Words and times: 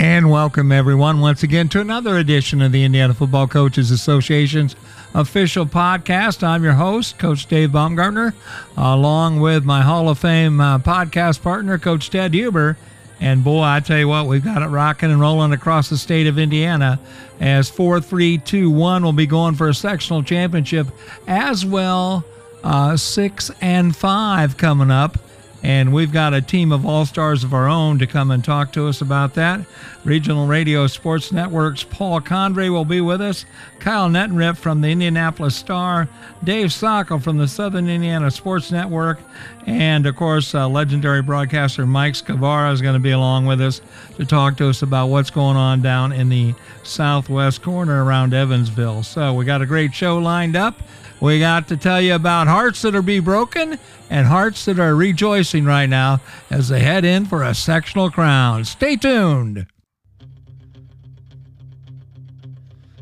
And 0.00 0.30
welcome, 0.30 0.70
everyone, 0.70 1.18
once 1.18 1.42
again 1.42 1.68
to 1.70 1.80
another 1.80 2.18
edition 2.18 2.62
of 2.62 2.70
the 2.70 2.84
Indiana 2.84 3.14
Football 3.14 3.48
Coaches 3.48 3.90
Association's 3.90 4.76
official 5.12 5.66
podcast. 5.66 6.44
I'm 6.44 6.62
your 6.62 6.74
host, 6.74 7.18
Coach 7.18 7.46
Dave 7.46 7.72
Baumgartner, 7.72 8.32
along 8.76 9.40
with 9.40 9.64
my 9.64 9.82
Hall 9.82 10.08
of 10.08 10.20
Fame 10.20 10.60
uh, 10.60 10.78
podcast 10.78 11.42
partner, 11.42 11.78
Coach 11.78 12.10
Ted 12.10 12.32
Huber. 12.32 12.76
And 13.18 13.42
boy, 13.42 13.62
I 13.64 13.80
tell 13.80 13.98
you 13.98 14.06
what, 14.06 14.26
we've 14.26 14.44
got 14.44 14.62
it 14.62 14.66
rocking 14.66 15.10
and 15.10 15.20
rolling 15.20 15.52
across 15.52 15.88
the 15.88 15.98
state 15.98 16.28
of 16.28 16.38
Indiana 16.38 17.00
as 17.40 17.68
4 17.68 18.00
3 18.00 18.38
2 18.38 18.70
1 18.70 19.02
will 19.02 19.12
be 19.12 19.26
going 19.26 19.56
for 19.56 19.68
a 19.68 19.74
sectional 19.74 20.22
championship 20.22 20.86
as 21.26 21.66
well. 21.66 22.24
Uh, 22.62 22.96
6 22.96 23.50
and 23.60 23.96
5 23.96 24.56
coming 24.56 24.92
up. 24.92 25.18
And 25.62 25.92
we've 25.92 26.12
got 26.12 26.34
a 26.34 26.40
team 26.40 26.70
of 26.70 26.86
all 26.86 27.04
stars 27.04 27.42
of 27.42 27.52
our 27.52 27.68
own 27.68 27.98
to 27.98 28.06
come 28.06 28.30
and 28.30 28.44
talk 28.44 28.72
to 28.72 28.86
us 28.86 29.00
about 29.00 29.34
that. 29.34 29.60
Regional 30.04 30.46
Radio 30.46 30.86
Sports 30.86 31.32
Network's 31.32 31.82
Paul 31.82 32.20
Condry 32.20 32.70
will 32.70 32.84
be 32.84 33.00
with 33.00 33.20
us, 33.20 33.44
Kyle 33.80 34.08
Neddenriep 34.08 34.56
from 34.56 34.80
the 34.80 34.88
Indianapolis 34.88 35.56
Star, 35.56 36.08
Dave 36.44 36.68
Sockel 36.68 37.20
from 37.20 37.38
the 37.38 37.48
Southern 37.48 37.88
Indiana 37.88 38.30
Sports 38.30 38.70
Network, 38.70 39.18
and 39.66 40.06
of 40.06 40.16
course, 40.16 40.54
uh, 40.54 40.68
legendary 40.68 41.22
broadcaster 41.22 41.86
Mike 41.86 42.14
Scavara 42.14 42.72
is 42.72 42.80
going 42.80 42.94
to 42.94 43.00
be 43.00 43.10
along 43.10 43.46
with 43.46 43.60
us 43.60 43.82
to 44.16 44.24
talk 44.24 44.56
to 44.58 44.68
us 44.68 44.82
about 44.82 45.08
what's 45.08 45.30
going 45.30 45.56
on 45.56 45.82
down 45.82 46.12
in 46.12 46.28
the 46.28 46.54
southwest 46.84 47.62
corner 47.62 48.04
around 48.04 48.32
Evansville. 48.32 49.02
So 49.02 49.34
we 49.34 49.44
got 49.44 49.60
a 49.60 49.66
great 49.66 49.92
show 49.92 50.18
lined 50.18 50.56
up. 50.56 50.80
We 51.20 51.40
got 51.40 51.66
to 51.68 51.76
tell 51.76 52.00
you 52.00 52.14
about 52.14 52.46
hearts 52.46 52.82
that 52.82 52.94
are 52.94 53.02
be 53.02 53.18
broken 53.18 53.78
and 54.08 54.26
hearts 54.26 54.64
that 54.66 54.78
are 54.78 54.94
rejoicing 54.94 55.64
right 55.64 55.88
now 55.88 56.20
as 56.50 56.68
they 56.68 56.80
head 56.80 57.04
in 57.04 57.26
for 57.26 57.42
a 57.42 57.54
sectional 57.54 58.10
crown. 58.10 58.64
Stay 58.64 58.96
tuned. 58.96 59.66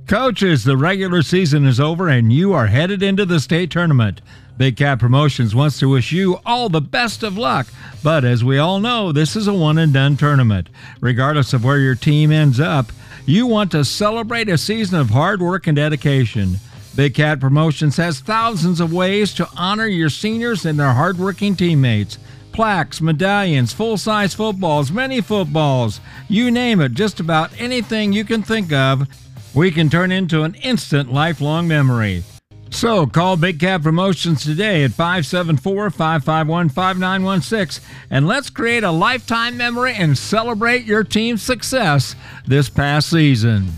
Coaches, 0.06 0.64
the 0.64 0.76
regular 0.76 1.20
season 1.20 1.66
is 1.66 1.80
over 1.80 2.08
and 2.08 2.32
you 2.32 2.52
are 2.52 2.68
headed 2.68 3.02
into 3.02 3.26
the 3.26 3.40
state 3.40 3.70
tournament. 3.70 4.22
Big 4.56 4.76
Cat 4.76 4.98
Promotions 4.98 5.54
wants 5.54 5.78
to 5.80 5.88
wish 5.88 6.12
you 6.12 6.38
all 6.46 6.70
the 6.70 6.80
best 6.80 7.22
of 7.22 7.36
luck, 7.36 7.66
but 8.02 8.24
as 8.24 8.42
we 8.42 8.56
all 8.56 8.80
know, 8.80 9.12
this 9.12 9.36
is 9.36 9.46
a 9.48 9.52
one 9.52 9.76
and 9.76 9.92
done 9.92 10.16
tournament. 10.16 10.70
Regardless 11.00 11.52
of 11.52 11.64
where 11.64 11.78
your 11.78 11.94
team 11.94 12.32
ends 12.32 12.58
up, 12.58 12.90
you 13.26 13.46
want 13.46 13.72
to 13.72 13.84
celebrate 13.84 14.48
a 14.48 14.56
season 14.56 14.98
of 14.98 15.10
hard 15.10 15.42
work 15.42 15.66
and 15.66 15.76
dedication. 15.76 16.56
Big 16.96 17.12
Cat 17.12 17.40
Promotions 17.40 17.98
has 17.98 18.20
thousands 18.20 18.80
of 18.80 18.90
ways 18.90 19.34
to 19.34 19.46
honor 19.54 19.86
your 19.86 20.08
seniors 20.08 20.64
and 20.64 20.80
their 20.80 20.94
hardworking 20.94 21.54
teammates. 21.54 22.16
Plaques, 22.52 23.02
medallions, 23.02 23.74
full 23.74 23.98
size 23.98 24.32
footballs, 24.32 24.90
mini 24.90 25.20
footballs, 25.20 26.00
you 26.26 26.50
name 26.50 26.80
it, 26.80 26.92
just 26.92 27.20
about 27.20 27.50
anything 27.60 28.14
you 28.14 28.24
can 28.24 28.42
think 28.42 28.72
of, 28.72 29.06
we 29.54 29.70
can 29.70 29.90
turn 29.90 30.10
into 30.10 30.42
an 30.42 30.54
instant 30.54 31.12
lifelong 31.12 31.68
memory. 31.68 32.24
So 32.70 33.06
call 33.06 33.36
Big 33.36 33.60
Cat 33.60 33.82
Promotions 33.82 34.42
today 34.42 34.82
at 34.82 34.92
574 34.92 35.90
551 35.90 36.70
5916 36.70 37.84
and 38.08 38.26
let's 38.26 38.48
create 38.48 38.84
a 38.84 38.90
lifetime 38.90 39.58
memory 39.58 39.94
and 39.94 40.16
celebrate 40.16 40.86
your 40.86 41.04
team's 41.04 41.42
success 41.42 42.16
this 42.46 42.70
past 42.70 43.10
season. 43.10 43.70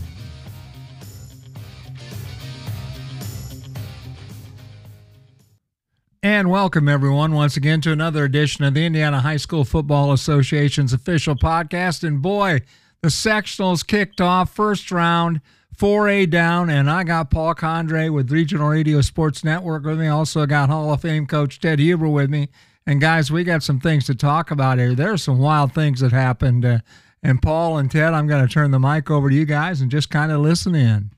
And 6.23 6.51
welcome, 6.51 6.89
everyone, 6.89 7.33
once 7.33 7.57
again 7.57 7.81
to 7.83 7.93
another 7.93 8.25
edition 8.25 8.65
of 8.65 8.75
the 8.75 8.85
Indiana 8.85 9.21
High 9.21 9.37
School 9.37 9.65
Football 9.65 10.13
Association's 10.13 10.93
official 10.93 11.37
podcast. 11.37 12.03
And 12.03 12.21
boy, 12.21 12.63
the 13.03 13.09
sectionals 13.09 13.87
kicked 13.87 14.21
off 14.21 14.53
first 14.53 14.91
round, 14.91 15.41
4A 15.77 16.29
down, 16.29 16.71
and 16.71 16.91
I 16.91 17.05
got 17.05 17.31
Paul 17.31 17.55
Condry 17.55 18.13
with 18.13 18.33
Regional 18.33 18.69
Radio 18.69 19.01
Sports 19.01 19.45
Network 19.45 19.85
with 19.85 20.01
me. 20.01 20.09
Also 20.09 20.45
got 20.45 20.71
Hall 20.71 20.93
of 20.93 21.03
Fame 21.03 21.25
coach 21.25 21.61
Ted 21.61 21.79
Huber 21.79 22.09
with 22.09 22.31
me. 22.31 22.49
And 22.85 23.01
guys, 23.01 23.31
we 23.31 23.45
got 23.45 23.63
some 23.63 23.79
things 23.79 24.05
to 24.07 24.15
talk 24.17 24.51
about 24.51 24.79
here. 24.79 24.97
There 24.97 25.13
are 25.13 25.19
some 25.19 25.39
wild 25.39 25.73
things 25.73 26.01
that 26.01 26.11
happened. 26.11 26.65
Uh, 26.65 26.79
and 27.23 27.41
Paul 27.41 27.79
and 27.79 27.89
Ted, 27.89 28.13
I'm 28.13 28.27
going 28.27 28.45
to 28.45 28.53
turn 28.53 28.73
the 28.73 28.81
mic 28.81 29.09
over 29.09 29.31
to 29.31 29.37
you 29.37 29.45
guys 29.45 29.81
and 29.81 29.89
just 29.89 30.11
kind 30.11 30.33
of 30.33 30.41
listen 30.41 30.75
in. 30.75 31.13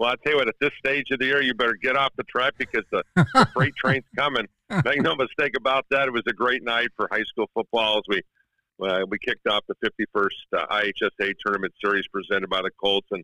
Well, 0.00 0.08
I 0.08 0.14
tell 0.24 0.32
you 0.32 0.38
what, 0.38 0.48
at 0.48 0.54
this 0.62 0.70
stage 0.78 1.08
of 1.10 1.18
the 1.18 1.26
year, 1.26 1.42
you 1.42 1.52
better 1.52 1.74
get 1.74 1.94
off 1.94 2.10
the 2.16 2.22
track 2.22 2.54
because 2.56 2.84
the, 2.90 3.04
the 3.16 3.46
freight 3.52 3.76
train's 3.76 4.06
coming. 4.16 4.46
Make 4.82 5.02
no 5.02 5.14
mistake 5.14 5.52
about 5.58 5.84
that. 5.90 6.08
It 6.08 6.10
was 6.10 6.22
a 6.26 6.32
great 6.32 6.64
night 6.64 6.88
for 6.96 7.06
high 7.12 7.24
school 7.24 7.50
football 7.52 7.98
as 7.98 8.04
we 8.08 8.22
uh, 8.82 9.04
we 9.10 9.18
kicked 9.18 9.46
off 9.46 9.62
the 9.68 9.74
51st 9.84 10.28
uh, 10.56 10.66
IHSAA 10.68 11.34
tournament 11.44 11.74
series 11.84 12.06
presented 12.08 12.48
by 12.48 12.62
the 12.62 12.70
Colts. 12.82 13.08
And 13.10 13.22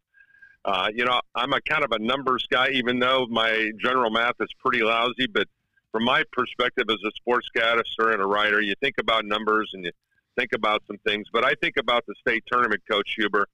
uh, 0.66 0.90
you 0.94 1.06
know, 1.06 1.18
I'm 1.34 1.54
a 1.54 1.62
kind 1.62 1.82
of 1.82 1.92
a 1.92 1.98
numbers 1.98 2.46
guy, 2.50 2.68
even 2.72 2.98
though 2.98 3.26
my 3.30 3.70
general 3.80 4.10
math 4.10 4.34
is 4.40 4.50
pretty 4.62 4.84
lousy. 4.84 5.26
But 5.32 5.48
from 5.92 6.04
my 6.04 6.24
perspective 6.30 6.84
as 6.90 6.98
a 7.06 7.30
sportscaster 7.30 8.12
and 8.12 8.20
a 8.20 8.26
writer, 8.26 8.60
you 8.60 8.74
think 8.82 8.96
about 9.00 9.24
numbers 9.24 9.70
and 9.72 9.82
you 9.82 9.92
think 10.38 10.50
about 10.52 10.82
some 10.86 10.98
things. 11.06 11.26
But 11.32 11.42
I 11.42 11.54
think 11.62 11.78
about 11.78 12.04
the 12.06 12.14
state 12.20 12.44
tournament, 12.52 12.82
Coach 12.86 13.14
Huber. 13.16 13.46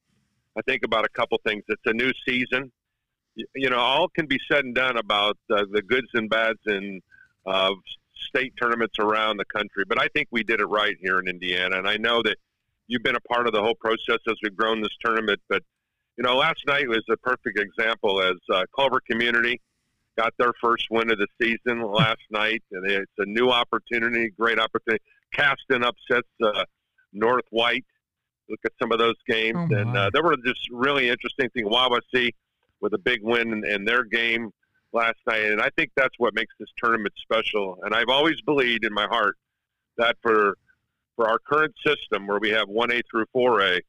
I 0.59 0.63
think 0.63 0.83
about 0.85 1.05
a 1.05 1.09
couple 1.11 1.41
things. 1.47 1.63
It's 1.69 1.83
a 1.87 1.93
new 1.93 2.11
season 2.27 2.73
you 3.35 3.71
know, 3.71 3.79
all 3.79 4.09
can 4.09 4.27
be 4.27 4.39
said 4.51 4.65
and 4.65 4.75
done 4.75 4.97
about 4.97 5.39
uh, 5.51 5.65
the 5.71 5.83
goods 5.83 6.09
and 6.15 6.29
bads 6.29 6.59
in 6.67 7.01
uh, 7.47 7.73
state 8.29 8.55
tournaments 8.61 8.99
around 8.99 9.37
the 9.37 9.45
country, 9.45 9.85
but 9.87 10.01
I 10.01 10.09
think 10.09 10.29
we 10.31 10.43
did 10.43 10.61
it 10.61 10.67
right 10.67 10.97
here 11.01 11.19
in 11.19 11.29
Indiana. 11.29 11.77
And 11.77 11.89
I 11.89 11.97
know 11.97 12.23
that 12.23 12.37
you've 12.87 13.03
been 13.03 13.17
a 13.17 13.21
part 13.21 13.47
of 13.47 13.53
the 13.53 13.63
whole 13.63 13.75
process 13.75 14.19
as 14.29 14.35
we've 14.43 14.57
grown 14.57 14.81
this 14.81 14.97
tournament. 15.05 15.41
But 15.49 15.63
you 16.17 16.25
know, 16.25 16.37
last 16.37 16.63
night 16.67 16.89
was 16.89 17.05
a 17.11 17.17
perfect 17.17 17.59
example 17.59 18.21
as 18.23 18.37
uh, 18.53 18.65
Culver 18.77 19.01
Community 19.01 19.61
got 20.17 20.35
their 20.39 20.53
first 20.61 20.87
win 20.91 21.11
of 21.11 21.19
the 21.19 21.27
season 21.41 21.83
last 21.83 22.21
night, 22.31 22.63
and 22.73 22.87
it's 22.87 23.11
a 23.19 23.25
new 23.25 23.51
opportunity, 23.51 24.31
great 24.39 24.59
opportunity. 24.59 25.03
Caston 25.33 25.83
upsets 25.83 26.29
uh, 26.43 26.65
North 27.15 27.47
White. 27.51 27.87
Look 28.51 28.61
at 28.67 28.73
some 28.81 28.93
of 28.93 28.99
those 28.99 29.15
games, 29.27 29.57
oh 29.71 29.77
and 29.77 29.97
uh, 29.97 30.11
there 30.13 30.23
were 30.23 30.37
just 30.45 30.69
really 30.71 31.09
interesting 31.09 31.49
things. 31.51 31.67
Wawasee 31.67 32.33
with 32.83 32.93
a 32.93 32.99
big 32.99 33.21
win 33.23 33.53
in, 33.53 33.65
in 33.65 33.85
their 33.85 34.05
game 34.05 34.51
last 34.93 35.17
night. 35.27 35.45
And 35.45 35.63
I 35.63 35.71
think 35.71 35.91
that's 35.97 36.19
what 36.19 36.35
makes 36.35 36.53
this 36.59 36.69
tournament 36.77 37.15
special. 37.17 37.79
And 37.83 37.95
I've 37.95 38.09
always 38.09 38.41
believed 38.43 38.85
in 38.85 38.93
my 38.93 39.07
heart 39.07 39.37
that 39.97 40.17
for 40.21 40.57
for 41.17 41.29
our 41.29 41.39
current 41.39 41.75
system, 41.87 42.27
where 42.27 42.39
we 42.41 42.51
have 42.51 42.69
1A 42.69 43.03
through 43.11 43.27
4A, 43.37 43.81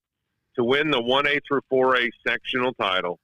to 0.55 0.63
win 0.63 0.91
the 0.91 1.01
1A 1.01 1.39
through 1.47 1.61
4A 1.71 2.09
sectional 2.27 2.73
title 2.73 3.19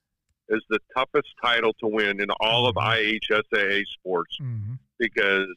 is 0.49 0.63
the 0.69 0.79
toughest 0.95 1.27
title 1.43 1.73
to 1.79 1.87
win 1.87 2.21
in 2.21 2.29
all 2.39 2.67
of 2.67 2.75
mm-hmm. 2.75 3.33
IHSAA 3.33 3.83
sports 3.87 4.37
mm-hmm. 4.41 4.73
because 4.97 5.53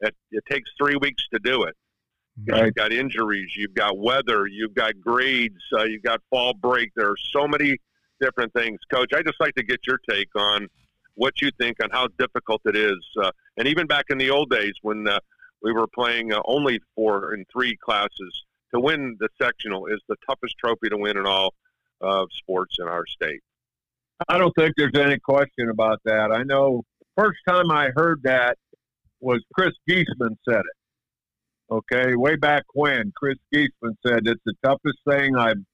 it, 0.00 0.14
it, 0.32 0.44
takes 0.50 0.70
three 0.76 0.96
weeks 0.96 1.24
to 1.32 1.38
do 1.38 1.64
it. 1.64 1.76
Right. 2.48 2.64
You've 2.64 2.74
got 2.74 2.92
injuries, 2.92 3.52
you've 3.56 3.74
got 3.74 3.96
weather, 3.96 4.46
you've 4.46 4.74
got 4.74 5.00
grades, 5.00 5.62
uh, 5.72 5.84
you've 5.84 6.02
got 6.02 6.20
fall 6.30 6.52
break. 6.52 6.90
There 6.96 7.10
are 7.10 7.16
so 7.32 7.46
many 7.46 7.76
different 8.20 8.52
things. 8.52 8.78
Coach, 8.92 9.12
I 9.14 9.22
just 9.22 9.40
like 9.40 9.54
to 9.54 9.62
get 9.62 9.86
your 9.86 9.98
take 10.08 10.28
on 10.36 10.68
what 11.14 11.40
you 11.40 11.50
think 11.58 11.76
on 11.82 11.90
how 11.90 12.08
difficult 12.18 12.60
it 12.64 12.76
is. 12.76 12.98
Uh, 13.20 13.30
and 13.56 13.68
even 13.68 13.86
back 13.86 14.06
in 14.10 14.18
the 14.18 14.30
old 14.30 14.50
days 14.50 14.72
when 14.82 15.06
uh, 15.06 15.18
we 15.62 15.72
were 15.72 15.86
playing 15.86 16.32
uh, 16.32 16.40
only 16.44 16.80
four 16.94 17.32
and 17.32 17.46
three 17.52 17.76
classes, 17.76 18.44
to 18.74 18.80
win 18.80 19.16
the 19.20 19.28
sectional 19.40 19.86
is 19.86 20.00
the 20.08 20.16
toughest 20.28 20.56
trophy 20.58 20.88
to 20.90 20.96
win 20.96 21.16
in 21.16 21.26
all 21.26 21.54
of 22.00 22.28
sports 22.32 22.76
in 22.80 22.88
our 22.88 23.06
state. 23.06 23.40
I 24.28 24.38
don't 24.38 24.54
think 24.56 24.74
there's 24.76 24.96
any 24.96 25.18
question 25.18 25.70
about 25.70 26.00
that. 26.04 26.32
I 26.32 26.42
know 26.42 26.82
the 27.00 27.22
first 27.22 27.38
time 27.48 27.70
I 27.70 27.90
heard 27.94 28.22
that 28.24 28.58
was 29.20 29.42
Chris 29.54 29.72
Geisman 29.88 30.36
said 30.48 30.60
it. 30.60 30.76
Okay, 31.70 32.14
way 32.14 32.36
back 32.36 32.64
when 32.74 33.12
Chris 33.16 33.38
Geisman 33.52 33.96
said 34.06 34.26
it's 34.26 34.42
the 34.44 34.54
toughest 34.62 34.98
thing 35.08 35.36
I've 35.36 35.64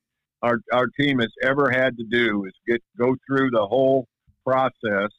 our 0.42 0.58
our 0.72 0.86
team 0.98 1.18
has 1.18 1.32
ever 1.42 1.70
had 1.70 1.96
to 1.98 2.04
do 2.04 2.44
is 2.44 2.52
get 2.66 2.82
go 2.98 3.14
through 3.26 3.50
the 3.50 3.66
whole 3.66 4.06
process, 4.46 5.10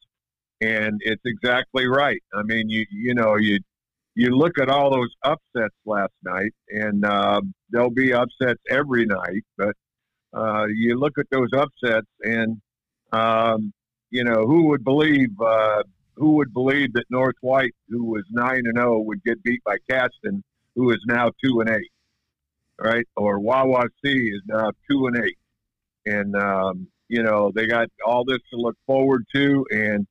and 0.61 0.99
it's 1.01 1.21
exactly 1.25 1.87
right. 1.87 2.21
I 2.33 2.43
mean, 2.43 2.69
you 2.69 2.85
you 2.91 3.13
know 3.13 3.35
you 3.35 3.59
you 4.15 4.35
look 4.35 4.57
at 4.59 4.69
all 4.69 4.91
those 4.91 5.13
upsets 5.23 5.75
last 5.85 6.13
night, 6.23 6.53
and 6.69 7.05
uh, 7.05 7.41
there'll 7.69 7.91
be 7.91 8.13
upsets 8.13 8.61
every 8.69 9.05
night, 9.05 9.43
but 9.57 9.75
uh, 10.33 10.65
you 10.73 10.97
look 10.97 11.17
at 11.17 11.27
those 11.31 11.49
upsets, 11.53 12.07
and 12.21 12.61
um, 13.11 13.71
you 14.09 14.23
know 14.23 14.45
who 14.45 14.67
would 14.69 14.83
believe 14.83 15.29
uh, 15.39 15.83
who 16.15 16.33
would 16.33 16.53
believe 16.53 16.93
that 16.93 17.05
North 17.09 17.37
White, 17.41 17.75
who 17.89 18.05
was 18.05 18.23
nine 18.31 18.63
and 18.65 18.75
zero, 18.75 18.97
oh, 18.97 18.99
would 19.01 19.23
get 19.23 19.41
beat 19.43 19.63
by 19.63 19.77
Caston, 19.89 20.43
who 20.75 20.91
is 20.91 20.99
now 21.05 21.31
two 21.43 21.61
and 21.61 21.69
eight 21.69 21.91
right? 22.81 23.07
Or 23.15 23.39
Wawasee 23.39 23.89
is 24.03 24.41
now 24.45 24.71
two 24.89 25.07
and 25.07 25.23
eight, 25.23 25.37
and 26.05 26.35
um, 26.35 26.87
you 27.07 27.23
know 27.23 27.51
they 27.53 27.67
got 27.67 27.87
all 28.05 28.25
this 28.25 28.39
to 28.51 28.57
look 28.57 28.75
forward 28.85 29.25
to, 29.35 29.65
and 29.71 30.07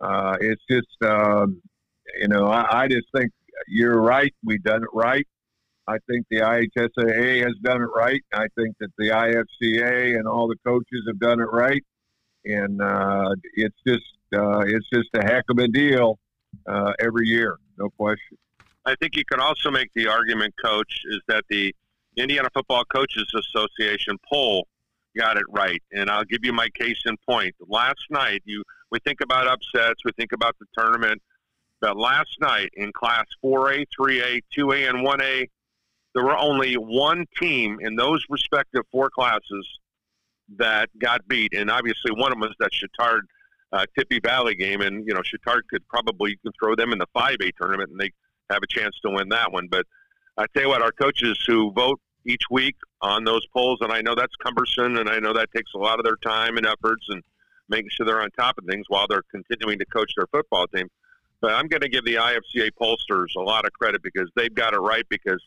uh, 0.00 0.36
it's 0.40 0.62
just 0.70 1.02
um, 1.02 1.62
you 2.20 2.28
know 2.28 2.46
I, 2.46 2.82
I 2.82 2.88
just 2.88 3.06
think 3.14 3.32
you're 3.66 4.00
right. 4.00 4.34
We've 4.44 4.62
done 4.62 4.82
it 4.82 4.90
right. 4.92 5.26
I 5.86 5.96
think 6.06 6.26
the 6.30 6.40
IHSAA 6.40 7.44
has 7.44 7.54
done 7.62 7.80
it 7.80 7.88
right. 7.96 8.22
I 8.34 8.46
think 8.58 8.76
that 8.78 8.90
the 8.98 9.08
IFCA 9.08 10.18
and 10.18 10.28
all 10.28 10.46
the 10.46 10.56
coaches 10.64 11.04
have 11.06 11.18
done 11.18 11.40
it 11.40 11.50
right, 11.50 11.82
and 12.44 12.82
uh, 12.82 13.34
it's 13.54 13.76
just 13.86 14.04
uh, 14.34 14.60
it's 14.60 14.88
just 14.92 15.08
a 15.14 15.22
heck 15.22 15.44
of 15.48 15.58
a 15.58 15.68
deal 15.68 16.18
uh, 16.66 16.92
every 16.98 17.26
year, 17.26 17.56
no 17.78 17.88
question. 17.90 18.36
I 18.84 18.94
think 18.96 19.16
you 19.16 19.24
can 19.24 19.40
also 19.40 19.70
make 19.70 19.90
the 19.94 20.08
argument, 20.08 20.54
Coach, 20.62 21.02
is 21.10 21.20
that 21.28 21.44
the 21.50 21.74
Indiana 22.18 22.48
Football 22.52 22.84
Coaches 22.84 23.32
Association 23.34 24.16
poll 24.28 24.66
got 25.16 25.36
it 25.36 25.44
right, 25.48 25.82
and 25.92 26.10
I'll 26.10 26.24
give 26.24 26.40
you 26.42 26.52
my 26.52 26.68
case 26.70 27.00
in 27.06 27.16
point. 27.28 27.54
Last 27.66 28.04
night, 28.10 28.42
you 28.44 28.62
we 28.90 28.98
think 29.00 29.20
about 29.20 29.46
upsets, 29.46 30.00
we 30.04 30.12
think 30.12 30.32
about 30.32 30.56
the 30.58 30.66
tournament, 30.76 31.20
but 31.80 31.96
last 31.96 32.36
night 32.40 32.70
in 32.74 32.90
Class 32.92 33.26
4A, 33.44 33.84
3A, 33.98 34.40
2A, 34.56 34.88
and 34.88 35.06
1A, 35.06 35.46
there 36.14 36.24
were 36.24 36.36
only 36.36 36.74
one 36.74 37.26
team 37.40 37.78
in 37.80 37.96
those 37.96 38.24
respective 38.30 38.82
four 38.90 39.10
classes 39.10 39.66
that 40.56 40.88
got 40.98 41.26
beat, 41.28 41.52
and 41.54 41.70
obviously 41.70 42.10
one 42.12 42.32
of 42.32 42.40
them 42.40 42.48
was 42.48 42.54
that 42.58 42.70
Chatard 42.72 43.20
uh, 43.72 43.84
Tippy 43.96 44.18
Valley 44.20 44.54
game, 44.54 44.80
and 44.80 45.06
you 45.06 45.14
know 45.14 45.20
Chatard 45.20 45.62
could 45.70 45.86
probably 45.88 46.30
you 46.30 46.38
can 46.38 46.52
throw 46.58 46.74
them 46.74 46.92
in 46.92 46.98
the 46.98 47.06
5A 47.14 47.50
tournament, 47.60 47.90
and 47.90 48.00
they 48.00 48.10
have 48.50 48.62
a 48.62 48.66
chance 48.66 48.98
to 49.04 49.10
win 49.10 49.28
that 49.28 49.52
one. 49.52 49.68
But 49.68 49.86
I 50.38 50.46
tell 50.54 50.64
you 50.64 50.68
what, 50.70 50.82
our 50.82 50.92
coaches 50.92 51.38
who 51.46 51.70
vote 51.72 52.00
each 52.28 52.42
week 52.50 52.76
on 53.00 53.24
those 53.24 53.46
polls, 53.48 53.78
and 53.80 53.90
I 53.90 54.02
know 54.02 54.14
that's 54.14 54.34
cumbersome, 54.36 54.96
and 54.96 55.08
I 55.08 55.18
know 55.18 55.32
that 55.32 55.50
takes 55.54 55.72
a 55.74 55.78
lot 55.78 55.98
of 55.98 56.04
their 56.04 56.16
time 56.16 56.56
and 56.56 56.66
efforts, 56.66 57.06
and 57.08 57.22
making 57.68 57.90
sure 57.90 58.06
they're 58.06 58.22
on 58.22 58.30
top 58.32 58.58
of 58.58 58.64
things 58.64 58.86
while 58.88 59.06
they're 59.08 59.24
continuing 59.30 59.78
to 59.78 59.86
coach 59.86 60.12
their 60.16 60.26
football 60.26 60.66
team. 60.68 60.88
But 61.40 61.52
I'm 61.52 61.68
going 61.68 61.82
to 61.82 61.88
give 61.88 62.04
the 62.04 62.16
IFCA 62.16 62.70
pollsters 62.80 63.36
a 63.36 63.40
lot 63.40 63.64
of 63.64 63.72
credit 63.72 64.02
because 64.02 64.28
they've 64.34 64.54
got 64.54 64.74
it 64.74 64.78
right. 64.78 65.04
Because 65.08 65.42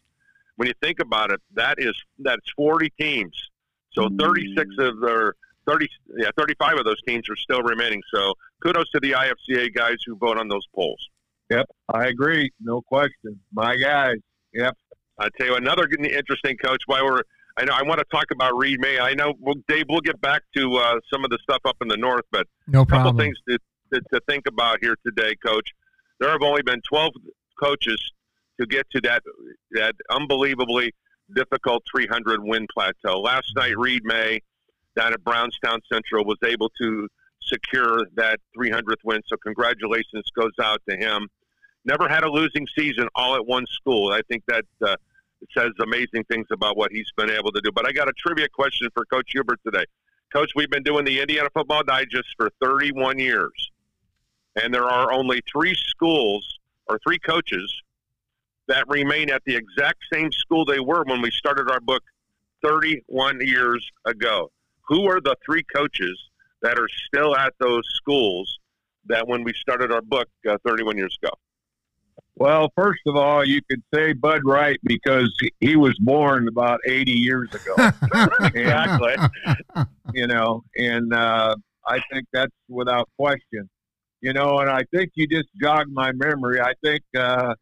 when 0.56 0.68
you 0.68 0.74
think 0.82 1.00
about 1.00 1.32
it, 1.32 1.42
that 1.56 1.76
is 1.80 1.96
that's 2.20 2.50
40 2.56 2.92
teams. 3.00 3.50
So 3.92 4.10
36 4.20 4.70
mm. 4.80 4.88
of 4.88 5.02
their 5.02 5.34
30, 5.68 5.90
yeah, 6.18 6.30
35 6.38 6.80
of 6.80 6.86
those 6.86 7.02
teams 7.02 7.30
are 7.30 7.36
still 7.36 7.62
remaining. 7.62 8.02
So 8.14 8.34
kudos 8.64 8.90
to 8.92 9.00
the 9.00 9.12
IFCA 9.12 9.74
guys 9.74 9.98
who 10.06 10.16
vote 10.16 10.38
on 10.38 10.48
those 10.48 10.66
polls. 10.74 11.10
Yep, 11.50 11.66
I 11.94 12.08
agree. 12.08 12.52
No 12.62 12.82
question. 12.82 13.40
My 13.52 13.76
guys. 13.76 14.16
Yep. 14.54 14.78
I 15.20 15.30
tell 15.38 15.48
you 15.48 15.56
another 15.56 15.88
interesting 16.04 16.58
coach. 16.58 16.82
Why 16.86 17.02
we're, 17.02 17.22
I 17.58 17.66
know 17.66 17.74
I 17.74 17.84
want 17.84 18.00
to 18.00 18.06
talk 18.12 18.26
about 18.32 18.58
Reed 18.58 18.80
May. 18.80 19.00
I 19.00 19.14
know, 19.14 19.34
well, 19.40 19.56
Dave, 19.68 19.86
we'll 19.90 20.02
get 20.02 20.20
back 20.22 20.42
to 20.56 20.76
uh, 20.78 21.00
some 21.12 21.24
of 21.24 21.30
the 21.30 21.38
stuff 21.44 21.62
up 21.66 21.78
in 21.82 21.88
the 21.88 21.98
north, 21.98 22.26
but 22.32 22.48
no 22.68 22.82
a 22.82 22.86
couple 22.86 23.14
things 23.18 23.38
to, 23.48 23.58
to, 23.94 24.02
to 24.14 24.22
think 24.28 24.48
about 24.48 24.80
here 24.82 24.96
today, 25.06 25.36
Coach. 25.46 25.70
There 26.20 26.30
have 26.30 26.42
only 26.42 26.62
been 26.62 26.82
12 26.88 27.14
coaches 27.62 28.00
to 28.60 28.66
get 28.66 28.86
to 28.92 29.02
that 29.02 29.24
that 29.72 29.96
unbelievably 30.10 30.94
difficult 31.36 31.84
300 31.92 32.44
win 32.44 32.68
plateau. 32.74 33.20
Last 33.20 33.52
night, 33.56 33.78
Reed 33.78 34.04
May 34.04 34.42
down 34.96 35.14
at 35.14 35.24
Brownstown 35.24 35.80
Central 35.92 36.26
was 36.26 36.38
able 36.44 36.70
to 36.82 37.08
secure 37.42 38.06
that 38.16 38.40
300th 38.58 39.04
win. 39.04 39.22
So 39.28 39.38
congratulations 39.38 40.30
goes 40.36 40.52
out 40.62 40.82
to 40.90 40.96
him. 40.96 41.28
Never 41.84 42.08
had 42.08 42.24
a 42.24 42.30
losing 42.30 42.68
season 42.78 43.08
all 43.16 43.36
at 43.36 43.46
one 43.46 43.66
school. 43.68 44.12
I 44.12 44.22
think 44.30 44.44
that 44.48 44.66
uh, 44.86 44.96
says 45.58 45.72
amazing 45.82 46.24
things 46.26 46.46
about 46.52 46.78
what 46.78 46.92
he's 46.92 47.12
been 47.18 47.30
able 47.30 47.52
to 47.52 47.62
do. 47.62 47.72
But 47.72 47.88
I 47.88 47.92
got 47.92 48.08
a 48.08 48.14
trivia 48.14 48.48
question 48.50 48.88
for 48.94 49.06
Coach 49.06 49.32
Huber 49.34 49.58
today. 49.66 49.86
Coach, 50.32 50.52
we've 50.56 50.70
been 50.70 50.84
doing 50.84 51.06
the 51.06 51.20
Indiana 51.20 51.50
Football 51.54 51.84
Digest 51.84 52.30
for 52.38 52.50
31 52.62 53.20
years, 53.20 53.72
and 54.62 54.74
there 54.74 54.86
are 54.86 55.12
only 55.12 55.42
three 55.52 55.76
schools 55.76 56.60
or 56.88 57.00
three 57.00 57.20
coaches 57.20 57.74
that 58.68 58.86
remain 58.88 59.30
at 59.30 59.42
the 59.46 59.56
exact 59.56 60.00
same 60.14 60.32
school 60.32 60.64
they 60.64 60.80
were 60.80 61.04
when 61.04 61.22
we 61.22 61.32
started 61.32 61.70
our 61.70 61.82
book 61.82 62.04
31 62.64 63.40
years 63.42 63.86
ago. 64.06 64.52
Who 64.88 65.10
are 65.10 65.20
the 65.20 65.36
three 65.46 65.64
coaches 65.64 66.18
that 66.62 66.78
are 66.78 66.88
still 67.08 67.36
at 67.36 67.54
those 67.60 67.84
schools 67.96 68.60
that 69.08 69.28
when 69.28 69.44
we 69.44 69.52
started 69.54 69.92
our 69.92 70.02
book 70.02 70.30
uh, 70.50 70.58
31 70.66 70.98
years 70.98 71.18
ago? 71.22 71.34
Well, 72.36 72.72
first 72.76 73.02
of 73.06 73.16
all, 73.16 73.46
you 73.46 73.62
could 73.70 73.84
say 73.94 74.14
Bud 74.14 74.42
Wright 74.44 74.80
because 74.84 75.32
he 75.60 75.76
was 75.76 75.96
born 76.00 76.48
about 76.48 76.80
80 76.88 77.12
years 77.12 77.50
ago. 77.54 77.76
exactly. 78.56 79.16
you 80.14 80.26
know, 80.28 80.64
and 80.76 81.14
uh, 81.14 81.56
I 81.86 82.00
think 82.12 82.26
that's 82.34 82.56
without 82.68 83.10
question. 83.18 83.70
You 84.22 84.34
know, 84.34 84.60
and 84.60 84.70
I 84.70 84.84
think 84.94 85.12
you 85.16 85.28
just 85.28 85.50
jogged 85.62 85.92
my 85.92 86.12
memory. 86.14 86.62
I 86.62 86.74
think 86.84 87.02
uh, 87.18 87.56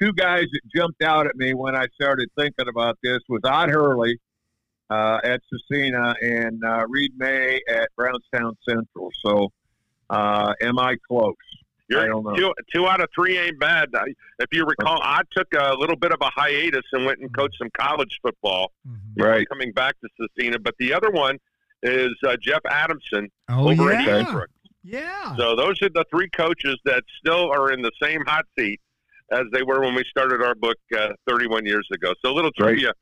two 0.00 0.12
guys 0.12 0.44
that 0.52 0.60
jumped 0.74 1.02
out 1.02 1.26
at 1.26 1.36
me 1.36 1.54
when 1.54 1.74
I 1.74 1.86
started 1.94 2.28
thinking 2.36 2.68
about 2.68 2.98
this 3.02 3.20
was 3.28 3.40
Ott 3.44 3.68
Hurrle 3.68 4.14
uh, 4.90 5.20
at 5.24 5.40
Scecina 5.50 6.14
and 6.22 6.62
uh, 6.64 6.86
Reed 6.88 7.12
May 7.16 7.60
at 7.68 7.88
Brownstown 7.96 8.56
Central. 8.68 9.10
So, 9.24 9.50
uh, 10.10 10.54
am 10.60 10.78
I 10.78 10.96
close? 11.08 11.34
You're 11.88 12.00
I 12.02 12.06
don't 12.06 12.24
know. 12.24 12.34
Two, 12.34 12.52
two 12.74 12.86
out 12.88 13.00
of 13.00 13.08
three 13.14 13.38
ain't 13.38 13.60
bad. 13.60 13.90
If 14.40 14.48
you 14.52 14.64
recall, 14.64 15.00
I 15.02 15.22
took 15.36 15.46
a 15.56 15.74
little 15.74 15.96
bit 15.96 16.12
of 16.12 16.18
a 16.20 16.30
hiatus 16.34 16.82
and 16.92 17.04
went 17.06 17.20
and 17.20 17.32
coached 17.36 17.56
some 17.58 17.70
college 17.78 18.18
football, 18.22 18.72
Mhm. 18.86 19.22
Right. 19.24 19.48
coming 19.48 19.72
back 19.72 19.94
to 20.00 20.08
Scecina. 20.20 20.60
But 20.62 20.74
the 20.78 20.92
other 20.92 21.10
one 21.10 21.38
is 21.82 22.12
uh, 22.26 22.36
Jeff 22.40 22.60
Adamson 22.68 23.28
Oh 23.48 23.70
over 23.70 23.92
at 23.92 24.04
yeah, 24.04 24.24
Eastbrook. 24.24 24.46
yeah. 24.82 25.36
So 25.36 25.54
those 25.54 25.80
are 25.82 25.88
the 25.88 26.04
three 26.10 26.28
coaches 26.30 26.76
that 26.84 27.04
still 27.20 27.50
are 27.52 27.70
in 27.70 27.82
the 27.82 27.92
same 28.02 28.22
hot 28.26 28.46
seat 28.58 28.80
as 29.30 29.44
they 29.52 29.62
were 29.62 29.80
when 29.80 29.94
we 29.94 30.02
started 30.08 30.42
our 30.42 30.54
book 30.56 30.76
uh, 30.96 31.12
31 31.28 31.66
years 31.66 31.86
ago. 31.92 32.14
So 32.24 32.32
a 32.32 32.34
little 32.34 32.50
Right. 32.58 32.70
trivia 32.70 32.92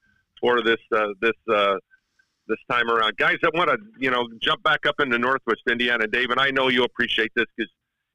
for 0.40 0.62
this 0.62 0.80
uh, 0.94 1.08
this 1.22 1.32
uh, 1.50 1.78
this 2.48 2.58
time 2.70 2.90
around, 2.90 3.16
guys. 3.16 3.38
I 3.42 3.48
want 3.56 3.70
to 3.70 3.78
you 3.98 4.10
know 4.10 4.28
jump 4.42 4.62
back 4.62 4.84
up 4.84 5.00
into 5.00 5.16
Northwest 5.18 5.62
Indiana, 5.70 6.06
Dave, 6.06 6.28
and 6.30 6.38
I 6.40 6.50
know 6.50 6.68
you 6.68 6.84
appreciate 6.84 7.32
this 7.34 7.46
because 7.56 7.72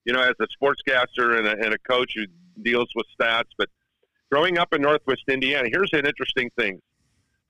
you 0.09 0.13
know 0.13 0.21
as 0.23 0.33
a 0.39 0.47
sportscaster 0.59 1.38
and 1.38 1.45
a, 1.45 1.51
and 1.63 1.71
a 1.71 1.77
coach 1.77 2.13
who 2.15 2.25
deals 2.63 2.89
with 2.95 3.06
stats, 3.19 3.50
but 3.59 3.69
growing 4.31 4.57
up 4.57 4.73
in 4.73 4.81
Northwest 4.81 5.21
Indiana, 5.27 5.69
here's 5.71 5.94
an 5.94 6.07
interesting 6.07 6.50
thing. 6.57 6.81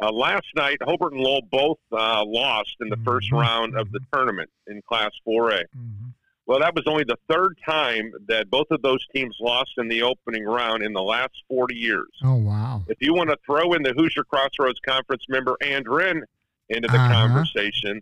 Uh, 0.03 0.11
last 0.11 0.45
night, 0.57 0.77
Hobart 0.83 1.13
and 1.13 1.21
Lowell 1.21 1.41
both 1.49 1.77
uh, 1.93 2.21
lost 2.25 2.75
in 2.81 2.89
the 2.89 2.97
first 3.05 3.31
Mhm. 3.31 3.39
round 3.39 3.77
of 3.77 3.89
the 3.93 4.01
tournament 4.13 4.49
in 4.67 4.81
Class 4.81 5.11
4A. 5.25 5.63
Mhm. 5.73 6.13
Well, 6.47 6.59
that 6.59 6.75
was 6.75 6.83
only 6.85 7.05
the 7.05 7.17
third 7.29 7.57
time 7.65 8.11
that 8.27 8.49
both 8.49 8.67
of 8.71 8.81
those 8.81 9.05
teams 9.15 9.37
lost 9.39 9.71
in 9.77 9.87
the 9.87 10.01
opening 10.03 10.43
round 10.43 10.83
in 10.83 10.91
the 10.91 11.01
last 11.01 11.35
40 11.47 11.75
years. 11.75 12.09
Oh 12.23 12.35
wow. 12.35 12.83
If 12.89 12.97
you 12.99 13.13
want 13.13 13.29
to 13.29 13.37
throw 13.45 13.71
in 13.71 13.83
the 13.83 13.93
Hoosier 13.93 14.25
Crossroads 14.25 14.79
Conference 14.85 15.23
member 15.29 15.55
Andrean 15.61 16.23
into 16.67 16.89
the 16.89 16.97
Uh-huh. 16.99 17.13
conversation, 17.13 18.01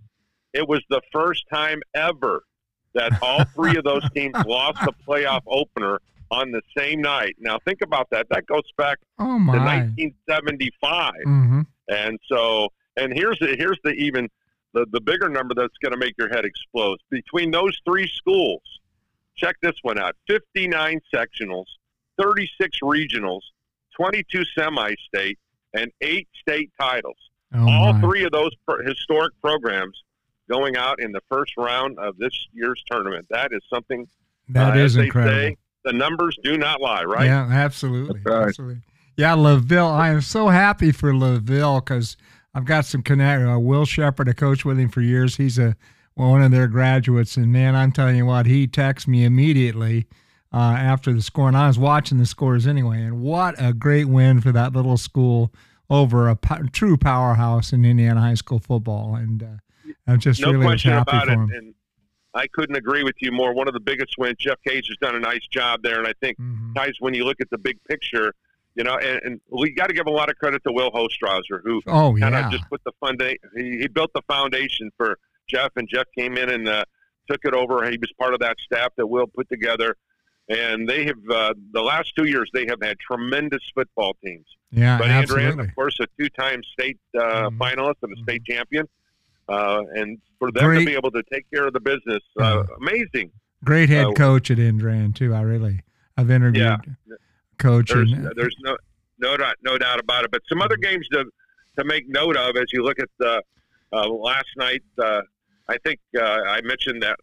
it 0.54 0.68
was 0.68 0.82
the 0.90 1.02
first 1.12 1.44
time 1.52 1.80
ever 1.94 2.44
that 2.94 3.12
all 3.22 3.44
three 3.56 3.76
of 3.78 3.84
those 3.84 4.08
teams 4.12 4.34
lost 4.46 4.80
the 4.86 4.94
playoff 5.08 5.42
opener 5.48 6.00
on 6.32 6.52
the 6.52 6.62
same 6.78 7.02
night. 7.02 7.36
Now, 7.40 7.58
think 7.66 7.82
about 7.82 8.10
that. 8.12 8.28
That 8.30 8.46
goes 8.48 8.64
back 8.78 8.98
Oh 9.20 9.26
to 9.26 9.40
my. 9.40 9.54
1975. 9.98 11.14
hmm 11.24 11.62
And 11.90 12.20
so, 12.28 12.70
and 12.98 13.14
here's 13.14 13.40
the 13.40 13.56
here's 13.58 13.80
the 13.84 13.92
even 13.92 14.30
the, 14.74 14.86
the 14.92 15.00
bigger 15.02 15.30
number 15.30 15.54
that's 15.56 15.78
going 15.82 15.94
to 15.94 15.98
make 15.98 16.16
your 16.18 16.30
head 16.30 16.44
explode. 16.46 17.00
Between 17.10 17.52
those 17.52 17.80
three 17.86 18.08
schools, 18.08 18.62
check 19.36 19.56
this 19.62 19.76
one 19.84 19.98
out: 20.00 20.16
59 20.28 21.00
sectionals, 21.14 21.66
36 22.22 22.80
regionals, 22.84 23.42
22 23.96 24.44
semi-state, 24.58 25.40
and 25.74 25.92
eight 26.02 26.28
state 26.42 26.72
titles. 26.80 27.18
Oh 27.54 27.68
All 27.70 27.94
my. 27.94 28.02
three 28.02 28.24
of 28.26 28.32
those 28.32 28.52
pro- 28.68 28.84
historic 28.86 29.34
programs 29.42 29.98
going 30.50 30.78
out 30.78 31.00
in 31.02 31.12
the 31.12 31.22
first 31.30 31.54
round 31.58 31.98
of 32.00 32.18
this 32.18 32.34
year's 32.54 32.82
tournament. 32.90 33.26
That 33.30 33.52
is 33.52 33.62
something. 33.72 34.08
That 34.50 34.76
uh, 34.76 34.80
is 34.80 34.86
as 34.86 34.96
they 34.96 35.06
incredible. 35.06 35.38
say, 35.38 35.58
the 35.84 35.94
numbers 35.94 36.38
do 36.44 36.58
not 36.58 36.82
lie, 36.82 37.04
right? 37.04 37.26
Yeah, 37.26 37.48
absolutely. 37.50 38.22
That's 38.24 38.36
right. 38.36 38.48
Absolutely. 38.48 38.82
Yeah, 39.18 39.36
Laville. 39.36 39.92
I 39.92 40.10
am 40.10 40.22
so 40.22 40.48
happy 40.50 40.92
for 40.92 41.12
Laville 41.12 41.84
because 41.84 42.18
I've 42.54 42.66
got 42.66 42.86
some 42.86 43.02
connect. 43.02 43.48
Uh, 43.48 43.60
Will 43.60 43.86
Shepard, 43.86 44.30
I 44.30 44.34
coached 44.34 44.64
with 44.64 44.80
him 44.80 44.90
for 44.90 45.02
years. 45.02 45.38
He's 45.38 45.58
a 45.58 45.76
one 46.14 46.42
of 46.42 46.52
their 46.52 46.68
graduates, 46.68 47.38
and 47.38 47.52
man, 47.52 47.76
I'm 47.76 47.92
telling 47.92 48.16
you 48.16 48.26
what, 48.26 48.48
he 48.48 48.68
texted 48.68 49.08
me 49.08 49.24
immediately 49.24 50.08
uh, 50.52 50.58
after 50.58 51.14
the 51.14 51.22
score, 51.22 51.48
and 51.48 51.56
I 51.56 51.68
was 51.68 51.78
watching 51.78 52.18
the 52.18 52.26
scores 52.26 52.66
anyway. 52.66 53.02
And 53.04 53.22
what 53.22 53.54
a 53.60 53.74
great 53.74 54.06
win 54.06 54.42
for 54.42 54.52
that 54.52 54.74
little 54.74 54.98
school 54.98 55.54
over 55.90 56.28
a 56.28 56.36
po- 56.36 56.64
true 56.72 56.98
powerhouse 56.98 57.72
in 57.72 57.86
Indiana 57.86 58.22
high 58.22 58.34
school 58.34 58.60
football, 58.60 59.16
and 59.16 59.44
uh, 59.44 59.48
I'm 60.08 60.20
just 60.20 60.42
no 60.42 60.52
really 60.52 60.66
question 60.66 60.92
happy 60.92 61.02
about 61.12 61.26
for 61.28 61.32
it. 61.32 61.36
him. 61.36 61.50
And 61.54 61.74
I 62.34 62.48
couldn't 62.48 62.76
agree 62.76 63.04
with 63.04 63.16
you 63.20 63.32
more. 63.32 63.54
One 63.54 63.68
of 63.68 63.74
the 63.74 63.80
biggest 63.80 64.16
wins. 64.18 64.38
Jeff 64.40 64.58
Cage 64.68 64.88
has 64.88 64.98
done 64.98 65.16
a 65.16 65.20
nice 65.20 65.46
job 65.52 65.82
there, 65.84 65.98
and 66.00 66.08
I 66.08 66.14
think 66.22 66.38
Mhm. 66.40 66.74
guys, 66.76 66.94
when 67.00 67.14
you 67.14 67.24
look 67.26 67.42
at 67.42 67.50
the 67.50 67.58
big 67.58 67.78
picture, 67.90 68.34
you 68.76 68.84
know, 68.84 68.96
and, 68.98 69.20
and 69.24 69.42
we 69.50 69.72
got 69.72 69.88
to 69.88 69.94
give 69.94 70.06
a 70.08 70.12
lot 70.12 70.30
of 70.30 70.38
credit 70.38 70.62
to 70.66 70.72
Will 70.72 70.92
Hostrauser, 70.92 71.62
who 71.64 71.82
Oh 71.88 72.16
kind 72.20 72.36
of 72.36 72.42
yeah, 72.42 72.50
just 72.52 72.70
put 72.70 72.82
the 72.84 72.92
foundation. 73.00 73.38
He, 73.56 73.80
he 73.80 73.88
built 73.88 74.12
the 74.14 74.22
foundation 74.28 74.92
for 74.98 75.18
Jeff, 75.48 75.72
and 75.78 75.88
Jeff 75.90 76.06
came 76.16 76.38
in 76.38 76.50
and 76.50 76.68
uh, 76.68 76.86
took 77.30 77.40
it 77.44 77.54
over. 77.54 77.90
He 77.90 77.98
was 77.98 78.12
part 78.20 78.34
of 78.36 78.40
that 78.42 78.58
staff 78.60 78.92
that 78.98 79.08
Will 79.08 79.26
put 79.28 79.50
together, 79.50 79.96
and 80.48 80.88
they 80.88 81.06
have 81.06 81.18
uh, 81.32 81.54
the 81.74 81.82
last 81.82 82.14
two 82.16 82.26
years 82.26 82.50
they 82.54 82.68
have 82.68 82.82
had 82.82 83.00
tremendous 83.00 83.64
football 83.74 84.16
teams. 84.24 84.46
Yeah, 84.72 84.98
but 85.00 85.10
absolutely. 85.10 85.52
Andrean, 85.64 85.70
of 85.70 85.76
course, 85.76 85.98
a 86.00 86.06
two-time 86.20 86.62
state 86.64 87.00
uh, 87.18 87.50
Mhm. 87.50 87.58
finalist 87.58 87.96
and 88.04 88.16
a 88.16 88.22
state 88.22 88.44
champion, 88.46 88.88
uh, 89.50 89.82
and 89.96 90.18
for 90.40 90.52
them 90.52 90.66
Great. 90.66 90.80
to 90.80 90.86
be 90.86 90.94
able 90.96 91.12
to 91.12 91.24
take 91.32 91.50
care 91.52 91.66
of 91.68 91.74
the 91.74 91.80
business, 91.80 92.22
uh, 92.40 92.64
amazing. 92.80 93.32
Great 93.64 93.90
head 93.90 94.06
Uh, 94.08 94.12
coach 94.14 94.52
at 94.52 94.58
Andrean 94.60 95.14
too. 95.16 95.34
I 95.34 95.42
really, 95.42 95.82
I've 96.18 96.30
interviewed 96.30 96.64
Yeah. 96.64 97.16
coach 97.58 97.90
There's 97.92 98.12
and 98.12 98.32
there's 98.36 98.56
no 98.62 98.78
no 99.20 99.36
doubt 99.36 99.56
no 99.64 99.78
doubt 99.78 100.00
about 100.00 100.24
it. 100.26 100.32
But 100.32 100.42
some 100.48 100.62
other 100.62 100.78
games 100.78 101.08
to 101.14 101.26
to 101.78 101.84
make 101.84 102.08
note 102.08 102.38
of 102.38 102.56
as 102.56 102.66
you 102.72 102.84
look 102.84 103.00
at 103.00 103.10
the 103.20 103.42
uh, 103.94 104.08
last 104.10 104.48
night. 104.58 104.84
Uh, 105.02 105.22
I 105.70 105.78
think 105.86 106.00
uh, 106.18 106.22
I 106.24 106.62
mentioned 106.62 107.02
that 107.04 107.18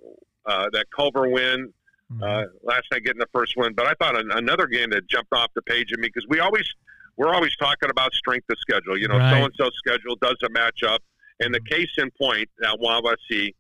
uh, 0.47 0.69
that 0.73 0.87
Culver 0.95 1.29
win 1.29 1.73
Mm-hmm. 2.13 2.23
uh, 2.23 2.43
last 2.63 2.85
night 2.93 3.03
getting 3.03 3.19
the 3.19 3.29
first 3.33 3.55
win. 3.57 3.73
But 3.73 3.87
I 3.87 3.95
thought 3.95 4.15
an, 4.21 4.31
another 4.31 4.67
game 4.67 4.91
that 4.91 5.09
jumped 5.09 5.33
off 5.33 5.49
the 5.55 5.63
page 5.63 5.91
at 5.91 5.99
me 5.99 6.09
because 6.09 6.27
we 6.29 6.39
always 6.39 6.69
we're 7.17 7.33
always 7.35 7.57
talking 7.57 7.89
about 7.89 8.13
strength 8.13 8.45
of 8.51 8.59
schedule. 8.59 8.99
You 8.99 9.09
know, 9.09 9.19
so 9.19 9.45
and 9.45 9.55
so 9.57 9.71
schedule 9.75 10.15
doesn't 10.17 10.53
match 10.53 10.83
up. 10.83 11.01
And 11.41 11.55
the 11.55 11.61
case 11.61 11.91
in 11.99 12.11
point 12.13 12.49
that 12.59 12.79
Wawasee 12.81 13.55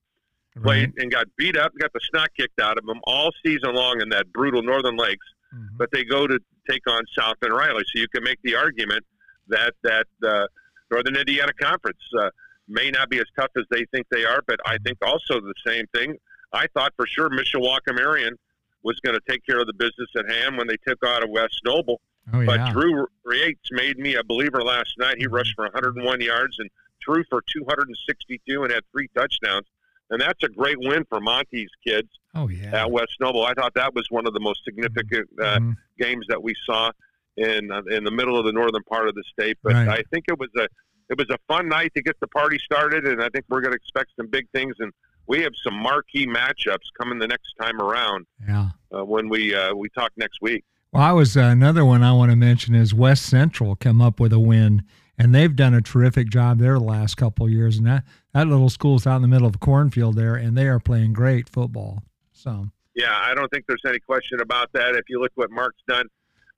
right. 0.56 0.62
played 0.62 0.92
and 0.98 1.10
got 1.10 1.26
beat 1.36 1.56
up, 1.56 1.72
got 1.78 1.92
the 1.92 2.00
snot 2.10 2.28
kicked 2.36 2.60
out 2.60 2.78
of 2.78 2.86
them 2.86 3.00
all 3.04 3.30
season 3.44 3.74
long 3.74 4.00
in 4.00 4.08
that 4.10 4.32
brutal 4.32 4.62
Northern 4.62 4.96
Lakes. 4.96 5.26
Mhm. 5.52 5.76
But 5.76 5.90
they 5.92 6.04
go 6.04 6.26
to 6.26 6.38
take 6.68 6.88
on 6.88 7.04
South 7.16 7.38
Bend 7.40 7.52
Riley, 7.52 7.84
so 7.92 8.00
you 8.00 8.08
can 8.08 8.22
make 8.24 8.38
the 8.42 8.56
argument 8.56 9.04
that 9.48 9.74
that 9.82 10.06
uh, 10.24 10.46
Northern 10.90 11.16
Indiana 11.16 11.52
Conference 11.52 12.00
uh, 12.18 12.30
may 12.68 12.90
not 12.90 13.10
be 13.10 13.18
as 13.18 13.26
tough 13.36 13.50
as 13.56 13.64
they 13.70 13.84
think 13.92 14.06
they 14.10 14.24
are. 14.24 14.42
But 14.46 14.60
I 14.64 14.78
think 14.78 14.98
also 15.02 15.40
the 15.40 15.54
same 15.66 15.86
thing. 15.94 16.16
I 16.52 16.66
thought 16.68 16.92
for 16.96 17.06
sure 17.06 17.28
Mishawaka 17.28 17.94
Marian 17.94 18.38
was 18.82 19.00
going 19.00 19.14
to 19.14 19.22
take 19.28 19.44
care 19.44 19.60
of 19.60 19.66
the 19.66 19.72
business 19.72 20.08
at 20.16 20.30
hand 20.30 20.56
when 20.56 20.66
they 20.66 20.76
took 20.86 21.04
out 21.04 21.24
of 21.24 21.30
West 21.30 21.60
Noble. 21.64 22.00
Oh 22.32 22.44
But 22.44 22.72
Drew 22.72 23.06
Yates 23.30 23.70
made 23.72 23.98
me 23.98 24.14
a 24.14 24.24
believer 24.24 24.62
last 24.62 24.94
night. 24.98 25.16
He 25.18 25.26
rushed 25.26 25.54
for 25.56 25.64
101 25.64 26.20
yards 26.20 26.58
and 26.58 26.70
threw 27.04 27.24
for 27.30 27.42
262 27.52 28.62
and 28.62 28.72
had 28.72 28.82
three 28.92 29.08
touchdowns. 29.16 29.66
And 30.10 30.20
that's 30.20 30.42
a 30.42 30.48
great 30.48 30.78
win 30.80 31.04
for 31.08 31.20
Monty's 31.20 31.70
kids 31.86 32.08
oh 32.34 32.48
yeah. 32.48 32.82
at 32.82 32.90
West 32.90 33.16
Noble. 33.20 33.44
I 33.46 33.54
thought 33.54 33.72
that 33.74 33.94
was 33.94 34.06
one 34.10 34.26
of 34.26 34.34
the 34.34 34.40
most 34.40 34.60
significant 34.64 35.28
uh, 35.40 35.58
Mhm. 35.58 35.76
games 35.98 36.26
that 36.28 36.42
we 36.42 36.54
saw 36.66 36.92
in 37.36 37.70
uh, 37.72 37.82
in 37.90 38.04
the 38.04 38.10
middle 38.10 38.38
of 38.38 38.44
the 38.44 38.52
northern 38.52 38.82
part 38.84 39.08
of 39.08 39.14
the 39.14 39.24
state. 39.32 39.56
But 39.62 39.72
Right. 39.74 39.88
I 39.88 40.02
think 40.10 40.26
it 40.28 40.38
was 40.38 40.50
a 40.56 40.68
it 41.10 41.18
was 41.18 41.28
a 41.30 41.38
fun 41.48 41.68
night 41.68 41.92
to 41.96 42.02
get 42.02 42.18
the 42.20 42.26
party 42.28 42.58
started, 42.58 43.06
and 43.06 43.22
I 43.22 43.28
think 43.30 43.44
we're 43.48 43.60
going 43.60 43.72
to 43.72 43.76
expect 43.76 44.10
some 44.16 44.26
big 44.28 44.46
things. 44.54 44.74
And 44.78 44.90
we 45.26 45.40
have 45.42 45.52
some 45.62 45.74
marquee 45.74 46.26
matchups 46.26 46.86
coming 46.98 47.18
the 47.18 47.26
next 47.26 47.54
time 47.60 47.80
around 47.80 48.26
Yeah. 48.46 48.70
uh, 48.94 49.04
when 49.04 49.28
we 49.30 49.54
uh, 49.54 49.74
we 49.74 49.88
talk 49.90 50.12
next 50.16 50.38
week. 50.42 50.64
Well, 50.92 51.02
I 51.02 51.12
was 51.12 51.36
uh, 51.36 51.40
another 51.40 51.84
one 51.84 52.02
I 52.02 52.12
want 52.12 52.30
to 52.30 52.36
mention 52.36 52.74
is 52.74 52.94
West 52.94 53.24
Central 53.24 53.74
come 53.74 54.00
up 54.02 54.20
with 54.20 54.32
a 54.34 54.38
win, 54.38 54.82
and 55.18 55.34
they've 55.34 55.54
done 55.54 55.74
a 55.74 55.80
terrific 55.80 56.28
job 56.28 56.58
there 56.58 56.74
the 56.74 56.84
last 56.84 57.16
couple 57.16 57.46
of 57.46 57.52
years. 57.52 57.78
And 57.78 57.86
that 57.86 58.04
that 58.32 58.48
little 58.48 58.70
school's 58.70 59.06
out 59.06 59.16
in 59.16 59.22
the 59.22 59.28
middle 59.28 59.46
of 59.46 59.56
a 59.56 59.58
cornfield 59.58 60.16
there, 60.16 60.34
and 60.34 60.56
they 60.56 60.66
are 60.66 60.80
playing 60.80 61.12
great 61.12 61.48
football. 61.48 62.02
So 62.32 62.68
Yeah, 62.94 63.16
I 63.16 63.34
don't 63.34 63.48
think 63.48 63.64
there's 63.66 63.82
any 63.86 64.00
question 64.00 64.40
about 64.40 64.72
that. 64.72 64.94
If 64.94 65.04
you 65.08 65.20
look 65.20 65.32
what 65.34 65.50
Mark's 65.50 65.82
done, 65.88 66.06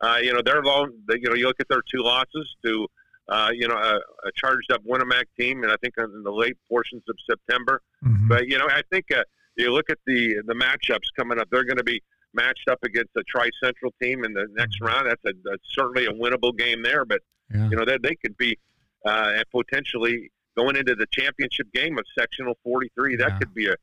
uh, 0.01 0.19
you 0.23 0.33
know 0.33 0.43
they're 0.43 0.63
long. 0.63 0.93
They, 1.09 1.17
you 1.17 1.29
know, 1.29 1.35
you 1.35 1.47
look 1.47 1.61
at 1.61 1.69
their 1.69 1.83
two 1.91 2.03
losses 2.03 2.57
to, 2.65 2.87
uh, 3.29 3.51
you 3.53 3.69
know, 3.69 3.77
a, 3.77 3.97
a 3.97 4.33
charged 4.35 4.71
up 4.73 4.83
Winamac 4.85 5.25
team, 5.39 5.63
and 5.63 5.73
I 5.73 5.77
think 5.83 5.95
in 5.99 6.23
the 6.23 6.33
late 6.33 6.57
portions 6.69 7.03
of 7.09 7.17
September. 7.29 7.83
mhm. 8.05 8.29
But 8.29 8.49
you 8.49 8.59
know, 8.59 8.67
I 8.69 8.83
think 8.91 9.07
uh, 9.13 9.25
you 9.57 9.73
look 9.73 9.91
at 9.91 9.99
the 10.07 10.37
the 10.47 10.55
matchups 10.55 11.09
coming 11.17 11.39
up. 11.39 11.49
They're 11.51 11.65
going 11.65 11.79
to 11.79 11.85
be 11.85 12.03
matched 12.35 12.69
up 12.69 12.79
against 12.85 13.11
a 13.17 13.23
Tri 13.23 13.49
Central 13.63 13.93
team 14.01 14.25
in 14.25 14.35
the 14.35 14.47
next 14.53 14.81
round. 14.81 15.07
That's, 15.07 15.25
a, 15.25 15.33
that's 15.43 15.63
certainly 15.73 16.05
a 16.07 16.13
winnable 16.13 16.57
game 16.57 16.83
there. 16.83 17.05
But 17.05 17.23
yeah, 17.55 17.69
you 17.71 17.77
know, 17.77 17.85
they, 17.85 17.99
they 18.03 18.15
could 18.17 18.37
be 18.37 18.59
uh, 19.05 19.43
potentially 19.53 20.31
going 20.57 20.77
into 20.77 20.95
the 20.95 21.07
championship 21.13 21.67
game 21.75 21.99
of 21.99 22.05
sectional 22.19 22.57
43. 22.65 23.17
That 23.17 23.29
Yeah. 23.31 23.39
could 23.39 23.55
be 23.55 23.67
a 23.69 23.75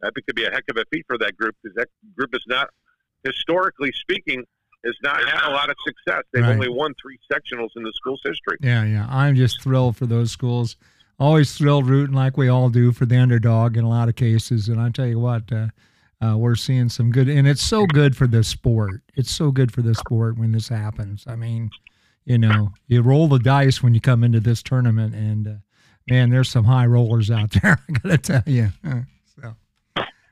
that 0.00 0.12
could 0.26 0.34
be 0.34 0.44
a 0.44 0.50
heck 0.50 0.64
of 0.68 0.76
a 0.76 0.84
feat 0.92 1.04
for 1.06 1.16
that 1.18 1.36
group 1.36 1.54
because 1.62 1.76
that 1.76 1.88
group 2.16 2.34
is 2.34 2.42
not 2.48 2.68
historically 3.24 3.92
speaking 3.92 4.42
has 4.84 4.96
not 5.04 5.22
had 5.28 5.48
a 5.48 5.52
lot 5.52 5.70
of 5.70 5.76
success. 5.86 6.24
They've 6.32 6.42
Right. 6.42 6.54
only 6.54 6.68
won 6.68 6.92
three 7.00 7.16
sectionals 7.32 7.68
in 7.76 7.84
the 7.84 7.92
school's 7.94 8.20
history. 8.24 8.56
yeah, 8.60 8.84
yeah. 8.84 9.06
I'm 9.08 9.36
just 9.36 9.62
thrilled 9.62 9.96
for 9.96 10.06
those 10.06 10.32
schools. 10.32 10.76
Always 11.20 11.56
thrilled 11.56 11.86
rooting 11.88 12.16
like 12.16 12.36
we 12.36 12.48
all 12.48 12.68
do 12.68 12.90
for 12.90 13.06
the 13.06 13.16
underdog 13.16 13.76
in 13.76 13.84
a 13.84 13.88
lot 13.88 14.08
of 14.08 14.16
cases. 14.16 14.68
And 14.68 14.80
I 14.80 14.88
tell 14.90 15.06
you 15.06 15.20
what, 15.20 15.52
uh, 15.52 15.68
uh, 16.20 16.36
we're 16.36 16.56
seeing 16.56 16.88
some 16.88 17.12
good, 17.12 17.28
and 17.28 17.46
it's 17.46 17.62
so 17.62 17.86
good 17.86 18.16
for 18.16 18.26
the 18.26 18.42
sport. 18.42 19.02
It's 19.14 19.30
so 19.30 19.52
good 19.52 19.70
for 19.72 19.82
the 19.82 19.94
sport 19.94 20.36
when 20.36 20.50
this 20.50 20.68
happens. 20.68 21.24
I 21.28 21.36
mean, 21.36 21.70
you 22.24 22.38
know, 22.38 22.70
you 22.88 23.02
roll 23.02 23.28
the 23.28 23.38
dice 23.38 23.82
when 23.82 23.94
you 23.94 24.00
come 24.00 24.22
into 24.24 24.40
this 24.40 24.62
tournament, 24.62 25.14
and 25.14 25.46
uh, 25.48 25.52
man, 26.08 26.30
there's 26.30 26.50
some 26.50 26.64
high 26.64 26.86
rollers 26.86 27.30
out 27.30 27.50
there. 27.62 27.78
I 27.88 27.92
gotta 27.98 28.18
tell 28.18 28.42
you. 28.46 28.70
So, 29.40 29.54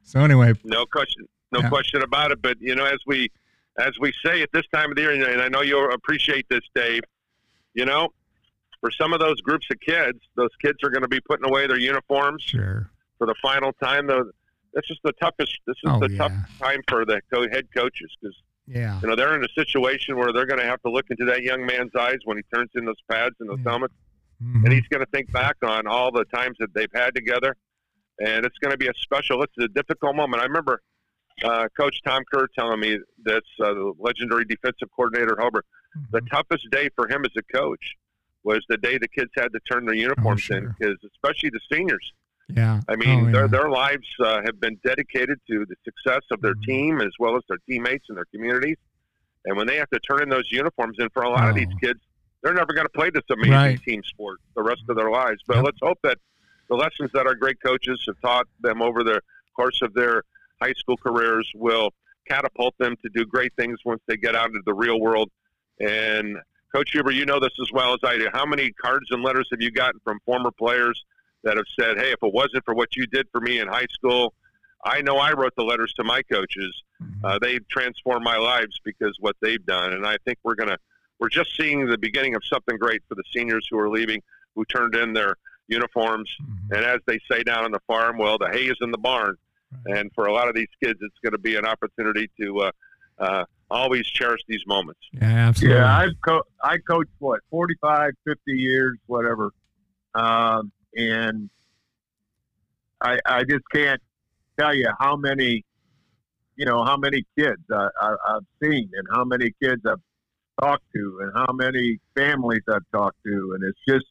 so 0.05 0.21
anyway, 0.21 0.53
No 0.65 0.87
question, 0.87 1.27
no 1.53 1.61
Yeah. 1.61 1.69
question 1.69 2.03
about 2.03 2.31
it. 2.33 2.41
But 2.43 2.61
you 2.61 2.75
know, 2.75 2.85
as 2.85 2.99
we 3.07 3.31
as 3.79 3.93
we 4.01 4.13
say 4.25 4.43
at 4.43 4.51
this 4.53 4.65
time 4.73 4.91
of 4.91 4.97
the 4.97 5.03
year, 5.03 5.13
and- 5.13 5.41
I 5.43 5.49
know 5.49 5.63
you'll 5.63 5.93
appreciate 5.93 6.47
this, 6.49 6.63
Dave. 6.75 7.03
You 7.75 7.85
know, 7.87 8.09
for 8.81 8.91
some 8.91 9.13
of 9.13 9.21
those 9.21 9.41
groups 9.41 9.67
of 9.71 9.79
kids, 9.81 10.19
those 10.37 10.51
kids 10.61 10.79
are 10.83 10.91
going 10.91 11.03
to 11.03 11.09
be 11.09 11.21
putting 11.21 11.49
away 11.49 11.67
their 11.67 11.79
uniforms 11.79 12.43
sure. 12.43 12.91
for 13.19 13.27
the 13.27 13.35
final 13.41 13.73
time. 13.83 14.07
Though 14.09 14.31
this 14.75 14.85
is 14.91 14.99
the 15.05 15.13
toughest. 15.21 15.57
This 15.67 15.77
is 15.85 15.91
Oh, 15.93 16.01
the 16.01 16.11
yeah. 16.11 16.19
tough 16.19 16.33
time 16.61 16.81
for 16.89 17.05
the 17.05 17.21
co- 17.33 17.49
head 17.49 17.69
coaches 17.75 18.11
because 18.21 18.37
Yeah. 18.71 19.01
you 19.03 19.09
know 19.09 19.17
they're 19.17 19.35
in 19.35 19.45
a 19.45 19.49
situation 19.55 20.17
where 20.17 20.33
they're 20.33 20.47
going 20.47 20.61
to 20.61 20.67
have 20.67 20.81
to 20.83 20.91
look 20.91 21.07
into 21.11 21.25
that 21.27 21.43
young 21.43 21.67
man's 21.67 21.91
eyes 21.99 22.19
when 22.25 22.37
he 22.37 22.45
turns 22.55 22.71
in 22.77 22.85
those 22.85 23.01
pads 23.11 23.35
and 23.41 23.49
those 23.51 23.59
Yeah. 23.65 23.71
helmets, 23.73 23.95
Mhm. 24.43 24.65
and 24.65 24.73
he's 24.73 24.87
going 24.89 25.05
to 25.05 25.11
think 25.11 25.31
back 25.33 25.57
on 25.63 25.87
all 25.89 26.13
the 26.13 26.25
times 26.27 26.57
that 26.61 26.73
they've 26.73 26.93
had 26.95 27.15
together, 27.15 27.57
and 28.21 28.47
it's 28.47 28.57
going 28.59 28.71
to 28.71 28.79
be 28.79 28.87
a 28.87 28.95
special. 28.95 29.43
It's 29.43 29.59
a 29.59 29.69
difficult 29.69 30.15
moment. 30.17 30.41
I 30.43 30.47
remember 30.47 30.81
uh, 31.43 31.69
Coach 31.79 32.01
Tom 32.05 32.23
Kerr 32.33 32.47
telling 32.55 32.81
me 32.81 32.99
this, 33.25 33.41
uh, 33.61 33.73
the 33.73 33.95
legendary 33.99 34.45
defensive 34.45 34.89
coordinator 34.95 35.33
at 35.33 35.43
Hobart. 35.43 35.65
The 36.13 36.21
toughest 36.31 36.69
day 36.71 36.91
for 36.95 37.09
him 37.09 37.25
as 37.25 37.31
a 37.37 37.43
coach 37.57 37.95
was 38.45 38.63
the 38.69 38.77
day 38.77 38.99
the 38.99 39.09
kids 39.09 39.31
had 39.37 39.51
to 39.55 39.61
turn 39.71 39.87
their 39.87 39.95
uniforms 39.95 40.49
in, 40.51 40.57
Oh, 40.57 40.61
sure. 40.61 40.77
because 40.79 40.97
especially 41.15 41.49
the 41.51 41.61
seniors. 41.73 42.13
Yeah. 42.57 42.81
I 42.89 42.97
mean, 42.97 43.29
Oh, 43.29 43.33
their 43.33 43.41
yeah. 43.43 43.47
their 43.49 43.69
lives 43.71 44.07
uh, 44.21 44.41
have 44.45 44.61
been 44.61 44.79
dedicated 44.85 45.41
to 45.51 45.67
the 45.67 45.77
success 45.85 46.23
of 46.31 46.41
their 46.41 46.55
Mhm. 46.55 46.65
team 46.65 47.01
as 47.01 47.13
well 47.19 47.37
as 47.37 47.43
their 47.49 47.59
teammates 47.69 48.07
and 48.09 48.17
their 48.17 48.27
communities. 48.27 48.77
And 49.45 49.57
when 49.57 49.67
they 49.67 49.77
have 49.77 49.91
to 49.91 50.01
turn 50.01 50.23
in 50.23 50.29
those 50.29 50.51
uniforms, 50.51 50.99
and 50.99 51.11
for 51.13 51.23
a 51.23 51.29
lot 51.31 51.49
of 51.49 51.55
these 51.55 51.69
Oh. 51.75 51.79
kids, 51.81 52.01
they're 52.43 52.55
never 52.55 52.73
going 52.73 52.87
to 52.87 52.93
play 52.93 53.11
this 53.11 53.25
amazing 53.31 53.53
Right. 53.53 53.83
team 53.83 54.03
sport 54.05 54.39
the 54.55 54.63
rest 54.63 54.83
of 54.89 54.97
their 54.97 55.11
lives. 55.11 55.43
But 55.47 55.57
Yep. 55.57 55.65
let's 55.65 55.79
hope 55.83 55.99
that 56.03 56.19
the 56.69 56.77
lessons 56.77 57.11
that 57.13 57.27
our 57.27 57.35
great 57.35 57.61
coaches 57.63 58.03
have 58.07 58.21
taught 58.21 58.47
them 58.61 58.81
over 58.83 59.03
the 59.03 59.21
course 59.55 59.81
of 59.83 59.93
their 59.95 60.23
high 60.63 60.73
school 60.75 60.97
careers 60.97 61.51
will 61.55 61.93
catapult 62.29 62.77
them 62.79 62.97
to 63.03 63.09
do 63.09 63.25
great 63.25 63.53
things 63.55 63.79
once 63.85 64.01
they 64.07 64.17
get 64.17 64.35
out 64.37 64.49
into 64.49 64.63
the 64.65 64.75
real 64.75 65.01
world. 65.01 65.31
And 65.81 66.39
Coach 66.75 66.93
Huber, 66.93 67.11
you 67.11 67.27
know 67.27 67.41
this 67.41 67.53
as 67.61 67.73
well 67.73 67.93
as 67.95 68.01
I 68.05 68.17
do. 68.19 68.29
How 68.33 68.47
many 68.47 68.71
cards 68.73 69.07
and 69.11 69.23
letters 69.23 69.49
have 69.51 69.61
you 69.61 69.71
gotten 69.71 70.01
from 70.05 70.21
former 70.25 70.51
players 70.53 71.03
that 71.45 71.57
have 71.57 71.67
said, 71.79 71.97
"Hey, 71.99 72.13
if 72.13 72.23
it 72.23 72.33
wasn't 72.33 72.65
for 72.65 72.75
what 72.75 72.97
you 72.97 73.07
did 73.07 73.27
for 73.33 73.41
me 73.41 73.59
in 73.61 73.69
high 73.69 73.87
school, 73.91 74.35
I 74.85 75.03
know 75.03 75.17
I 75.19 75.33
wrote 75.33 75.55
the 75.57 75.65
letters 75.65 75.93
to 75.95 76.05
my 76.05 76.23
coaches. 76.23 76.83
Mhm. 77.03 77.21
Uh, 77.25 77.39
they've 77.39 77.67
transformed 77.69 78.25
my 78.25 78.37
lives 78.37 78.81
because 78.85 79.17
what 79.21 79.37
they've 79.41 79.65
done." 79.65 79.93
And 79.93 80.07
I 80.07 80.17
think 80.25 80.39
we're 80.43 80.55
gonna 80.55 80.79
we're 81.19 81.29
just 81.29 81.55
seeing 81.55 81.85
the 81.87 81.99
beginning 81.99 82.35
of 82.35 82.43
something 82.45 82.79
great 82.79 83.03
for 83.07 83.15
the 83.15 83.23
seniors 83.31 83.67
who 83.71 83.79
are 83.79 83.91
leaving, 83.91 84.23
who 84.55 84.65
turned 84.65 84.95
in 84.95 85.13
their 85.13 85.37
uniforms. 85.69 86.35
Mhm. 86.41 86.77
And 86.77 86.85
as 86.85 87.01
they 87.07 87.19
say 87.31 87.43
down 87.43 87.65
on 87.65 87.73
the 87.73 87.81
farm, 87.87 88.17
well, 88.17 88.39
the 88.39 88.49
hay 88.49 88.67
is 88.69 88.79
in 88.81 88.91
the 88.91 88.99
barn. 88.99 89.37
Right. 89.85 89.99
And 89.99 90.11
for 90.15 90.27
a 90.27 90.33
lot 90.33 90.49
of 90.49 90.55
these 90.55 90.71
kids, 90.83 90.99
it's 91.03 91.19
going 91.23 91.33
to 91.33 91.39
be 91.39 91.57
an 91.57 91.67
opportunity 91.67 92.31
to 92.41 92.61
uh, 92.61 92.71
uh, 93.19 93.45
always 93.71 94.07
cherish 94.07 94.41
these 94.49 94.67
moments. 94.67 95.01
Yeah, 95.13 95.25
absolutely. 95.49 95.79
Yeah, 95.79 95.95
I've 95.97 96.21
co- 96.27 96.47
I 96.65 96.79
coached 96.79 97.11
what 97.19 97.41
45, 97.51 98.15
50 98.25 98.53
years, 98.59 98.99
whatever, 99.07 99.53
um, 100.15 100.73
and 100.97 101.51
I 103.01 103.19
I 103.27 103.45
just 103.45 103.65
can't 103.73 104.01
tell 104.59 104.75
you 104.75 104.89
how 104.99 105.17
many, 105.17 105.65
you 106.57 106.67
know, 106.67 106.85
how 106.85 106.97
many 106.97 107.25
kids 107.39 107.63
I, 107.73 107.89
I, 108.01 108.15
I've 108.29 108.47
seen 108.63 108.91
and 108.95 109.07
how 109.11 109.25
many 109.25 109.53
kids 109.63 109.83
I've 109.87 110.01
talked 110.61 110.85
to 110.95 111.21
and 111.23 111.33
how 111.35 111.53
many 111.53 111.99
families 112.15 112.63
I've 112.69 112.89
talked 112.93 113.17
to, 113.25 113.53
and 113.55 113.65
it's 113.65 113.79
just, 113.89 114.07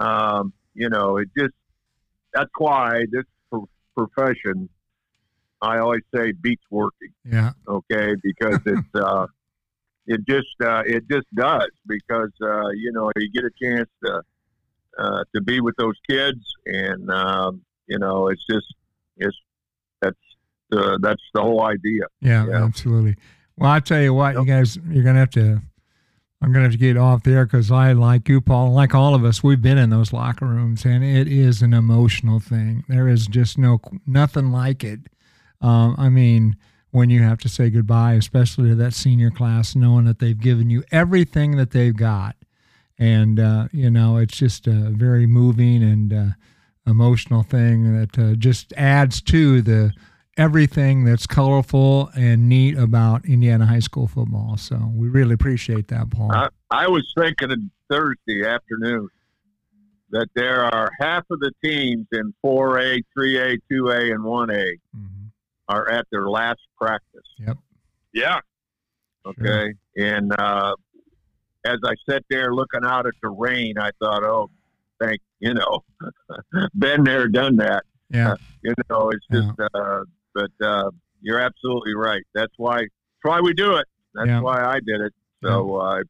um, 0.00 0.52
you 0.74 0.88
know, 0.88 1.16
it 1.16 1.28
just 1.36 1.54
that's 2.34 2.50
why 2.58 3.04
this 3.10 3.24
pro- 3.50 3.68
profession. 3.96 4.68
I 5.60 5.78
always 5.78 6.02
say 6.14 6.30
beats 6.30 6.62
working 6.70 7.12
yeah. 7.24 7.50
okay 7.66 8.14
because 8.22 8.60
it's 8.66 8.94
uh 8.94 9.26
it 10.06 10.20
just 10.28 10.46
uh 10.62 10.84
it 10.86 11.02
just 11.10 11.26
does 11.34 11.70
because 11.88 12.30
uh 12.40 12.68
you 12.76 12.92
know 12.92 13.10
you 13.16 13.28
get 13.32 13.42
a 13.44 13.50
chance 13.60 13.88
to 14.04 14.22
uh 14.98 15.24
to 15.34 15.40
be 15.40 15.60
with 15.60 15.74
those 15.78 15.96
kids 16.08 16.40
and 16.66 17.10
um 17.10 17.60
you 17.86 17.98
know 17.98 18.28
it's 18.28 18.44
just 18.50 18.66
it's 19.16 19.36
that's 20.00 20.16
uh, 20.72 20.98
that's 21.00 21.22
the 21.34 21.40
whole 21.40 21.62
idea 21.64 22.02
Yeah, 22.20 22.46
Yeah. 22.46 22.64
absolutely. 22.64 23.16
Well, 23.56 23.70
I 23.70 23.80
tell 23.80 24.00
you 24.00 24.14
what, 24.14 24.34
you 24.34 24.44
guys, 24.44 24.76
you're 24.88 25.02
gonna 25.04 25.18
have 25.20 25.30
to 25.30 25.60
I'm 26.40 26.52
going 26.52 26.62
to 26.62 26.70
have 26.70 26.72
to 26.72 26.78
get 26.78 26.96
off 26.96 27.24
there 27.24 27.44
because 27.44 27.72
I, 27.72 27.90
like 27.94 28.28
you, 28.28 28.40
Paul, 28.40 28.70
like 28.72 28.94
all 28.94 29.16
of 29.16 29.24
us, 29.24 29.42
we've 29.42 29.60
been 29.60 29.76
in 29.76 29.90
those 29.90 30.12
locker 30.12 30.46
rooms, 30.46 30.84
and 30.84 31.02
it 31.02 31.26
is 31.26 31.62
an 31.62 31.74
emotional 31.74 32.38
thing. 32.38 32.84
There 32.88 33.08
is 33.08 33.26
just 33.26 33.58
no 33.58 33.80
nothing 34.06 34.52
like 34.52 34.84
it. 34.84 35.00
Um, 35.60 35.96
I 35.98 36.08
mean, 36.10 36.56
when 36.92 37.10
you 37.10 37.24
have 37.24 37.38
to 37.40 37.48
say 37.48 37.70
goodbye, 37.70 38.12
especially 38.12 38.68
to 38.68 38.76
that 38.76 38.94
senior 38.94 39.32
class, 39.32 39.74
knowing 39.74 40.04
that 40.04 40.20
they've 40.20 40.38
given 40.38 40.70
you 40.70 40.84
everything 40.92 41.56
that 41.56 41.72
they've 41.72 41.96
got, 41.96 42.36
and 42.98 43.38
uh, 43.38 43.68
you 43.72 43.90
know, 43.90 44.16
it's 44.16 44.36
just 44.36 44.66
a 44.66 44.90
very 44.90 45.26
moving 45.26 45.82
and 45.82 46.12
uh, 46.12 46.26
emotional 46.86 47.42
thing 47.42 47.98
that 47.98 48.18
uh, 48.18 48.34
just 48.34 48.72
adds 48.76 49.20
to 49.22 49.62
the 49.62 49.92
everything 50.36 51.04
that's 51.04 51.26
colorful 51.26 52.10
and 52.16 52.48
neat 52.48 52.78
about 52.78 53.24
Indiana 53.26 53.66
high 53.66 53.80
school 53.80 54.06
football. 54.06 54.56
So 54.56 54.90
we 54.94 55.08
really 55.08 55.34
appreciate 55.34 55.88
that, 55.88 56.10
Paul. 56.10 56.32
I, 56.32 56.48
I 56.70 56.88
was 56.88 57.12
thinking 57.18 57.70
Thursday 57.90 58.46
afternoon 58.46 59.08
that 60.10 60.28
there 60.34 60.64
are 60.64 60.90
half 61.00 61.24
of 61.30 61.40
the 61.40 61.52
teams 61.62 62.06
in 62.12 62.32
4A, 62.44 63.02
3A, 63.16 63.58
2A, 63.70 64.14
and 64.14 64.24
1A 64.24 64.72
mm-hmm. 64.96 65.26
are 65.68 65.88
at 65.90 66.06
their 66.10 66.28
last 66.30 66.60
practice. 66.80 67.26
Yep. 67.38 67.58
Yeah. 68.14 68.40
Okay. 69.26 69.42
Sure. 69.44 69.72
And 69.96 70.32
uh, 70.38 70.74
as 71.64 71.78
I 71.84 71.94
sat 72.08 72.22
there 72.30 72.54
looking 72.54 72.84
out 72.84 73.06
at 73.06 73.14
the 73.22 73.28
rain, 73.28 73.78
I 73.78 73.90
thought, 74.00 74.22
oh, 74.22 74.50
thank 75.00 75.20
you 75.40 75.54
know, 75.54 75.84
been 76.78 77.04
there, 77.04 77.28
done 77.28 77.56
that. 77.56 77.84
Yeah. 78.10 78.32
Uh, 78.32 78.36
you 78.62 78.74
know, 78.90 79.10
it's 79.10 79.26
just 79.30 79.48
yeah. 79.58 79.66
uh, 79.74 80.04
but 80.34 80.66
uh, 80.66 80.90
you're 81.20 81.40
absolutely 81.40 81.94
right. 81.94 82.22
That's 82.34 82.52
why 82.56 82.78
that's 82.78 83.22
why 83.22 83.40
we 83.40 83.54
do 83.54 83.76
it. 83.76 83.86
That's 84.14 84.28
yeah. 84.28 84.40
why 84.40 84.64
I 84.64 84.80
did 84.84 85.00
it. 85.00 85.12
So 85.44 85.76
uh, 85.76 85.98
I 85.98 86.02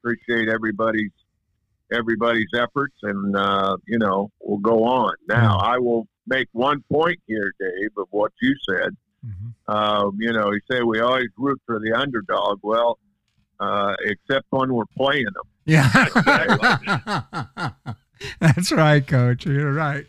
appreciate 0.00 0.48
everybody's 0.48 1.10
everybody's 1.92 2.48
efforts, 2.54 2.94
and 3.02 3.36
uh, 3.36 3.76
you 3.86 3.98
know 3.98 4.30
we'll 4.40 4.58
go 4.58 4.84
on. 4.84 5.14
Now 5.28 5.58
I 5.58 5.78
will 5.78 6.06
make 6.26 6.48
one 6.52 6.84
point 6.92 7.18
here, 7.26 7.52
Dave, 7.58 7.90
of 7.96 8.06
what 8.10 8.32
you 8.40 8.54
said. 8.68 8.96
Mm-hmm. 9.26 9.74
Um, 9.74 10.16
you 10.20 10.32
know, 10.32 10.52
you 10.52 10.60
say 10.70 10.82
we 10.82 11.00
always 11.00 11.28
root 11.36 11.60
for 11.66 11.80
the 11.80 11.92
underdog. 11.92 12.60
Well, 12.62 12.98
uh, 13.60 13.94
except 14.00 14.46
when 14.50 14.72
we're 14.72 14.84
playing 14.96 15.24
them. 15.24 15.44
Yeah, 15.64 15.90
that's 18.40 18.72
right, 18.72 19.06
Coach. 19.06 19.46
You're 19.46 19.72
right. 19.72 20.04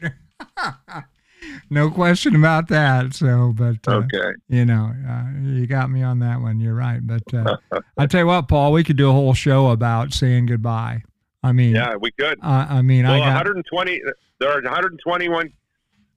no 1.69 1.91
question 1.91 2.35
about 2.35 2.67
that. 2.69 3.13
So, 3.13 3.53
but 3.55 3.77
uh, 3.87 3.97
okay, 3.97 4.33
you 4.47 4.65
know, 4.65 4.93
uh, 5.07 5.25
you 5.41 5.67
got 5.67 5.89
me 5.89 6.01
on 6.01 6.19
that 6.19 6.41
one. 6.41 6.59
You're 6.59 6.75
right. 6.75 7.05
But 7.05 7.33
uh, 7.33 7.57
I 7.97 8.07
tell 8.07 8.21
you 8.21 8.27
what, 8.27 8.47
Paul, 8.47 8.71
we 8.71 8.83
could 8.83 8.97
do 8.97 9.09
a 9.09 9.13
whole 9.13 9.33
show 9.33 9.69
about 9.69 10.13
saying 10.13 10.47
goodbye. 10.47 11.03
I 11.43 11.51
mean, 11.51 11.75
yeah, 11.75 11.95
we 11.99 12.11
could. 12.11 12.39
I 12.41 12.81
mean, 12.81 13.03
well, 13.03 13.13
I 13.13 13.19
got 13.19 13.45
120. 13.45 14.01
There 14.39 14.49
are 14.49 14.61
121 14.61 15.53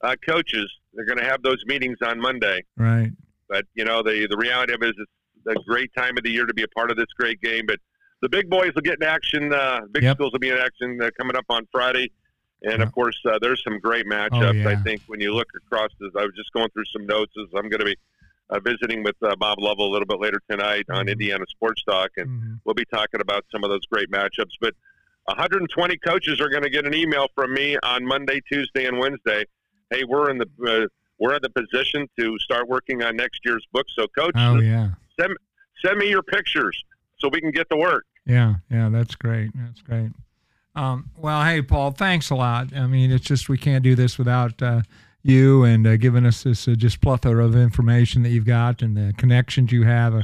uh, 0.01 0.15
coaches. 0.27 0.71
They're 0.93 1.05
going 1.05 1.17
to 1.17 1.25
have 1.25 1.41
those 1.43 1.63
meetings 1.65 1.97
on 2.05 2.19
Monday. 2.19 2.63
Right. 2.77 3.11
But 3.49 3.65
you 3.73 3.85
know, 3.85 4.03
the 4.03 4.27
the 4.29 4.37
reality 4.37 4.73
of 4.73 4.81
it 4.81 4.89
is 4.89 4.95
it's 4.97 5.11
a 5.47 5.55
great 5.67 5.91
time 5.95 6.17
of 6.17 6.23
the 6.23 6.31
year 6.31 6.45
to 6.45 6.53
be 6.53 6.63
a 6.63 6.67
part 6.69 6.91
of 6.91 6.97
this 6.97 7.07
great 7.17 7.41
game. 7.41 7.65
But 7.65 7.79
the 8.21 8.29
big 8.29 8.49
boys 8.49 8.71
will 8.73 8.81
get 8.81 8.95
in 9.01 9.03
action. 9.03 9.53
Uh, 9.53 9.81
big 9.91 10.03
yep. 10.03 10.17
schools 10.17 10.31
will 10.31 10.39
be 10.39 10.49
in 10.49 10.57
action 10.57 11.01
uh, 11.01 11.09
coming 11.17 11.35
up 11.35 11.45
on 11.49 11.67
Friday. 11.71 12.11
And 12.63 12.81
of 12.81 12.93
course, 12.93 13.19
uh, 13.25 13.37
there's 13.41 13.61
some 13.61 13.77
great 13.79 14.05
matchups. 14.05 14.49
Oh, 14.49 14.51
yeah. 14.51 14.69
I 14.69 14.75
think 14.77 15.01
when 15.07 15.19
you 15.19 15.33
look 15.33 15.49
across 15.65 15.89
this, 15.99 16.11
I 16.17 16.23
was 16.23 16.33
just 16.35 16.53
going 16.53 16.69
through 16.69 16.85
some 16.93 17.05
notes 17.05 17.33
as 17.37 17.49
I'm 17.53 17.67
going 17.67 17.79
to 17.79 17.85
be 17.85 17.97
uh, 18.49 18.59
visiting 18.59 19.03
with 19.03 19.15
uh, 19.21 19.35
Bob 19.35 19.59
Lovell 19.59 19.87
a 19.87 19.91
little 19.91 20.05
bit 20.05 20.19
later 20.19 20.41
tonight 20.49 20.85
mm-hmm. 20.89 20.99
on 20.99 21.09
Indiana 21.09 21.43
Sports 21.49 21.83
Talk, 21.83 22.11
and 22.17 22.29
mm-hmm. 22.29 22.53
we'll 22.63 22.75
be 22.75 22.85
talking 22.85 23.19
about 23.19 23.45
some 23.51 23.63
of 23.65 23.69
those 23.69 23.85
great 23.87 24.09
matchups. 24.09 24.53
But 24.61 24.73
120 25.25 25.97
coaches 25.97 26.39
are 26.39 26.49
going 26.49 26.63
to 26.63 26.69
get 26.69 26.85
an 26.85 26.93
email 26.93 27.27
from 27.35 27.53
me 27.53 27.77
on 27.83 28.05
Monday, 28.05 28.41
Tuesday, 28.49 28.85
and 28.85 28.97
Wednesday. 28.97 29.45
Hey, 29.89 30.03
we're 30.05 30.29
in 30.29 30.37
the 30.37 30.47
uh, 30.65 30.87
we're 31.19 31.35
in 31.35 31.41
the 31.41 31.49
position 31.49 32.07
to 32.19 32.37
start 32.39 32.67
working 32.67 33.03
on 33.03 33.15
next 33.15 33.41
year's 33.45 33.65
book. 33.71 33.85
So, 33.95 34.07
coach, 34.07 34.33
oh, 34.35 34.59
yeah. 34.59 34.89
Send 35.19 35.35
send 35.83 35.97
me 35.97 36.09
your 36.09 36.23
pictures 36.23 36.83
so 37.17 37.29
we 37.29 37.41
can 37.41 37.51
get 37.51 37.69
to 37.69 37.77
work. 37.77 38.05
Yeah, 38.25 38.55
yeah, 38.69 38.89
that's 38.89 39.15
great. 39.15 39.51
That's 39.55 39.81
great. 39.81 40.11
Um, 40.75 41.09
well, 41.17 41.43
hey, 41.43 41.61
Paul, 41.61 41.91
thanks 41.91 42.29
a 42.29 42.35
lot. 42.35 42.75
I 42.75 42.87
mean, 42.87 43.11
it's 43.11 43.25
just 43.25 43.49
we 43.49 43.57
can't 43.57 43.83
do 43.83 43.95
this 43.95 44.17
without 44.17 44.61
uh, 44.61 44.81
you 45.21 45.63
and 45.63 45.85
uh, 45.85 45.97
giving 45.97 46.25
us 46.25 46.43
this 46.43 46.67
uh, 46.67 46.75
just 46.75 47.01
plethora 47.01 47.45
of 47.45 47.55
information 47.55 48.23
that 48.23 48.29
you've 48.29 48.45
got 48.45 48.81
and 48.81 48.97
the 48.97 49.13
connections 49.17 49.71
you 49.71 49.83
have 49.83 50.15
uh, 50.15 50.21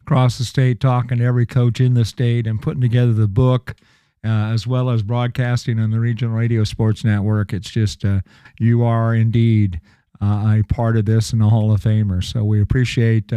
across 0.00 0.38
the 0.38 0.44
state, 0.44 0.80
talking 0.80 1.18
to 1.18 1.24
every 1.24 1.46
coach 1.46 1.80
in 1.80 1.94
the 1.94 2.04
state 2.04 2.46
and 2.46 2.62
putting 2.62 2.80
together 2.80 3.12
the 3.12 3.28
book. 3.28 3.74
Uh, 4.22 4.52
as 4.52 4.66
well 4.66 4.90
as 4.90 5.02
broadcasting 5.02 5.80
on 5.80 5.90
the 5.90 5.98
regional 5.98 6.36
radio 6.36 6.62
sports 6.62 7.04
network, 7.04 7.54
it's 7.54 7.70
just 7.70 8.04
uh, 8.04 8.20
you 8.58 8.84
are 8.84 9.14
indeed 9.14 9.80
a 10.20 10.62
part 10.68 10.98
of 10.98 11.06
this 11.06 11.32
and 11.32 11.42
a 11.42 11.48
Hall 11.48 11.72
of 11.72 11.80
Famer. 11.80 12.22
So 12.22 12.44
we 12.44 12.60
appreciate 12.60 13.32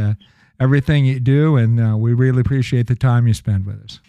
everything 0.64 1.06
you 1.06 1.20
do, 1.20 1.58
and 1.58 2.00
we 2.02 2.14
really 2.14 2.40
appreciate 2.40 2.88
the 2.88 2.96
time 2.96 3.28
you 3.28 3.34
spend 3.34 3.66
with 3.66 3.84
us. 3.84 4.00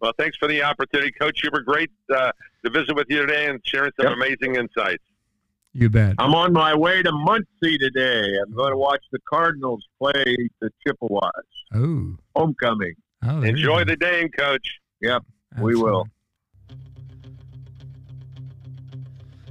Well, 0.00 0.12
thanks 0.18 0.36
for 0.36 0.48
the 0.48 0.62
opportunity, 0.62 1.12
Coach. 1.12 1.42
You 1.44 1.50
were 1.52 1.62
great 1.62 1.90
uh, 2.14 2.32
to 2.64 2.70
visit 2.70 2.94
with 2.96 3.06
you 3.08 3.20
today 3.20 3.46
and 3.46 3.60
sharing 3.64 3.92
some 4.00 4.08
yep. 4.08 4.16
amazing 4.16 4.56
insights. 4.56 5.02
You 5.72 5.90
bet. 5.90 6.14
I'm 6.18 6.34
on 6.34 6.52
my 6.52 6.74
way 6.74 7.02
to 7.02 7.12
Muncie 7.12 7.76
today. 7.78 8.38
I'm 8.42 8.54
going 8.54 8.70
to 8.70 8.78
watch 8.78 9.02
the 9.12 9.18
Cardinals 9.28 9.84
play 10.00 10.24
the 10.60 10.70
Chippewas. 10.86 11.30
Oh, 11.74 12.16
homecoming. 12.34 12.94
Oh, 13.22 13.42
Enjoy 13.42 13.84
the 13.84 13.96
day, 13.96 14.28
Coach. 14.38 14.66
Yep, 15.02 15.22
Absolutely. 15.52 15.74
we 15.74 15.82
will. 15.82 16.06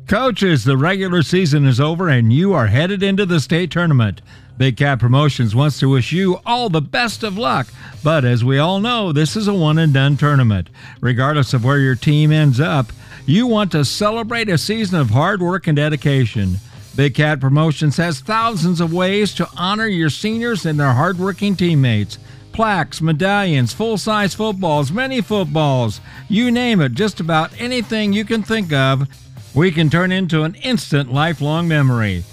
Coaches, 0.08 0.64
the 0.64 0.78
regular 0.78 1.24
season 1.24 1.66
is 1.66 1.80
over 1.80 2.10
and 2.10 2.32
you 2.32 2.54
are 2.54 2.68
headed 2.68 3.02
into 3.02 3.26
the 3.26 3.40
state 3.40 3.72
tournament. 3.72 4.22
Big 4.58 4.78
Cat 4.78 5.00
Promotions 5.00 5.54
wants 5.54 5.80
to 5.80 5.90
wish 5.90 6.14
you 6.14 6.40
all 6.46 6.70
the 6.70 6.82
best 6.82 7.24
of 7.24 7.38
luck, 7.38 7.68
but 8.02 8.24
as 8.24 8.42
we 8.42 8.58
all 8.58 8.80
know, 8.80 9.12
this 9.12 9.36
is 9.36 9.50
a 9.50 9.54
one 9.54 9.78
and 9.78 9.94
done 9.94 10.16
tournament. 10.16 10.70
Regardless 11.02 11.54
of 11.54 11.66
where 11.66 11.80
your 11.80 11.96
team 11.96 12.32
ends 12.32 12.62
up, 12.62 12.88
you 13.26 13.48
want 13.48 13.74
to 13.74 13.84
celebrate 13.84 14.48
a 14.48 14.58
season 14.58 14.98
of 14.98 15.10
hard 15.10 15.42
work 15.42 15.68
and 15.68 15.76
dedication. 15.76 16.56
Big 16.96 17.16
Cat 17.16 17.42
Promotions 17.42 17.98
has 17.98 18.22
thousands 18.22 18.80
of 18.80 18.94
ways 18.94 19.34
to 19.36 19.50
honor 19.58 19.88
your 19.88 20.10
seniors 20.10 20.66
and 20.66 20.80
their 20.80 20.94
hardworking 20.94 21.58
teammates. 21.58 22.18
Plaques, 22.54 23.02
medallions, 23.02 23.74
full 23.74 23.98
size 23.98 24.34
footballs, 24.34 24.90
mini 24.90 25.20
footballs, 25.20 26.00
you 26.30 26.50
name 26.50 26.80
it, 26.80 26.94
just 26.94 27.20
about 27.20 27.52
anything 27.60 28.14
you 28.14 28.24
can 28.24 28.42
think 28.42 28.72
of, 28.72 29.06
we 29.54 29.70
can 29.70 29.90
turn 29.90 30.14
into 30.14 30.44
an 30.44 30.56
instant 30.56 31.12
lifelong 31.12 31.68
memory. 31.68 32.24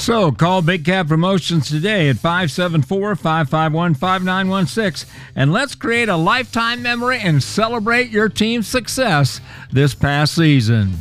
So 0.00 0.32
call 0.32 0.62
Big 0.62 0.86
Cat 0.86 1.08
Promotions 1.08 1.68
today 1.68 2.08
at 2.08 2.16
574 2.16 3.16
551 3.16 3.92
5916 3.92 5.06
and 5.36 5.52
let's 5.52 5.74
create 5.74 6.08
a 6.08 6.16
lifetime 6.16 6.82
memory 6.82 7.20
and 7.20 7.42
celebrate 7.42 8.08
your 8.08 8.30
team's 8.30 8.66
success 8.66 9.42
this 9.70 9.94
past 9.94 10.34
season. 10.34 10.94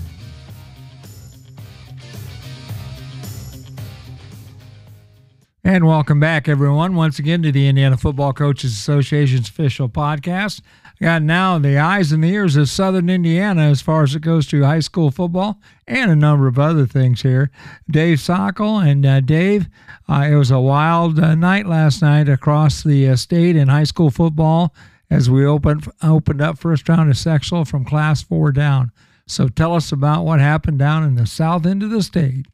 And 5.64 5.88
welcome 5.88 6.20
back, 6.20 6.50
everyone, 6.50 6.96
once 6.96 7.20
again 7.20 7.42
to 7.44 7.54
the 7.54 7.70
Indiana 7.70 7.96
Football 7.96 8.34
Coaches 8.34 8.74
Association's 8.74 9.48
official 9.48 9.88
podcast 9.88 10.60
got 11.02 11.22
now 11.22 11.58
the 11.58 11.78
eyes 11.78 12.12
and 12.12 12.24
the 12.24 12.30
ears 12.30 12.56
of 12.56 12.70
Southern 12.70 13.10
Indiana 13.10 13.62
as 13.62 13.82
far 13.82 14.04
as 14.04 14.16
it 14.16 14.22
goes 14.22 14.48
to 14.48 14.64
high 14.64 14.80
school 14.82 15.12
football 15.12 15.60
and 15.88 16.12
a 16.12 16.16
number 16.16 16.48
of 16.48 16.60
other 16.60 16.86
things 16.86 17.22
here. 17.22 17.52
Dave 17.90 18.18
Sockel 18.18 18.86
and 18.86 19.06
uh, 19.06 19.22
Dave, 19.22 19.68
uh, 20.08 20.28
it 20.30 20.36
was 20.36 20.52
a 20.52 20.60
wild 20.60 21.20
uh, 21.20 21.36
night 21.36 21.66
last 21.66 22.02
night 22.02 22.28
across 22.28 22.84
the 22.84 23.10
uh, 23.10 23.16
state 23.16 23.56
in 23.56 23.68
high 23.68 23.84
school 23.84 24.12
football 24.12 24.74
as 25.10 25.30
we 25.30 25.46
opened 25.46 25.88
opened 26.04 26.42
up 26.42 26.58
first 26.58 26.88
round 26.88 27.10
of 27.10 27.18
sectional 27.18 27.66
from 27.66 27.86
class 27.86 28.22
four 28.22 28.52
down. 28.52 28.92
So 29.26 29.48
tell 29.48 29.76
us 29.76 29.92
about 29.92 30.26
what 30.26 30.40
happened 30.40 30.80
down 30.80 31.04
in 31.04 31.16
the 31.16 31.28
south 31.28 31.66
end 31.66 31.84
of 31.84 31.92
the 31.92 32.04
state. 32.04 32.48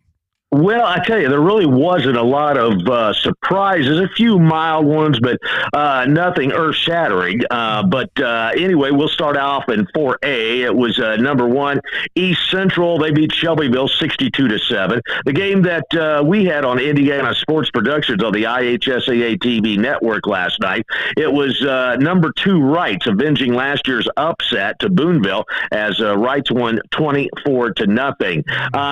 Well, 0.57 0.85
I 0.85 1.03
tell 1.03 1.19
you, 1.19 1.27
there 1.27 1.41
really 1.41 1.65
wasn't 1.65 2.15
a 2.15 2.23
lot 2.23 2.57
of 2.57 2.87
uh, 2.87 3.11
surprises. 3.11 3.99
A 3.99 4.07
few 4.15 4.39
mild 4.39 4.85
ones, 4.85 5.19
but 5.19 5.37
uh, 5.73 6.05
nothing 6.07 6.53
earth-shattering. 6.53 7.41
Uh, 7.51 7.83
but 7.83 8.09
uh, 8.21 8.51
anyway, 8.55 8.91
we'll 8.91 9.09
start 9.09 9.35
off 9.35 9.67
in 9.67 9.85
4A. 9.87 10.63
It 10.63 10.73
was 10.73 10.97
uh, 10.97 11.17
number 11.17 11.45
one 11.45 11.81
East 12.15 12.49
Central. 12.49 12.97
They 12.97 13.11
beat 13.11 13.33
Shelbyville 13.33 13.89
62 13.89 14.47
to 14.47 14.57
seven. 14.59 15.01
The 15.25 15.33
game 15.33 15.61
that 15.63 15.93
uh, 15.93 16.23
we 16.25 16.45
had 16.45 16.63
on 16.63 16.79
Indiana 16.79 17.35
Sports 17.35 17.69
Productions 17.69 18.23
on 18.23 18.31
the 18.31 18.43
IHSAA 18.43 19.37
TV 19.39 19.77
network 19.77 20.25
last 20.25 20.61
night. 20.61 20.85
It 21.17 21.33
was 21.33 21.59
number 21.99 22.31
two 22.31 22.59
Reitz 22.59 23.07
avenging 23.07 23.53
last 23.53 23.89
year's 23.89 24.07
upset 24.15 24.79
to 24.79 24.89
Boonville 24.89 25.43
as 25.73 25.97
Reitz 25.97 26.49
won 26.49 26.79
24 26.91 27.73
to 27.73 27.87
nothing. 27.87 28.45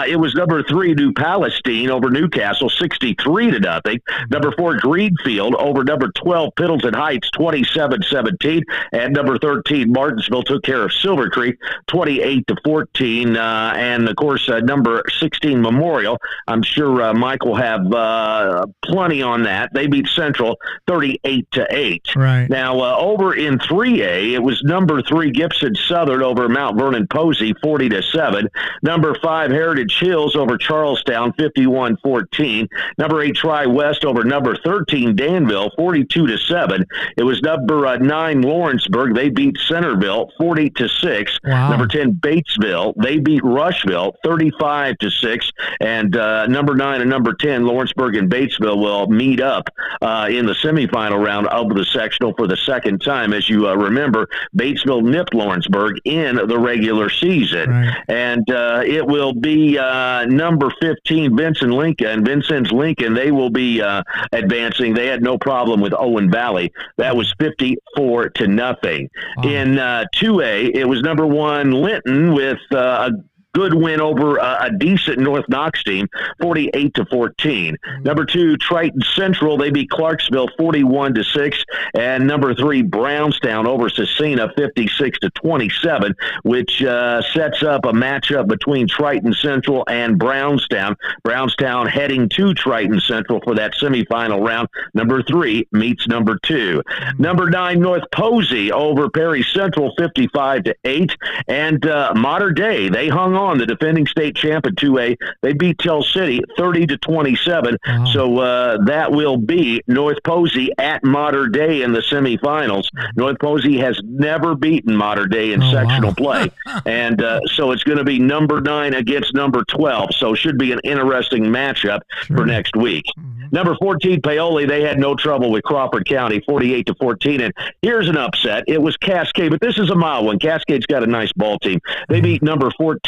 it 0.10 0.20
was 0.20 0.36
number 0.36 0.62
three 0.64 0.94
New 0.94 1.14
Palace 1.14 1.53
Palestine 1.54 1.90
over 1.90 2.10
Newcastle, 2.10 2.70
63 2.70 3.52
to 3.52 3.60
nothing. 3.60 4.00
Number 4.30 4.52
four, 4.58 4.78
Greenfield 4.78 5.56
over 5.56 5.84
number 5.84 6.12
12, 6.16 6.54
Pendleton 6.56 6.94
Heights, 6.94 7.30
27-17. 7.32 8.64
And 8.92 9.14
number 9.14 9.38
13, 9.38 9.92
Martinsville 9.92 10.44
took 10.44 10.64
care 10.64 10.84
of 10.84 10.92
Silver 10.94 11.30
Creek, 11.30 11.58
28 11.88 12.48
to 12.48 12.56
14. 12.64 13.38
Uh, 13.38 13.74
and 13.76 14.10
of 14.10 14.16
course, 14.16 14.50
uh, 14.50 14.60
number 14.60 15.04
16, 15.20 15.62
Memorial. 15.62 16.18
I'm 16.48 16.64
sure 16.64 17.02
uh, 17.02 17.14
Mike 17.14 17.44
will 17.46 17.56
have 17.56 17.92
uh, 17.94 18.66
plenty 18.84 19.22
on 19.22 19.44
that. 19.44 19.74
They 19.74 19.88
beat 19.88 20.08
Central 20.08 20.58
38 20.88 21.52
to 21.52 21.68
8. 21.70 22.16
Right. 22.16 22.50
Now, 22.50 22.80
uh, 22.80 22.96
over 22.98 23.36
in 23.36 23.60
3A, 23.60 24.34
it 24.34 24.44
was 24.44 24.62
number 24.64 25.02
three, 25.02 25.32
Gibson 25.32 25.76
Southern 25.76 26.22
over 26.22 26.50
Mount 26.50 26.80
Vernon 26.80 27.08
Posey, 27.08 27.54
40 27.62 27.90
to 27.90 28.04
7. 28.04 28.50
Number 28.82 29.16
five, 29.22 29.52
Heritage 29.52 29.98
Hills 30.00 30.36
over 30.36 30.58
Charlestown, 30.58 31.34
51 31.44 31.98
14. 31.98 32.70
Number 32.98 33.22
eight, 33.22 33.36
Tri 33.36 33.66
West 33.66 34.06
over 34.06 34.24
number 34.24 34.56
13, 34.64 35.16
Danville, 35.16 35.72
42 35.78 36.28
to 36.28 36.38
7. 36.38 36.86
It 37.18 37.24
was 37.24 37.42
number 37.42 37.86
uh, 37.86 37.98
nine, 37.98 38.42
Lawrenceburg. 38.42 39.14
They 39.14 39.30
beat 39.30 39.58
Centerville, 39.58 40.32
40 40.38 40.70
to 40.72 40.88
6. 40.88 41.40
Wow. 41.44 41.70
Number 41.70 41.88
10, 41.88 42.14
Batesville. 42.14 42.94
They 43.02 43.20
beat 43.20 43.44
Rushville, 43.44 44.16
35 44.24 44.98
to 45.00 45.10
6. 45.10 45.52
And 45.82 46.16
uh, 46.16 46.48
number 46.48 46.76
nine 46.76 47.02
and 47.02 47.10
number 47.10 47.34
10, 47.34 47.66
Lawrenceburg 47.66 48.16
and 48.16 48.32
Batesville 48.32 48.78
will 48.78 49.08
meet 49.08 49.42
up 49.42 49.70
uh, 50.02 50.28
in 50.30 50.46
the 50.46 50.54
semifinal 50.54 51.24
round 51.24 51.48
of 51.48 51.70
the 51.76 51.86
sectional 51.86 52.34
for 52.38 52.48
the 52.48 52.58
second 52.58 53.02
time. 53.02 53.34
As 53.34 53.50
you 53.50 53.68
uh, 53.68 53.76
remember, 53.76 54.28
Batesville 54.58 55.04
nipped 55.04 55.34
Lawrenceburg 55.34 55.98
in 56.06 56.36
the 56.36 56.58
regular 56.58 57.10
season. 57.10 57.70
Right. 57.70 58.04
And 58.08 58.50
uh, 58.50 58.82
it 58.86 59.06
will 59.06 59.34
be 59.34 59.78
uh, 59.78 60.26
number 60.26 60.72
15, 60.82 61.23
Vincennes 61.30 61.74
Lincoln. 61.74 62.26
Vincennes 62.26 62.72
Lincoln, 62.72 63.14
they 63.14 63.32
will 63.32 63.50
be 63.50 63.82
uh, 63.82 64.04
advancing. 64.32 64.94
They 64.94 65.08
had 65.08 65.22
no 65.22 65.38
problem 65.38 65.82
with 65.82 65.94
Owen 65.98 66.32
Valley. 66.32 66.72
That 66.98 67.16
was 67.16 67.34
54 67.40 68.30
to 68.30 68.48
nothing. 68.48 69.10
Wow. 69.38 69.44
In 69.44 69.80
uh, 69.80 70.06
2A, 70.16 70.76
it 70.76 70.86
was 70.86 71.02
number 71.02 71.26
one, 71.26 71.72
Linton, 71.72 72.34
with 72.34 72.60
uh, 72.72 73.12
a 73.12 73.24
good 73.54 73.74
win 73.74 74.02
over 74.02 74.40
uh, 74.40 74.66
a 74.66 74.72
decent 74.72 75.20
North 75.20 75.48
Knox 75.48 75.84
team, 75.84 76.08
48 76.42 76.94
to 76.96 77.06
14. 77.06 77.78
Number 78.02 78.26
two, 78.26 78.58
Triton 78.58 79.02
Central, 79.16 79.58
they 79.58 79.70
beat 79.70 79.90
Clarksville 79.90 80.50
41 80.58 81.14
to 81.16 81.24
6. 81.24 81.64
And 81.96 82.26
number 82.26 82.56
three, 82.56 82.82
Brownstown 82.82 83.68
over 83.68 83.90
Scecina 83.90 84.54
56 84.56 85.20
to 85.20 85.30
27, 85.32 86.16
which 86.44 86.84
uh, 86.84 87.22
sets 87.22 87.62
up 87.64 87.86
a 87.86 87.92
matchup 87.92 88.48
between 88.48 88.88
Triton 88.88 89.34
Central 89.34 89.84
and 89.88 90.18
Brownstown. 90.18 90.96
Brownstown 91.24 91.88
heading 91.88 92.30
to 92.30 92.54
Triton 92.54 93.00
Central 93.00 93.40
for 93.42 93.56
that 93.56 93.74
semifinal 93.74 94.46
round. 94.46 94.68
Number 94.94 95.22
three 95.22 95.68
meets 95.72 96.08
number 96.08 96.40
two. 96.42 96.82
Number 97.20 97.50
nine, 97.50 97.80
North 97.80 98.04
Posey 98.12 98.72
over 98.72 99.10
Perry 99.10 99.44
Central 99.44 99.94
55 99.98 100.64
to 100.64 100.76
8. 100.84 101.16
And 101.48 101.86
uh, 101.86 102.14
Mater 102.16 102.52
Dei, 102.52 102.90
they 102.90 103.10
hung 103.10 103.36
on 103.36 103.43
the 103.58 103.66
defending 103.66 104.08
state 104.08 104.36
champ 104.36 104.66
in 104.66 104.76
2A. 104.76 105.18
They 105.42 105.54
beat 105.54 105.78
Tell 105.80 106.04
City 106.04 106.42
30 106.58 106.88
to 106.88 106.98
27. 106.98 107.78
Wow. 107.86 108.06
So 108.14 108.38
uh, 108.40 108.78
that 108.86 109.12
will 109.12 109.38
be 109.38 109.82
North 109.88 110.18
Posey 110.24 110.70
at 110.78 111.04
Mater 111.04 111.48
Dei 111.48 111.82
in 111.84 111.92
the 111.94 112.00
semifinals. 112.00 112.86
North 113.16 113.38
Posey 113.40 113.78
has 113.78 114.00
never 114.04 114.56
beaten 114.56 114.96
Mater 114.96 115.26
Dei 115.28 115.54
in 115.54 115.62
Oh, 115.64 115.72
sectional 115.72 116.14
wow. 116.18 116.48
play. 116.48 116.50
and 116.86 117.22
uh, 117.22 117.40
so 117.54 117.72
it's 117.72 117.84
going 117.84 117.98
to 117.98 118.04
be 118.04 118.20
number 118.20 118.62
nine 118.62 118.94
against 118.94 119.34
number 119.34 119.64
12. 119.66 120.16
So 120.16 120.34
should 120.36 120.58
be 120.58 120.72
an 120.72 120.80
interesting 120.84 121.44
matchup 121.46 122.00
Sure. 122.24 122.38
for 122.38 122.46
next 122.46 122.76
week. 122.76 123.04
Mhm. 123.20 123.52
Number 123.52 123.76
14, 123.76 124.20
Paoli, 124.22 124.66
they 124.66 124.82
had 124.82 124.98
no 124.98 125.14
trouble 125.16 125.52
with 125.52 125.64
Crawford 125.64 126.08
County, 126.08 126.40
48 126.48 126.88
to 126.88 126.96
14. 126.96 127.42
And 127.42 127.54
here's 127.84 128.10
an 128.10 128.18
upset. 128.18 128.64
It 128.68 128.82
was 128.82 128.98
Cascade, 128.98 129.52
but 129.52 129.62
this 129.62 129.78
is 129.78 129.92
a 129.92 129.96
mild 129.96 130.26
one. 130.26 130.40
Cascade's 130.40 130.88
got 130.88 131.04
a 131.04 131.08
nice 131.08 131.32
ball 131.34 131.60
team. 131.60 131.80
They 132.10 132.20
beat 132.20 132.42
number 132.42 132.72
14, 132.78 133.04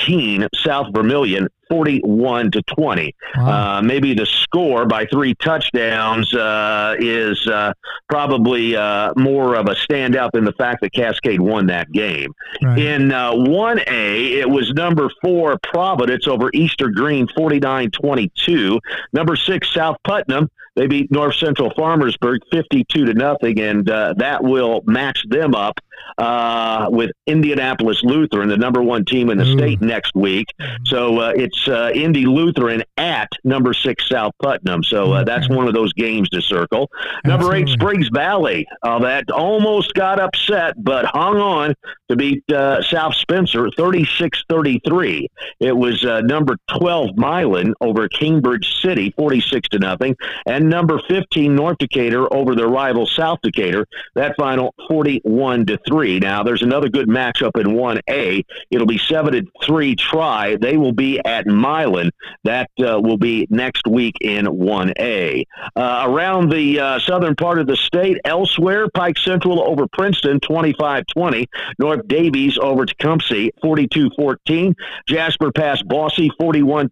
South 0.56 0.88
Vermilion, 0.94 1.48
41 1.70 2.52
to 2.52 2.62
20. 2.64 3.16
Wow. 3.36 3.78
Uh, 3.78 3.82
maybe 3.82 4.14
the 4.14 4.26
score 4.26 4.86
by 4.86 5.06
three 5.06 5.34
touchdowns 5.36 6.34
uh, 6.34 6.96
is 7.00 7.48
uh, 7.48 7.74
probably 8.10 8.76
uh, 8.76 9.14
more 9.16 9.56
of 9.56 9.68
a 9.68 9.76
standout 9.76 10.32
than 10.34 10.46
the 10.46 10.54
fact 10.54 10.82
that 10.82 10.94
Cascade 10.94 11.42
won 11.42 11.68
that 11.68 11.92
game. 11.92 12.34
right. 12.62 12.78
In 12.78 13.12
uh, 13.12 13.32
1A, 13.32 14.32
it 14.32 14.50
was 14.50 14.72
number 14.74 15.10
four, 15.22 15.58
Providence 15.64 16.28
over 16.28 16.50
Eastern 16.54 16.94
Greene, 16.94 17.28
49 17.36 17.92
22. 17.92 18.80
Number 19.14 19.36
six, 19.36 19.74
South 19.74 19.98
Putnam. 20.04 20.50
They 20.76 20.88
beat 20.88 21.10
North 21.10 21.36
Central 21.36 21.72
Farmersburg 21.72 22.40
52 22.52 23.06
to 23.06 23.14
nothing, 23.14 23.60
and 23.62 23.90
uh, 23.90 24.14
that 24.18 24.44
will 24.44 24.82
match 24.86 25.24
them 25.30 25.56
up 25.56 25.80
uh, 26.18 26.88
with 26.90 27.12
Indianapolis 27.28 28.02
Lutheran, 28.04 28.50
the 28.50 28.58
number 28.58 28.82
one 28.82 29.06
team 29.06 29.30
in 29.30 29.38
the 29.38 29.46
Ooh. 29.46 29.58
state 29.58 29.82
next 29.82 30.16
week. 30.16 30.48
So 30.86 31.20
uh, 31.20 31.34
it's 31.36 31.68
uh, 31.68 31.92
Indy 31.94 32.26
Lutheran 32.26 32.84
at 32.98 33.30
number 33.44 33.74
six 33.74 34.08
South 34.10 34.34
Putnam. 34.42 34.84
So 34.84 35.14
uh, 35.14 35.24
that's 35.24 35.50
one 35.50 35.68
of 35.68 35.74
those 35.74 35.94
games 35.94 36.30
to 36.30 36.42
circle. 36.42 36.90
Number 37.26 37.54
eight 37.54 37.64
Absolutely. 37.64 37.74
Springs 37.74 38.10
Valley. 38.10 38.68
Uh, 38.84 39.00
that 39.00 39.30
almost 39.32 39.94
got 39.94 40.20
upset, 40.20 40.82
but 40.84 41.06
hung 41.06 41.38
on 41.38 41.76
to 42.10 42.16
beat 42.16 42.44
uh, 42.52 42.82
South 42.84 43.16
Spencer 43.16 43.68
36-33. 43.78 45.28
It 45.60 45.76
was 45.76 46.04
uh, 46.06 46.22
number 46.22 46.58
12 46.78 47.18
Milan 47.18 47.74
over 47.82 48.08
Cambridge 48.08 48.82
City 48.82 49.12
46 49.18 49.70
to 49.70 49.80
nothing, 49.80 50.16
and 50.46 50.70
number 50.70 51.02
15 51.08 51.56
North 51.56 51.78
Decatur 51.78 52.32
over 52.34 52.56
their 52.56 52.68
rival 52.68 53.06
South 53.06 53.40
Decatur. 53.42 53.88
That 54.16 54.36
final 54.38 54.74
41 54.88 55.66
to 55.68 55.78
3. 55.88 56.20
Now 56.20 56.44
there's 56.44 56.62
another 56.62 56.90
good 56.90 57.08
matchup 57.08 57.60
in 57.60 57.68
1A. 57.68 58.44
It'll 58.72 58.88
be 58.88 58.98
7 58.98 59.34
to 59.34 59.46
3 59.64 59.96
try. 59.96 60.56
They 60.56 60.78
will 60.78 60.92
be 60.92 61.20
at 61.26 61.48
Milan. 61.48 62.12
That 62.44 62.70
uh, 62.80 63.00
will 63.00 63.18
be 63.18 63.48
next 63.50 63.88
week 63.88 64.16
in 64.22 64.46
1A. 64.46 65.44
Uh, 65.76 66.04
around 66.08 66.52
the 66.52 66.80
uh, 66.80 67.00
southern 67.00 67.36
part 67.36 67.60
of 67.60 67.68
the 67.68 67.78
state, 67.78 68.18
elsewhere, 68.26 68.88
Pike 68.94 69.18
Central 69.18 69.68
over 69.68 69.88
Princeton 69.88 70.40
25 70.40 71.04
20. 71.08 71.48
North 71.80 72.08
Daviess 72.08 72.58
over 72.58 72.86
Tecumseh 72.86 73.50
42 73.62 74.10
14. 74.16 74.76
Jasper 75.08 75.52
passed 75.52 75.88
Bosse 75.88 76.30
41 76.40 76.90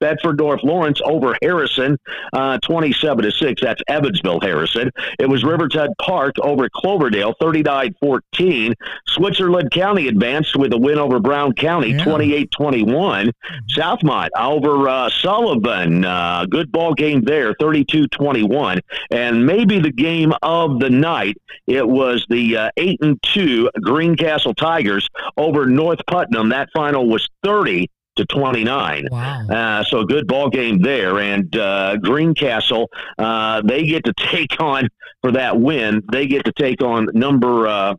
24. 0.00 0.06
Bedford 0.06 0.38
North 0.38 0.62
Lawrence 0.62 1.00
over 1.04 1.36
Harrison, 1.42 1.96
uh, 2.32 2.58
27 2.58 3.24
to 3.24 3.30
6. 3.30 3.62
That's 3.62 3.82
Evansville 3.88 4.40
Harrison. 4.40 4.90
It 5.18 5.28
was 5.28 5.44
Riverton 5.44 5.88
Parke 6.00 6.38
over 6.42 6.68
Cloverdale, 6.74 7.34
39 7.40 7.94
14. 8.00 8.74
Switzerland 9.08 9.70
County 9.70 10.08
advanced 10.08 10.56
with 10.56 10.72
a 10.72 10.78
win 10.78 10.98
over 10.98 11.18
Brown 11.20 11.52
County, 11.54 11.90
Yeah. 11.92 12.04
28 12.04 12.50
21. 12.50 13.32
Southmont 13.76 14.28
over 14.38 14.88
uh, 14.88 15.10
Sullivan. 15.10 16.04
Uh, 16.04 16.46
good 16.48 16.70
ball 16.70 16.94
game 16.94 17.22
there, 17.22 17.54
32 17.60 18.06
21. 18.08 18.80
And 19.10 19.44
maybe 19.46 19.80
the 19.80 19.92
game 19.92 20.32
of 20.42 20.78
the 20.80 20.90
night, 20.90 21.36
it 21.66 21.86
was 21.86 22.24
the 22.28 22.56
uh, 22.56 22.70
8 22.76 22.98
and 23.02 23.22
2 23.22 23.70
Greencastle 23.82 24.54
Tigers 24.54 25.08
over 25.36 25.66
North 25.66 26.00
Putnam. 26.06 26.50
That 26.50 26.68
final 26.74 27.08
was 27.08 27.28
30 27.44 27.88
to 28.16 28.24
29. 28.26 29.08
wow. 29.10 29.46
Uh, 29.48 29.84
so 29.84 30.00
a 30.00 30.06
good 30.06 30.26
ball 30.26 30.50
game 30.50 30.78
there. 30.80 31.18
And 31.18 31.54
uh, 31.56 31.96
Greencastle, 31.98 32.88
uh, 33.18 33.62
they 33.62 33.86
get 33.86 34.04
to 34.04 34.14
take 34.14 34.60
on 34.60 34.88
for 35.22 35.32
that 35.32 35.58
win. 35.60 36.02
They 36.10 36.26
get 36.26 36.44
to 36.46 36.52
take 36.52 36.82
on 36.82 37.08
number 37.14 37.66
uh, 37.66 37.94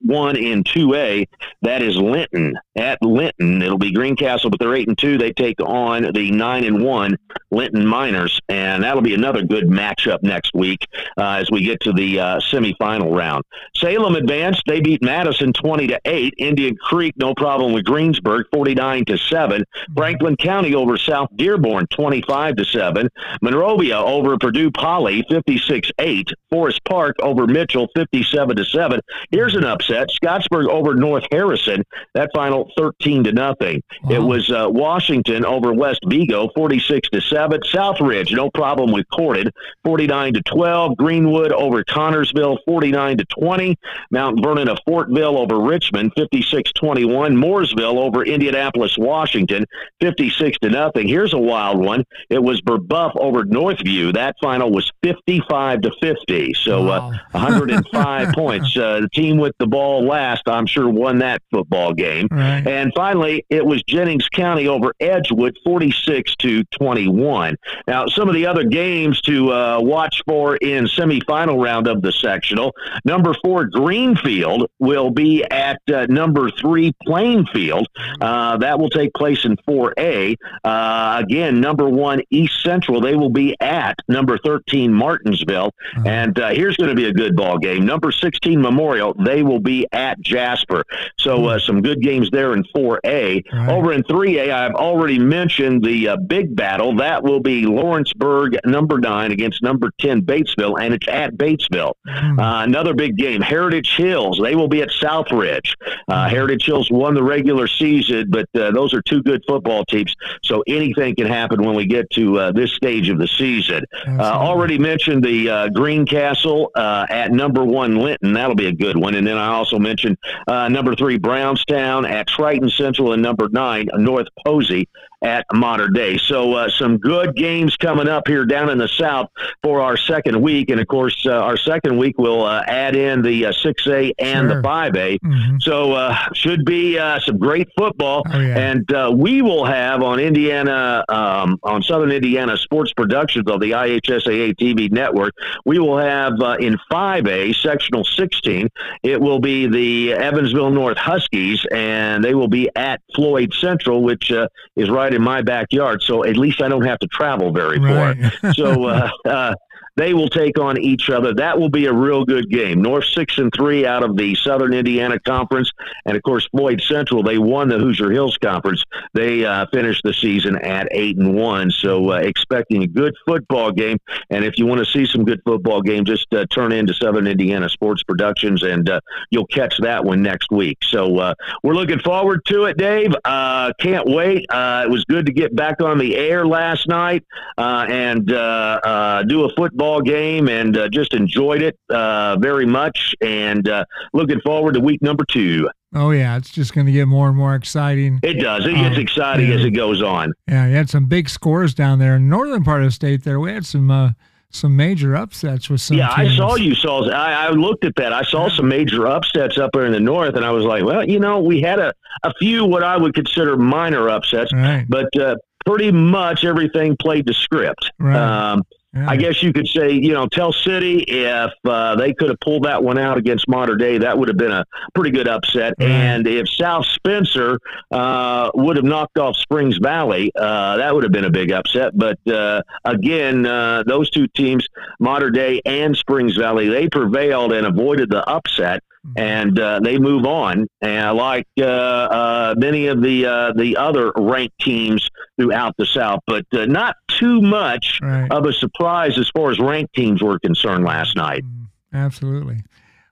one 0.00 0.36
in 0.36 0.64
two 0.64 0.94
A. 0.94 1.26
That 1.62 1.82
is 1.82 1.96
Linton 1.96 2.54
at 2.76 3.02
Linton. 3.02 3.62
It'll 3.62 3.78
be 3.78 3.92
Greencastle, 3.92 4.50
but 4.50 4.60
they're 4.60 4.74
eight 4.74 4.88
and 4.88 4.96
two. 4.96 5.18
They 5.18 5.32
take 5.32 5.60
on 5.60 6.12
the 6.12 6.30
nine 6.30 6.64
and 6.64 6.82
one 6.82 7.16
Linton 7.50 7.86
Miners, 7.86 8.40
and 8.48 8.84
that'll 8.84 9.02
be 9.02 9.14
another 9.14 9.42
good 9.42 9.64
matchup 9.64 10.22
next 10.22 10.54
week 10.54 10.86
uh, 11.18 11.38
as 11.40 11.50
we 11.50 11.62
get 11.62 11.80
to 11.80 11.92
the 11.92 12.20
uh, 12.20 12.40
semifinal 12.40 13.14
round. 13.14 13.44
Salem 13.74 14.14
advanced. 14.14 14.62
They 14.66 14.80
beat 14.80 15.02
Madison 15.02 15.52
twenty 15.52 15.86
to 15.88 16.00
eight. 16.04 16.34
Indian 16.38 16.76
Creek, 16.76 17.14
no 17.16 17.34
problem 17.34 17.72
with 17.72 17.84
Greensburg, 17.84 18.46
forty 18.52 18.74
nine 18.74 19.04
to 19.06 19.18
seven. 19.18 19.64
Franklin 19.96 20.36
County 20.36 20.74
over 20.74 20.96
South 20.96 21.28
Dearborn, 21.36 21.86
25 21.88 22.56
to 22.56 22.64
7. 22.64 23.08
Monrovia 23.42 23.98
over 23.98 24.36
Purdue 24.38 24.70
Poly, 24.70 25.24
56 25.28 25.90
8. 25.98 26.28
Forest 26.50 26.80
Park 26.84 27.16
over 27.20 27.46
Mitchell, 27.46 27.88
57 27.96 28.56
to 28.56 28.64
7. 28.64 29.00
Here's 29.30 29.54
an 29.54 29.64
upset. 29.64 29.87
Upset. 29.88 30.10
Scottsburg 30.22 30.68
over 30.68 30.94
North 30.94 31.24
Harrison. 31.30 31.82
That 32.14 32.30
final 32.34 32.70
13 32.76 33.24
to 33.24 33.32
nothing. 33.32 33.82
Wow. 34.04 34.10
It 34.10 34.22
was 34.22 34.50
uh, 34.50 34.66
Washington 34.68 35.44
over 35.44 35.72
West 35.72 36.00
Vigo 36.06 36.50
46 36.54 37.08
to 37.10 37.20
7. 37.20 37.60
Southridge, 37.62 38.34
no 38.34 38.50
problem 38.50 38.92
with 38.92 39.06
Corded, 39.12 39.52
49 39.84 40.34
to 40.34 40.42
12. 40.42 40.96
Greenwood 40.96 41.52
over 41.52 41.84
Connersville 41.84 42.58
49 42.66 43.18
to 43.18 43.24
20. 43.24 43.76
Mount 44.10 44.42
Vernon 44.42 44.68
of 44.68 44.78
Fortville 44.86 45.38
over 45.38 45.60
Richmond 45.60 46.12
56 46.16 46.72
21. 46.72 47.34
Mooresville 47.34 47.98
over 47.98 48.24
Indianapolis, 48.24 48.96
Washington 48.98 49.64
56 50.00 50.58
to 50.58 50.70
nothing. 50.70 51.08
Here's 51.08 51.32
a 51.32 51.38
wild 51.38 51.78
one. 51.78 52.04
It 52.30 52.42
was 52.42 52.60
Brebeuf 52.62 53.16
over 53.16 53.44
Northview. 53.44 54.14
That 54.14 54.36
final 54.42 54.70
was 54.70 54.90
55 55.02 55.82
to 55.82 55.90
50. 56.00 56.54
So 56.54 56.82
uh, 56.82 56.86
wow. 56.86 57.10
uh, 57.10 57.18
105 57.32 58.32
points. 58.34 58.76
Uh, 58.76 59.00
the 59.00 59.08
team 59.10 59.38
with 59.38 59.54
the 59.58 59.66
ball 59.66 59.77
last, 59.78 60.42
I'm 60.46 60.66
sure, 60.66 60.88
won 60.88 61.18
that 61.18 61.42
football 61.50 61.92
game. 61.92 62.28
Right. 62.30 62.66
And 62.66 62.92
finally, 62.94 63.44
it 63.50 63.64
was 63.64 63.82
Jennings 63.84 64.28
County 64.28 64.68
over 64.68 64.94
Edgewood, 65.00 65.56
46 65.64 66.36
to 66.36 66.64
21. 66.64 67.56
Now, 67.86 68.06
some 68.06 68.28
of 68.28 68.34
the 68.34 68.46
other 68.46 68.64
games 68.64 69.20
to 69.22 69.52
uh, 69.52 69.80
watch 69.80 70.22
for 70.26 70.56
in 70.56 70.84
semifinal 70.84 71.62
round 71.62 71.86
of 71.86 72.02
the 72.02 72.12
sectional. 72.12 72.74
Number 73.04 73.34
four, 73.44 73.66
Greenfield 73.66 74.70
will 74.78 75.10
be 75.10 75.44
at 75.50 75.80
uh, 75.92 76.06
number 76.08 76.50
three, 76.50 76.92
Plainfield. 77.04 77.86
Uh, 78.20 78.56
that 78.58 78.78
will 78.78 78.90
take 78.90 79.12
place 79.14 79.44
in 79.44 79.56
4A. 79.68 80.36
again, 80.64 81.60
number 81.60 81.88
one, 81.88 82.22
East 82.30 82.62
Central. 82.62 83.00
They 83.00 83.14
will 83.14 83.30
be 83.30 83.56
at 83.60 83.96
number 84.08 84.38
13, 84.38 84.92
Martinsville. 84.92 85.72
Uh-huh. 85.96 86.08
And 86.08 86.36
here's 86.36 86.76
going 86.76 86.90
to 86.90 86.96
be 86.96 87.06
a 87.06 87.12
good 87.12 87.36
ball 87.36 87.58
game. 87.58 87.84
Number 87.84 88.12
16 88.12 88.60
Memorial, 88.60 89.14
they 89.14 89.42
will 89.42 89.60
be 89.68 89.86
at 89.92 90.18
Jasper. 90.20 90.82
So 91.18 91.46
uh, 91.46 91.58
some 91.58 91.82
good 91.82 92.00
games 92.00 92.30
there 92.30 92.54
in 92.54 92.64
4A. 92.74 93.52
Right. 93.52 93.68
Over 93.68 93.92
in 93.92 94.02
3A, 94.04 94.50
I've 94.50 94.74
already 94.74 95.18
mentioned 95.18 95.84
the 95.84 96.08
uh, 96.08 96.16
big 96.16 96.56
battle. 96.56 96.96
That 96.96 97.22
will 97.22 97.40
be 97.40 97.66
Lawrenceburg, 97.66 98.56
number 98.64 98.98
nine, 98.98 99.30
against 99.30 99.62
number 99.62 99.90
10 100.00 100.22
Batesville, 100.22 100.80
and 100.80 100.94
it's 100.94 101.06
at 101.08 101.36
Batesville. 101.36 101.92
Mm. 102.06 102.40
Uh, 102.40 102.64
another 102.64 102.94
big 102.94 103.16
game, 103.16 103.42
Heritage 103.42 103.94
Hills. 103.96 104.40
They 104.42 104.54
will 104.54 104.68
be 104.68 104.80
at 104.80 104.88
Southridge. 104.88 105.74
Mm. 106.10 106.30
Heritage 106.30 106.64
Hills 106.64 106.90
won 106.90 107.14
the 107.14 107.22
regular 107.22 107.68
season, 107.68 108.30
but 108.30 108.48
uh, 108.54 108.70
those 108.70 108.94
are 108.94 109.02
two 109.02 109.22
good 109.22 109.42
football 109.46 109.84
teams. 109.84 110.14
So 110.42 110.64
anything 110.66 111.14
can 111.14 111.26
happen 111.26 111.62
when 111.62 111.74
we 111.74 111.86
get 111.86 112.08
to 112.10 112.38
uh, 112.38 112.52
this 112.52 112.72
stage 112.72 113.10
of 113.10 113.18
the 113.18 113.28
season. 113.28 113.84
already 114.18 114.78
mentioned 114.78 115.22
the 115.22 115.70
Greencastle 115.74 116.70
at 116.74 117.32
number 117.32 117.64
one 117.64 117.96
Linton. 117.96 118.32
That'll 118.32 118.54
be 118.54 118.66
a 118.66 118.72
good 118.72 118.96
one. 118.96 119.14
And 119.14 119.26
then 119.26 119.36
I 119.36 119.57
also 119.58 119.78
mentioned 119.78 120.16
uh, 120.46 120.68
number 120.68 120.94
three 120.94 121.18
Brownstown 121.18 122.06
at 122.06 122.28
Triton 122.28 122.70
Central, 122.70 123.12
and 123.12 123.22
number 123.22 123.48
nine 123.48 123.88
North 123.94 124.28
Posey 124.46 124.88
at 125.22 125.44
Mater 125.52 125.88
Dei. 125.88 126.16
So 126.18 126.54
uh, 126.54 126.68
some 126.68 126.98
good 126.98 127.34
games 127.34 127.76
coming 127.76 128.08
up 128.08 128.28
here 128.28 128.44
down 128.44 128.70
in 128.70 128.78
the 128.78 128.88
South 128.88 129.30
for 129.62 129.80
our 129.80 129.96
second 129.96 130.40
week, 130.40 130.70
and 130.70 130.80
of 130.80 130.86
course 130.86 131.26
uh, 131.26 131.32
our 131.32 131.56
second 131.56 131.98
week 131.98 132.18
will 132.18 132.44
uh, 132.44 132.62
add 132.66 132.94
in 132.94 133.22
the 133.22 133.46
uh, 133.46 133.52
six 133.52 133.86
A 133.88 134.12
and 134.18 134.48
sure. 134.48 134.56
the 134.56 134.62
five 134.62 134.94
A. 134.94 135.18
Mm-hmm. 135.18 135.56
So 135.60 135.92
uh, 135.92 136.16
should 136.34 136.64
be 136.64 136.98
uh, 136.98 137.18
some 137.20 137.38
great 137.38 137.68
football, 137.76 138.22
oh, 138.32 138.38
yeah. 138.38 138.58
and 138.58 139.18
we 139.18 139.42
will 139.42 139.64
have 139.64 140.02
on 140.02 140.20
Indiana 140.20 141.04
um, 141.08 141.58
on 141.62 141.82
Southern 141.82 142.12
Indiana 142.12 142.56
Sports 142.56 142.92
Productions 142.92 143.50
of 143.50 143.60
the 143.60 143.72
IHSAA 143.72 144.54
TV 144.54 144.90
network. 144.90 145.34
We 145.64 145.78
will 145.78 145.98
have 145.98 146.34
in 146.60 146.78
five 146.90 147.26
A 147.26 147.52
sectional 147.54 148.04
sixteen. 148.04 148.68
It 149.02 149.20
will 149.20 149.40
be 149.40 149.66
the 149.66 150.12
Evansville 150.12 150.70
North 150.70 150.98
Huskies, 150.98 151.66
and 151.72 152.22
they 152.22 152.34
will 152.34 152.48
be 152.48 152.70
at 152.76 153.00
Floyd 153.14 153.52
Central, 153.54 154.02
which 154.02 154.30
is 154.76 154.88
right 154.88 155.07
right 155.08 155.14
in 155.14 155.22
my 155.22 155.42
backyard, 155.42 156.02
so 156.02 156.24
at 156.24 156.36
least 156.36 156.62
I 156.62 156.68
don't 156.68 156.84
have 156.84 156.98
to 157.00 157.06
travel 157.08 157.52
very 157.52 157.78
right. 157.78 158.32
far. 158.40 158.52
so 158.54 158.84
uh, 158.84 159.10
uh, 159.24 159.54
they 159.98 160.14
will 160.14 160.28
take 160.28 160.58
on 160.60 160.80
each 160.80 161.10
other. 161.10 161.34
That 161.34 161.58
will 161.58 161.68
be 161.68 161.86
a 161.86 161.92
real 161.92 162.24
good 162.24 162.48
game. 162.50 162.80
North 162.80 163.04
six 163.06 163.38
and 163.38 163.52
three 163.52 163.84
out 163.84 164.04
of 164.04 164.16
the 164.16 164.34
Southern 164.36 164.72
Indiana 164.72 165.18
Conference, 165.18 165.72
and 166.06 166.16
of 166.16 166.22
course 166.22 166.46
Floyd 166.52 166.80
Central. 166.80 167.22
They 167.22 167.38
won 167.38 167.68
the 167.68 167.78
Hoosier 167.78 168.12
Hills 168.12 168.38
Conference. 168.38 168.84
They 169.14 169.44
uh, 169.44 169.66
finished 169.72 170.02
the 170.04 170.14
season 170.14 170.56
at 170.58 170.86
eight 170.92 171.16
and 171.16 171.34
one. 171.34 171.70
So 171.70 172.12
uh, 172.12 172.16
expecting 172.16 172.84
a 172.84 172.86
good 172.86 173.14
football 173.26 173.72
game. 173.72 173.98
And 174.30 174.44
if 174.44 174.56
you 174.56 174.66
want 174.66 174.78
to 174.78 174.86
see 174.86 175.04
some 175.04 175.24
good 175.24 175.42
football 175.44 175.82
game, 175.82 176.04
just 176.04 176.32
uh, 176.32 176.46
turn 176.46 176.70
into 176.72 176.94
Southern 176.94 177.26
Indiana 177.26 177.68
Sports 177.68 178.04
Productions, 178.04 178.62
and 178.62 178.88
uh, 178.88 179.00
you'll 179.30 179.46
catch 179.46 179.78
that 179.78 180.04
one 180.04 180.22
next 180.22 180.52
week. 180.52 180.78
So 180.84 181.18
uh, 181.18 181.34
we're 181.64 181.74
looking 181.74 182.00
forward 182.00 182.44
to 182.46 182.64
it, 182.64 182.76
Dave. 182.76 183.14
Uh, 183.24 183.72
can't 183.80 184.06
wait. 184.06 184.46
it 184.48 184.90
was 184.90 185.04
good 185.06 185.26
to 185.26 185.32
get 185.32 185.56
back 185.56 185.82
on 185.82 185.98
the 185.98 186.16
air 186.16 186.46
last 186.46 186.86
night 186.86 187.24
and 187.56 188.26
do 188.26 189.44
a 189.44 189.54
football 189.68 189.88
ball 189.88 190.02
game 190.02 190.48
and 190.48 190.76
uh, 190.76 190.88
just 190.88 191.14
enjoyed 191.14 191.62
it 191.62 191.78
uh, 191.90 192.36
very 192.38 192.66
much 192.66 193.14
and 193.20 193.68
uh, 193.68 193.84
looking 194.12 194.40
forward 194.40 194.74
to 194.74 194.80
week 194.80 195.00
number 195.02 195.24
two. 195.30 195.68
Oh 195.94 196.10
yeah, 196.10 196.36
it's 196.36 196.50
just 196.50 196.74
going 196.74 196.86
to 196.86 196.92
get 196.92 197.08
more 197.08 197.28
and 197.28 197.36
more 197.36 197.54
exciting. 197.54 198.20
It 198.22 198.34
does. 198.34 198.66
It 198.66 198.74
gets 198.74 198.96
um, 198.96 199.00
exciting 199.00 199.48
yeah. 199.48 199.54
as 199.54 199.64
it 199.64 199.70
goes 199.70 200.02
on. 200.02 200.34
Yeah, 200.46 200.66
you 200.66 200.74
had 200.74 200.90
some 200.90 201.06
big 201.06 201.30
scores 201.30 201.72
down 201.72 201.98
there 201.98 202.14
in 202.14 202.24
the 202.24 202.28
northern 202.28 202.62
part 202.62 202.82
of 202.82 202.88
the 202.88 202.92
state. 202.92 203.24
There, 203.24 203.40
we 203.40 203.52
had 203.52 203.64
some 203.64 203.90
uh, 203.90 204.10
some 204.50 204.76
major 204.76 205.16
upsets 205.16 205.70
with 205.70 205.80
some. 205.80 205.96
Yeah, 205.96 206.14
teams. 206.14 206.32
I 206.32 206.36
saw 206.36 206.56
you 206.56 206.74
saw. 206.74 207.08
I, 207.08 207.46
I, 207.46 207.50
looked 207.50 207.86
at 207.86 207.94
that. 207.96 208.12
I 208.12 208.22
saw 208.22 208.50
some 208.50 208.68
major 208.68 209.06
upsets 209.06 209.56
up 209.56 209.70
there 209.72 209.86
in 209.86 209.92
the 209.92 210.00
north, 210.00 210.36
and 210.36 210.44
I 210.44 210.50
was 210.50 210.64
like, 210.64 210.84
well, 210.84 211.08
you 211.08 211.20
know, 211.20 211.40
we 211.40 211.62
had 211.62 211.78
a 211.78 211.94
a 212.22 212.34
few 212.38 212.66
what 212.66 212.82
I 212.82 212.98
would 212.98 213.14
consider 213.14 213.56
minor 213.56 214.10
upsets, 214.10 214.52
right. 214.52 214.84
but 214.88 215.08
uh, 215.18 215.36
pretty 215.64 215.90
much 215.90 216.44
everything 216.44 216.96
played 216.98 217.26
the 217.26 217.34
script. 217.34 217.92
Right. 217.98 218.16
Um, 218.16 218.62
I 218.94 219.16
guess 219.16 219.42
you 219.42 219.52
could 219.52 219.68
say, 219.68 219.92
you 219.92 220.14
know, 220.14 220.26
Tell 220.26 220.52
City, 220.52 221.04
if 221.06 221.52
uh, 221.66 221.94
they 221.96 222.14
could 222.14 222.30
have 222.30 222.40
pulled 222.40 222.64
that 222.64 222.82
one 222.82 222.98
out 222.98 223.18
against 223.18 223.46
Mater 223.46 223.76
Dei, 223.76 223.98
that 223.98 224.18
would 224.18 224.28
have 224.28 224.38
been 224.38 224.50
a 224.50 224.64
pretty 224.94 225.10
good 225.10 225.28
upset. 225.28 225.74
And 225.78 226.26
if 226.26 226.48
South 226.48 226.86
Spencer 226.86 227.58
uh, 227.90 228.50
would 228.54 228.76
have 228.76 228.86
knocked 228.86 229.18
off 229.18 229.36
Springs 229.36 229.76
Valley, 229.76 230.32
uh, 230.36 230.78
that 230.78 230.94
would 230.94 231.04
have 231.04 231.12
been 231.12 231.26
a 231.26 231.30
big 231.30 231.52
upset. 231.52 231.96
But 231.96 232.18
uh, 232.26 232.62
again, 232.84 233.44
uh, 233.44 233.82
those 233.86 234.10
two 234.10 234.26
teams, 234.28 234.66
Mater 234.98 235.30
Dei 235.30 235.60
and 235.66 235.94
Springs 235.94 236.36
Valley, 236.36 236.68
they 236.68 236.88
prevailed 236.88 237.52
and 237.52 237.66
avoided 237.66 238.10
the 238.10 238.26
upset. 238.26 238.82
Mm-hmm. 239.08 239.18
and 239.18 239.58
uh, 239.58 239.80
they 239.80 239.98
move 239.98 240.26
on. 240.26 240.66
And 240.80 241.16
like 241.16 241.46
uh, 241.60 241.64
uh, 241.64 242.54
many 242.58 242.86
of 242.86 243.02
the 243.02 243.26
uh, 243.26 243.52
the 243.54 243.76
other 243.76 244.12
ranked 244.16 244.58
teams 244.60 245.08
throughout 245.38 245.74
the 245.78 245.86
South, 245.86 246.20
but 246.26 246.44
uh, 246.52 246.66
not 246.66 246.96
too 247.08 247.40
much 247.40 248.00
right. 248.02 248.30
of 248.30 248.44
a 248.44 248.52
surprise 248.52 249.18
as 249.18 249.30
far 249.30 249.50
as 249.50 249.58
ranked 249.58 249.94
teams 249.94 250.22
were 250.22 250.38
concerned 250.38 250.84
last 250.84 251.16
night. 251.16 251.44
Mm-hmm. 251.44 251.96
Absolutely. 251.96 252.62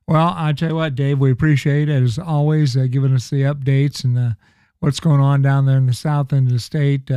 Well, 0.06 0.34
I 0.36 0.52
tell 0.52 0.70
you 0.70 0.76
what, 0.76 0.94
Dave, 0.94 1.18
we 1.18 1.32
appreciate 1.32 1.88
it 1.88 2.02
as 2.02 2.18
always, 2.18 2.76
uh, 2.76 2.86
giving 2.88 3.12
us 3.12 3.28
the 3.28 3.42
updates 3.42 4.04
and 4.04 4.36
what's 4.78 5.00
going 5.00 5.20
on 5.20 5.42
down 5.42 5.66
there 5.66 5.78
in 5.78 5.86
the 5.86 5.94
south 5.94 6.32
end 6.32 6.46
of 6.46 6.52
the 6.52 6.60
state 6.60 7.10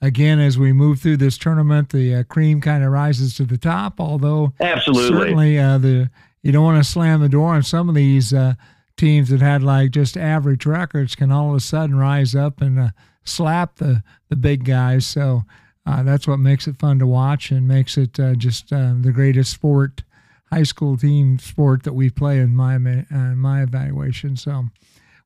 again, 0.00 0.38
as 0.38 0.58
we 0.58 0.72
move 0.72 1.00
through 1.00 1.16
this 1.16 1.38
tournament, 1.38 1.90
the 1.90 2.16
uh, 2.16 2.22
cream 2.24 2.60
kind 2.60 2.84
of 2.84 2.92
rises 2.92 3.34
to 3.34 3.44
the 3.44 3.58
top. 3.58 4.00
Although, 4.00 4.52
absolutely, 4.60 5.18
certainly 5.18 5.58
uh, 5.58 5.78
the 5.78 6.10
you 6.48 6.52
don't 6.52 6.64
want 6.64 6.82
to 6.82 6.90
slam 6.90 7.20
the 7.20 7.28
door 7.28 7.52
on 7.52 7.62
some 7.62 7.90
of 7.90 7.94
these 7.94 8.32
uh, 8.32 8.54
teams 8.96 9.28
that 9.28 9.42
had 9.42 9.62
like 9.62 9.90
just 9.90 10.16
average 10.16 10.64
records 10.64 11.14
can 11.14 11.30
all 11.30 11.50
of 11.50 11.56
a 11.56 11.60
sudden 11.60 11.94
rise 11.94 12.34
up 12.34 12.62
and 12.62 12.78
uh, 12.78 12.88
slap 13.22 13.76
the 13.76 14.02
the 14.30 14.36
big 14.36 14.64
guys. 14.64 15.06
So 15.06 15.42
uh, 15.84 16.02
that's 16.02 16.26
what 16.26 16.38
makes 16.38 16.66
it 16.66 16.78
fun 16.78 17.00
to 17.00 17.06
watch 17.06 17.50
and 17.50 17.68
makes 17.68 17.98
it 17.98 18.18
uh, 18.18 18.34
just 18.34 18.72
uh, 18.72 18.94
the 18.98 19.12
greatest 19.12 19.52
sport, 19.52 20.02
high 20.50 20.62
school 20.62 20.96
team 20.96 21.38
sport 21.38 21.82
that 21.82 21.92
we 21.92 22.08
play 22.08 22.38
in 22.38 22.56
my 22.56 22.76
uh, 22.76 23.34
my 23.34 23.62
evaluation. 23.62 24.34
So 24.34 24.68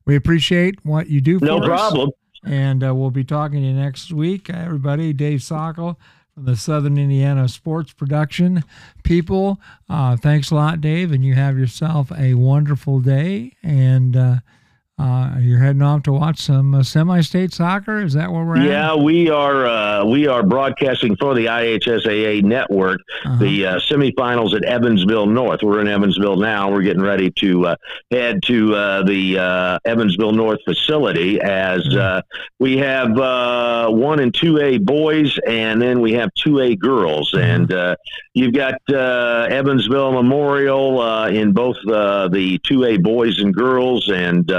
we 0.03 0.17
appreciate 0.17 0.83
what 0.83 1.07
you 1.07 1.21
do. 1.21 1.39
no 1.39 1.61
problem. 1.61 2.09
Us. 2.09 2.15
And 2.43 2.81
we'll 2.81 3.11
be 3.11 3.23
talking 3.23 3.61
to 3.61 3.67
you 3.67 3.73
next 3.73 4.11
week, 4.11 4.49
everybody. 4.49 5.13
Dave 5.13 5.39
Sockel 5.39 5.95
from 6.33 6.45
the 6.45 6.55
Southern 6.55 6.97
Indiana 6.97 7.47
Sports 7.47 7.93
Production 7.93 8.63
people. 9.03 9.59
Uh, 9.89 10.17
thanks 10.17 10.51
a 10.51 10.55
lot, 10.55 10.81
Dave, 10.81 11.11
and 11.11 11.23
you 11.23 11.35
have 11.35 11.57
yourself 11.57 12.11
a 12.17 12.33
wonderful 12.33 12.99
day. 12.99 13.53
And 13.61 14.41
uh, 14.99 15.37
you're 15.39 15.57
heading 15.57 15.81
off 15.81 16.03
to 16.03 16.13
watch 16.13 16.39
some 16.39 16.75
uh, 16.75 16.83
semi-state 16.83 17.51
soccer. 17.51 18.03
Is 18.03 18.13
that 18.13 18.31
where 18.31 18.45
we're 18.45 18.57
at? 18.57 18.65
Yeah, 18.65 18.95
we 18.95 19.27
are. 19.27 19.65
Uh, 19.65 20.05
we 20.05 20.27
are 20.27 20.43
broadcasting 20.43 21.15
for 21.15 21.33
the 21.33 21.47
IHSAA 21.47 22.43
network. 22.43 23.01
Uh-huh. 23.25 23.37
The 23.37 23.65
uh, 23.65 23.79
semifinals 23.79 24.53
at 24.55 24.63
Evansville 24.63 25.25
North. 25.25 25.63
We're 25.63 25.81
in 25.81 25.87
Evansville 25.87 26.35
now. 26.35 26.71
We're 26.71 26.83
getting 26.83 27.01
ready 27.01 27.31
to 27.31 27.67
uh, 27.67 27.75
head 28.11 28.43
to 28.43 28.75
uh, 28.75 29.03
the 29.03 29.79
Evansville 29.83 30.31
North 30.31 30.59
facility 30.63 31.41
as 31.41 31.83
mm-hmm. 31.87 32.19
we 32.59 32.77
have 32.77 33.11
one 33.91 34.19
and 34.19 34.33
two 34.33 34.59
A 34.59 34.77
boys, 34.77 35.39
and 35.47 35.81
then 35.81 36.01
we 36.01 36.13
have 36.13 36.29
two 36.35 36.59
A 36.59 36.75
girls. 36.75 37.31
Mm-hmm. 37.31 37.73
And 37.73 37.97
you've 38.35 38.53
got 38.53 38.75
Evansville 38.89 40.11
Memorial 40.11 41.25
in 41.25 41.51
both 41.51 41.77
the 41.83 42.59
two 42.63 42.83
A 42.83 42.97
boys 42.97 43.39
and 43.39 43.51
girls, 43.53 44.09
and 44.09 44.51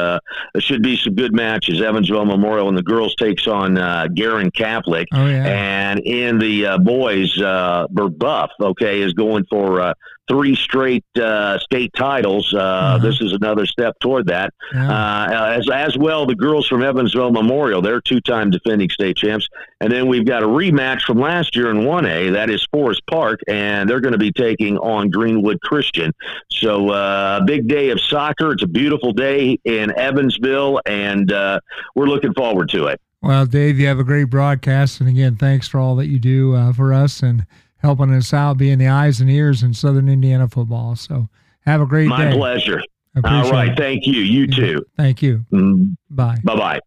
it 0.54 0.62
should 0.62 0.82
be 0.82 0.96
some 0.96 1.14
good 1.14 1.32
matches. 1.32 1.80
Evansville 1.80 2.24
Memorial 2.24 2.68
and 2.68 2.76
the 2.76 2.82
girls 2.82 3.14
takes 3.16 3.46
on 3.46 3.78
uh, 3.78 4.08
Guerin 4.08 4.50
Catholic, 4.50 5.08
oh, 5.12 5.26
yeah. 5.26 5.44
and 5.46 6.00
in 6.00 6.38
the 6.38 6.66
uh, 6.66 6.78
boys, 6.78 7.40
uh, 7.40 7.86
Brebeuf, 7.92 8.48
okay, 8.60 9.00
is 9.00 9.12
going 9.12 9.44
for 9.46 9.80
uh, 9.80 9.94
three 10.28 10.54
straight 10.54 11.04
uh, 11.16 11.58
state 11.58 11.92
titles. 11.94 12.52
Uh, 12.54 12.58
uh-huh. 12.58 12.98
This 12.98 13.20
is 13.20 13.32
another 13.32 13.66
step 13.66 13.98
toward 14.00 14.26
that. 14.28 14.52
Yeah. 14.72 14.90
Uh, 14.90 15.54
as 15.58 15.68
as 15.70 15.98
well, 15.98 16.26
the 16.26 16.34
girls 16.34 16.66
from 16.66 16.82
Evansville 16.82 17.30
Memorial, 17.30 17.82
they're 17.82 18.00
two-time 18.00 18.50
defending 18.50 18.90
state 18.90 19.16
champs, 19.16 19.48
and 19.80 19.92
then 19.92 20.08
we've 20.08 20.26
got 20.26 20.42
a 20.42 20.46
rematch 20.46 21.02
from 21.02 21.18
last 21.18 21.54
year 21.56 21.70
in 21.70 21.84
one 21.84 22.06
A. 22.06 22.30
That 22.30 22.50
is 22.50 22.66
Forest 22.72 23.02
Park, 23.06 23.40
and 23.48 23.88
they're 23.88 24.00
going 24.00 24.12
to 24.12 24.18
be 24.18 24.32
taking 24.32 24.78
on 24.78 25.10
Greenwood 25.10 25.60
Christian. 25.60 26.12
So, 26.50 26.90
uh, 26.90 27.40
a 27.42 27.44
big 27.44 27.68
day 27.68 27.90
of 27.90 28.00
soccer. 28.00 28.52
It's 28.52 28.62
a 28.62 28.68
beautiful 28.68 29.12
day 29.12 29.58
in 29.64 29.96
Evansville, 29.98 30.80
and 30.86 31.30
uh, 31.32 31.60
we're 31.94 32.06
looking 32.06 32.32
forward 32.34 32.68
to 32.70 32.86
it. 32.86 33.00
Well, 33.22 33.46
Dave, 33.46 33.78
you 33.78 33.86
have 33.86 33.98
a 33.98 34.04
great 34.04 34.24
broadcast, 34.24 35.00
and 35.00 35.08
again, 35.08 35.36
thanks 35.36 35.66
for 35.66 35.80
all 35.80 35.96
that 35.96 36.08
you 36.08 36.18
do 36.18 36.54
uh, 36.54 36.74
for 36.74 36.92
us 36.92 37.22
and 37.22 37.46
helping 37.84 38.14
us 38.14 38.32
out, 38.32 38.56
being 38.56 38.78
the 38.78 38.88
eyes 38.88 39.20
and 39.20 39.30
ears 39.30 39.62
in 39.62 39.74
Southern 39.74 40.08
Indiana 40.08 40.48
football. 40.48 40.96
So 40.96 41.28
have 41.66 41.82
a 41.82 41.86
great 41.86 42.08
My 42.08 42.24
day. 42.24 42.30
My 42.30 42.36
pleasure. 42.36 42.82
All 43.22 43.50
right. 43.50 43.72
It. 43.72 43.76
Thank 43.76 44.06
you. 44.06 44.14
You 44.14 44.46
too. 44.46 44.86
Thank 44.96 45.20
you. 45.20 45.44
Mm. 45.52 45.94
Bye. 46.08 46.38
Bye 46.42 46.56
bye. 46.56 46.80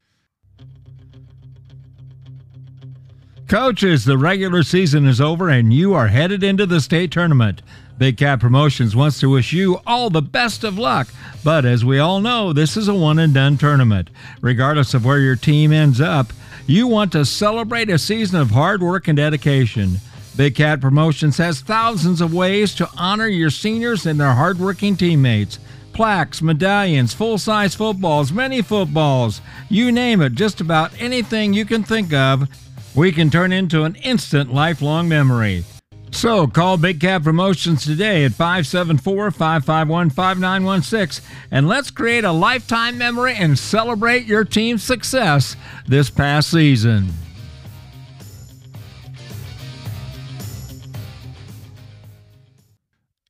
Coaches, 3.48 4.04
the 4.06 4.18
regular 4.18 4.64
season 4.64 5.06
is 5.06 5.22
over 5.22 5.50
and 5.50 5.72
you 5.72 5.94
are 5.94 6.08
headed 6.08 6.44
into 6.44 6.66
the 6.66 6.82
state 6.82 7.12
tournament. 7.12 7.62
Big 8.00 8.18
Cat 8.18 8.40
Promotions 8.40 8.96
wants 8.96 9.20
to 9.20 9.30
wish 9.30 9.54
you 9.54 9.80
all 9.86 10.10
the 10.10 10.22
best 10.22 10.64
of 10.64 10.78
luck, 10.78 11.08
but 11.44 11.64
as 11.64 11.86
we 11.86 12.00
all 12.00 12.20
know, 12.20 12.54
this 12.54 12.76
is 12.76 12.88
a 12.88 12.94
one 12.94 13.20
and 13.20 13.34
done 13.34 13.58
tournament. 13.58 14.10
Regardless 14.42 14.94
of 14.94 15.06
where 15.06 15.20
your 15.20 15.36
team 15.36 15.72
ends 15.72 16.02
up, 16.02 16.34
you 16.66 16.88
want 16.88 17.12
to 17.14 17.24
celebrate 17.24 17.90
a 17.90 17.98
season 17.98 18.40
of 18.40 18.52
hard 18.52 18.82
work 18.82 19.08
and 19.08 19.18
dedication. 19.18 19.98
Big 20.38 20.54
Cat 20.54 20.80
Promotions 20.80 21.39
has 21.39 21.62
thousands 21.62 22.21
of 22.21 22.32
ways 22.32 22.76
to 22.76 22.88
honor 22.95 23.26
your 23.26 23.50
seniors 23.50 24.06
and 24.06 24.19
their 24.19 24.34
hardworking 24.34 24.95
teammates. 24.95 25.58
Plaques, 25.93 26.43
medallions, 26.43 27.12
full 27.12 27.39
size 27.39 27.73
footballs, 27.73 28.32
mini 28.32 28.62
footballs, 28.62 29.41
you 29.67 29.91
name 29.91 30.21
it, 30.21 30.34
just 30.34 30.62
about 30.62 30.91
anything 31.02 31.54
you 31.54 31.65
can 31.65 31.82
think 31.82 32.13
of, 32.13 32.47
we 32.93 33.12
can 33.12 33.32
turn 33.32 33.52
into 33.52 33.84
an 33.84 33.95
instant 33.95 34.54
lifelong 34.54 35.10
memory. 35.10 35.63
So 36.12 36.45
call 36.45 36.78
Big 36.78 37.02
Cat 37.02 37.23
Promotions 37.23 37.84
today 37.84 38.23
at 38.23 38.34
574 38.34 39.32
551 39.32 40.12
5916 40.12 41.26
and 41.50 41.67
let's 41.67 41.89
create 41.89 42.26
a 42.26 42.32
lifetime 42.32 42.95
memory 42.95 43.34
and 43.36 43.58
celebrate 43.58 44.26
your 44.26 44.45
team's 44.45 44.84
success 44.84 45.56
this 45.88 46.12
past 46.12 46.52
season. 46.52 47.12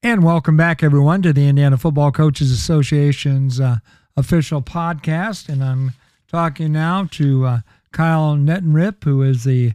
And 0.08 0.24
welcome 0.24 0.56
back, 0.56 0.84
everyone, 0.84 1.22
to 1.24 1.34
the 1.34 1.50
Indiana 1.50 1.78
Football 1.78 2.13
Coaches 2.13 2.50
Association's 2.50 3.60
uh, 3.60 3.80
official 4.15 4.62
podcast. 4.62 5.50
And 5.50 5.62
I'm 5.62 5.91
talking 6.30 6.72
now 6.72 7.10
to 7.12 7.46
uh, 7.46 7.60
Kyle 7.91 8.38
Neddenriep, 8.38 9.04
who 9.04 9.22
is 9.22 9.43
the 9.43 9.74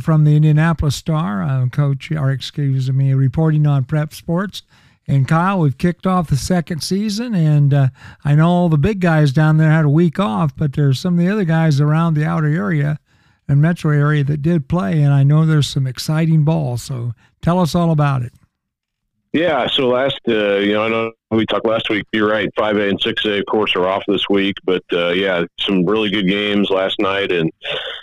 from 0.00 0.22
the 0.22 0.36
Indianapolis 0.36 0.94
Star, 0.94 1.42
uh, 1.42 1.66
coach, 1.66 2.12
or 2.12 2.30
excuse 2.30 2.92
me, 2.92 3.12
reporting 3.12 3.66
on 3.66 3.82
Prep 3.82 4.14
Sports. 4.14 4.62
And 5.08 5.26
Kyle, 5.26 5.58
we've 5.58 5.76
kicked 5.76 6.06
off 6.06 6.30
the 6.30 6.36
second 6.36 6.84
season, 6.84 7.34
and 7.34 7.74
uh, 7.74 7.88
I 8.24 8.36
know 8.36 8.50
all 8.50 8.68
the 8.68 8.78
big 8.78 9.00
guys 9.00 9.32
down 9.32 9.56
there 9.56 9.72
had 9.72 9.84
a 9.84 9.88
week 9.88 10.20
off, 10.20 10.54
but 10.56 10.74
there's 10.74 11.00
some 11.00 11.14
of 11.14 11.18
the 11.18 11.28
other 11.28 11.44
guys 11.44 11.80
around 11.80 12.14
the 12.14 12.24
outer 12.24 12.46
area 12.46 13.00
and 13.48 13.60
metro 13.60 13.90
area 13.90 14.22
that 14.22 14.42
did 14.42 14.68
play, 14.68 15.02
and 15.02 15.12
I 15.12 15.24
know 15.24 15.44
there's 15.44 15.66
some 15.66 15.88
exciting 15.88 16.44
ball. 16.44 16.76
So 16.76 17.14
tell 17.40 17.58
us 17.58 17.74
all 17.74 17.90
about 17.90 18.22
it. 18.22 18.32
Yeah, 19.32 19.66
so 19.66 19.88
last, 19.88 20.20
uh, 20.28 20.56
you 20.56 20.74
know, 20.74 20.82
I 20.84 20.88
know 20.90 21.12
we 21.30 21.46
talked 21.46 21.66
last 21.66 21.88
week. 21.88 22.04
You're 22.12 22.28
right, 22.28 22.50
five 22.54 22.76
A 22.76 22.88
and 22.90 23.00
six 23.00 23.24
A, 23.24 23.38
of 23.38 23.46
course, 23.46 23.74
are 23.74 23.88
off 23.88 24.02
this 24.06 24.28
week, 24.28 24.56
but 24.64 24.82
uh, 24.92 25.08
yeah, 25.08 25.44
some 25.58 25.86
really 25.86 26.10
good 26.10 26.28
games 26.28 26.68
last 26.68 26.96
night, 27.00 27.32
and 27.32 27.50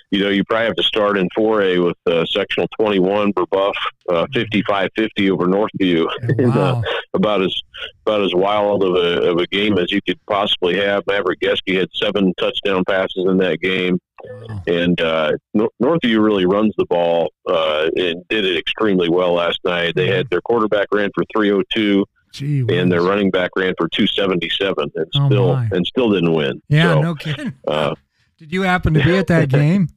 you 0.09 0.23
know, 0.23 0.29
you 0.29 0.43
probably 0.43 0.65
have 0.65 0.75
to 0.75 0.83
start 0.83 1.19
in 1.19 1.27
four 1.35 1.61
A 1.61 1.77
with 1.77 1.97
uh, 2.07 2.25
sectional 2.25 2.67
21 2.79 3.33
Brebeuf, 3.33 3.73
uh, 4.09 4.25
55-50 4.33 5.29
over 5.29 5.45
Northview, 5.45 6.07
wow. 6.55 6.81
about 7.13 7.43
as 7.43 7.55
about 8.07 8.23
as 8.23 8.33
wild 8.33 8.83
of 8.83 8.95
a, 8.95 9.29
of 9.29 9.37
a 9.37 9.45
game 9.47 9.77
as 9.77 9.91
you 9.91 10.01
could 10.01 10.19
possibly 10.25 10.77
have. 10.77 11.03
Maverick 11.05 11.41
Geske 11.41 11.77
had 11.77 11.89
seven 11.93 12.33
touchdown 12.39 12.83
passes 12.85 13.25
in 13.27 13.37
that 13.37 13.59
game. 13.61 13.99
And 14.67 14.99
uh, 15.01 15.34
Northview 15.55 16.23
really 16.23 16.45
runs 16.45 16.73
the 16.77 16.86
ball 16.86 17.32
uh, 17.47 17.89
and 17.95 18.27
did 18.27 18.45
it 18.45 18.58
extremely 18.58 19.10
well 19.10 19.34
last 19.34 19.60
night. 19.65 19.93
They 19.95 20.08
had 20.08 20.29
their 20.29 20.41
quarterback 20.41 20.88
ran 20.91 21.10
for 21.13 21.23
302. 21.36 22.05
Gee, 22.32 22.60
and 22.69 22.91
their 22.91 23.01
running 23.01 23.32
back 23.32 23.49
ran 23.55 23.73
for 23.75 23.89
277 23.89 24.91
and 24.93 25.05
oh 25.15 25.27
still 25.27 25.53
my. 25.55 25.67
and 25.71 25.86
still 25.88 26.12
didn't 26.12 26.32
win. 26.32 26.62
Yeah, 26.69 26.93
so, 26.93 27.01
no 27.01 27.15
kidding. 27.15 27.53
Uh, 27.67 27.95
Did 28.38 28.53
you 28.53 28.62
happen 28.62 28.93
to 28.93 29.03
be 29.03 29.17
at 29.17 29.25
that 29.27 29.49
game? 29.49 29.88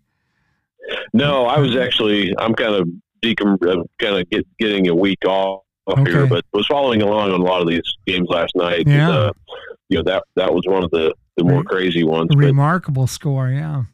no, 1.12 1.44
I 1.44 1.58
was 1.58 1.76
actually. 1.76 2.34
I'm 2.38 2.54
kind 2.54 2.74
of 2.74 2.88
decom- 3.22 3.62
uh, 3.62 3.84
kind 3.98 4.16
of 4.16 4.30
get, 4.30 4.46
getting 4.58 4.88
a 4.88 4.94
week 4.94 5.26
off 5.26 5.62
okay. 5.86 6.10
here, 6.10 6.26
but 6.26 6.42
was 6.54 6.66
following 6.66 7.02
along 7.02 7.32
on 7.32 7.40
a 7.40 7.44
lot 7.44 7.60
of 7.60 7.68
these 7.68 7.82
games 8.06 8.28
last 8.30 8.56
night. 8.56 8.86
Yeah. 8.86 9.08
And, 9.08 9.12
uh, 9.12 9.32
you 9.90 9.98
know 9.98 10.04
that 10.04 10.24
that 10.36 10.54
was 10.54 10.62
one 10.66 10.84
of 10.84 10.90
the 10.90 11.14
the 11.36 11.44
more 11.44 11.62
crazy 11.64 12.04
ones. 12.04 12.30
Remarkable 12.34 13.04
but, 13.04 13.10
score, 13.10 13.50
yeah. 13.50 13.84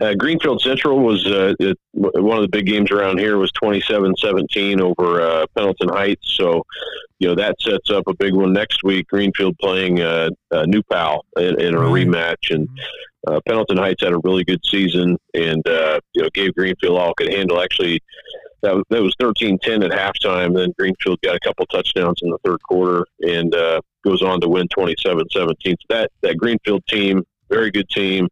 Uh, 0.00 0.14
Greenfield 0.14 0.60
Central 0.60 1.00
was 1.00 1.26
uh, 1.26 1.54
it, 1.58 1.76
one 1.92 2.36
of 2.36 2.42
the 2.42 2.48
big 2.48 2.66
games 2.66 2.90
around 2.90 3.18
here 3.18 3.36
was 3.36 3.50
27-17 3.52 4.80
over 4.80 5.20
uh, 5.20 5.46
Pendleton 5.56 5.88
Heights. 5.88 6.34
So, 6.36 6.64
you 7.18 7.28
know, 7.28 7.34
that 7.34 7.56
sets 7.60 7.90
up 7.90 8.04
a 8.06 8.14
big 8.14 8.34
one 8.34 8.52
next 8.52 8.84
week. 8.84 9.08
Greenfield 9.08 9.58
playing 9.58 10.00
uh, 10.00 10.30
uh, 10.52 10.66
New 10.66 10.82
Pal 10.84 11.24
in, 11.36 11.60
in 11.60 11.74
a 11.74 11.78
rematch. 11.78 12.54
And 12.54 12.68
uh, 13.26 13.40
Pendleton 13.46 13.78
Heights 13.78 14.04
had 14.04 14.12
a 14.12 14.20
really 14.22 14.44
good 14.44 14.64
season 14.64 15.18
and, 15.34 15.66
uh, 15.68 15.98
you 16.14 16.22
know, 16.22 16.30
gave 16.32 16.54
Greenfield 16.54 16.98
all 16.98 17.14
could 17.14 17.32
handle. 17.32 17.60
Actually, 17.60 18.00
that 18.62 18.74
was, 18.74 18.84
that 18.90 19.02
was 19.02 19.16
13-10 19.20 19.84
at 19.84 19.90
halftime. 19.90 20.54
Then 20.54 20.72
Greenfield 20.78 21.20
got 21.22 21.34
a 21.34 21.40
couple 21.40 21.66
touchdowns 21.66 22.20
in 22.22 22.30
the 22.30 22.38
third 22.44 22.62
quarter 22.62 23.04
and 23.20 23.52
uh, 23.52 23.80
goes 24.04 24.22
on 24.22 24.40
to 24.42 24.48
win 24.48 24.68
27-17. 24.68 25.26
So 25.32 25.48
that, 25.88 26.10
that 26.22 26.36
Greenfield 26.36 26.86
team, 26.86 27.24
very 27.50 27.72
good 27.72 27.88
team. 27.88 28.28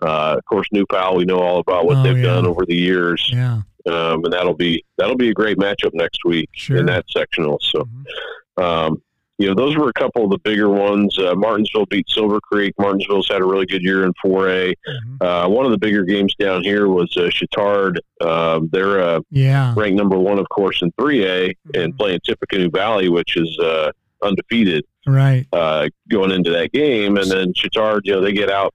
Uh, 0.00 0.36
of 0.38 0.44
course, 0.44 0.68
New 0.72 0.86
Pal, 0.86 1.16
we 1.16 1.24
know 1.24 1.38
all 1.38 1.58
about 1.58 1.86
what 1.86 1.98
oh, 1.98 2.02
they've 2.02 2.18
yeah. 2.18 2.24
done 2.24 2.46
over 2.46 2.64
the 2.64 2.76
years. 2.76 3.28
Yeah. 3.32 3.62
Um, 3.86 4.24
and 4.24 4.32
that'll 4.32 4.54
be 4.54 4.84
that'll 4.96 5.16
be 5.16 5.30
a 5.30 5.34
great 5.34 5.56
matchup 5.56 5.94
next 5.94 6.24
week 6.24 6.50
sure. 6.52 6.76
in 6.76 6.86
that 6.86 7.06
sectional. 7.10 7.58
So, 7.62 7.80
mm-hmm. 7.80 8.62
um, 8.62 9.02
you 9.38 9.46
know, 9.46 9.54
those 9.54 9.76
were 9.76 9.88
a 9.88 9.92
couple 9.92 10.24
of 10.24 10.30
the 10.30 10.38
bigger 10.38 10.68
ones. 10.68 11.16
Uh, 11.16 11.34
Martinsville 11.36 11.86
beat 11.86 12.08
Silver 12.10 12.40
Creek. 12.40 12.74
Martinsville's 12.76 13.28
had 13.28 13.40
a 13.40 13.44
really 13.44 13.66
good 13.66 13.82
year 13.82 14.04
in 14.04 14.12
4A. 14.24 14.74
Mm-hmm. 14.74 15.22
Uh, 15.22 15.48
one 15.48 15.64
of 15.64 15.70
the 15.70 15.78
bigger 15.78 16.02
games 16.02 16.34
down 16.34 16.64
here 16.64 16.88
was 16.88 17.16
uh, 17.16 17.30
Chatard. 17.30 17.98
Um, 18.20 18.68
they're 18.72 19.00
uh, 19.00 19.20
yeah. 19.30 19.74
ranked 19.76 19.96
number 19.96 20.18
one, 20.18 20.40
of 20.40 20.48
course, 20.48 20.82
in 20.82 20.90
3A 20.92 21.50
mm-hmm. 21.50 21.80
and 21.80 21.96
playing 21.96 22.18
Tippecanoe 22.24 22.70
Valley, 22.70 23.08
which 23.08 23.36
is 23.36 23.56
uh, 23.60 23.92
undefeated. 24.22 24.84
Right. 25.06 25.46
Uh, 25.52 25.88
going 26.08 26.32
into 26.32 26.50
that 26.50 26.72
game, 26.72 27.16
and 27.16 27.30
then 27.30 27.52
Chatard, 27.54 28.00
you 28.04 28.12
know, 28.12 28.20
they 28.20 28.32
get 28.32 28.50
out 28.50 28.74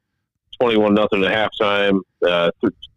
21 0.59 0.93
nothing 0.93 1.23
at 1.23 1.51
halftime. 1.51 1.99
Uh, 2.25 2.51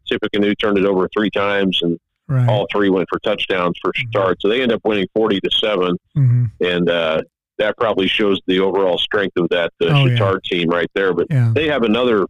Tippecanoe 0.06 0.54
turned 0.54 0.78
it 0.78 0.84
over 0.84 1.08
three 1.08 1.30
times, 1.30 1.80
and 1.82 1.98
right. 2.28 2.48
all 2.48 2.66
three 2.70 2.90
went 2.90 3.08
for 3.08 3.18
touchdowns 3.20 3.76
for. 3.80 3.92
Mm-hmm. 3.92 4.32
So 4.40 4.48
they 4.48 4.62
end 4.62 4.72
up 4.72 4.80
winning 4.84 5.08
40 5.14 5.40
to 5.40 5.50
7 5.50 5.96
mm-hmm. 6.16 6.44
and 6.60 6.88
uh, 6.88 7.22
that 7.58 7.76
probably 7.76 8.06
shows 8.06 8.40
the 8.46 8.60
overall 8.60 8.98
strength 8.98 9.36
of 9.36 9.48
that 9.50 9.72
uh, 9.80 9.86
oh, 9.86 10.06
yeah. 10.06 10.34
team 10.44 10.68
right 10.68 10.90
there. 10.94 11.14
But 11.14 11.26
yeah. 11.30 11.52
they 11.54 11.68
have 11.68 11.82
another. 11.82 12.26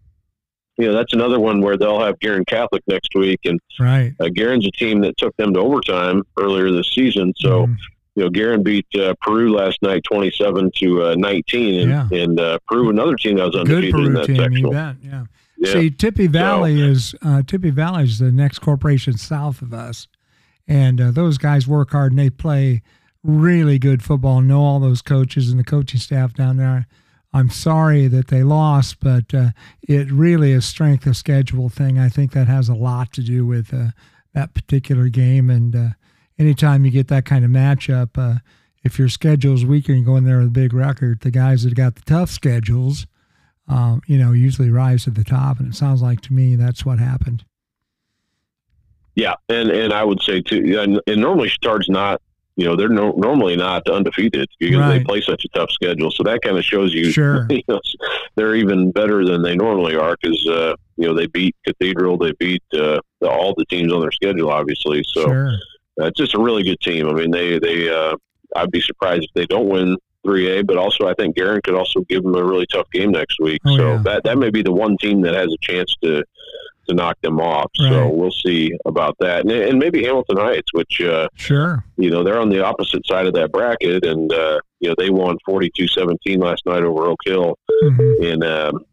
You 0.79 0.89
know, 0.89 0.93
that's 0.93 1.15
another 1.15 1.41
one 1.41 1.63
where 1.63 1.79
they'll 1.79 2.05
have 2.05 2.19
Guerin 2.19 2.45
Catholic 2.45 2.83
next 2.87 3.15
week, 3.15 3.41
and 3.47 3.59
right. 3.81 4.13
uh, 4.21 4.29
Guerin's 4.29 4.67
a 4.67 4.71
team 4.73 5.01
that 5.01 5.17
took 5.17 5.35
them 5.39 5.55
to 5.55 5.61
overtime 5.61 6.23
earlier 6.39 6.71
this 6.71 6.93
season. 6.93 7.33
So, 7.39 7.67
mm 7.67 7.77
you 8.17 8.25
know, 8.25 8.31
Guerin 8.31 8.63
beat 8.65 8.87
uh, 8.99 9.15
Peru 9.21 9.55
last 9.55 9.81
night, 9.83 10.03
twenty-seven 10.05 10.73
to 10.79 11.05
uh, 11.05 11.15
nineteen, 11.17 11.81
and, 11.83 11.91
Yeah. 12.13 12.19
and 12.23 12.41
uh, 12.41 12.59
Peru, 12.67 12.91
another 12.91 13.15
team 13.15 13.37
that 13.37 13.45
was 13.45 13.55
Good 13.55 13.69
undefeated 13.71 14.07
in 14.07 14.13
that 14.15 14.27
team, 14.27 14.37
you 14.37 14.43
sectional. 14.43 14.73
bet. 14.73 14.97
Yeah. 15.03 15.25
Yeah. 15.59 15.73
See, 15.73 15.91
Tippy 15.91 16.27
Valley 16.27 16.81
is 16.81 17.15
uh, 17.23 17.43
Tippy 17.47 17.71
Valley 17.71 18.05
is 18.05 18.19
the 18.19 18.33
next 18.33 18.59
corporation 18.59 19.17
south 19.17 19.63
of 19.63 19.73
us, 19.73 20.09
and 20.67 21.01
uh, 21.01 21.11
those 21.13 21.39
guys 21.39 21.69
work 21.69 21.93
hard 21.93 22.13
and 22.13 22.19
they 22.19 22.31
play 22.31 22.83
really 23.23 23.79
good 23.79 24.03
football. 24.03 24.41
Know 24.41 24.61
all 24.63 24.81
those 24.81 25.03
coaches 25.03 25.51
and 25.51 25.59
the 25.61 25.65
coaching 25.65 26.01
staff 26.01 26.35
down 26.35 26.57
there. 26.57 26.87
I'm 27.33 27.51
sorry 27.51 28.07
that 28.09 28.29
they 28.29 28.43
lost, 28.43 29.01
but 29.01 29.35
uh, 29.35 29.51
it 29.83 30.11
really 30.11 30.53
is 30.53 30.65
strength 30.65 31.07
of 31.07 31.17
schedule 31.19 31.69
thing. 31.69 31.99
I 31.99 32.09
think 32.09 32.33
that 32.33 32.47
has 32.47 32.69
a 32.71 32.75
lot 32.75 33.13
to 33.15 33.21
do 33.23 33.45
with 33.45 33.75
uh, 33.75 33.89
that 34.33 34.55
particular 34.55 35.09
game. 35.09 35.51
And 35.51 35.75
uh, 35.77 35.89
anytime 36.39 36.85
you 36.85 36.91
get 36.91 37.09
that 37.09 37.25
kind 37.25 37.45
of 37.45 37.51
matchup, 37.51 38.11
uh, 38.17 38.39
if 38.85 38.99
your 38.99 39.09
schedule 39.09 39.55
is 39.55 39.65
weaker 39.65 39.93
and 39.93 40.01
you 40.01 40.07
go 40.07 40.17
in 40.17 40.25
there 40.25 40.39
with 40.39 40.49
a 40.49 40.51
big 40.51 40.73
record, 40.73 41.21
the 41.21 41.31
guys 41.31 41.65
that 41.65 41.75
got 41.75 41.97
the 41.97 42.03
tough 42.03 42.31
schedules, 42.31 43.07
um, 43.69 44.01
you 44.07 44.17
know, 44.19 44.33
usually 44.33 44.71
rise 44.71 45.05
to 45.05 45.11
the 45.11 45.25
top. 45.25 45.59
And 45.59 45.69
it 45.69 45.75
sounds 45.75 46.03
like 46.03 46.21
to 46.23 46.33
me 46.33 46.55
that's 46.55 46.85
what 46.85 46.99
happened. 46.99 47.45
Yeah, 49.17 49.35
and 49.49 49.71
and 49.71 49.93
I 49.95 50.05
would 50.05 50.23
say 50.23 50.43
too, 50.43 50.79
and, 50.79 51.01
and 51.07 51.21
normally 51.21 51.49
Star's 51.49 51.89
not, 51.89 52.21
you 52.57 52.67
know, 52.67 52.77
they're 52.77 52.91
no, 52.91 53.13
normally 53.13 53.57
not 53.57 53.89
undefeated 53.89 54.47
because 54.61 54.89
they 54.91 55.03
play 55.03 55.23
such 55.23 55.43
a 55.45 55.49
tough 55.49 55.71
schedule. 55.71 56.11
So 56.11 56.23
that 56.25 56.43
kind 56.43 56.59
of 56.59 56.65
shows 56.65 56.93
you, 56.93 57.11
Sure. 57.11 57.47
you 57.49 57.63
know, 57.67 57.81
they're 58.35 58.55
even 58.55 58.93
better 58.93 59.25
than 59.25 59.43
they 59.43 59.57
normally 59.57 59.97
are 59.97 60.17
because 60.21 60.47
uh, 60.47 60.75
you 60.97 61.09
know 61.09 61.15
they 61.15 61.27
beat 61.29 61.57
Cathedral, 61.67 62.19
they 62.19 62.33
beat 62.33 62.63
uh, 62.75 63.01
the, 63.21 63.31
all 63.31 63.55
the 63.57 63.65
teams 63.65 63.91
on 63.91 64.01
their 64.01 64.13
schedule, 64.13 64.51
obviously. 64.51 65.03
So 65.09 65.23
sure. 65.25 65.53
Uh, 66.01 66.07
it's 66.07 66.19
just 66.19 66.35
a 66.35 66.41
really 66.41 66.63
good 66.63 66.81
team. 66.81 67.09
I 67.09 67.13
mean, 67.13 67.31
they 67.31 67.59
they 67.59 67.89
uh, 67.89 68.17
I'd 68.55 68.71
be 68.71 68.81
surprised 68.81 69.25
if 69.25 69.31
they 69.35 69.47
don't 69.47 69.69
win. 69.69 69.97
3A, 70.27 70.67
but 70.67 70.77
also 70.77 71.07
I 71.07 71.15
think 71.15 71.37
Guerin 71.37 71.61
could 71.63 71.77
also 71.77 72.01
give 72.09 72.25
them 72.25 72.35
a 72.35 72.43
really 72.43 72.67
tough 72.67 72.91
game 72.91 73.13
next 73.13 73.39
week. 73.39 73.61
Oh, 73.65 73.77
so 73.77 73.93
yeah. 73.93 74.03
that 74.03 74.25
that 74.25 74.39
may 74.39 74.51
be 74.51 74.61
the 74.61 74.73
one 74.73 74.97
team 74.97 75.21
that 75.21 75.35
has 75.35 75.47
a 75.53 75.57
chance 75.61 75.95
to 76.03 76.25
to 76.89 76.95
knock 76.95 77.17
them 77.21 77.41
off. 77.41 77.71
So 77.77 78.09
we'll 78.09 78.33
see 78.33 78.77
about 78.87 79.17
that, 79.21 79.43
and, 79.43 79.51
and 79.53 79.79
maybe 79.79 80.03
Hamilton 80.05 80.39
Heights, 80.39 80.73
which 80.73 81.01
uh, 81.01 81.29
Sure. 81.37 81.85
you 81.97 82.11
know 82.11 82.25
they're 82.25 82.41
on 82.41 82.49
the 82.49 82.65
opposite 82.65 83.07
side 83.07 83.27
of 83.27 83.35
that 83.35 83.53
bracket, 83.53 84.05
and 84.05 84.33
uh, 84.33 84.59
you 84.81 84.89
know 84.89 84.95
they 84.99 85.11
won 85.11 85.39
42-17 85.49 86.39
last 86.39 86.67
night 86.67 86.83
over 86.83 87.07
Oak 87.07 87.21
Hill, 87.25 87.57
hmm 87.83 88.01
and 88.23 88.43
um, 88.43 88.85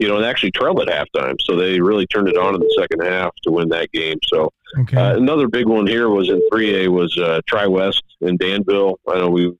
you 0.00 0.08
know 0.08 0.16
and 0.16 0.24
actually 0.24 0.50
trailed 0.50 0.80
at 0.80 0.88
halftime, 0.88 1.36
so 1.40 1.54
they 1.54 1.78
really 1.80 2.06
turned 2.06 2.26
it 2.28 2.36
on 2.36 2.54
in 2.54 2.60
the 2.60 2.74
second 2.78 3.02
half 3.06 3.32
to 3.44 3.50
win 3.52 3.68
that 3.68 3.92
game. 3.92 4.18
So 4.26 4.50
Okay. 4.80 4.96
uh, 4.96 5.16
another 5.16 5.46
big 5.48 5.66
one 5.66 5.86
here 5.86 6.08
was 6.08 6.28
in 6.28 6.40
3A 6.52 6.88
was 6.88 7.16
uh, 7.18 7.40
Tri 7.46 7.66
West 7.66 8.02
in 8.20 8.36
Danville. 8.36 8.98
I 9.08 9.18
know 9.18 9.28
we. 9.28 9.52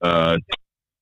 Uh, 0.00 0.36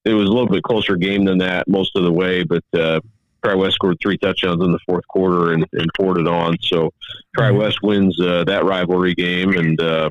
it 0.04 0.14
was 0.14 0.28
a 0.28 0.32
little 0.32 0.46
bit 0.48 0.62
closer 0.62 0.96
game 0.96 1.24
than 1.24 1.38
that 1.38 1.68
most 1.68 1.96
of 1.96 2.04
the 2.04 2.12
way, 2.12 2.44
but 2.44 2.62
uh, 2.78 3.00
Tri 3.44 3.54
West 3.54 3.74
scored 3.74 3.98
three 4.00 4.16
touchdowns 4.16 4.64
in 4.64 4.72
the 4.72 4.78
fourth 4.86 5.06
quarter 5.08 5.52
and, 5.52 5.66
and 5.72 5.86
poured 5.96 6.18
it 6.18 6.26
on. 6.28 6.56
So 6.62 6.90
Tri 7.36 7.50
Mhm. 7.50 7.58
West 7.58 7.82
wins 7.82 8.18
uh, 8.20 8.44
that 8.44 8.64
rivalry 8.64 9.14
game, 9.14 9.52
and 9.54 9.80
uh, 9.80 10.10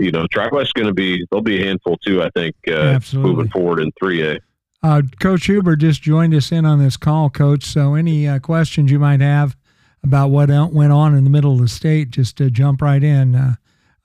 you 0.00 0.10
know 0.10 0.26
Tri 0.32 0.48
West's 0.50 0.72
going 0.72 0.88
to 0.88 0.94
be 0.94 1.24
they'll 1.30 1.40
be 1.42 1.62
a 1.62 1.66
handful 1.66 1.96
too. 1.98 2.22
I 2.22 2.30
think 2.30 2.56
uh, 2.68 2.72
Absolutely. 2.72 3.30
moving 3.30 3.50
forward 3.52 3.80
in 3.80 3.92
3A. 4.02 4.38
Uh, 4.82 5.02
Coach 5.20 5.44
Huber 5.46 5.76
just 5.76 6.00
joined 6.02 6.34
us 6.34 6.50
in 6.50 6.64
on 6.64 6.78
this 6.82 6.96
call, 6.96 7.28
Coach. 7.28 7.64
So 7.64 7.94
any 7.94 8.26
uh, 8.26 8.38
questions 8.38 8.90
you 8.90 8.98
might 8.98 9.20
have 9.20 9.54
about 10.02 10.28
what 10.30 10.48
went 10.72 10.92
on 10.92 11.14
in 11.14 11.24
the 11.24 11.30
middle 11.30 11.52
of 11.52 11.60
the 11.60 11.68
state, 11.68 12.10
just 12.10 12.40
uh, 12.40 12.48
jump 12.48 12.80
right 12.80 13.04
in. 13.04 13.34
Uh, 13.34 13.54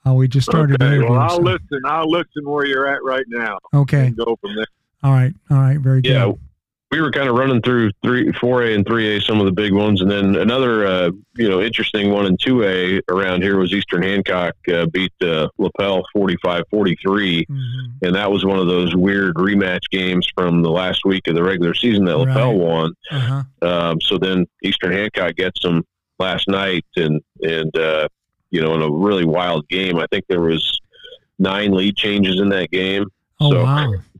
uh, 0.06 0.14
we 0.14 0.28
just 0.28 0.46
started 0.48 0.82
okay, 0.84 1.00
well, 1.00 1.18
I'll 1.18 1.30
so- 1.38 1.42
listen. 1.42 1.82
I'll 1.86 2.12
listen 2.12 2.44
where 2.44 2.66
you're 2.66 2.88
at 2.88 3.04
right 3.04 3.26
now 3.30 3.58
Okay. 3.74 4.12
go 4.12 4.38
from 4.42 4.56
there. 4.56 4.68
All 5.02 5.14
right. 5.14 5.34
All 5.50 5.58
right. 5.58 5.80
Very 5.80 6.02
good. 6.02 6.38
We 6.92 7.02
were 7.02 7.12
kind 7.12 7.28
of 7.28 7.36
running 7.36 7.62
through 7.62 7.92
three, 8.04 8.32
four 8.34 8.62
A 8.64 8.74
and 8.76 8.86
three 8.86 9.18
A, 9.18 9.22
some 9.22 9.40
of 9.40 9.46
the 9.46 9.52
big 9.52 9.74
ones, 9.74 10.02
and 10.02 10.10
then 10.10 10.36
another, 10.36 10.86
uh, 10.86 11.10
you 11.36 11.50
know, 11.50 11.60
interesting 11.62 12.12
one 12.12 12.28
in 12.28 12.38
two 12.38 12.64
A 12.64 13.02
around 13.10 13.42
here 13.42 13.58
was 13.58 13.74
Eastern 13.74 14.04
Hancock 14.04 14.54
uh, 14.72 14.86
beat 14.86 15.12
uh, 15.22 15.48
Lapel 15.58 16.04
45-43, 16.16 17.46
Mhm. 17.50 17.92
and 18.04 18.16
that 18.16 18.32
was 18.32 18.46
one 18.46 18.60
of 18.60 18.68
those 18.68 18.96
weird 18.96 19.36
rematch 19.36 19.90
games 19.92 20.28
from 20.38 20.62
the 20.62 20.70
last 20.70 21.02
week 21.06 21.28
of 21.28 21.34
the 21.36 21.44
regular 21.44 21.74
season 21.74 22.06
that 22.06 22.18
Lapel 22.18 22.52
Right. 22.52 22.58
won. 22.58 22.94
Uh-huh. 23.12 23.44
Um, 23.64 24.00
so 24.02 24.18
then 24.20 24.46
Eastern 24.64 24.92
Hancock 24.92 25.36
gets 25.36 25.62
them 25.62 25.84
last 26.20 26.48
night, 26.48 26.86
and 26.96 27.20
and 27.42 27.76
uh, 27.78 28.08
you 28.52 28.62
know, 28.62 28.74
in 28.76 28.82
a 28.84 28.90
really 28.90 29.26
wild 29.26 29.68
game. 29.70 29.98
I 29.98 30.06
think 30.12 30.26
there 30.30 30.40
was 30.42 30.80
nine 31.40 31.72
lead 31.74 31.98
changes 31.98 32.40
in 32.40 32.50
that 32.50 32.70
game. 32.72 33.06
Oh, 33.40 33.52
So- 33.52 33.64
wow. 33.64 33.94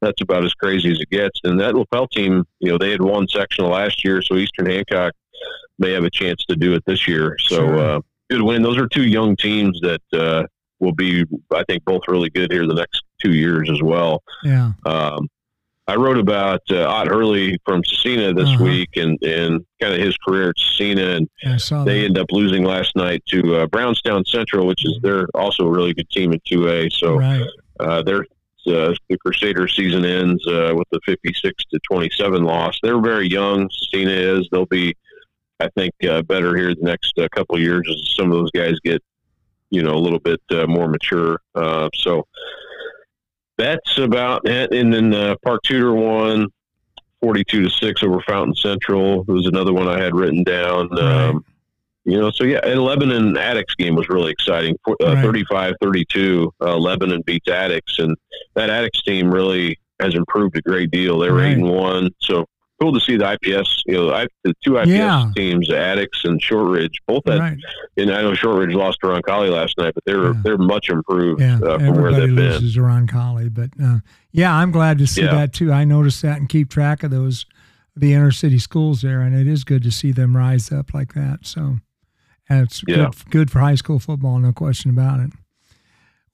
that's, 0.00 0.20
about 0.22 0.44
as 0.44 0.54
crazy 0.54 0.90
as 0.90 1.00
it 1.00 1.10
gets. 1.10 1.40
And 1.44 1.58
that 1.60 1.74
lapel 1.74 2.06
team, 2.06 2.44
you 2.60 2.70
know, 2.70 2.78
they 2.78 2.90
had 2.90 3.02
won 3.02 3.26
sectional 3.28 3.70
last 3.70 4.04
year, 4.04 4.22
so 4.22 4.36
Eastern 4.36 4.66
Hancock 4.66 5.12
may 5.78 5.92
have 5.92 6.04
a 6.04 6.10
chance 6.10 6.44
to 6.48 6.56
do 6.56 6.74
it 6.74 6.84
this 6.86 7.08
year. 7.08 7.36
So 7.40 7.56
Sure. 7.56 7.78
uh, 7.78 8.00
good 8.30 8.42
win. 8.42 8.62
Those 8.62 8.78
are 8.78 8.86
two 8.86 9.04
young 9.08 9.34
teams 9.36 9.80
that 9.80 10.02
uh, 10.12 10.44
will 10.78 10.92
be, 10.94 11.24
I 11.54 11.64
think, 11.64 11.84
both 11.84 12.02
really 12.08 12.30
good 12.30 12.52
here 12.52 12.66
the 12.66 12.74
next 12.74 13.02
two 13.22 13.32
years 13.32 13.68
as 13.70 13.82
well. 13.82 14.22
Yeah. 14.44 14.72
Um, 14.86 15.28
I 15.88 15.96
wrote 15.96 16.18
about 16.18 16.60
uh, 16.70 16.84
Ott 16.86 17.08
Hurrle 17.08 17.56
from 17.64 17.82
Scecina 17.82 18.36
this 18.36 18.48
Uh-huh. 18.50 18.62
week 18.64 18.90
and, 18.96 19.20
and 19.24 19.64
kind 19.80 19.92
of 19.92 19.98
his 19.98 20.16
career 20.18 20.50
at 20.50 20.56
Scecina, 20.56 21.26
and 21.42 21.60
saw 21.60 21.82
they 21.82 22.04
end 22.04 22.16
up 22.16 22.30
losing 22.30 22.62
last 22.62 22.94
night 22.94 23.24
to 23.30 23.56
uh, 23.56 23.66
Brownstown 23.66 24.24
Central, 24.24 24.66
which 24.68 24.84
is 24.86 25.00
they're 25.02 25.26
also 25.34 25.64
a 25.66 25.70
really 25.70 25.92
good 25.92 26.08
team 26.10 26.32
in 26.32 26.38
2A. 26.48 26.92
So 26.92 27.16
Right. 27.16 27.44
Uh, 27.80 28.02
their 28.02 28.24
uh, 28.66 28.94
the 29.08 29.18
Crusader 29.18 29.66
season 29.68 30.04
ends 30.04 30.46
uh, 30.46 30.74
with 30.76 30.88
the 30.90 31.00
56 31.06 31.64
to 31.66 31.80
27 31.90 32.44
loss. 32.44 32.78
They're 32.82 33.00
very 33.00 33.28
young. 33.28 33.68
Scecina 33.68 34.38
is. 34.38 34.48
They'll 34.52 34.66
be, 34.66 34.94
I 35.60 35.68
think, 35.76 35.94
uh, 36.08 36.22
better 36.22 36.56
here 36.56 36.74
the 36.74 36.82
next 36.82 37.18
uh, 37.18 37.28
couple 37.34 37.56
of 37.56 37.62
years 37.62 37.88
as 37.88 38.14
some 38.14 38.26
of 38.26 38.32
those 38.32 38.50
guys 38.50 38.74
get, 38.84 39.02
you 39.70 39.82
know, 39.82 39.94
a 39.94 39.98
little 39.98 40.18
bit 40.18 40.40
uh, 40.50 40.66
more 40.66 40.88
mature. 40.88 41.40
Uh, 41.54 41.88
so 41.94 42.26
that's 43.56 43.98
about 43.98 44.46
it. 44.46 44.72
And 44.72 44.92
then 44.92 45.14
uh, 45.14 45.36
Park 45.42 45.62
Tudor 45.64 45.94
won 45.94 46.48
42 47.22 47.62
to 47.62 47.70
six 47.70 48.02
over 48.02 48.20
Fountain 48.22 48.54
Central. 48.54 49.22
It 49.22 49.28
was 49.28 49.46
another 49.46 49.72
one 49.72 49.88
I 49.88 49.98
had 49.98 50.14
written 50.14 50.42
down. 50.42 50.88
Right. 50.90 51.28
Um, 51.28 51.44
you 52.04 52.18
know, 52.18 52.30
so 52.30 52.44
yeah, 52.44 52.60
and 52.64 52.82
Lebanon 52.82 53.36
Attucks 53.36 53.74
game 53.74 53.94
was 53.94 54.08
really 54.08 54.32
exciting. 54.32 54.76
Uh, 54.88 54.94
Right. 55.14 55.22
35 55.22 55.74
32, 55.82 56.52
uh, 56.60 56.76
Lebanon 56.76 57.22
beats 57.26 57.48
Attucks, 57.48 57.98
and 57.98 58.16
that 58.54 58.70
Attucks 58.70 59.02
team 59.02 59.30
really 59.30 59.78
has 60.00 60.14
improved 60.14 60.56
a 60.56 60.62
great 60.62 60.90
deal. 60.90 61.18
They 61.18 61.30
were 61.30 61.38
Right. 61.38 61.48
eight 61.52 61.58
and 61.58 61.68
one, 61.68 62.10
so 62.20 62.46
cool 62.80 62.94
to 62.94 63.00
see 63.00 63.18
the 63.18 63.26
IPS. 63.26 63.82
You 63.86 63.92
know, 63.94 64.10
I, 64.14 64.26
the 64.44 64.54
two 64.64 64.78
IPS 64.78 64.88
Yeah. 64.88 65.30
teams, 65.36 65.68
Attucks 65.70 66.24
and 66.24 66.40
Shortridge, 66.42 66.98
both 67.06 67.22
had. 67.26 67.38
Right. 67.38 67.58
And 67.98 68.10
I 68.10 68.22
know 68.22 68.32
Shortridge 68.32 68.74
lost 68.74 69.00
to 69.02 69.08
Roncalli 69.08 69.50
last 69.50 69.76
night, 69.76 69.92
but 69.94 70.02
they're 70.06 70.32
Yeah. 70.32 70.40
they're 70.42 70.56
much 70.56 70.88
improved 70.88 71.42
Yeah. 71.42 71.56
uh, 71.56 71.78
from 71.78 71.88
where 71.96 72.08
Everybody 72.08 72.26
they've 72.28 72.36
been. 72.36 72.52
loses 72.52 72.76
Roncalli, 72.78 73.52
but 73.52 73.68
uh, 73.82 73.98
yeah, 74.32 74.54
I'm 74.54 74.70
glad 74.70 74.96
to 74.98 75.06
see 75.06 75.20
that 75.22 75.52
too. 75.52 75.70
I 75.70 75.84
noticed 75.84 76.22
that 76.22 76.38
and 76.38 76.48
keep 76.48 76.70
track 76.70 77.02
of 77.02 77.10
those 77.10 77.44
the 77.94 78.14
inner 78.14 78.30
city 78.30 78.58
schools 78.58 79.02
there, 79.02 79.20
and 79.20 79.34
it 79.36 79.46
is 79.46 79.64
good 79.64 79.82
to 79.82 79.90
see 79.90 80.12
them 80.12 80.34
rise 80.34 80.72
up 80.72 80.94
like 80.94 81.12
that. 81.12 81.40
So, 81.42 81.80
and 82.50 82.62
it's 82.66 82.82
Yeah. 82.86 82.96
good 82.96 83.30
good 83.30 83.50
for 83.50 83.60
high 83.60 83.76
school 83.76 83.98
football, 83.98 84.38
no 84.38 84.52
question 84.52 84.90
about 84.90 85.20
it. 85.20 85.30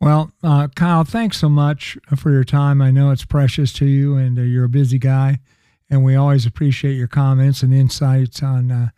Well, 0.01 0.33
uh, 0.43 0.69
Kyle, 0.69 1.05
thanks 1.05 1.39
so 1.39 1.49
much 1.49 1.97
for 2.17 2.31
your 2.31 2.45
time. 2.45 2.83
I 2.83 2.91
know 2.91 3.11
it's 3.13 3.25
precious 3.25 3.73
to 3.75 3.87
you, 3.87 4.17
and 4.17 4.39
uh, 4.39 4.43
you're 4.43 4.65
a 4.65 4.69
busy 4.69 4.99
guy, 4.99 5.39
and 5.89 6.05
we 6.05 6.15
always 6.17 6.45
appreciate 6.45 6.97
your 6.97 7.07
comments 7.09 7.63
and 7.63 7.73
insights 7.73 8.43
on 8.43 8.71
uh, 8.71 8.89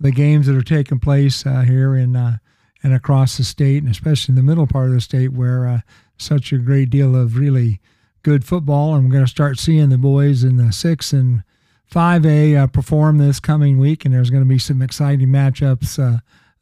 the 0.00 0.12
games 0.12 0.46
that 0.46 0.56
are 0.56 0.62
taking 0.62 0.98
place 0.98 1.44
uh, 1.44 1.62
here 1.62 1.94
in 1.96 2.16
uh, 2.16 2.38
and 2.82 2.94
across 2.94 3.36
the 3.36 3.44
state, 3.44 3.82
and 3.82 3.90
especially 3.90 4.32
in 4.32 4.36
the 4.36 4.42
middle 4.42 4.66
part 4.66 4.88
of 4.88 4.94
the 4.94 5.00
state, 5.00 5.32
where 5.32 5.66
uh, 5.66 5.80
such 6.18 6.52
a 6.52 6.58
great 6.58 6.88
deal 6.88 7.14
of 7.16 7.36
really 7.36 7.80
good 8.22 8.44
football, 8.44 8.94
and 8.94 9.04
we're 9.04 9.12
going 9.12 9.24
to 9.24 9.30
start 9.30 9.58
seeing 9.58 9.88
the 9.90 9.98
boys 9.98 10.42
in 10.44 10.56
the 10.56 10.72
six 10.72 11.12
and 11.12 11.42
five 11.84 12.24
A 12.24 12.56
uh, 12.56 12.66
perform 12.66 13.18
this 13.18 13.40
coming 13.40 13.78
week, 13.78 14.04
and 14.04 14.14
there's 14.14 14.30
going 14.30 14.42
to 14.42 14.48
be 14.48 14.58
some 14.58 14.80
exciting 14.82 15.28
matchups 15.28 15.98
uh, 15.98 16.18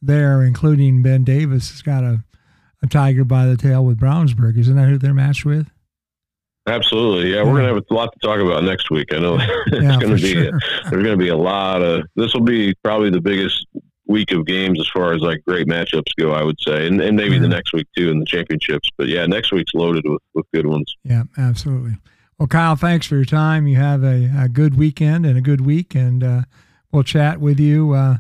there, 0.07 0.43
including 0.43 1.03
Ben 1.03 1.25
Davis 1.25 1.71
has 1.71 1.83
got 1.83 2.05
a, 2.05 2.25
a 2.83 2.87
tiger 2.87 3.25
by 3.25 3.47
the 3.47 3.57
tail 3.57 3.85
with 3.85 3.99
Brownsburg. 3.99 4.59
Isn't 4.59 4.77
that 4.77 4.89
who 4.89 4.99
they're 4.99 5.15
matched 5.15 5.45
with? 5.45 5.69
Absolutely, 6.67 7.35
yeah. 7.35 7.43
We're 7.43 7.57
gonna 7.61 7.75
have 7.75 7.83
a 7.91 7.95
lot 7.95 8.11
to 8.13 8.19
talk 8.27 8.41
about 8.41 8.65
next 8.65 8.91
week. 8.91 9.13
I 9.13 9.19
know 9.19 9.37
it's 9.67 9.83
Yeah, 9.83 10.01
gonna 10.01 10.15
be 10.15 10.33
sure. 10.33 10.59
there's 10.91 11.05
gonna 11.05 11.17
be 11.17 11.29
a 11.29 11.37
lot 11.37 11.83
of. 11.83 12.05
This 12.17 12.33
will 12.33 12.41
be 12.41 12.75
probably 12.83 13.11
the 13.11 13.21
biggest 13.21 13.67
week 14.07 14.33
of 14.33 14.47
games 14.47 14.81
as 14.81 14.89
far 14.89 15.13
as 15.13 15.21
like 15.21 15.43
great 15.47 15.67
matchups 15.67 16.15
go. 16.19 16.33
I 16.33 16.43
would 16.43 16.59
say, 16.61 16.87
and, 16.87 16.99
and 17.03 17.17
maybe 17.19 17.35
Yeah. 17.35 17.43
the 17.43 17.49
next 17.49 17.75
week 17.75 17.87
too 17.97 18.11
in 18.11 18.19
the 18.19 18.25
championships. 18.25 18.89
But 18.97 19.09
yeah, 19.09 19.27
next 19.27 19.53
week's 19.53 19.75
loaded 19.75 20.05
with, 20.09 20.23
with 20.35 20.47
good 20.55 20.67
ones. 20.67 20.95
Yeah, 21.05 21.25
absolutely. 21.37 21.97
Well, 22.39 22.49
Kyle, 22.49 22.77
thanks 22.77 23.07
for 23.07 23.17
your 23.17 23.25
time. 23.27 23.67
You 23.67 23.77
have 23.77 24.03
a, 24.03 24.31
a 24.39 24.49
good 24.49 24.77
weekend 24.77 25.27
and 25.27 25.37
a 25.37 25.43
good 25.43 25.61
week, 25.61 25.95
and 25.95 26.25
uh, 26.25 26.43
we'll 26.93 27.03
chat 27.05 27.41
with 27.41 27.61
you 27.61 27.93
uh, 27.93 28.17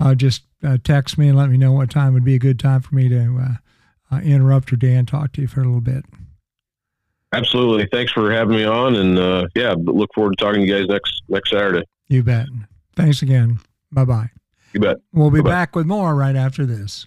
uh, 0.00 0.14
just 0.14 0.42
uh, 0.62 0.78
text 0.82 1.18
me 1.18 1.28
and 1.28 1.36
let 1.36 1.50
me 1.50 1.56
know 1.56 1.72
what 1.72 1.90
time 1.90 2.14
would 2.14 2.24
be 2.24 2.34
a 2.34 2.38
good 2.38 2.58
time 2.58 2.80
for 2.80 2.94
me 2.94 3.08
to 3.08 3.38
uh, 3.38 4.14
uh, 4.14 4.20
interrupt 4.20 4.70
your 4.70 4.78
day 4.78 4.94
and 4.94 5.06
talk 5.06 5.32
to 5.32 5.40
you 5.40 5.48
for 5.48 5.60
a 5.60 5.64
little 5.64 5.80
bit. 5.80 6.04
Absolutely. 7.32 7.86
Thanks 7.92 8.10
for 8.12 8.32
having 8.32 8.56
me 8.56 8.64
on, 8.64 8.96
and 8.96 9.18
uh, 9.18 9.46
yeah, 9.54 9.74
look 9.76 10.10
forward 10.14 10.38
to 10.38 10.44
talking 10.44 10.62
to 10.62 10.66
you 10.66 10.78
guys 10.78 10.88
next 10.88 11.22
next 11.28 11.50
Saturday. 11.50 11.84
You 12.08 12.22
bet. 12.22 12.46
Thanks 12.96 13.20
again. 13.22 13.60
Bye 13.92 14.06
bye. 14.06 14.30
You 14.72 14.80
bet. 14.80 14.98
We'll 15.12 15.30
be 15.30 15.40
Bye-bye. 15.40 15.50
back 15.50 15.76
with 15.76 15.86
more 15.86 16.14
right 16.14 16.36
after 16.36 16.64
this. 16.64 17.06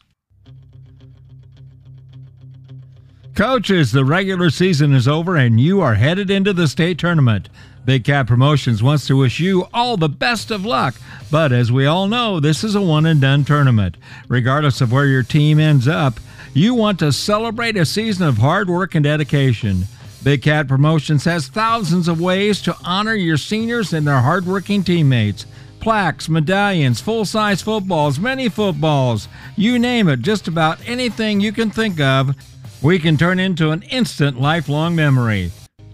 Coaches, 3.35 3.91
the 3.91 4.05
regular 4.05 4.49
season 4.49 4.93
is 4.93 5.07
over 5.07 5.37
and 5.37 5.59
you 5.59 5.81
are 5.81 5.95
headed 5.95 6.29
into 6.29 6.53
the 6.53 6.67
state 6.67 6.97
tournament. 6.97 7.49
Big 7.83 8.03
Cat 8.03 8.27
Promotions 8.27 8.83
wants 8.83 9.07
to 9.07 9.17
wish 9.17 9.39
you 9.39 9.67
all 9.73 9.97
the 9.97 10.07
best 10.07 10.51
of 10.51 10.63
luck, 10.63 10.93
but 11.31 11.51
as 11.51 11.71
we 11.71 11.87
all 11.87 12.07
know, 12.07 12.39
this 12.39 12.63
is 12.63 12.75
a 12.75 12.81
one 12.81 13.07
and 13.07 13.19
done 13.19 13.43
tournament. 13.43 13.97
Regardless 14.27 14.81
of 14.81 14.91
where 14.91 15.07
your 15.07 15.23
team 15.23 15.59
ends 15.59 15.87
up, 15.87 16.19
you 16.53 16.75
want 16.75 16.99
to 16.99 17.11
celebrate 17.11 17.77
a 17.77 17.85
season 17.85 18.27
of 18.27 18.37
hard 18.37 18.69
work 18.69 18.93
and 18.93 19.03
dedication. 19.03 19.85
Big 20.23 20.43
Cat 20.43 20.67
Promotions 20.67 21.25
has 21.25 21.47
thousands 21.47 22.07
of 22.07 22.21
ways 22.21 22.61
to 22.61 22.77
honor 22.85 23.15
your 23.15 23.37
seniors 23.37 23.93
and 23.93 24.05
their 24.05 24.19
hardworking 24.19 24.83
teammates. 24.83 25.47
Plaques, 25.79 26.29
medallions, 26.29 27.01
full 27.01 27.25
size 27.25 27.63
footballs, 27.63 28.19
mini 28.19 28.47
footballs, 28.47 29.27
you 29.55 29.79
name 29.79 30.07
it, 30.07 30.19
just 30.19 30.47
about 30.47 30.77
anything 30.87 31.41
you 31.41 31.51
can 31.51 31.71
think 31.71 31.99
of, 31.99 32.35
we 32.83 32.99
can 32.99 33.17
turn 33.17 33.39
into 33.39 33.71
an 33.71 33.81
instant 33.83 34.39
lifelong 34.39 34.95
memory. 34.95 35.51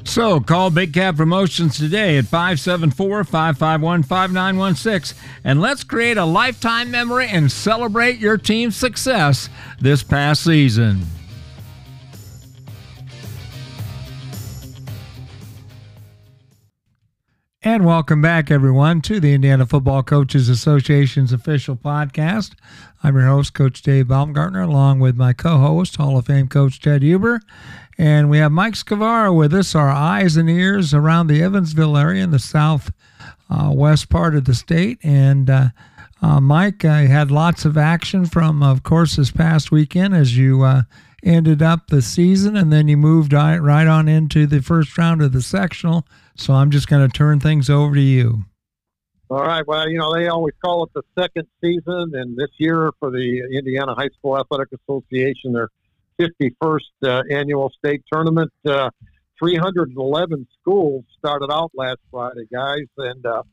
So 0.07 0.39
call 0.39 0.69
Big 0.69 0.93
Cat 0.93 1.17
Promotions 1.17 1.77
today 1.77 2.17
at 2.17 2.25
574 2.25 3.25
551 3.25 4.03
5916 4.03 5.17
and 5.43 5.59
let's 5.59 5.83
create 5.83 6.15
a 6.15 6.23
lifetime 6.23 6.89
memory 6.89 7.27
and 7.27 7.51
celebrate 7.51 8.17
your 8.17 8.37
team's 8.37 8.77
success 8.77 9.49
this 9.81 10.03
past 10.03 10.45
season. 10.45 11.01
And 17.61 17.85
welcome 17.85 18.21
back, 18.21 18.49
everyone, 18.49 19.01
to 19.01 19.19
the 19.19 19.33
Indiana 19.33 19.65
Football 19.65 20.01
Coaches 20.01 20.47
Association's 20.47 21.33
official 21.33 21.75
podcast. 21.75 22.53
I'm 23.03 23.15
your 23.15 23.25
host, 23.25 23.53
Coach 23.53 23.81
Dave 23.81 24.07
Baumgartner, 24.07 24.61
along 24.61 25.01
with 25.01 25.17
my 25.17 25.33
co 25.33 25.57
host, 25.57 25.97
Hall 25.97 26.17
of 26.17 26.27
Fame 26.27 26.47
Coach 26.47 26.79
Ted 26.79 27.03
Huber. 27.03 27.41
And 27.97 28.29
we 28.29 28.37
have 28.37 28.51
Mike 28.51 28.75
Scavara 28.75 29.35
with 29.35 29.53
us, 29.53 29.73
our 29.73 29.89
eyes 29.89 30.37
and 30.37 30.49
ears 30.49 30.93
around 30.93 31.27
the 31.27 31.41
Evansville 31.41 31.97
area 31.97 32.23
in 32.23 32.31
the 32.31 32.39
south 32.39 32.91
uh, 33.49 33.95
part 34.09 34.35
of 34.35 34.45
the 34.45 34.53
state. 34.53 34.99
And 35.03 35.49
uh, 35.49 35.69
uh, 36.21 36.39
Mike, 36.39 36.83
had 36.83 37.31
lots 37.31 37.65
of 37.65 37.77
action 37.77 38.25
from, 38.25 38.61
of 38.61 38.83
course, 38.83 39.15
this 39.15 39.31
past 39.31 39.71
weekend 39.71 40.15
as 40.15 40.37
you 40.37 40.63
uh, 40.63 40.83
ended 41.23 41.61
up 41.61 41.87
the 41.87 42.01
season, 42.01 42.55
and 42.55 42.71
then 42.71 42.87
you 42.87 42.97
moved 42.97 43.33
right 43.33 43.87
on 43.87 44.07
into 44.07 44.45
the 44.45 44.61
first 44.61 44.97
round 44.97 45.21
of 45.21 45.31
the 45.31 45.41
sectional. 45.41 46.07
So 46.35 46.53
I'm 46.53 46.71
just 46.71 46.87
going 46.87 47.07
to 47.07 47.15
turn 47.15 47.39
things 47.39 47.69
over 47.69 47.95
to 47.95 48.01
you. 48.01 48.45
All 49.29 49.43
right. 49.43 49.65
Well, 49.67 49.89
you 49.89 49.97
know, 49.97 50.13
they 50.13 50.27
always 50.27 50.53
call 50.63 50.83
it 50.85 50.91
the 50.93 51.03
second 51.19 51.47
season, 51.61 52.11
and 52.13 52.37
this 52.37 52.51
year 52.57 52.91
for 52.99 53.11
the 53.11 53.43
Indiana 53.51 53.93
High 53.93 54.09
School 54.17 54.39
Athletic 54.39 54.69
Association, 54.71 55.51
their 55.51 55.69
51st 56.19 56.79
uh, 57.03 57.21
annual 57.31 57.71
state 57.77 58.03
tournament. 58.11 58.51
Uh, 58.65 58.89
311 59.39 60.47
schools 60.59 61.03
started 61.19 61.49
out 61.51 61.71
last 61.75 61.99
Friday, 62.09 62.45
guys, 62.51 62.87
and 62.97 63.23
uh, 63.25 63.43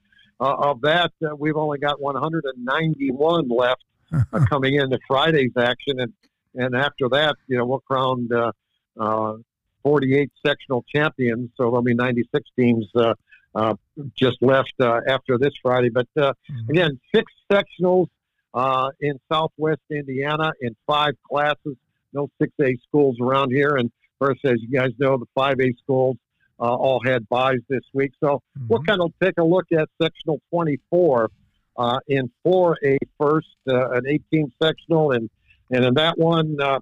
uh, 0.40 0.54
of 0.70 0.80
that, 0.80 1.12
uh, 1.24 1.36
we've 1.36 1.56
only 1.56 1.78
got 1.78 2.00
191 2.00 3.48
left 3.48 3.84
uh, 4.12 4.40
coming 4.48 4.74
into 4.74 4.98
Friday's 5.06 5.52
action, 5.58 6.00
and 6.00 6.12
and 6.56 6.76
after 6.76 7.08
that, 7.10 7.34
you 7.48 7.58
know, 7.58 7.66
we'll 7.66 7.80
crown 7.80 8.28
uh, 8.32 8.52
uh, 8.98 9.34
48 9.82 10.30
sectional 10.46 10.84
champions. 10.94 11.50
So 11.56 11.64
there'll 11.64 11.82
be 11.82 11.94
96 11.94 12.48
teams 12.56 12.86
uh, 12.94 13.14
uh, 13.56 13.74
just 14.16 14.36
left 14.40 14.72
uh, 14.80 15.00
after 15.08 15.36
this 15.36 15.52
Friday. 15.62 15.88
But 15.90 16.06
uh, 16.16 16.32
Mhm. 16.48 16.68
again, 16.70 17.00
six 17.14 17.32
sectionals 17.50 18.06
uh, 18.54 18.90
in 19.00 19.18
Southwest 19.30 19.80
Indiana 19.90 20.52
in 20.60 20.76
five 20.86 21.14
classes. 21.28 21.76
No 22.14 22.28
6A 22.40 22.78
schools 22.86 23.16
around 23.20 23.50
here. 23.50 23.76
And 23.76 23.90
first, 24.18 24.40
as 24.44 24.60
you 24.62 24.68
guys 24.68 24.90
know, 24.98 25.18
the 25.18 25.26
5A 25.36 25.76
schools 25.82 26.16
uh, 26.60 26.72
all 26.74 27.00
had 27.04 27.28
buys 27.28 27.58
this 27.68 27.82
week. 27.92 28.12
So 28.22 28.40
we'll 28.68 28.80
Mhm. 28.80 28.86
kind 28.86 29.00
of 29.02 29.12
take 29.20 29.34
a 29.38 29.44
look 29.44 29.66
at 29.72 29.88
sectional 30.00 30.40
24 30.50 31.28
uh, 31.76 31.98
in 32.06 32.30
4A 32.46 32.96
first, 33.20 33.48
uh, 33.68 33.90
an 33.90 34.04
18 34.06 34.52
sectional. 34.62 35.10
And, 35.10 35.28
and 35.72 35.84
in 35.84 35.94
that 35.94 36.16
one, 36.16 36.56
uh, 36.60 36.78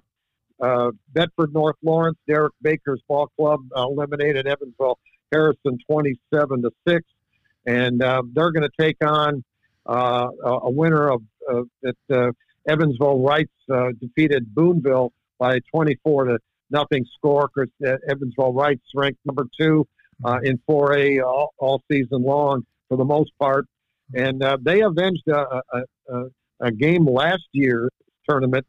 uh, 0.61 0.91
Bedford 1.13 1.51
North 1.53 1.75
Lawrence, 1.81 2.19
Derek 2.27 2.53
Baker's 2.61 3.01
ball 3.07 3.27
club 3.35 3.61
uh, 3.75 3.81
eliminated 3.81 4.45
Evansville 4.45 4.99
Harrison 5.31 5.79
27 5.89 6.61
to 6.61 6.71
6. 6.87 7.03
And 7.65 8.03
uh, 8.03 8.21
they're 8.33 8.51
going 8.51 8.69
to 8.69 8.75
take 8.79 8.97
on 9.03 9.43
uh, 9.87 10.29
a 10.43 10.69
winner 10.69 11.09
of 11.09 11.23
uh, 11.51 11.63
that 11.81 11.97
uh, 12.11 12.31
Evansville 12.67 13.19
Reitz 13.19 13.49
uh, 13.71 13.91
defeated 13.99 14.53
Boonville 14.53 15.11
by 15.39 15.59
24 15.73 16.25
to 16.25 16.39
nothing 16.69 17.05
score. 17.17 17.49
Because 17.53 17.71
Evansville 18.09 18.53
Reitz 18.53 18.81
ranked 18.95 19.19
number 19.25 19.45
two 19.59 19.87
uh, 20.23 20.39
in 20.43 20.59
4A 20.69 21.23
all, 21.23 21.53
all 21.57 21.81
season 21.91 22.23
long 22.23 22.65
for 22.89 22.97
the 22.97 23.05
most 23.05 23.31
part. 23.39 23.65
And 24.13 24.43
uh, 24.43 24.57
they 24.61 24.81
avenged 24.81 25.27
a, 25.27 25.61
a, 25.73 25.81
a, 26.09 26.23
a 26.59 26.71
game 26.71 27.05
last 27.05 27.47
year 27.51 27.89
tournament 28.29 28.65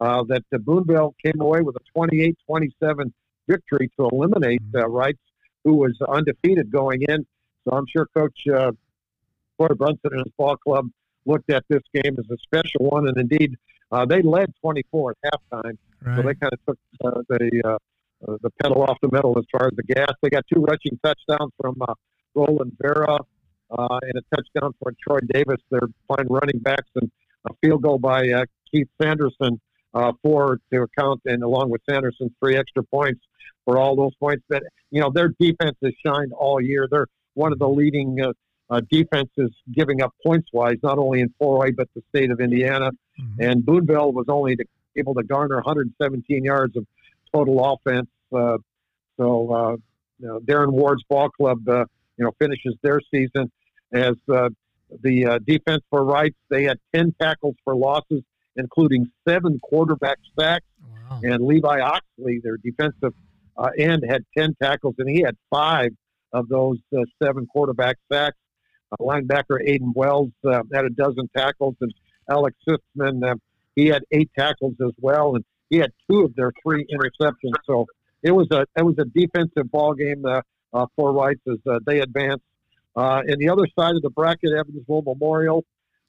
uh, 0.00 0.24
that 0.28 0.42
the 0.50 0.58
Boonville 0.58 1.14
came 1.24 1.40
away 1.40 1.60
with 1.60 1.76
a 1.76 1.98
28-27 1.98 3.12
victory 3.48 3.90
to 3.98 4.08
eliminate 4.08 4.62
uh, 4.74 4.80
Reitz, 4.80 5.18
who 5.64 5.76
was 5.76 5.96
undefeated 6.08 6.70
going 6.70 7.02
in. 7.08 7.26
So 7.64 7.76
I'm 7.76 7.86
sure 7.94 8.06
Coach 8.16 8.38
uh, 8.54 8.72
Porter 9.58 9.74
Brunson 9.74 10.10
and 10.12 10.22
his 10.24 10.32
ball 10.36 10.56
club 10.56 10.88
looked 11.24 11.50
at 11.50 11.64
this 11.68 11.82
game 11.92 12.16
as 12.18 12.26
a 12.30 12.36
special 12.42 12.86
one, 12.86 13.08
and 13.08 13.16
indeed 13.16 13.56
uh, 13.92 14.04
they 14.04 14.22
led 14.22 14.52
24 14.60 15.14
at 15.22 15.32
halftime. 15.32 15.78
So 16.16 16.22
they 16.22 16.34
kind 16.34 16.52
of 16.52 16.58
took 16.66 16.78
uh, 17.04 17.22
the 17.28 17.62
uh, 17.64 17.78
uh, 18.26 18.36
the 18.42 18.50
pedal 18.62 18.82
off 18.82 18.96
the 19.02 19.08
metal 19.12 19.34
as 19.38 19.44
far 19.52 19.66
as 19.66 19.76
the 19.76 19.82
gas. 19.82 20.12
They 20.22 20.30
got 20.30 20.44
two 20.52 20.60
rushing 20.60 20.98
touchdowns 21.02 21.52
from 21.60 21.76
uh, 21.80 21.94
Roland 22.34 22.72
Vera 22.80 23.18
uh, 23.70 23.98
and 24.02 24.12
a 24.16 24.22
touchdown 24.34 24.72
for 24.80 24.92
Troy 25.02 25.18
Davis. 25.28 25.60
They're 25.70 25.88
fine 26.08 26.26
running 26.28 26.58
backs 26.60 26.88
and 26.94 27.10
a 27.48 27.54
field 27.60 27.82
goal 27.82 27.98
by 27.98 28.28
uh, 28.30 28.44
Keith 28.70 28.88
Sanderson 29.00 29.60
uh, 29.94 30.12
for 30.22 30.58
to 30.72 30.82
account, 30.82 31.22
and 31.24 31.42
along 31.42 31.70
with 31.70 31.80
Sanderson, 31.88 32.34
three 32.40 32.56
extra 32.56 32.82
points 32.82 33.20
for 33.64 33.78
all 33.78 33.96
those 33.96 34.14
points. 34.16 34.44
That 34.50 34.62
you 34.90 35.00
know 35.00 35.10
their 35.10 35.28
defense 35.40 35.76
has 35.82 35.92
shined 36.04 36.32
all 36.32 36.60
year. 36.60 36.88
They're 36.90 37.06
one 37.34 37.52
of 37.52 37.58
the 37.58 37.68
leading 37.68 38.18
uh, 38.68 38.80
defenses 38.90 39.50
giving 39.72 40.02
up 40.02 40.12
points 40.24 40.48
wise, 40.52 40.76
not 40.82 40.98
only 40.98 41.20
in 41.20 41.32
4A 41.40 41.74
but 41.76 41.88
the 41.94 42.02
state 42.08 42.30
of 42.30 42.40
Indiana. 42.40 42.90
Mhm. 43.20 43.50
And 43.50 43.64
Boonville 43.64 44.12
was 44.12 44.26
only 44.28 44.56
to, 44.56 44.64
able 44.96 45.14
to 45.14 45.22
garner 45.22 45.56
117 45.56 46.44
yards 46.44 46.76
of 46.76 46.86
total 47.32 47.64
offense. 47.64 48.08
Uh, 48.32 48.58
so, 49.16 49.52
uh, 49.52 49.76
you 50.18 50.26
know, 50.26 50.40
Darren 50.40 50.72
Ward's 50.72 51.02
ball 51.08 51.30
club, 51.30 51.68
uh, 51.68 51.84
you 52.16 52.24
know, 52.24 52.32
finishes 52.38 52.74
their 52.82 53.00
season 53.12 53.50
as 53.92 54.14
uh, 54.32 54.48
the 55.02 55.26
uh, 55.26 55.38
defense 55.46 55.82
for 55.90 56.00
Reitz. 56.00 56.34
They 56.50 56.64
had 56.64 56.78
10 56.94 57.14
tackles 57.20 57.54
for 57.64 57.74
losses, 57.74 58.22
including 58.56 59.10
seven 59.28 59.58
quarterback 59.62 60.18
sacks. 60.38 60.66
Wow. 61.10 61.20
And 61.22 61.44
Levi 61.44 61.80
Oxley, 61.80 62.40
their 62.42 62.56
defensive 62.56 63.14
uh, 63.56 63.70
end, 63.78 64.04
had 64.08 64.24
10 64.36 64.56
tackles, 64.60 64.94
and 64.98 65.08
he 65.08 65.22
had 65.22 65.36
five 65.50 65.90
of 66.32 66.48
those 66.48 66.78
uh, 66.96 67.02
seven 67.22 67.46
quarterback 67.46 67.96
sacks. 68.12 68.36
Uh, 68.92 68.96
linebacker 69.00 69.58
Aiden 69.66 69.94
Wells 69.94 70.30
uh, 70.44 70.62
had 70.72 70.84
a 70.84 70.90
dozen 70.90 71.28
tackles, 71.36 71.74
and 71.80 71.92
Alex 72.30 72.56
Sitzman, 72.68 73.28
uh, 73.28 73.34
he 73.74 73.86
had 73.86 74.02
eight 74.10 74.30
tackles 74.38 74.74
as 74.84 74.92
well, 74.98 75.34
and 75.34 75.44
he 75.70 75.78
had 75.78 75.92
two 76.10 76.24
of 76.24 76.34
their 76.34 76.52
three 76.62 76.86
interceptions. 76.86 77.54
So 77.64 77.86
it 78.22 78.32
was 78.32 78.48
a 78.50 78.66
it 78.76 78.84
was 78.84 78.96
a 78.98 79.04
defensive 79.04 79.70
ball 79.70 79.94
game 79.94 80.24
uh, 80.24 80.40
uh, 80.72 80.86
for 80.96 81.12
Reitz 81.12 81.40
as 81.48 81.58
uh, 81.66 81.78
they 81.86 82.00
advanced. 82.00 82.44
Uh, 82.94 83.22
and 83.26 83.38
the 83.38 83.50
other 83.50 83.66
side 83.78 83.94
of 83.94 84.02
the 84.02 84.10
bracket, 84.10 84.52
Evansville 84.52 85.02
Memorial 85.02 85.64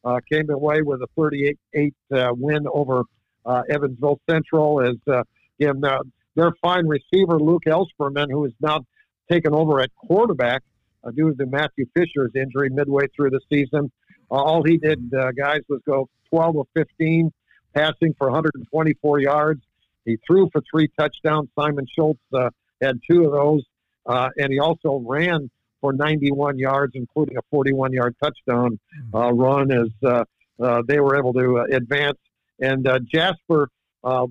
uh, 0.05 0.19
came 0.31 0.49
away 0.49 0.81
with 0.81 1.01
a 1.01 1.07
38-8 1.19 1.91
uh, 2.13 2.33
win 2.33 2.65
over 2.73 3.03
uh, 3.45 3.63
Evansville 3.69 4.19
Central. 4.29 4.81
As 4.81 4.95
uh, 5.07 5.23
again, 5.59 5.83
uh, 5.83 5.99
their 6.35 6.51
fine 6.61 6.87
receiver 6.87 7.39
Luke 7.39 7.63
Elsperman, 7.67 8.31
who 8.31 8.45
is 8.45 8.53
now 8.61 8.85
taken 9.29 9.53
over 9.53 9.81
at 9.81 9.93
quarterback 9.95 10.63
uh, 11.07 11.11
due 11.11 11.33
to 11.33 11.45
Matthew 11.45 11.85
Fisher's 11.95 12.31
injury 12.35 12.69
midway 12.69 13.07
through 13.15 13.31
the 13.31 13.39
season. 13.51 13.91
Uh, 14.29 14.35
all 14.35 14.63
he 14.63 14.77
did, 14.77 15.13
uh, 15.13 15.31
guys, 15.31 15.61
was 15.69 15.81
go 15.85 16.09
12 16.29 16.57
of 16.57 16.67
15, 16.75 17.31
passing 17.73 18.13
for 18.17 18.27
124 18.27 19.19
yards. 19.19 19.61
He 20.05 20.17
threw 20.25 20.49
for 20.51 20.61
three 20.69 20.89
touchdowns. 20.99 21.49
Simon 21.57 21.85
Schultz 21.93 22.19
uh, 22.33 22.49
had 22.81 22.99
two 23.09 23.25
of 23.25 23.31
those, 23.31 23.63
uh, 24.05 24.29
and 24.37 24.51
he 24.51 24.59
also 24.59 25.01
ran 25.05 25.49
for 25.81 25.93
91 25.93 26.57
yards, 26.57 26.93
including 26.95 27.37
a 27.37 27.55
41-yard 27.55 28.15
touchdown 28.21 28.79
uh, 29.13 29.31
run. 29.31 29.71
As 29.71 29.89
uh, 30.03 30.23
uh, 30.59 30.81
they 30.87 30.99
were 30.99 31.17
able 31.17 31.33
to 31.33 31.59
uh, 31.59 31.63
advance. 31.75 32.17
And 32.59 32.87
uh, 32.87 32.99
Jasper 32.99 33.69
uh, 34.03 34.27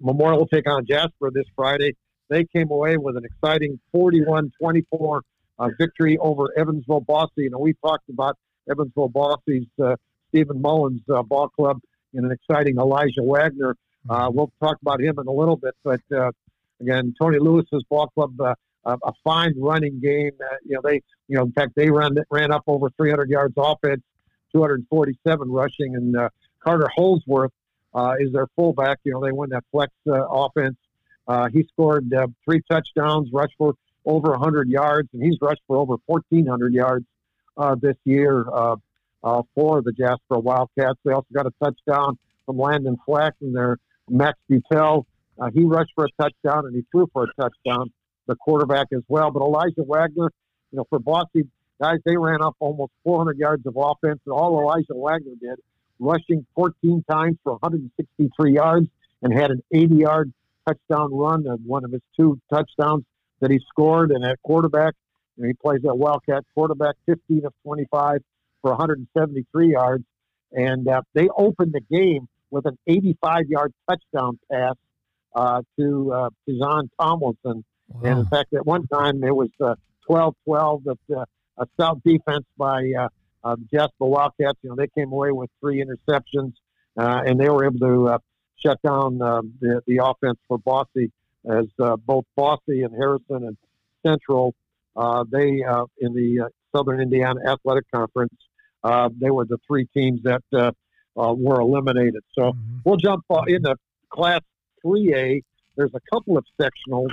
Memorial 0.00 0.40
will 0.40 0.46
take 0.46 0.68
on 0.68 0.84
Jasper 0.86 1.30
this 1.32 1.46
Friday. 1.56 1.96
They 2.28 2.44
came 2.44 2.70
away 2.70 2.96
with 2.96 3.16
an 3.16 3.24
exciting 3.24 3.80
41-24 5.58 5.78
victory 5.78 6.18
over 6.18 6.48
Evansville 6.56 7.00
Bosse. 7.00 7.30
And 7.36 7.54
we 7.58 7.74
talked 7.74 8.08
about 8.08 8.36
Evansville 8.70 9.08
Bosse's 9.08 9.66
Stephen 10.28 10.60
Mullins 10.60 11.02
ball 11.06 11.48
club 11.48 11.80
and 12.12 12.26
an 12.26 12.32
exciting 12.32 12.78
Elijah 12.78 13.22
Wagner. 13.22 13.76
we'll 14.08 14.50
talk 14.60 14.78
about 14.82 15.00
him 15.00 15.18
in 15.18 15.26
a 15.26 15.32
little 15.32 15.56
bit, 15.56 15.74
but 15.84 16.00
again, 16.80 17.14
Tony 17.20 17.38
Lewis's 17.38 17.84
ball 17.88 18.08
club 18.08 18.34
a, 18.84 18.98
a 19.04 19.12
fine 19.22 19.54
running 19.58 20.00
game. 20.00 20.32
Uh, 20.40 20.56
you 20.64 20.74
know, 20.74 20.80
they, 20.82 21.02
you 21.28 21.36
know, 21.36 21.44
in 21.44 21.52
fact, 21.52 21.72
they 21.74 21.90
ran 21.90 22.16
ran 22.30 22.52
up 22.52 22.64
over 22.66 22.90
300 22.90 23.28
yards 23.28 23.54
offense, 23.56 24.02
247 24.52 25.50
rushing, 25.50 25.96
and 25.96 26.16
uh, 26.16 26.28
Carter 26.60 26.88
Holsworth 26.94 27.52
uh, 27.94 28.14
is 28.18 28.32
their 28.32 28.46
fullback. 28.56 28.98
You 29.04 29.12
know, 29.12 29.24
they 29.24 29.32
win 29.32 29.50
that 29.50 29.64
flex 29.70 29.92
uh, 30.06 30.26
offense. 30.28 30.76
Uh, 31.26 31.48
he 31.48 31.66
scored 31.72 32.12
uh, 32.12 32.26
three 32.44 32.62
touchdowns, 32.70 33.30
rushed 33.32 33.54
for 33.56 33.74
over 34.04 34.30
100 34.30 34.68
yards, 34.68 35.08
and 35.12 35.22
he's 35.22 35.36
rushed 35.40 35.62
for 35.66 35.76
over 35.76 35.96
1,400 36.06 36.72
yards 36.72 37.06
uh, 37.56 37.74
this 37.80 37.96
year 38.04 38.44
uh, 38.52 38.76
uh, 39.22 39.42
for 39.54 39.82
the 39.82 39.92
Jasper 39.92 40.38
Wildcats. 40.38 40.98
They 41.04 41.12
also 41.12 41.26
got 41.32 41.46
a 41.46 41.52
touchdown 41.62 42.18
from 42.46 42.58
Landon 42.58 42.96
Flack 43.06 43.34
and 43.40 43.54
their 43.54 43.78
Max 44.08 44.38
Butel. 44.50 45.04
Uh, 45.38 45.50
he 45.52 45.64
rushed 45.64 45.92
for 45.94 46.04
a 46.04 46.22
touchdown 46.22 46.66
and 46.66 46.74
he 46.74 46.84
threw 46.92 47.08
for 47.12 47.24
a 47.24 47.42
touchdown 47.42 47.90
the 48.26 48.36
quarterback 48.36 48.88
as 48.94 49.02
well. 49.08 49.30
But 49.30 49.42
Elijah 49.42 49.82
Wagner, 49.82 50.30
you 50.70 50.78
know, 50.78 50.86
for 50.88 50.98
Bosse 50.98 51.44
guys, 51.80 51.98
they 52.04 52.16
ran 52.16 52.42
up 52.42 52.54
almost 52.60 52.92
400 53.04 53.36
yards 53.36 53.66
of 53.66 53.76
offense, 53.76 54.20
and 54.26 54.32
all 54.32 54.60
Elijah 54.60 54.94
Wagner 54.94 55.32
did, 55.40 55.58
rushing 55.98 56.46
14 56.54 57.04
times 57.10 57.36
for 57.42 57.52
163 57.54 58.54
yards, 58.54 58.86
and 59.22 59.32
had 59.32 59.50
an 59.50 59.62
80-yard 59.74 60.32
touchdown 60.66 61.14
run, 61.14 61.44
one 61.66 61.84
of 61.84 61.92
his 61.92 62.02
two 62.16 62.40
touchdowns 62.52 63.04
that 63.44 63.50
he 63.50 63.60
scored. 63.68 64.10
And 64.10 64.24
at 64.24 64.40
quarterback, 64.42 64.94
you 65.36 65.42
know, 65.42 65.48
he 65.48 65.54
plays 65.54 65.84
at 65.84 65.96
Wildcat 65.96 66.44
quarterback, 66.54 66.96
15 67.06 67.44
of 67.44 67.52
25 67.64 68.18
for 68.62 68.70
173 68.70 69.72
yards, 69.72 70.04
and 70.52 70.88
uh, 70.88 71.02
they 71.12 71.28
opened 71.36 71.74
the 71.74 71.80
game 71.80 72.28
with 72.50 72.66
an 72.66 72.78
85-yard 72.88 73.72
touchdown 73.88 74.38
pass 74.50 74.74
uh, 75.34 75.62
to 75.78 76.12
uh, 76.12 76.30
to 76.46 76.58
Zon 76.58 76.88
Tomlinson 76.98 77.64
Wow. 77.88 78.00
And 78.04 78.18
in 78.20 78.26
fact, 78.26 78.52
at 78.54 78.66
one 78.66 78.86
time 78.86 79.22
it 79.22 79.34
was 79.34 79.50
uh, 79.60 79.74
12-12 80.08 80.84
that 80.84 81.16
uh, 81.16 81.24
a 81.58 81.66
stout 81.74 82.02
defense 82.04 82.44
by 82.56 82.92
uh, 82.98 83.08
uh, 83.42 83.56
Jasper 83.72 84.06
Wildcats. 84.06 84.58
You 84.62 84.70
know, 84.70 84.76
they 84.76 84.88
came 84.88 85.12
away 85.12 85.30
with 85.30 85.50
three 85.60 85.84
interceptions, 85.84 86.54
uh, 86.96 87.22
and 87.26 87.38
they 87.38 87.48
were 87.48 87.64
able 87.64 87.78
to 87.80 88.08
uh, 88.08 88.18
shut 88.56 88.80
down 88.82 89.20
uh, 89.20 89.42
the 89.60 89.82
the 89.86 90.00
offense 90.02 90.38
for 90.48 90.58
Bosse 90.58 91.10
as 91.50 91.66
uh, 91.80 91.96
both 91.96 92.24
Bosse 92.36 92.60
and 92.68 92.94
Harrison 92.94 93.46
and 93.46 93.56
Central. 94.04 94.54
Uh, 94.96 95.24
they 95.30 95.62
uh, 95.62 95.84
in 95.98 96.14
the 96.14 96.44
uh, 96.44 96.48
Southern 96.74 97.00
Indiana 97.00 97.40
Athletic 97.46 97.84
Conference. 97.92 98.34
Uh, 98.82 99.08
they 99.18 99.30
were 99.30 99.46
the 99.46 99.58
three 99.66 99.86
teams 99.94 100.22
that 100.24 100.42
uh, 100.52 100.70
uh, 101.16 101.32
were 101.32 101.60
eliminated. 101.60 102.22
So 102.32 102.52
mm-hmm. 102.52 102.78
we'll 102.84 102.96
jump 102.96 103.24
uh, 103.30 103.42
into 103.46 103.76
Class 104.10 104.40
3A. 104.84 105.42
There's 105.76 105.94
a 105.94 106.00
couple 106.12 106.36
of 106.36 106.44
sectionals 106.60 107.10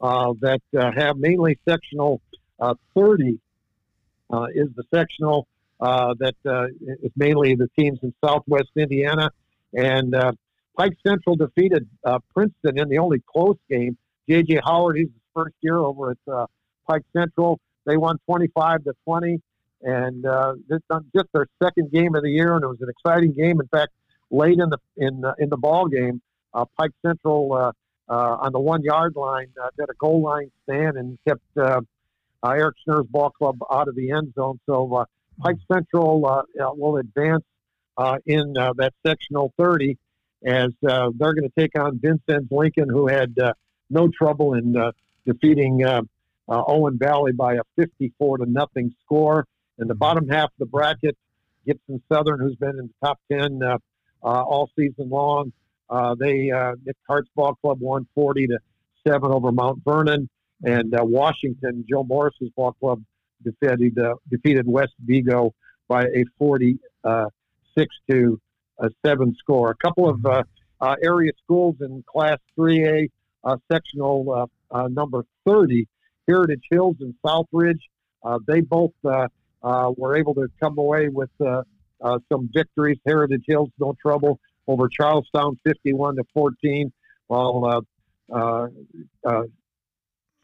uh, 0.00 0.34
that 0.40 0.60
uh, 0.76 0.90
have 0.92 1.16
mainly 1.16 1.58
sectional 1.68 2.20
uh, 2.60 2.74
30 2.94 3.38
is 4.54 4.68
the 4.74 4.82
sectional 4.92 5.46
that 5.80 6.34
is 6.44 7.12
mainly 7.16 7.54
the 7.54 7.68
teams 7.78 8.00
in 8.02 8.12
Southwest 8.24 8.70
Indiana. 8.76 9.30
And 9.72 10.12
Pike 10.76 10.96
Central 11.06 11.36
defeated 11.36 11.88
Princeton 12.34 12.78
in 12.78 12.88
the 12.88 12.98
only 12.98 13.22
close 13.32 13.56
game. 13.70 13.96
J.J. 14.28 14.60
Howard, 14.64 14.96
he's 14.96 15.06
his 15.06 15.22
first 15.34 15.54
year 15.60 15.78
over 15.78 16.12
at 16.12 16.48
Pike 16.88 17.04
Central. 17.16 17.60
They 17.86 17.96
won 17.96 18.18
25 18.26 18.84
to 18.84 18.94
20 19.04 19.40
and 19.84 20.24
uh, 20.24 20.54
this 20.68 20.80
just 21.14 21.28
their 21.32 21.46
second 21.62 21.92
game 21.92 22.14
of 22.14 22.22
the 22.22 22.30
year, 22.30 22.54
and 22.54 22.64
it 22.64 22.66
was 22.66 22.80
an 22.80 22.88
exciting 22.88 23.32
game. 23.32 23.60
In 23.60 23.68
fact, 23.68 23.92
late 24.30 24.58
in 24.58 24.70
the 24.70 24.78
in 24.96 25.20
the, 25.20 25.34
in 25.38 25.50
the 25.50 25.58
ball 25.58 25.86
game, 25.86 26.22
uh, 26.54 26.64
Pike 26.78 26.92
Central 27.04 27.52
uh, 27.52 27.72
uh, 28.08 28.36
on 28.40 28.52
the 28.52 28.60
one 28.60 28.82
yard 28.82 29.14
line, 29.14 29.48
uh, 29.62 29.68
did 29.78 29.90
a 29.90 29.94
goal 29.98 30.22
line 30.22 30.50
stand 30.64 30.96
and 30.96 31.18
kept 31.26 31.42
uh, 31.56 31.80
uh, 32.42 32.50
Eric 32.50 32.76
Schnurr's 32.86 33.06
ball 33.08 33.30
club 33.30 33.58
out 33.70 33.88
of 33.88 33.94
the 33.94 34.10
end 34.10 34.32
zone. 34.34 34.58
So 34.66 34.94
uh, 34.94 35.04
Pike 35.40 35.58
Central 35.70 36.26
uh, 36.26 36.42
will 36.74 36.96
advance 36.96 37.44
uh, 37.96 38.18
in 38.26 38.56
uh, 38.56 38.72
that 38.78 38.94
sectional 39.06 39.52
30 39.58 39.98
as 40.44 40.70
uh, 40.88 41.10
they're 41.16 41.34
going 41.34 41.48
to 41.48 41.52
take 41.58 41.78
on 41.78 41.98
Vincennes 41.98 42.48
Lincoln, 42.50 42.88
who 42.88 43.06
had 43.06 43.38
uh, 43.38 43.52
no 43.90 44.08
trouble 44.08 44.54
in 44.54 44.76
uh, 44.76 44.92
defeating 45.26 45.84
uh, 45.84 46.02
uh, 46.48 46.62
Owen 46.66 46.98
Valley 46.98 47.32
by 47.32 47.54
a 47.54 47.62
54 47.76 48.38
to 48.38 48.46
nothing 48.46 48.94
score. 49.04 49.46
In 49.78 49.88
the 49.88 49.94
bottom 49.94 50.28
half 50.28 50.46
of 50.46 50.58
the 50.58 50.66
bracket, 50.66 51.16
Gibson 51.66 52.02
Southern, 52.12 52.40
who's 52.40 52.56
been 52.56 52.78
in 52.78 52.88
the 52.88 53.06
top 53.06 53.18
10 53.32 53.62
uh, 53.62 53.78
uh, 54.22 54.26
all 54.26 54.70
season 54.76 55.08
long, 55.08 55.52
uh, 55.90 56.14
they 56.14 56.50
uh, 56.50 56.74
Nick 56.84 56.96
Hart's 57.06 57.28
ball 57.34 57.54
club 57.56 57.80
won 57.80 58.06
40 58.14 58.48
to 58.48 58.58
seven 59.06 59.30
over 59.32 59.52
Mount 59.52 59.82
Vernon, 59.84 60.28
and 60.64 60.94
uh, 60.94 61.04
Washington, 61.04 61.84
Joe 61.88 62.04
Morris's 62.04 62.50
ball 62.56 62.72
club 62.72 63.02
defeated 63.42 63.98
uh, 63.98 64.14
defeated 64.30 64.66
West 64.66 64.94
Vigo 65.04 65.54
by 65.88 66.04
a 66.04 66.24
46 66.38 66.78
uh, 67.04 67.26
to 68.10 68.40
a 68.78 68.90
seven 69.04 69.34
score. 69.38 69.70
A 69.70 69.76
couple 69.76 70.08
of 70.08 70.24
uh, 70.26 70.42
uh, 70.80 70.96
area 71.02 71.32
schools 71.42 71.76
in 71.80 72.04
Class 72.06 72.38
3A 72.58 73.08
uh, 73.44 73.56
sectional 73.70 74.50
uh, 74.72 74.76
uh, 74.76 74.88
number 74.88 75.24
30, 75.46 75.86
Heritage 76.26 76.64
Hills 76.70 76.96
and 77.00 77.14
Southridge. 77.24 77.80
Uh, 78.22 78.38
they 78.46 78.60
both 78.60 78.92
were 79.02 80.16
able 80.16 80.34
to 80.34 80.48
come 80.60 80.78
away 80.78 81.08
with 81.08 81.30
some 81.40 82.50
victories. 82.54 82.98
Heritage 83.06 83.44
Hills, 83.46 83.70
no 83.78 83.94
trouble 84.00 84.40
over 84.66 84.88
Charlestown, 84.88 85.58
51 85.66 86.16
to 86.16 86.24
14, 86.32 86.90
while 87.26 87.84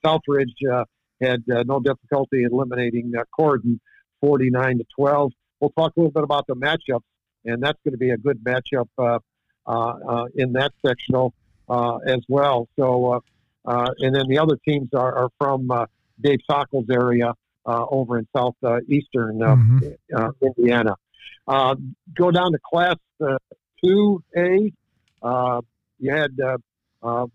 Southridge 0.05 0.85
had 1.21 1.43
no 1.47 1.81
difficulty 1.81 2.43
eliminating 2.45 3.13
Corydon, 3.39 3.81
49 4.21 4.79
to 4.79 4.85
12. 4.95 5.33
We'll 5.61 5.71
talk 5.71 5.93
a 5.97 6.01
little 6.01 6.13
bit 6.13 6.23
about 6.23 6.47
the 6.47 6.55
matchups, 6.55 7.01
and 7.45 7.63
that's 7.63 7.79
going 7.85 7.93
to 7.93 7.99
be 7.99 8.11
a 8.11 8.17
good 8.17 8.43
matchup 8.45 8.89
uh, 8.99 9.19
uh, 9.67 9.71
uh, 9.71 10.27
in 10.35 10.53
that 10.53 10.73
sectional 10.85 11.33
uh, 11.69 11.97
as 11.99 12.21
well. 12.29 12.69
So, 12.77 13.13
uh, 13.13 13.21
uh, 13.65 13.91
and 13.99 14.15
then 14.15 14.27
the 14.29 14.39
other 14.39 14.57
teams 14.67 14.89
are, 14.95 15.15
are 15.15 15.29
from 15.39 15.71
uh, 15.71 15.87
Dave 16.21 16.41
Sockel's 16.51 16.89
area 16.91 17.35
uh, 17.67 17.85
over 17.91 18.19
in 18.19 18.27
southeastern 18.35 19.43
uh, 19.43 19.57
mm-hmm. 19.57 20.17
uh, 20.17 20.31
Indiana. 20.43 20.97
Uh, 21.47 21.75
go 22.15 22.31
down 22.31 22.53
to 22.53 22.59
Class 22.59 22.97
uh, 23.21 23.37
two 23.83 24.23
A. 24.37 24.73
Uh, 25.23 25.61
you 25.99 26.13
had 26.13 26.39
uh, 26.41 26.57
uh, 27.03 27.27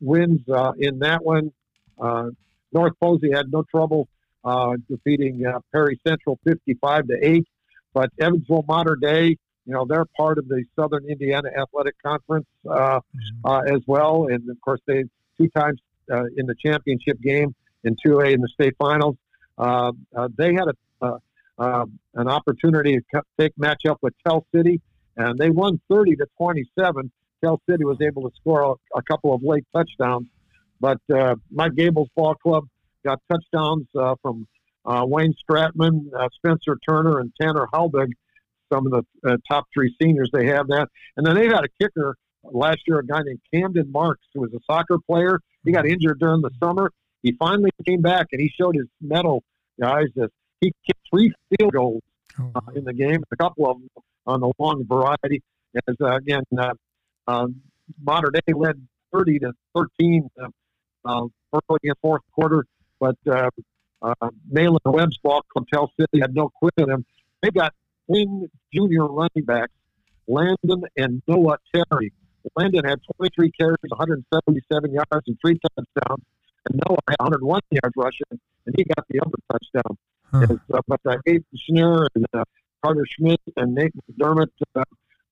wins 0.00 0.40
uh, 0.48 0.72
in 0.78 0.98
that 1.00 1.24
one. 1.24 1.52
Uh, 1.98 2.30
North 2.72 2.92
Posey 3.00 3.30
had 3.32 3.50
no 3.52 3.62
trouble 3.62 4.08
uh, 4.44 4.74
defeating 4.88 5.44
uh, 5.44 5.60
Perry 5.72 6.00
Central 6.06 6.38
55 6.44 7.08
to 7.08 7.18
eight, 7.20 7.46
but 7.92 8.10
Evansville 8.18 8.64
Mater 8.66 8.96
Dei, 8.96 9.36
you 9.70 9.76
know, 9.76 9.86
they're 9.88 10.04
part 10.16 10.38
of 10.38 10.48
the 10.48 10.64
Southern 10.74 11.04
Indiana 11.04 11.48
Athletic 11.56 11.94
Conference 12.02 12.46
uh, 12.68 12.98
mm-hmm. 12.98 13.46
uh, 13.46 13.60
as 13.60 13.80
well, 13.86 14.26
and 14.26 14.50
of 14.50 14.60
course 14.60 14.80
they 14.84 15.04
two 15.38 15.48
times 15.50 15.78
uh, 16.12 16.24
in 16.36 16.46
the 16.46 16.56
championship 16.56 17.20
game 17.20 17.54
in 17.84 17.94
2A 18.04 18.34
in 18.34 18.40
the 18.40 18.48
state 18.48 18.74
finals. 18.80 19.14
Uh, 19.56 19.92
uh, 20.16 20.28
they 20.36 20.54
had 20.54 20.64
a 20.68 20.74
uh, 21.58 21.84
an 22.14 22.26
opportunity 22.26 22.98
to 23.12 23.22
take 23.38 23.52
match 23.58 23.84
up 23.86 23.98
with 24.00 24.14
Tell 24.26 24.44
City 24.52 24.80
and 25.16 25.38
they 25.38 25.50
won 25.50 25.78
30 25.90 26.16
to 26.16 26.26
27. 26.38 27.12
Tell 27.44 27.60
City 27.68 27.84
was 27.84 27.98
able 28.00 28.22
to 28.22 28.34
score 28.36 28.62
a, 28.62 28.98
a 28.98 29.02
couple 29.02 29.34
of 29.34 29.42
late 29.42 29.66
touchdowns, 29.74 30.26
but 30.80 30.98
uh, 31.14 31.34
Mike 31.50 31.74
Gable's 31.74 32.08
ball 32.16 32.34
club 32.34 32.64
got 33.04 33.20
touchdowns 33.30 33.86
uh, 33.94 34.14
from 34.22 34.48
uh, 34.86 35.04
Wayne 35.06 35.34
Stratman, 35.44 36.06
uh, 36.18 36.28
Spencer 36.36 36.78
Turner, 36.88 37.20
and 37.20 37.30
Tanner 37.40 37.66
Halbig, 37.72 38.12
some 38.72 38.86
of 38.86 38.92
the 38.92 39.30
uh, 39.30 39.36
top 39.50 39.66
three 39.72 39.94
seniors. 40.00 40.30
They 40.32 40.46
have 40.46 40.68
that, 40.68 40.88
and 41.16 41.26
then 41.26 41.34
they 41.34 41.46
had 41.46 41.64
a 41.64 41.68
kicker 41.80 42.16
last 42.44 42.80
year, 42.86 42.98
a 42.98 43.06
guy 43.06 43.20
named 43.22 43.40
Camden 43.52 43.90
Marks, 43.92 44.26
who 44.34 44.40
was 44.40 44.52
a 44.54 44.60
soccer 44.70 44.98
player. 45.06 45.40
He 45.64 45.72
got 45.72 45.86
injured 45.86 46.18
during 46.18 46.42
the 46.42 46.50
summer. 46.62 46.90
He 47.22 47.32
finally 47.32 47.70
came 47.86 48.00
back, 48.00 48.28
and 48.32 48.40
he 48.40 48.50
showed 48.58 48.76
his 48.76 48.86
medal, 49.00 49.42
guys. 49.80 50.06
That 50.16 50.30
he 50.60 50.72
kicked 50.86 51.00
three 51.12 51.32
field 51.50 51.72
goals 51.72 52.02
oh. 52.38 52.52
uh, 52.54 52.60
in 52.74 52.84
the 52.84 52.94
game. 52.94 53.22
A 53.30 53.36
couple 53.36 53.70
of 53.70 53.78
them 53.78 53.88
on 54.26 54.40
the 54.40 54.52
long 54.58 54.84
variety. 54.86 55.42
As 55.88 55.96
uh, 56.00 56.16
again, 56.16 56.42
uh, 56.58 56.72
uh, 57.26 57.46
Mater 58.02 58.30
Dei 58.32 58.54
led 58.54 58.86
30 59.12 59.40
to 59.40 59.52
13 59.74 60.28
uh, 60.40 60.48
uh, 61.04 61.26
early 61.52 61.78
in 61.82 61.90
the 61.90 61.94
fourth 62.02 62.22
quarter, 62.32 62.64
but 62.98 63.16
uh, 63.30 63.50
uh, 64.02 64.30
Malin 64.48 64.78
Webb's 64.84 65.18
ball, 65.18 65.44
Tell 65.72 65.92
City 65.98 66.20
had 66.20 66.34
no 66.34 66.48
quit 66.48 66.74
in 66.76 66.90
him. 66.90 67.04
They 67.42 67.50
got 67.50 67.72
twin 68.10 68.50
junior 68.72 69.06
running 69.06 69.44
backs, 69.44 69.72
Landon 70.26 70.84
and 70.96 71.22
Noah 71.28 71.58
Terry. 71.74 72.12
Landon 72.56 72.84
had 72.84 73.00
23 73.16 73.52
carries, 73.52 73.76
177 73.88 74.92
yards, 74.92 75.26
and 75.26 75.36
three 75.44 75.58
touchdowns. 75.58 76.24
And 76.66 76.80
Noah 76.88 76.98
had 77.08 77.16
101 77.18 77.60
yards 77.70 77.94
rushing, 77.96 78.40
and 78.66 78.74
he 78.76 78.84
got 78.84 79.06
the 79.08 79.20
other 79.20 79.38
touchdown. 79.50 79.98
Huh. 80.30 80.42
As, 80.42 80.58
uh, 80.74 80.80
but 80.86 81.00
uh, 81.06 81.16
Aiden 81.28 81.44
Schnur 81.56 82.06
and 82.14 82.26
uh, 82.32 82.44
Carter 82.82 83.06
Schmidt 83.06 83.40
and 83.56 83.74
Nate 83.74 83.92
McDermott, 84.10 84.48
uh, 84.74 84.82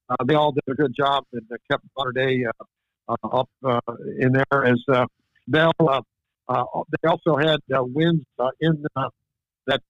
uh, 0.09 0.17
they 0.27 0.35
all 0.35 0.53
did 0.53 0.65
a 0.69 0.75
good 0.75 0.95
job 0.95 1.25
and 1.33 1.43
uh, 1.53 1.57
kept 1.71 1.85
Mater 1.97 2.13
Dei 2.13 2.45
uh, 2.45 2.65
uh, 3.09 3.29
up 3.29 3.49
uh, 3.65 3.81
in 4.19 4.33
there. 4.33 4.65
As 4.65 4.83
uh, 4.89 5.07
Bell, 5.47 5.73
they 6.49 7.09
also 7.09 7.37
had 7.37 7.61
uh, 7.75 7.83
wins 7.85 8.25
uh, 8.39 8.51
in 8.61 8.85
uh, 8.97 9.09
that 9.67 9.83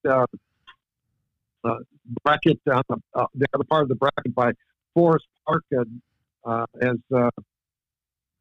uh, 1.68 1.78
bracket, 2.24 2.60
uh, 2.70 2.82
uh, 3.14 3.26
the 3.34 3.46
other 3.54 3.64
part 3.64 3.82
of 3.82 3.88
the 3.88 3.94
bracket 3.94 4.34
by 4.34 4.52
Forest 4.94 5.26
Park, 5.46 5.64
and 5.70 6.00
uh, 6.44 6.66
as 6.80 6.96
uh, 7.14 7.30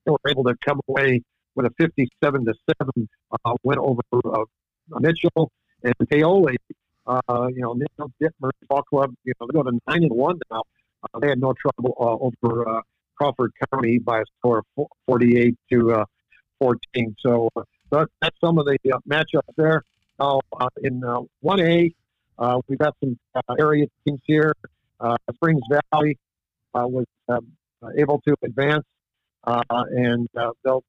they 0.05 0.11
were 0.11 0.29
able 0.29 0.43
to 0.43 0.55
come 0.65 0.79
away 0.87 1.21
with 1.55 1.65
a 1.65 1.71
57 1.77 2.45
to 2.45 2.53
seven 2.69 3.09
uh, 3.45 3.53
win 3.63 3.79
over 3.79 4.01
uh, 4.13 4.43
Mitchell 4.99 5.51
and 5.83 5.93
Paoli. 6.09 6.55
Uh, 7.05 7.47
you 7.53 7.61
know, 7.61 7.73
Nick 7.73 7.89
Dittmer 8.21 8.51
Ball 8.67 8.83
Club, 8.83 9.13
you 9.23 9.33
know, 9.39 9.47
they 9.47 9.53
go 9.53 9.63
to 9.63 9.71
nine 9.87 10.03
and 10.03 10.11
one 10.11 10.39
now. 10.51 10.61
They 11.21 11.29
had 11.29 11.39
no 11.39 11.53
trouble 11.53 11.95
over 11.97 12.81
Crawford 13.17 13.51
County 13.71 13.97
by 13.99 14.19
a 14.19 14.23
score 14.39 14.63
of 14.77 14.87
48 15.07 15.55
to 15.71 15.93
uh, 15.93 16.05
14. 16.59 17.15
So 17.19 17.49
that's 17.91 18.37
some 18.43 18.57
of 18.57 18.65
the 18.65 18.77
matchups 19.09 19.41
there. 19.55 19.83
Uh, 20.19 20.39
in 20.81 21.03
uh, 21.03 21.21
1A, 21.43 21.93
uh, 22.39 22.59
we've 22.67 22.79
got 22.79 22.95
some 23.03 23.17
uh, 23.35 23.55
area 23.59 23.87
teams 24.05 24.21
here. 24.25 24.53
Uh, 24.99 25.15
Springs 25.33 25.61
Valley 25.91 26.17
uh, 26.73 26.87
was 26.87 27.05
um, 27.29 27.47
able 27.97 28.21
to 28.27 28.35
advance, 28.43 28.85
uh, 29.45 29.61
and 29.69 30.27
uh, 30.37 30.51
they'll, 30.63 30.83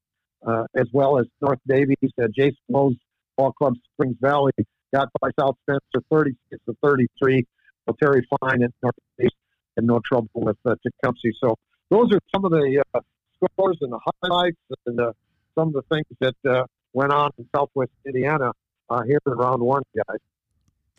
uh, 0.45 0.65
as 0.75 0.87
well 0.91 1.19
as 1.19 1.25
North 1.41 1.59
Daviess, 1.69 2.11
uh, 2.21 2.27
Jason 2.35 2.57
Lowe's 2.69 2.95
Ball 3.37 3.51
Club 3.53 3.75
Springs 3.93 4.17
Valley 4.21 4.51
got 4.93 5.09
by 5.21 5.29
South 5.39 5.55
Spencer 5.63 6.03
36 6.11 6.61
to 6.67 6.75
33. 6.81 7.45
So 7.87 7.95
Terry 8.01 8.27
Fine 8.41 8.63
and 8.63 8.73
North 8.81 8.95
Daviess 9.19 9.29
had 9.75 9.85
no 9.85 9.99
trouble 10.05 10.29
with 10.35 10.57
uh, 10.65 10.75
Tecumseh. 10.83 11.29
So 11.41 11.55
those 11.89 12.11
are 12.13 12.19
some 12.33 12.45
of 12.45 12.51
the 12.51 12.83
uh, 12.93 12.99
scores 13.35 13.77
and 13.81 13.91
the 13.91 13.99
highlights 14.21 14.57
and 14.85 14.99
uh, 14.99 15.13
some 15.55 15.69
of 15.69 15.73
the 15.73 15.83
things 15.91 16.05
that 16.19 16.35
uh, 16.49 16.65
went 16.93 17.11
on 17.11 17.31
in 17.37 17.47
Southwest 17.55 17.91
Indiana 18.05 18.51
uh, 18.89 19.03
here 19.03 19.19
in 19.25 19.33
round 19.33 19.61
one, 19.61 19.83
guys. 19.95 20.19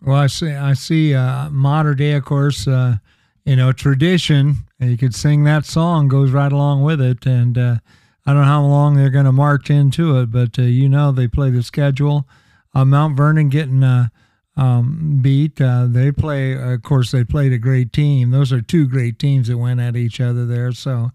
Well, 0.02 0.16
I 0.16 0.28
see. 0.28 0.50
I 0.50 0.72
see. 0.72 1.14
Uh, 1.14 1.50
Mater 1.50 1.94
Dei, 1.94 2.12
of 2.12 2.24
course, 2.24 2.66
uh, 2.66 2.96
you 3.44 3.56
know, 3.56 3.72
tradition. 3.72 4.56
You 4.78 4.96
could 4.96 5.14
sing 5.14 5.44
that 5.44 5.66
song 5.66 6.08
goes 6.08 6.30
right 6.30 6.50
along 6.50 6.82
with 6.82 7.00
it, 7.02 7.26
and 7.26 7.58
uh, 7.58 7.76
I 8.24 8.32
don't 8.32 8.42
know 8.42 8.48
how 8.48 8.62
long 8.62 8.96
they're 8.96 9.10
going 9.10 9.26
to 9.26 9.32
march 9.32 9.68
into 9.68 10.18
it, 10.18 10.30
but 10.30 10.58
uh, 10.58 10.62
you 10.62 10.88
know, 10.88 11.12
they 11.12 11.28
play 11.28 11.50
the 11.50 11.62
schedule. 11.62 12.26
Uh, 12.74 12.84
Mount 12.84 13.16
Vernon 13.16 13.50
getting 13.50 13.82
uh, 13.82 14.08
um, 14.56 15.18
beat. 15.20 15.56
They 15.56 16.12
play. 16.12 16.52
Of 16.52 16.82
course, 16.82 17.10
they 17.10 17.24
played 17.24 17.52
a 17.52 17.58
great 17.58 17.92
team. 17.92 18.30
Those 18.30 18.52
are 18.52 18.62
two 18.62 18.88
great 18.88 19.18
teams 19.18 19.48
that 19.48 19.58
went 19.58 19.80
at 19.80 19.96
each 19.96 20.18
other 20.20 20.46
there. 20.46 20.72
So, 20.72 21.10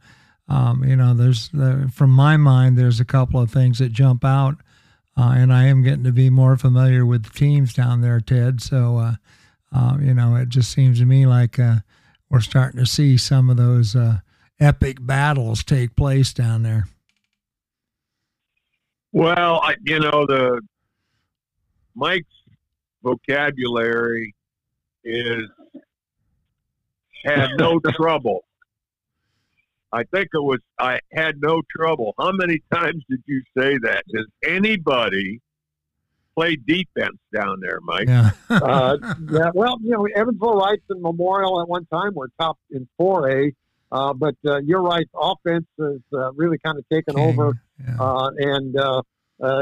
um, 0.48 0.84
you 0.84 0.96
know, 0.96 1.16
there's 1.16 1.50
from 1.92 2.12
my 2.12 2.38
mind, 2.38 2.78
there's 2.78 3.00
a 3.00 3.06
couple 3.06 3.40
of 3.40 3.50
things 3.50 3.80
that 3.80 3.94
jump 3.94 4.24
out 4.24 4.58
uh, 5.18 5.34
and 5.36 5.54
I 5.54 5.66
am 5.66 5.84
getting 5.84 6.04
to 6.04 6.12
be 6.12 6.30
more 6.30 6.58
familiar 6.58 7.06
with 7.06 7.24
the 7.24 7.30
teams 7.30 7.74
down 7.74 8.02
there, 8.02 8.20
Ted. 8.20 8.62
So, 8.62 8.98
uh, 8.98 9.14
uh, 9.74 9.98
you 10.00 10.14
know, 10.14 10.36
it 10.36 10.50
just 10.50 10.72
seems 10.72 11.00
to 11.00 11.06
me 11.06 11.26
like 11.26 11.58
uh, 11.58 11.78
we're 12.30 12.42
starting 12.42 12.80
to 12.80 12.86
see 12.86 13.18
some 13.18 13.50
of 13.50 13.58
those 13.58 13.96
uh, 13.96 14.20
epic 14.60 14.98
battles 15.00 15.64
take 15.64 15.96
place 15.96 16.34
down 16.34 16.64
there. 16.64 16.88
Well, 19.12 19.62
I, 19.64 19.76
you 19.84 20.00
know, 20.00 20.26
the 20.26 20.62
Mike's 21.96 22.28
vocabulary 23.02 24.36
is 25.04 25.44
had 27.24 27.52
no 27.58 27.80
trouble 27.96 28.45
I 29.96 30.04
think 30.04 30.28
it 30.34 30.44
was 30.44 30.60
I 30.78 31.00
had 31.14 31.36
no 31.42 31.62
trouble. 31.74 32.14
How 32.20 32.32
many 32.34 32.62
times 32.74 33.02
did 33.10 33.24
you 33.26 33.42
say 33.58 33.78
that? 33.84 34.04
Does 34.14 34.28
anybody 34.46 35.40
play 36.36 36.58
defense 36.58 37.18
down 37.34 37.62
there, 37.62 37.80
Mike? 37.82 38.10
Yeah. 38.10 38.32
uh, 38.50 38.98
yeah. 39.32 39.52
Well, 39.54 39.78
you 39.82 39.92
know, 39.92 40.06
Evansville 40.14 40.60
Reitz 40.60 40.82
and 40.90 41.02
Memorial 41.02 41.62
at 41.62 41.70
one 41.70 41.86
time 41.86 42.14
were 42.14 42.30
top 42.38 42.58
in 42.72 42.90
4A. 43.00 43.54
Uh, 43.90 44.14
but 44.14 44.36
uh, 44.46 44.58
you're 44.58 44.82
right. 44.82 45.08
Offense 45.16 45.68
has 45.80 46.02
uh, 46.14 46.34
really 46.34 46.58
kind 46.58 46.78
of 46.78 46.84
taken 46.92 47.18
over, 47.18 47.54
yeah. 47.80 47.96
Uh, 47.98 48.32
and 48.38 48.76
uh, 48.78 49.02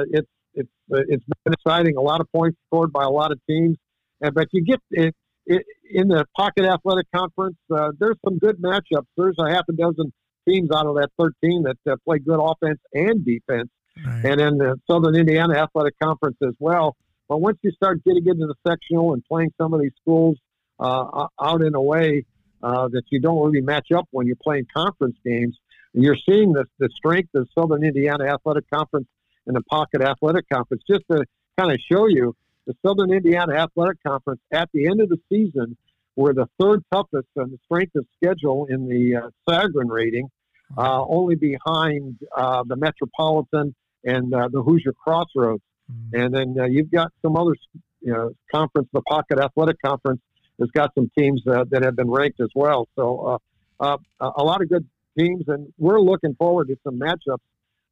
it's 0.09 0.27
it's 0.55 0.69
it's 0.89 1.25
been 1.43 1.53
exciting. 1.53 1.97
A 1.97 2.01
lot 2.01 2.21
of 2.21 2.31
points 2.31 2.57
scored 2.67 2.91
by 2.91 3.03
a 3.03 3.09
lot 3.09 3.31
of 3.31 3.39
teams, 3.47 3.77
and 4.21 4.33
but 4.33 4.47
you 4.51 4.63
get 4.63 4.79
it, 4.89 5.13
it 5.45 5.63
in 5.91 6.07
the 6.07 6.25
Pocket 6.35 6.65
Athletic 6.65 7.05
Conference. 7.13 7.57
there's 7.69 8.15
some 8.25 8.39
good 8.39 8.59
matchups. 8.59 9.05
There's 9.17 9.35
a 9.37 9.51
half 9.51 9.65
a 9.69 9.73
dozen 9.73 10.11
teams 10.47 10.69
out 10.73 10.85
of 10.87 10.95
that 10.95 11.09
13 11.19 11.63
that 11.63 11.77
uh, 11.91 11.95
play 12.05 12.19
good 12.19 12.39
offense 12.39 12.79
and 12.93 13.25
defense, 13.25 13.69
right. 14.05 14.25
and 14.25 14.41
in 14.41 14.57
the 14.57 14.79
Southern 14.89 15.15
Indiana 15.15 15.55
Athletic 15.55 15.95
Conference 16.01 16.37
as 16.43 16.53
well. 16.59 16.95
But 17.29 17.41
once 17.41 17.57
you 17.61 17.71
start 17.71 18.03
getting 18.03 18.27
into 18.27 18.47
the 18.47 18.55
sectional 18.67 19.13
and 19.13 19.23
playing 19.25 19.53
some 19.59 19.73
of 19.73 19.81
these 19.81 19.93
schools 20.01 20.37
uh, 20.79 21.27
out 21.41 21.61
in 21.61 21.75
a 21.75 21.81
way 21.81 22.25
uh, 22.61 22.87
that 22.89 23.03
you 23.09 23.19
don't 23.19 23.43
really 23.43 23.61
match 23.61 23.91
up 23.91 24.07
when 24.11 24.27
you're 24.27 24.35
playing 24.35 24.67
conference 24.73 25.17
games, 25.25 25.57
you're 25.93 26.17
seeing 26.27 26.53
the, 26.53 26.65
the 26.79 26.89
strength 26.95 27.29
of 27.35 27.47
Southern 27.57 27.83
Indiana 27.83 28.25
Athletic 28.25 28.69
Conference 28.69 29.07
and 29.45 29.55
the 29.55 29.61
Pocket 29.63 30.01
Athletic 30.01 30.47
Conference. 30.49 30.83
Just 30.89 31.03
to 31.11 31.23
kind 31.57 31.71
of 31.71 31.79
show 31.79 32.07
you, 32.07 32.35
the 32.65 32.75
Southern 32.85 33.11
Indiana 33.11 33.55
Athletic 33.55 33.97
Conference 34.05 34.41
at 34.51 34.69
the 34.73 34.87
end 34.87 35.01
of 35.01 35.09
the 35.09 35.19
season 35.29 35.77
were 36.15 36.33
the 36.33 36.47
third 36.59 36.83
toughest 36.91 37.27
on 37.37 37.51
the 37.51 37.57
strength 37.65 37.95
of 37.95 38.05
schedule 38.15 38.67
in 38.69 38.87
the 38.87 39.15
uh, 39.15 39.29
Sagarin 39.47 39.89
rating, 39.89 40.29
uh, 40.77 41.03
only 41.05 41.35
behind 41.35 42.17
uh, 42.35 42.63
the 42.67 42.75
Metropolitan 42.75 43.73
and 44.03 44.33
uh, 44.33 44.49
the 44.51 44.61
Hoosier 44.61 44.93
Crossroads. 44.93 45.63
Mm-hmm. 45.91 46.19
And 46.19 46.33
then 46.33 46.55
uh, 46.59 46.65
you've 46.65 46.91
got 46.91 47.11
some 47.21 47.35
other 47.35 47.55
you 48.01 48.13
know, 48.13 48.31
conference, 48.53 48.89
the 48.93 49.01
Pocket 49.01 49.39
Athletic 49.39 49.77
Conference, 49.83 50.21
has 50.59 50.69
got 50.71 50.91
some 50.95 51.09
teams 51.17 51.41
uh, 51.47 51.65
that 51.69 51.83
have 51.83 51.95
been 51.95 52.09
ranked 52.09 52.39
as 52.39 52.49
well. 52.53 52.87
So 52.95 53.39
uh, 53.79 53.97
uh, 54.19 54.31
a 54.35 54.43
lot 54.43 54.61
of 54.61 54.69
good 54.69 54.87
teams, 55.17 55.45
and 55.47 55.71
we're 55.77 55.99
looking 55.99 56.35
forward 56.35 56.67
to 56.67 56.77
some 56.83 56.99
matchups. 56.99 57.39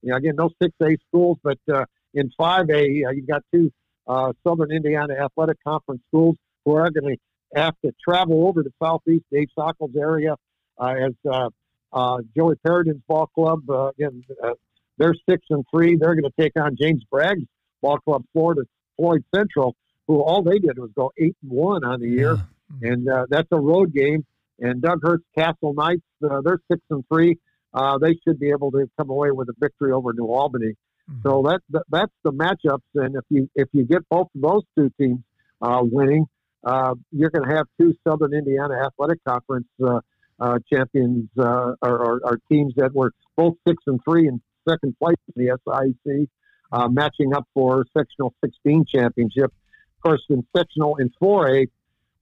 You 0.01 0.11
know, 0.11 0.15
again, 0.17 0.36
no 0.36 0.49
6A 0.61 0.97
schools, 1.07 1.38
but 1.43 1.59
uh, 1.72 1.86
in 2.13 2.32
5A, 2.39 3.07
uh, 3.07 3.11
you've 3.11 3.28
got 3.28 3.43
two 3.53 3.72
uh, 4.07 4.34
Southern 4.45 4.72
Indiana 4.72 5.15
Athletic 5.15 5.57
Conference 5.63 6.01
schools 6.07 6.36
who 6.65 6.76
are 6.76 6.89
going 6.89 7.15
to 7.15 7.17
have 7.56 7.76
to 7.84 7.93
travel 8.04 8.47
over 8.47 8.64
to 8.64 8.72
Southeast 8.82 9.26
Dave 9.32 9.49
Sockel's 9.58 9.95
area 9.95 10.36
uh, 10.78 10.93
as 11.08 11.14
uh, 11.30 11.49
uh, 11.93 12.18
Joey 12.36 12.56
Paradin's 12.66 13.02
ball 13.08 13.28
club. 13.28 13.70
Uh, 13.70 13.89
again, 13.89 14.24
uh, 14.43 14.54
they're 14.97 15.16
six 15.30 15.45
and 15.49 15.66
three. 15.72 15.95
They're 15.95 16.16
going 16.16 16.32
to 16.32 16.41
take 16.41 16.54
on 16.60 16.76
James 16.80 17.04
Bragg's 17.12 17.45
ball 17.82 17.97
club, 17.99 18.24
Florida 18.34 18.64
Floyd 18.97 19.24
Central, 19.34 19.76
who 20.08 20.22
all 20.22 20.43
they 20.43 20.60
did 20.60 20.78
was 20.78 20.91
go 20.95 21.12
eight 21.18 21.36
and 21.41 21.52
one 21.52 21.84
on 21.84 21.99
the 21.99 22.08
year, 22.08 22.38
yeah. 22.82 22.91
and 22.91 23.10
uh, 23.10 23.26
that's 23.30 23.47
a 23.52 23.60
road 23.60 23.93
game. 23.93 24.26
And 24.60 24.82
Doug 24.82 24.99
Hurst 25.02 25.24
Castle 25.36 25.74
Knights, 25.74 26.04
uh, 26.24 26.41
they're 26.41 26.60
six 26.72 26.82
and 26.91 27.04
three. 27.12 27.39
Uh, 27.74 27.97
they 27.97 28.16
should 28.24 28.39
be 28.39 28.49
able 28.49 28.70
to 28.72 28.88
come 28.97 29.10
away 29.10 29.32
with 29.32 29.49
a 29.49 29.54
victory 29.60 29.91
over 29.91 30.14
New 30.14 30.28
Albany. 30.28 30.76
Mm-hmm. 31.10 31.28
So 31.28 31.41
that, 31.47 31.62
that, 31.72 31.84
that's 31.89 32.12
the 32.24 32.32
matchups, 32.32 32.82
and 32.95 33.16
if 33.16 33.24
you 33.30 33.49
if 33.56 33.70
you 33.72 33.86
get 33.86 34.08
both 34.10 34.28
of 34.36 34.41
those 34.41 34.62
two 34.78 34.91
teams 34.99 35.20
uh, 35.62 35.80
winning, 35.82 36.26
uh, 36.64 36.95
you're 37.12 37.30
going 37.30 37.47
to 37.47 37.55
have 37.55 37.66
two 37.80 37.93
Southern 38.07 38.34
Indiana 38.34 38.76
Athletic 38.86 39.24
Conference 39.24 39.68
uh, 39.84 39.99
uh, 40.39 40.59
champions 40.72 41.30
uh, 41.38 41.43
or, 41.43 41.76
or, 41.82 42.22
or, 42.24 42.39
teams 42.51 42.74
that 42.76 42.93
were 42.95 43.12
both 43.36 43.55
six 43.68 43.84
and 43.86 43.99
three 44.03 44.28
in 44.28 44.41
second 44.68 44.95
place 44.97 45.18
in 45.36 45.45
the 45.45 45.57
SIC, 45.66 46.30
uh, 46.72 46.88
matching 46.88 47.34
up 47.36 47.47
for 47.53 47.86
sectional 47.95 48.34
16 48.43 48.86
championship. 48.86 49.53
Of 49.97 50.01
course, 50.01 50.24
in 50.30 50.43
sectional 50.55 50.97
in 50.97 51.12
4A, 51.22 51.68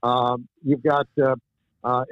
um, 0.04 0.50
you've 0.66 0.84
got 0.84 1.08
uh, 1.18 1.36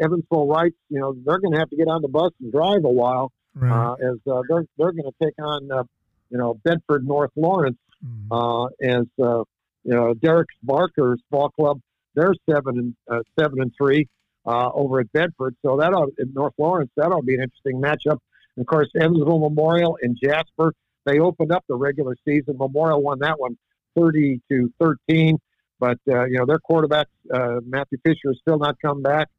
Evansville 0.02 0.48
Reitz. 0.48 0.76
You 0.90 1.00
know 1.00 1.14
they're 1.26 1.40
going 1.40 1.54
to 1.54 1.60
have 1.60 1.70
to 1.72 1.76
get 1.76 1.90
on 1.90 2.02
the 2.02 2.08
bus 2.08 2.32
and 2.42 2.54
drive 2.54 2.86
a 2.86 2.90
while, 2.90 3.34
right. 3.56 3.96
as 4.02 4.16
they're 4.26 4.66
they're 4.78 4.94
going 4.94 5.12
to 5.12 5.16
take 5.22 5.36
on 5.40 5.88
you 6.30 6.38
know 6.38 6.54
Bedford 6.64 7.06
North 7.06 7.32
Lawrence 7.36 7.78
mm. 8.06 8.70
as 8.82 9.06
you 9.18 9.46
know 9.84 10.14
Derek 10.14 10.48
Barker's 10.64 11.22
ball 11.30 11.50
club 11.50 11.82
they're 12.18 12.34
seven 12.50 12.78
and 12.80 12.96
uh, 13.10 13.22
seven 13.40 13.62
and 13.62 13.72
three 13.78 14.08
uh, 14.46 14.70
over 14.74 15.00
at 15.00 15.12
Bedford. 15.14 15.56
So 15.66 15.78
that 15.78 15.94
in 16.18 16.34
North 16.34 16.54
Lawrence 16.58 16.92
that'll 16.98 17.22
be 17.22 17.36
an 17.36 17.44
interesting 17.44 17.82
matchup. 17.82 18.20
And 18.56 18.64
of 18.64 18.66
course, 18.66 18.90
Evansville 19.00 19.40
Memorial 19.40 19.98
and 20.02 20.18
Jasper 20.22 20.74
they 21.08 21.20
opened 21.20 21.54
up 21.54 21.64
the 21.70 21.76
regular 21.76 22.18
season. 22.28 22.58
Memorial 22.58 23.02
won 23.02 23.20
that 23.20 23.40
one 23.40 23.58
30 23.98 24.42
to 24.52 24.72
13, 24.80 25.40
but 25.80 25.98
uh, 26.08 26.26
you 26.26 26.38
know 26.38 26.46
their 26.46 26.60
quarterback 26.60 27.08
uh, 27.34 27.62
Matthew 27.66 27.98
Fisher 28.06 28.28
has 28.28 28.38
still 28.42 28.60
not 28.60 28.76
come 28.82 29.02
back. 29.02 29.30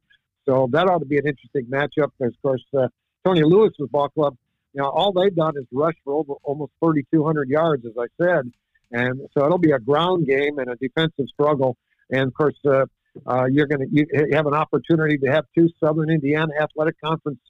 So 0.48 0.68
that 0.72 0.88
ought 0.88 1.00
to 1.00 1.04
be 1.04 1.18
an 1.18 1.26
interesting 1.26 1.66
matchup. 1.66 2.10
There's, 2.18 2.32
of 2.32 2.42
course, 2.42 2.64
uh, 2.76 2.88
Tony 3.24 3.42
Lewis's 3.42 3.88
ball 3.90 4.08
club. 4.08 4.36
You 4.72 4.82
know, 4.82 4.88
all 4.88 5.12
they've 5.12 5.34
done 5.34 5.58
is 5.58 5.66
rush 5.70 5.94
for 6.04 6.14
over 6.14 6.34
almost 6.42 6.72
3,200 6.82 7.50
yards, 7.50 7.84
as 7.84 7.92
I 7.98 8.06
said, 8.22 8.50
and 8.90 9.20
so 9.36 9.44
it'll 9.44 9.58
be 9.58 9.72
a 9.72 9.78
ground 9.78 10.26
game 10.26 10.58
and 10.58 10.70
a 10.70 10.76
defensive 10.76 11.26
struggle. 11.28 11.76
And 12.10 12.28
of 12.28 12.34
course, 12.34 12.56
uh, 12.66 12.86
uh, 13.26 13.46
you're 13.50 13.66
going 13.66 13.80
to 13.80 13.88
you 13.90 14.06
have 14.32 14.46
an 14.46 14.54
opportunity 14.54 15.18
to 15.18 15.26
have 15.30 15.44
two 15.54 15.68
Southern 15.82 16.10
Indiana 16.10 16.52
Athletic 16.60 17.00
Conference 17.00 17.40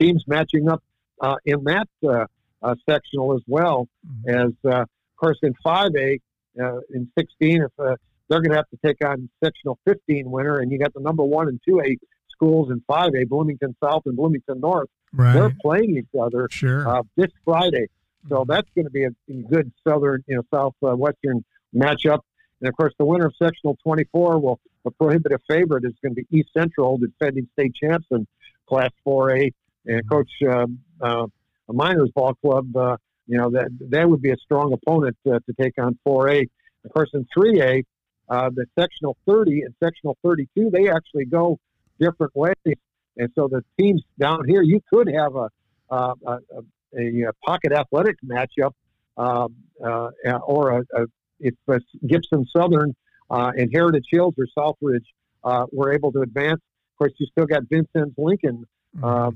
teams 0.00 0.24
matching 0.26 0.68
up 0.68 0.82
uh, 1.20 1.36
in 1.44 1.64
that 1.64 1.88
uh, 2.06 2.26
uh, 2.62 2.74
sectional 2.88 3.34
as 3.34 3.42
well. 3.46 3.88
Mm-hmm. 4.06 4.30
As 4.30 4.52
uh, 4.64 4.82
of 4.82 4.88
course, 5.16 5.38
in 5.42 5.54
5A, 5.64 6.20
in 6.94 7.10
16, 7.18 7.62
if 7.62 7.98
they're 8.28 8.40
going 8.40 8.50
to 8.50 8.56
have 8.56 8.68
to 8.70 8.78
take 8.84 9.04
on 9.04 9.28
sectional 9.42 9.78
15 9.86 10.30
winner, 10.30 10.58
and 10.58 10.70
you 10.70 10.78
got 10.78 10.94
the 10.94 11.00
number 11.00 11.24
one 11.24 11.48
and 11.48 11.60
2A 11.68 11.96
schools 12.30 12.70
in 12.70 12.80
5A, 12.88 13.28
Bloomington 13.28 13.74
South 13.82 14.02
and 14.06 14.16
Bloomington 14.16 14.60
North. 14.60 14.88
Right. 15.12 15.32
They're 15.32 15.56
playing 15.60 15.96
each 15.96 16.20
other 16.20 16.48
sure. 16.50 16.88
uh, 16.88 17.02
this 17.16 17.30
Friday. 17.44 17.86
So 18.28 18.36
mm-hmm. 18.36 18.50
that's 18.50 18.68
going 18.74 18.84
to 18.84 18.90
be 18.90 19.04
a, 19.04 19.08
a, 19.08 19.34
good 19.50 19.72
southern, 19.86 20.22
you 20.26 20.36
know, 20.36 20.42
southwestern 20.82 21.44
matchup. 21.74 22.20
And 22.60 22.68
of 22.68 22.76
course, 22.76 22.92
the 22.98 23.04
winner 23.04 23.26
of 23.26 23.34
sectional 23.40 23.76
24 23.82 24.38
will 24.40 24.60
a 24.84 24.90
prohibitive 24.90 25.40
favorite 25.48 25.84
is 25.84 25.92
going 26.02 26.14
to 26.14 26.22
be 26.22 26.38
East 26.38 26.50
Central, 26.56 26.98
defending 26.98 27.48
state 27.52 27.74
champs 27.74 28.06
in 28.10 28.26
Class 28.68 28.90
4A, 29.06 29.52
and. 29.86 30.08
Coach 30.08 30.30
um, 30.50 30.78
uh, 31.00 31.26
a 31.68 31.72
Miners 31.72 32.10
Ball 32.14 32.34
Club. 32.34 32.74
Uh, 32.76 32.96
you 33.26 33.36
know 33.36 33.50
that 33.50 33.68
that 33.90 34.08
would 34.08 34.22
be 34.22 34.30
a 34.30 34.36
strong 34.36 34.72
opponent 34.72 35.16
uh, 35.26 35.38
to 35.46 35.52
take 35.60 35.74
on 35.78 35.98
4A. 36.06 36.46
Of 36.84 36.92
course, 36.92 37.10
in 37.12 37.26
3A, 37.36 37.84
uh, 38.28 38.50
the 38.54 38.66
sectional 38.78 39.16
30 39.26 39.62
and 39.62 39.74
sectional 39.82 40.16
32, 40.24 40.70
they 40.70 40.88
actually 40.88 41.26
go 41.26 41.58
different 42.00 42.34
ways. 42.34 42.54
And 43.16 43.30
so 43.34 43.48
the 43.48 43.62
teams 43.78 44.02
down 44.18 44.46
here, 44.46 44.62
you 44.62 44.80
could 44.88 45.08
have 45.12 45.34
a, 45.34 45.50
uh, 45.90 46.14
a, 46.24 46.38
a, 46.96 47.28
a, 47.28 47.32
pocket 47.44 47.72
athletic 47.72 48.16
matchup 48.24 48.72
um, 49.16 49.56
uh, 49.84 50.10
or 50.46 50.78
a, 50.78 50.80
a, 50.94 51.06
if 51.40 51.54
Gibson 52.06 52.46
Southern 52.46 52.94
uh, 53.30 53.52
and 53.56 53.70
Heritage 53.72 54.06
Hills 54.10 54.34
or 54.38 54.46
Southridge 54.56 55.06
uh, 55.44 55.66
were 55.72 55.92
able 55.92 56.12
to 56.12 56.22
advance. 56.22 56.60
Of 56.94 56.98
course, 56.98 57.12
you 57.18 57.26
still 57.26 57.46
got 57.46 57.62
Vincennes 57.70 58.14
Lincoln. 58.16 58.66
Mm-hmm. 58.96 59.04
Uh, 59.04 59.30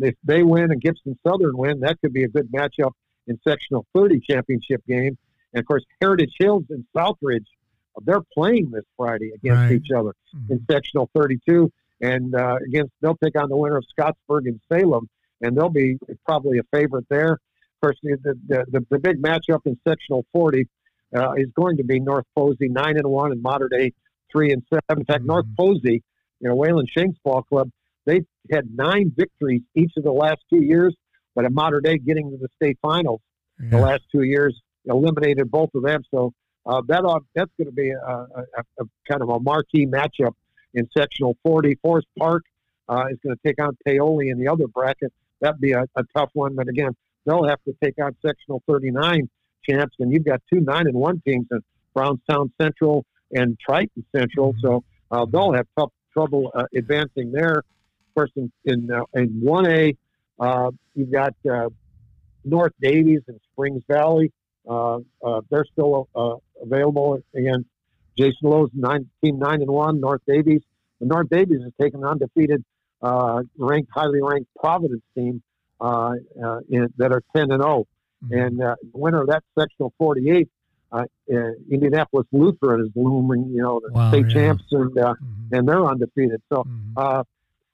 if 0.00 0.14
they 0.24 0.42
win 0.42 0.72
and 0.72 0.80
Gibson 0.80 1.18
Southern 1.26 1.56
win, 1.56 1.80
that 1.80 2.00
could 2.00 2.12
be 2.12 2.24
a 2.24 2.28
good 2.28 2.50
matchup 2.50 2.92
in 3.26 3.38
sectional 3.46 3.86
30 3.94 4.20
championship 4.20 4.82
game. 4.88 5.18
And 5.52 5.60
of 5.60 5.66
course, 5.66 5.84
Heritage 6.00 6.34
Hills 6.38 6.64
and 6.70 6.84
Southridge 6.96 7.46
they're 8.04 8.22
playing 8.34 8.70
this 8.70 8.84
Friday 8.96 9.32
against 9.34 9.62
right. 9.62 9.72
each 9.72 9.90
other 9.90 10.14
mm-hmm. 10.34 10.52
in 10.52 10.66
sectional 10.70 11.10
32, 11.14 11.70
and 12.00 12.34
uh, 12.34 12.56
against 12.66 12.92
they'll 13.00 13.16
take 13.22 13.38
on 13.40 13.48
the 13.48 13.56
winner 13.56 13.76
of 13.76 13.84
Scottsburg 13.98 14.46
and 14.46 14.60
Salem, 14.70 15.08
and 15.40 15.56
they'll 15.56 15.70
be 15.70 15.98
probably 16.24 16.58
a 16.58 16.62
favorite 16.72 17.06
there. 17.08 17.32
Of 17.32 17.80
course, 17.80 17.96
the 18.02 18.16
the, 18.22 18.64
the, 18.70 18.86
the 18.90 18.98
big 18.98 19.22
matchup 19.22 19.60
in 19.66 19.78
sectional 19.86 20.24
40 20.32 20.66
uh, 21.16 21.32
is 21.32 21.48
going 21.54 21.78
to 21.78 21.84
be 21.84 22.00
North 22.00 22.26
Posey 22.36 22.68
nine 22.68 22.96
and 22.96 23.08
one 23.08 23.32
and 23.32 23.42
Mater 23.42 23.68
Dei 23.68 23.92
three 24.30 24.52
and 24.52 24.62
seven. 24.72 25.00
In 25.00 25.04
fact, 25.04 25.20
mm-hmm. 25.20 25.28
North 25.28 25.46
Posey, 25.58 26.02
you 26.40 26.48
know, 26.48 26.54
Wayland 26.54 26.88
Shanks 26.96 27.18
Ball 27.24 27.42
Club, 27.42 27.70
they've 28.04 28.26
had 28.50 28.68
nine 28.74 29.12
victories 29.16 29.62
each 29.74 29.92
of 29.96 30.04
the 30.04 30.12
last 30.12 30.40
two 30.50 30.62
years, 30.62 30.94
but 31.34 31.44
at 31.44 31.52
Mater 31.52 31.80
Dei 31.80 31.98
getting 31.98 32.30
to 32.30 32.36
the 32.36 32.48
state 32.56 32.78
finals 32.82 33.20
yeah. 33.60 33.70
the 33.70 33.78
last 33.78 34.02
two 34.12 34.22
years 34.22 34.60
eliminated 34.84 35.50
both 35.50 35.70
of 35.74 35.82
them. 35.82 36.02
So 36.10 36.32
uh, 36.64 36.82
that 36.88 37.04
ought, 37.04 37.24
that's 37.34 37.50
going 37.58 37.66
to 37.66 37.72
be 37.72 37.90
a, 37.90 37.98
a, 37.98 38.44
a, 38.78 38.84
kind 39.08 39.22
of 39.22 39.28
a 39.28 39.40
marquee 39.40 39.86
matchup 39.86 40.32
in 40.74 40.88
sectional 40.96 41.36
40. 41.42 41.76
Forest 41.82 42.08
Park 42.18 42.44
uh, 42.88 43.04
is 43.10 43.18
going 43.22 43.36
to 43.36 43.40
take 43.44 43.60
on 43.62 43.76
Paoli 43.86 44.30
in 44.30 44.38
the 44.38 44.48
other 44.48 44.66
bracket. 44.68 45.12
That'd 45.40 45.60
be 45.60 45.72
a, 45.72 45.84
a, 45.96 46.04
tough 46.16 46.30
one, 46.32 46.54
but 46.54 46.68
again, 46.68 46.96
they'll 47.24 47.46
have 47.46 47.62
to 47.64 47.74
take 47.82 47.94
on 48.02 48.16
sectional 48.24 48.62
39 48.68 49.28
champs, 49.68 49.96
and 49.98 50.12
you've 50.12 50.24
got 50.24 50.42
two 50.52 50.60
nine 50.60 50.86
and 50.86 50.94
one 50.94 51.20
teams 51.26 51.46
in 51.50 51.60
Brownstown 51.94 52.52
Central 52.60 53.04
and 53.32 53.58
Triton 53.58 54.04
Central, 54.14 54.52
mm-hmm. 54.52 54.66
so 54.66 54.84
uh, 55.10 55.26
they'll 55.26 55.52
have 55.52 55.66
tough 55.78 55.92
trouble 56.12 56.50
uh, 56.54 56.64
advancing 56.74 57.32
there. 57.32 57.58
Of 57.58 58.14
course, 58.14 58.30
in 58.36 58.50
in, 58.64 58.90
uh, 58.90 59.02
in 59.14 59.42
1A, 59.42 59.96
uh, 60.40 60.70
you've 60.94 61.12
got 61.12 61.34
North 62.44 62.72
Daviess 62.82 63.22
and 63.28 63.40
Springs 63.52 63.82
Valley. 63.88 64.32
Uh, 64.68 64.98
uh, 65.24 65.40
they're 65.50 65.66
still 65.70 66.08
uh, 66.14 66.36
available 66.62 67.18
again. 67.34 67.64
Jason 68.16 68.34
Lowe's 68.42 68.70
nine, 68.72 69.08
team 69.22 69.38
nine 69.38 69.60
and 69.60 69.70
one. 69.70 70.00
North 70.00 70.22
Daviess. 70.28 70.62
The 71.00 71.06
North 71.06 71.28
Daviess 71.28 71.62
has 71.62 71.72
taken 71.80 72.02
an 72.02 72.08
undefeated, 72.08 72.64
ranked, 73.02 73.90
highly 73.94 74.22
ranked 74.22 74.48
Providence 74.58 75.02
team 75.14 75.42
in, 75.80 76.88
that 76.96 77.12
are 77.12 77.22
ten 77.34 77.52
and 77.52 77.62
zero. 77.62 77.86
Mm-hmm. 78.24 78.38
And 78.38 78.60
the 78.60 78.76
winner 78.92 79.22
of 79.22 79.28
that 79.28 79.42
sectional 79.58 79.92
48 79.98 80.48
uh, 80.92 81.04
Indianapolis 81.70 82.26
Lutheran 82.32 82.86
is 82.86 82.90
looming, 82.94 83.50
you 83.50 83.62
know, 83.62 83.80
the 83.84 83.92
wow, 83.92 84.10
state 84.10 84.26
yeah. 84.28 84.34
champs, 84.34 84.64
and 84.70 84.96
uh, 84.98 85.14
mm-hmm. 85.14 85.54
and 85.54 85.68
they're 85.68 85.84
undefeated. 85.84 86.40
So 86.52 86.64
mm-hmm. 86.64 86.92
uh, 86.96 87.24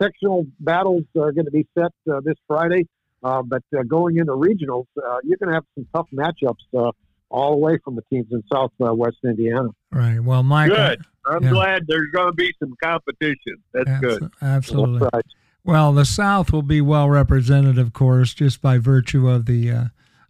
sectional 0.03 0.47
battles 0.61 1.05
are 1.16 1.32
going 1.32 1.45
to 1.45 1.51
be 1.51 1.66
set 1.78 1.93
this 2.24 2.36
Friday. 2.47 2.86
Uh, 3.22 3.43
but 3.43 3.62
uh, 3.76 3.82
going 3.84 4.18
into 4.18 4.32
regionals, 4.32 4.86
uh, 4.97 5.18
you're 5.22 5.36
going 5.36 5.49
to 5.49 5.55
have 5.55 5.64
some 5.74 5.86
tough 5.95 6.09
matchups 6.12 6.64
uh, 6.76 6.90
all 7.30 7.53
the 7.53 7.57
way 7.57 7.78
from 7.84 7.95
the 7.95 8.03
teams 8.11 8.26
in 8.32 8.43
Southwest 8.53 9.16
uh, 9.24 9.28
Indiana. 9.28 9.68
Right. 9.93 10.20
Well, 10.20 10.43
Mike. 10.43 10.70
Good. 10.70 11.03
I'm 11.24 11.45
yeah. 11.45 11.51
glad 11.51 11.84
there's 11.86 12.11
going 12.12 12.32
to 12.32 12.34
be 12.34 12.53
some 12.59 12.74
competition. 12.82 13.57
That's 13.72 13.88
Abs- 13.88 14.01
good. 14.01 14.30
Absolutely. 14.40 15.09
Right. 15.12 15.24
Well, 15.64 15.93
the 15.93 16.05
South 16.05 16.53
will 16.53 16.62
be 16.62 16.80
well 16.80 17.09
represented, 17.09 17.78
of 17.78 17.93
course, 17.93 18.34
just 18.34 18.61
by 18.61 18.78
virtue 18.78 19.28
of 19.28 19.47
the 19.47 19.70
uh, 19.70 19.84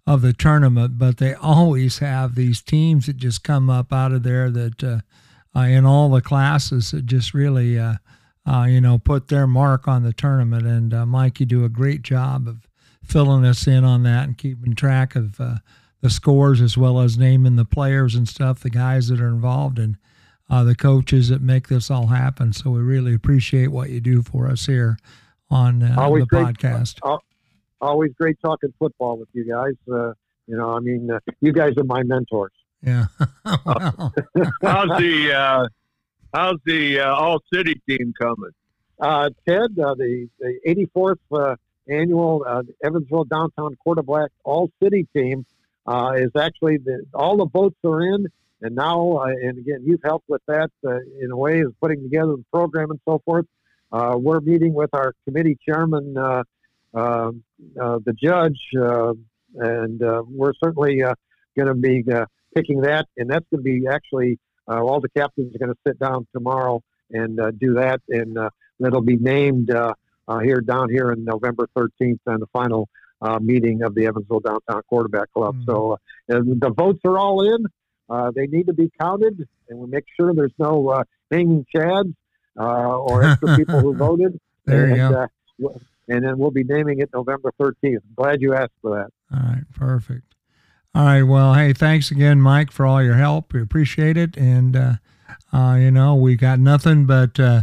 of 0.06 0.22
the 0.22 0.32
tournament. 0.32 0.98
But 0.98 1.18
they 1.18 1.34
always 1.34 1.98
have 1.98 2.34
these 2.34 2.62
teams 2.62 3.06
that 3.06 3.16
just 3.16 3.44
come 3.44 3.70
up 3.70 3.92
out 3.92 4.12
of 4.12 4.22
there 4.22 4.50
that 4.50 5.02
in 5.54 5.84
all 5.84 6.10
the 6.10 6.20
classes 6.20 6.90
that 6.90 7.06
just 7.06 7.34
really. 7.34 7.74
you 7.74 8.80
know, 8.80 8.98
put 8.98 9.28
their 9.28 9.46
mark 9.46 9.86
on 9.86 10.02
the 10.02 10.12
tournament. 10.12 10.66
And 10.66 11.08
Mike, 11.08 11.38
you 11.38 11.46
do 11.46 11.64
a 11.64 11.68
great 11.68 12.02
job 12.02 12.48
of 12.48 12.66
filling 13.04 13.44
us 13.44 13.66
in 13.66 13.84
on 13.84 14.02
that 14.04 14.24
and 14.24 14.38
keeping 14.38 14.74
track 14.74 15.14
of 15.14 15.40
uh, 15.40 15.56
the 16.00 16.10
scores 16.10 16.60
as 16.60 16.76
well 16.76 17.00
as 17.00 17.18
naming 17.18 17.56
the 17.56 17.64
players 17.64 18.14
and 18.14 18.28
stuff, 18.28 18.60
the 18.60 18.70
guys 18.70 19.08
that 19.08 19.20
are 19.20 19.28
involved, 19.28 19.78
and 19.78 19.96
uh, 20.50 20.64
the 20.64 20.74
coaches 20.74 21.28
that 21.28 21.40
make 21.40 21.68
this 21.68 21.90
all 21.90 22.08
happen. 22.08 22.52
So 22.52 22.70
we 22.70 22.80
really 22.80 23.14
appreciate 23.14 23.68
what 23.68 23.90
you 23.90 24.00
do 24.00 24.22
for 24.22 24.48
us 24.48 24.66
here 24.66 24.98
on 25.50 25.82
uh, 25.82 25.94
the 26.10 26.26
great, 26.26 26.46
podcast. 26.46 27.20
Always 27.82 28.12
great 28.18 28.38
talking 28.42 28.72
football 28.78 29.18
with 29.18 29.28
you 29.32 29.44
guys. 29.44 29.74
Uh, 29.90 30.12
you 30.46 30.56
know, 30.56 30.70
I 30.70 30.80
mean, 30.80 31.10
uh, 31.10 31.18
you 31.40 31.52
guys 31.52 31.74
are 31.76 31.84
my 31.84 32.02
mentors. 32.02 32.52
Yeah. 32.82 33.06
well. 33.44 34.14
how's 34.62 34.98
the 34.98 35.32
uh, 35.34 35.66
how's 36.34 36.58
the 36.64 37.00
all 37.00 37.40
city 37.52 37.80
team 37.88 38.12
coming? 38.18 38.50
Ted, 39.46 39.74
the 39.76 40.28
the 40.38 40.88
84th 40.96 41.56
annual 41.88 42.44
uh, 42.46 42.62
Evansville 42.84 43.24
Downtown 43.24 43.76
Quarterback 43.76 44.30
All 44.44 44.70
City 44.82 45.06
team 45.14 45.44
uh, 45.86 46.12
is 46.16 46.30
actually 46.38 46.78
the, 46.78 47.04
all 47.14 47.36
the 47.36 47.46
votes 47.46 47.76
are 47.84 48.02
in, 48.02 48.26
and 48.60 48.74
now 48.74 49.18
uh, 49.18 49.26
and 49.26 49.58
again 49.58 49.82
you've 49.84 50.02
helped 50.04 50.28
with 50.28 50.42
that 50.46 50.70
uh, 50.86 50.98
in 51.20 51.30
a 51.30 51.36
way 51.36 51.60
of 51.60 51.74
putting 51.80 52.02
together 52.02 52.36
the 52.36 52.44
program 52.52 52.90
and 52.90 53.00
so 53.04 53.20
forth. 53.24 53.46
Uh, 53.90 54.16
we're 54.16 54.40
meeting 54.40 54.72
with 54.72 54.90
our 54.94 55.12
committee 55.26 55.58
chairman, 55.66 56.16
uh, 56.16 56.42
the 56.92 58.14
judge, 58.22 58.60
and 58.74 60.00
we're 60.28 60.52
certainly 60.62 60.98
going 60.98 61.68
to 61.68 61.74
be 61.74 62.04
picking 62.54 62.82
that, 62.82 63.06
and 63.16 63.30
that's 63.30 63.46
going 63.50 63.62
to 63.62 63.80
be 63.80 63.86
actually 63.86 64.38
all 64.68 65.00
the 65.00 65.08
captains 65.10 65.54
are 65.54 65.58
going 65.58 65.72
to 65.72 65.78
sit 65.86 65.98
down 65.98 66.26
tomorrow 66.32 66.82
and 67.10 67.38
do 67.58 67.74
that, 67.74 68.00
and 68.08 68.38
that'll 68.80 69.02
be 69.02 69.16
named 69.16 69.70
uh, 70.28 70.38
here 70.38 70.60
down 70.60 70.88
here 70.88 71.10
on 71.10 71.24
November 71.24 71.68
13th 71.76 72.18
and 72.26 72.40
the 72.40 72.46
final 72.52 72.88
uh, 73.20 73.38
meeting 73.38 73.82
of 73.82 73.94
the 73.94 74.06
Evansville 74.06 74.40
Downtown 74.40 74.82
Quarterback 74.88 75.32
Club. 75.32 75.56
Mm-hmm. 75.56 75.70
So 75.70 75.92
uh, 75.92 75.98
the 76.28 76.72
votes 76.76 77.00
are 77.04 77.18
all 77.18 77.42
in. 77.54 77.66
Uh, 78.08 78.30
they 78.34 78.46
need 78.46 78.66
to 78.66 78.72
be 78.72 78.90
counted, 79.00 79.46
and 79.68 79.78
we 79.78 79.86
make 79.86 80.04
sure 80.16 80.34
there's 80.34 80.52
no 80.58 80.88
uh, 80.88 81.04
hanging 81.30 81.64
chads 81.74 82.14
uh, 82.58 82.98
or 82.98 83.24
extra 83.24 83.56
people 83.56 83.80
who 83.80 83.94
voted. 83.96 84.38
There 84.66 84.86
and, 84.86 84.96
you 84.96 85.68
go. 85.68 85.80
And 86.08 86.24
then 86.24 86.38
we'll 86.38 86.50
be 86.50 86.64
naming 86.64 87.00
it 87.00 87.10
November 87.12 87.52
13th. 87.60 87.98
Glad 88.16 88.40
you 88.40 88.54
asked 88.54 88.72
for 88.80 88.96
that. 88.96 89.36
All 89.36 89.48
right, 89.48 89.64
perfect. 89.74 90.34
All 90.94 91.04
right, 91.04 91.22
well, 91.22 91.54
hey, 91.54 91.72
thanks 91.72 92.10
again, 92.10 92.40
Mike, 92.40 92.70
for 92.70 92.84
all 92.84 93.02
your 93.02 93.14
help. 93.14 93.52
We 93.52 93.62
appreciate 93.62 94.16
it, 94.16 94.36
and 94.36 94.74
you 95.54 95.90
know 95.90 96.14
we 96.14 96.36
got 96.36 96.58
nothing 96.58 97.06
but 97.06 97.40
uh, 97.40 97.62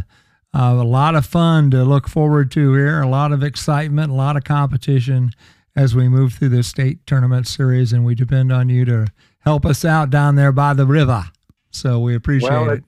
a 0.52 0.74
lot 0.74 1.14
of 1.14 1.26
fun 1.26 1.70
to 1.70 1.84
look 1.84 2.08
forward 2.08 2.50
to 2.52 2.74
here, 2.74 3.00
a 3.00 3.08
lot 3.08 3.32
of 3.32 3.42
excitement, 3.42 4.10
a 4.10 4.14
lot 4.14 4.36
of 4.36 4.44
competition 4.44 5.30
as 5.76 5.94
we 5.94 6.08
move 6.08 6.34
through 6.34 6.48
the 6.48 6.62
state 6.62 7.06
tournament 7.06 7.46
series, 7.46 7.92
and 7.92 8.04
we 8.04 8.14
depend 8.14 8.52
on 8.52 8.68
you 8.68 8.84
to 8.84 9.06
help 9.40 9.64
us 9.64 9.84
out 9.84 10.10
down 10.10 10.34
there 10.34 10.52
by 10.52 10.74
the 10.74 10.86
river. 10.86 11.24
So 11.70 12.00
we 12.00 12.14
appreciate 12.14 12.50
well, 12.50 12.70
it. 12.70 12.84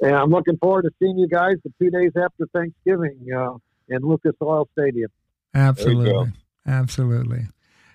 And 0.00 0.14
I'm 0.14 0.30
looking 0.30 0.56
forward 0.58 0.82
to 0.82 0.90
seeing 0.98 1.18
you 1.18 1.28
guys 1.28 1.56
the 1.64 1.72
two 1.80 1.90
days 1.90 2.12
after 2.16 2.46
Thanksgiving 2.54 3.18
uh, 3.36 3.54
in 3.88 4.02
Lucas 4.02 4.34
Oil 4.42 4.68
Stadium. 4.72 5.10
Absolutely. 5.54 6.32
Absolutely. 6.66 7.46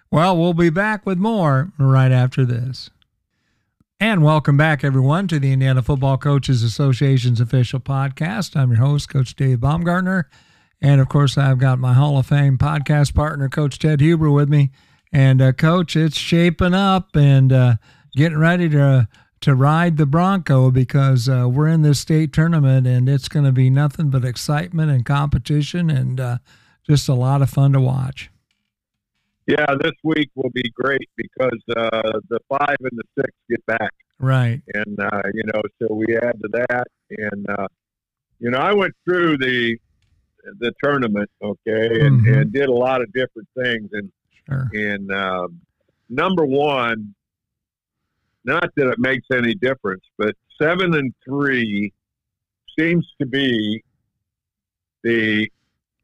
Well, 0.09 0.37
we'll 0.37 0.53
be 0.53 0.69
back 0.69 1.05
with 1.05 1.17
more 1.17 1.71
right 1.77 2.11
after 2.11 2.45
this. 2.45 2.89
And 3.99 4.23
welcome 4.23 4.57
back, 4.57 4.83
everyone, 4.83 5.27
to 5.27 5.39
the 5.39 5.51
Indiana 5.51 5.81
Football 5.83 6.17
Coaches 6.17 6.63
Association's 6.63 7.39
official 7.39 7.79
podcast. 7.79 8.55
I'm 8.55 8.71
your 8.71 8.79
host, 8.79 9.09
Coach 9.09 9.35
Dave 9.35 9.59
Baumgartner. 9.59 10.27
And 10.81 10.99
of 10.99 11.07
course, 11.07 11.37
I've 11.37 11.59
got 11.59 11.77
my 11.77 11.93
Hall 11.93 12.17
of 12.17 12.25
Fame 12.25 12.57
podcast 12.57 13.13
partner, 13.13 13.47
Coach 13.47 13.77
Ted 13.77 14.01
Huber, 14.01 14.31
with 14.31 14.49
me. 14.49 14.71
And, 15.13 15.41
uh, 15.41 15.51
Coach, 15.51 15.95
it's 15.95 16.17
shaping 16.17 16.73
up 16.73 17.15
and 17.15 17.53
uh, 17.53 17.75
getting 18.15 18.39
ready 18.39 18.67
to 18.69 19.07
to 19.41 19.55
ride 19.55 19.97
the 19.97 20.05
Bronco 20.05 20.69
because 20.71 21.27
uh, 21.27 21.47
we're 21.49 21.67
in 21.67 21.81
this 21.81 21.99
state 21.99 22.31
tournament 22.31 22.85
and 22.87 23.09
it's 23.09 23.27
going 23.27 23.45
to 23.45 23.51
be 23.51 23.69
nothing 23.69 24.09
but 24.09 24.23
excitement 24.23 24.91
and 24.91 25.05
competition 25.05 25.89
and 25.89 26.19
uh, 26.19 26.37
just 26.87 27.09
a 27.09 27.13
lot 27.13 27.41
of 27.41 27.49
fun 27.49 27.73
to 27.73 27.81
watch. 27.81 28.29
Yeah, 29.47 29.65
this 29.81 29.93
week 30.03 30.29
will 30.35 30.51
be 30.53 30.71
great 30.75 31.09
because 31.17 31.59
uh, 31.75 32.19
the 32.29 32.39
five 32.47 32.77
and 32.79 32.91
the 32.93 33.03
six 33.17 33.31
get 33.49 33.65
back. 33.65 33.91
Right. 34.19 34.61
And, 34.75 34.99
uh, 34.99 35.21
you 35.33 35.43
know, 35.53 35.61
so 35.81 35.95
we 35.95 36.15
add 36.15 36.39
to 36.41 36.49
that. 36.69 36.85
And, 37.09 37.49
uh, 37.49 37.67
you 38.39 38.51
know, 38.51 38.59
I 38.59 38.73
went 38.73 38.93
through 39.05 39.37
the 39.37 39.77
the 40.57 40.71
tournament, 40.83 41.29
okay, 41.43 42.01
and, 42.01 42.25
Mhm. 42.25 42.41
and 42.41 42.51
did 42.51 42.67
a 42.67 42.73
lot 42.73 42.99
of 43.01 43.13
different 43.13 43.47
things. 43.55 43.89
And, 43.93 44.11
Sure. 44.49 44.67
and 44.73 45.11
um, 45.11 45.61
number 46.09 46.43
one, 46.43 47.13
not 48.43 48.69
that 48.75 48.89
it 48.89 48.99
makes 48.99 49.27
any 49.33 49.53
difference, 49.55 50.03
but 50.17 50.35
seven 50.61 50.93
and 50.95 51.13
three 51.25 51.93
seems 52.77 53.07
to 53.19 53.27
be 53.27 53.83
the 55.03 55.49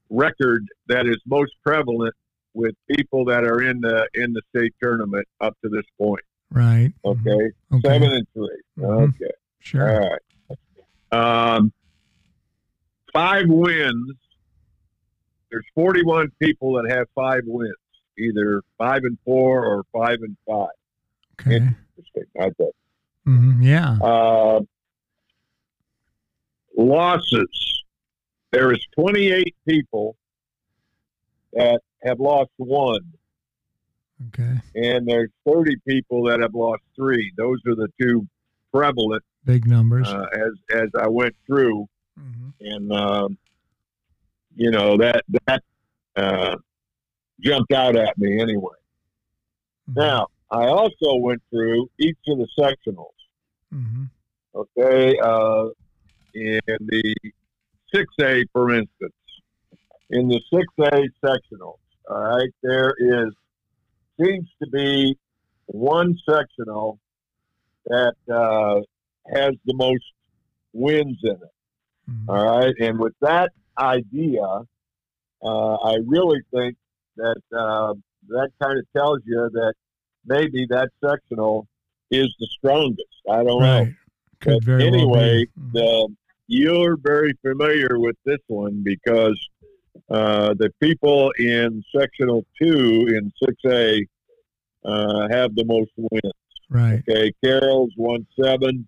record 0.10 0.66
that 0.88 1.06
is 1.08 1.18
most 1.26 1.52
prevalent 1.66 2.14
with 2.54 2.74
people 2.96 3.26
that 3.26 3.44
are 3.44 3.62
in 3.62 3.80
the 3.82 4.08
in 4.14 4.34
the 4.34 4.42
state 4.56 4.74
tournament 4.82 5.28
up 5.42 5.56
to 5.64 5.70
this 5.70 5.84
point. 5.98 6.24
Right. 6.50 6.92
Okay, 7.06 7.20
Mhm. 7.30 7.50
Okay. 7.74 7.88
seven 7.90 8.12
and 8.14 8.28
3 8.34 8.62
Mhm. 8.78 9.10
Okay, 9.10 9.32
Sure. 9.60 10.02
all 10.04 10.10
right. 10.10 10.22
Um, 11.12 11.74
five 13.14 13.46
wins. 13.48 14.14
There's 15.52 15.66
41 15.76 16.32
people 16.40 16.74
that 16.74 16.90
have 16.90 17.08
five 17.16 17.42
wins, 17.46 17.74
either 18.18 18.62
five 18.78 19.04
and 19.04 19.18
four 19.24 19.66
or 19.66 19.84
five 19.94 20.22
and 20.22 20.36
five. 20.46 20.70
Okay. 21.40 21.70
Interesting. 21.98 22.24
I 22.39 22.50
bet. 22.58 22.68
hmm 23.26 23.62
Yeah. 23.62 23.98
Uh, 24.02 24.60
losses. 26.78 27.84
There 28.52 28.72
is 28.72 28.80
28 28.98 29.56
people 29.68 30.16
that 31.54 31.82
have 32.04 32.20
lost 32.20 32.52
one, 32.58 33.14
Okay. 34.28 34.56
and 34.76 35.08
there's 35.08 35.30
30 35.45 35.76
people 35.88 36.24
that 36.26 36.39
have 36.39 36.54
lost 36.54 36.82
three. 36.95 37.32
Those 37.38 37.60
are 37.68 37.76
the 37.76 37.88
two 38.00 38.28
prevalent 38.74 39.24
Big 39.45 39.66
numbers. 39.68 40.08
uh, 40.08 40.26
as 40.34 40.52
as 40.82 40.89
I 41.00 41.08
went 41.08 41.36
through, 41.45 41.88
hmm 42.18 42.50
and 42.62 42.91
um, 42.91 43.38
you 44.56 44.72
know 44.72 44.98
that 44.98 45.24
that 45.48 45.64
uh, 46.16 46.56
jumped 47.41 47.74
out 47.74 47.95
at 47.95 48.18
me 48.18 48.39
anyway. 48.41 48.74
Now 49.95 50.28
I 50.50 50.68
also 50.68 51.16
went 51.18 51.41
through 51.50 51.89
each 52.00 52.18
of 52.28 52.38
the 52.38 52.48
sectionals. 52.58 53.18
hmm 53.72 54.04
okay, 54.56 55.18
uh, 55.20 55.68
in 56.34 56.60
the 56.68 57.16
6A, 57.93 58.45
for 58.52 58.72
instance, 58.74 59.14
in 60.10 60.28
the 60.28 60.41
6A 60.52 61.08
sectional, 61.24 61.80
all 62.10 62.22
right, 62.22 62.50
there 62.64 62.93
is, 62.98 63.34
seems 64.20 64.48
to 64.64 64.70
be 64.72 65.16
one 65.66 66.18
sectional 66.28 67.00
that 67.86 68.16
uh, 68.32 68.80
has 69.34 69.52
the 69.66 69.74
most 69.76 70.06
wins 70.74 71.20
in 71.24 71.32
it, 71.32 71.39
hmm 72.08 72.30
all 72.30 72.60
right, 72.60 72.74
and 72.80 73.00
with 73.00 73.14
that 73.22 73.52
idea, 73.78 74.43
uh, 75.43 75.76
I 75.76 75.98
really 76.06 76.39
think 76.54 76.78
that 77.18 77.41
uh, 77.56 77.93
that 78.30 78.50
kind 78.62 78.80
of 78.80 78.86
tells 78.95 79.20
you 79.26 79.50
that 79.54 79.74
maybe 80.28 80.66
that 80.70 80.90
sectional 81.04 81.68
is 82.12 82.34
the 82.40 82.48
strongest. 82.58 83.04
I 83.30 83.44
don't 83.44 83.62
know. 83.62 83.88
Could 84.42 84.66
But 84.66 84.82
anyway, 84.82 85.46
well. 85.56 85.66
Mhm. 85.66 85.72
the, 85.74 86.16
you're 86.48 86.96
very 86.98 87.34
familiar 87.42 88.00
with 88.00 88.16
this 88.26 88.40
one 88.48 88.82
because 88.84 89.38
uh, 90.10 90.54
the 90.54 90.72
people 90.80 91.32
in 91.40 91.84
sectional 91.98 92.46
two 92.62 93.08
in 93.10 93.34
6A 93.44 94.06
uh, 94.86 95.28
have 95.30 95.56
the 95.56 95.66
most 95.66 95.92
wins. 95.98 96.34
right. 96.70 97.04
Okay, 97.10 97.32
Carroll's 97.44 97.92
won 97.98 98.26
seven. 98.42 98.88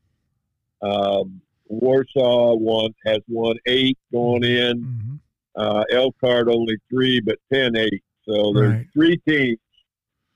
Um, 0.82 1.42
Warsaw 1.68 2.56
one 2.56 2.94
has 3.06 3.20
won 3.28 3.58
eight 3.66 3.98
going 4.12 4.44
in. 4.44 4.78
hmm 4.82 5.16
Uh, 5.56 5.84
Elkhart 5.92 6.48
only 6.48 6.78
three, 6.90 7.20
but 7.20 7.38
10 7.52 7.76
8. 7.76 8.04
So 8.26 8.54
there's 8.54 8.72
Right. 8.72 8.88
three 8.94 9.18
teams 9.28 9.58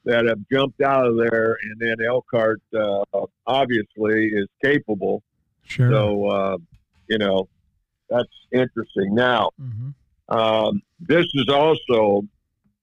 that 0.05 0.25
have 0.25 0.39
jumped 0.51 0.81
out 0.81 1.05
of 1.05 1.17
there, 1.17 1.57
and 1.63 1.79
then 1.79 2.05
Elkhart 2.05 2.61
uh, 2.77 3.03
obviously 3.47 4.27
is 4.27 4.47
capable. 4.63 5.23
Sure. 5.63 5.89
So, 5.89 6.25
uh, 6.25 6.57
you 7.07 7.17
know, 7.17 7.47
that's 8.09 8.29
interesting. 8.51 9.15
Now, 9.15 9.49
hmm 9.57 9.89
um, 10.29 10.81
this 11.01 11.25
is 11.33 11.49
also, 11.49 12.23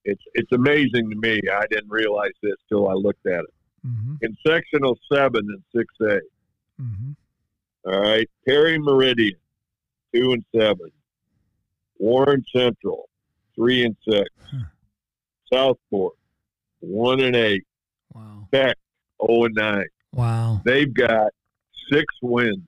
it's, 0.04 0.22
it's 0.34 0.52
amazing 0.52 1.08
to 1.08 1.16
me. 1.16 1.40
I 1.50 1.64
didn't 1.70 1.88
realize 1.88 2.32
this 2.42 2.54
till 2.68 2.86
I 2.88 2.92
looked 2.92 3.26
at 3.26 3.40
it. 3.40 3.54
hmm 3.82 4.14
In 4.20 4.36
sectional 4.46 4.98
seven 5.10 5.46
and 5.48 5.86
6A, 6.00 6.20
hmm 6.78 7.10
all 7.86 7.98
right, 7.98 8.28
Perry 8.46 8.78
Meridian, 8.78 9.38
two 10.14 10.32
and 10.32 10.44
seven. 10.54 10.90
Warren 11.98 12.44
Central, 12.54 13.08
three 13.54 13.84
and 13.84 13.96
six. 14.06 14.28
Huh. 14.50 14.64
Southport, 15.52 16.14
one 16.80 17.20
and 17.20 17.36
eight. 17.36 17.64
Wow. 18.14 18.48
Beck, 18.50 18.76
oh 19.20 19.44
and 19.44 19.54
nine. 19.54 19.84
Wow. 20.12 20.60
They've 20.64 20.92
got 20.92 21.32
six 21.92 22.04
wins. 22.22 22.58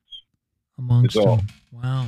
Amongst 0.79 1.15
them. 1.15 1.41
Wow. 1.73 2.07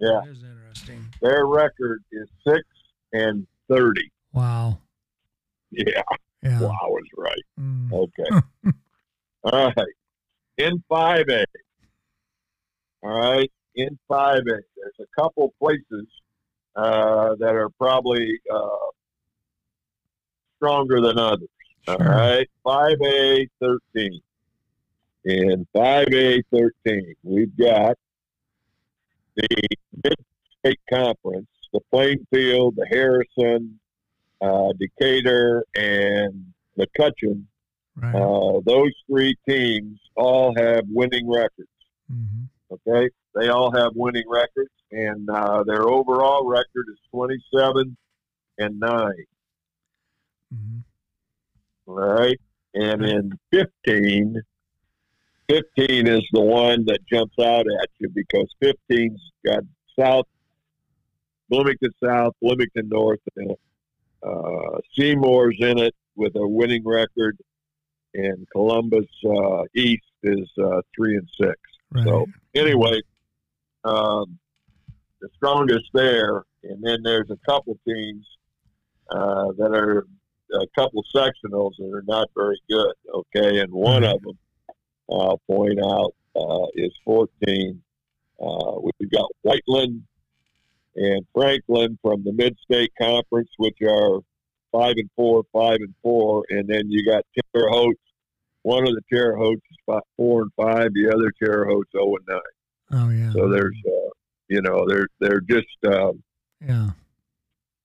Yeah. 0.00 0.20
That 0.24 0.30
is 0.30 0.42
interesting. 0.42 1.04
Their 1.20 1.46
record 1.46 2.02
is 2.12 2.28
six 2.46 2.62
and 3.12 3.46
thirty. 3.68 4.10
Wow. 4.32 4.78
Yeah, 5.70 6.02
Yeah. 6.42 6.60
wow, 6.62 6.76
I 6.82 6.86
was 6.88 7.04
right. 7.16 7.44
Mm. 7.58 7.92
Okay. 7.92 8.72
all 9.44 9.72
right. 9.76 9.86
In 10.58 10.82
five 10.88 11.26
A. 11.28 11.44
All 13.02 13.20
right. 13.20 13.50
In 13.76 13.98
five 14.08 14.40
A, 14.40 14.42
there's 14.76 14.98
a 15.00 15.20
couple 15.20 15.54
places 15.60 16.06
uh, 16.76 17.34
that 17.38 17.54
are 17.54 17.68
probably 17.78 18.38
uh, 18.52 18.68
stronger 20.64 21.00
than 21.00 21.18
others. 21.18 21.48
All 21.88 21.96
Sure. 21.96 22.06
right. 22.06 22.48
Five 22.62 22.98
A 23.02 23.48
thirteen. 23.60 24.20
In 25.24 25.66
five 25.72 26.08
A 26.12 26.42
thirteen, 26.52 27.14
we've 27.22 27.56
got 27.56 27.96
the 29.36 29.46
Mid 30.04 30.14
State 30.58 30.80
Conference, 30.92 31.48
the 31.72 31.80
Plainfield, 31.90 32.76
the 32.76 32.86
Harrison, 32.86 33.78
uh, 34.40 34.72
Decatur, 34.78 35.64
and 35.74 36.52
McCutcheon. 36.78 37.44
Right. 37.96 38.14
Uh, 38.14 38.60
those 38.64 38.92
three 39.06 39.34
teams 39.48 39.98
all 40.16 40.54
have 40.56 40.84
winning 40.88 41.28
records. 41.30 41.68
hmm 42.08 42.44
Okay, 42.86 43.10
they 43.34 43.48
all 43.48 43.72
have 43.72 43.92
winning 43.96 44.28
records, 44.28 44.70
and 44.92 45.28
uh, 45.28 45.64
their 45.64 45.88
overall 45.88 46.46
record 46.46 46.86
is 46.92 46.98
twenty-seven 47.10 47.96
and 48.58 48.78
nine. 48.78 49.24
Hmm 50.52 50.78
All 51.86 51.94
right, 51.94 52.40
and 52.74 53.04
in 53.04 53.32
15, 53.52 54.42
15 55.48 56.06
is 56.06 56.22
the 56.32 56.40
one 56.40 56.84
that 56.86 57.00
jumps 57.12 57.34
out 57.40 57.66
at 57.66 57.88
you 57.98 58.08
because 58.14 58.46
15's 58.62 59.20
got 59.44 59.64
South, 59.98 60.26
Bloomington 61.48 61.90
South, 62.02 62.34
Bloomington 62.40 62.88
North 62.88 63.20
in 63.36 63.50
it. 63.50 63.60
Uh, 64.22 64.78
Seymour's 64.96 65.56
in 65.60 65.78
it 65.78 65.94
with 66.14 66.36
a 66.36 66.46
winning 66.46 66.82
record, 66.84 67.36
and 68.14 68.46
Columbus 68.52 69.06
uh, 69.24 69.64
East 69.74 70.04
is 70.22 70.48
uh, 70.62 70.82
three 70.94 71.16
and 71.16 71.28
six. 71.40 71.56
Right. 71.90 72.04
So 72.04 72.26
anyway, 72.54 73.00
um, 73.84 74.38
the 75.20 75.28
strongest 75.36 75.86
there, 75.94 76.44
and 76.62 76.82
then 76.82 76.98
there's 77.02 77.30
a 77.30 77.38
couple 77.50 77.78
teams 77.86 78.26
uh, 79.10 79.52
that 79.58 79.72
are 79.74 80.06
a 80.54 80.66
couple 80.74 81.04
sectionals 81.14 81.72
that 81.78 81.90
are 81.92 82.04
not 82.06 82.28
very 82.36 82.60
good. 82.68 82.92
Okay, 83.12 83.60
and 83.60 83.72
one 83.72 84.04
of 84.04 84.20
them 84.22 84.38
I'll 85.10 85.40
point 85.46 85.78
out 85.82 86.14
uh, 86.36 86.66
is 86.74 86.92
14 87.04 87.82
Uh, 88.40 88.80
we've 88.80 89.10
got 89.10 89.28
Whiteland 89.42 90.02
and 90.96 91.26
Franklin 91.34 91.98
from 92.02 92.24
the 92.24 92.32
Mid-State 92.32 92.92
Conference, 93.00 93.50
which 93.58 93.78
are 93.82 94.20
five 94.72 94.94
and 94.96 95.10
four, 95.16 95.42
five 95.52 95.78
and 95.80 95.94
four, 96.02 96.44
and 96.50 96.68
then 96.68 96.90
you 96.90 97.04
got 97.04 97.24
Terre 97.34 97.68
Haute. 97.68 97.98
One 98.62 98.86
of 98.86 98.94
the 98.94 99.02
Terre 99.12 99.36
Hautes 99.36 99.62
is 99.70 99.76
five, 99.86 100.02
four 100.16 100.42
and 100.42 100.52
five. 100.56 100.92
The 100.94 101.10
other 101.12 101.32
Terre 101.42 101.66
Hautes 101.66 101.90
zero 101.92 102.14
and 102.16 102.26
nine. 102.28 102.40
Oh 102.92 103.10
yeah. 103.10 103.32
So 103.32 103.48
there's, 103.48 103.76
uh, 103.86 104.10
you 104.48 104.62
know, 104.62 104.86
they're 104.88 105.08
they're 105.20 105.40
just 105.40 105.66
um, 105.86 106.22
yeah. 106.66 106.90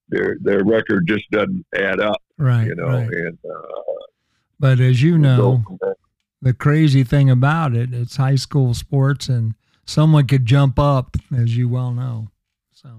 Their 0.09 0.37
their 0.41 0.63
record 0.63 1.07
just 1.07 1.29
doesn't 1.31 1.65
add 1.75 1.99
up. 1.99 2.21
Right. 2.37 2.67
You 2.67 2.75
know, 2.75 2.87
right. 2.87 3.09
and 3.09 3.37
uh, 3.49 3.61
But 4.59 4.79
as 4.79 5.01
you 5.01 5.17
know, 5.17 5.63
the 6.41 6.53
crazy 6.53 7.03
thing 7.03 7.29
about 7.29 7.75
it, 7.75 7.93
it's 7.93 8.17
high 8.17 8.35
school 8.35 8.73
sports, 8.73 9.29
and 9.29 9.55
someone 9.85 10.27
could 10.27 10.45
jump 10.45 10.77
up, 10.77 11.15
as 11.35 11.57
you 11.57 11.69
well 11.69 11.91
know. 11.91 12.27
So 12.73 12.89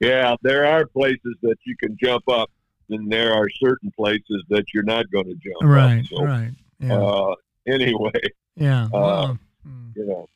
Yeah, 0.00 0.36
there 0.42 0.66
are 0.66 0.86
places 0.86 1.36
that 1.42 1.56
you 1.64 1.76
can 1.76 1.96
jump 2.02 2.28
up, 2.28 2.50
and 2.90 3.10
there 3.10 3.32
are 3.32 3.48
certain 3.62 3.90
places 3.96 4.42
that 4.48 4.64
you're 4.74 4.82
not 4.82 5.10
going 5.10 5.26
to 5.26 5.34
jump 5.34 5.62
right, 5.62 6.00
up. 6.00 6.06
So, 6.06 6.24
right, 6.24 6.50
yeah, 6.80 6.98
uh, 6.98 7.34
anyway, 7.66 8.10
yeah. 8.56 8.84
uh, 8.86 8.88
well, 8.92 9.38
mm, 9.66 9.96
you 9.96 10.06
know, 10.06 10.28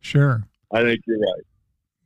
sure, 0.00 0.44
I 0.72 0.82
think 0.82 1.00
you're 1.06 1.18
right. 1.18 1.42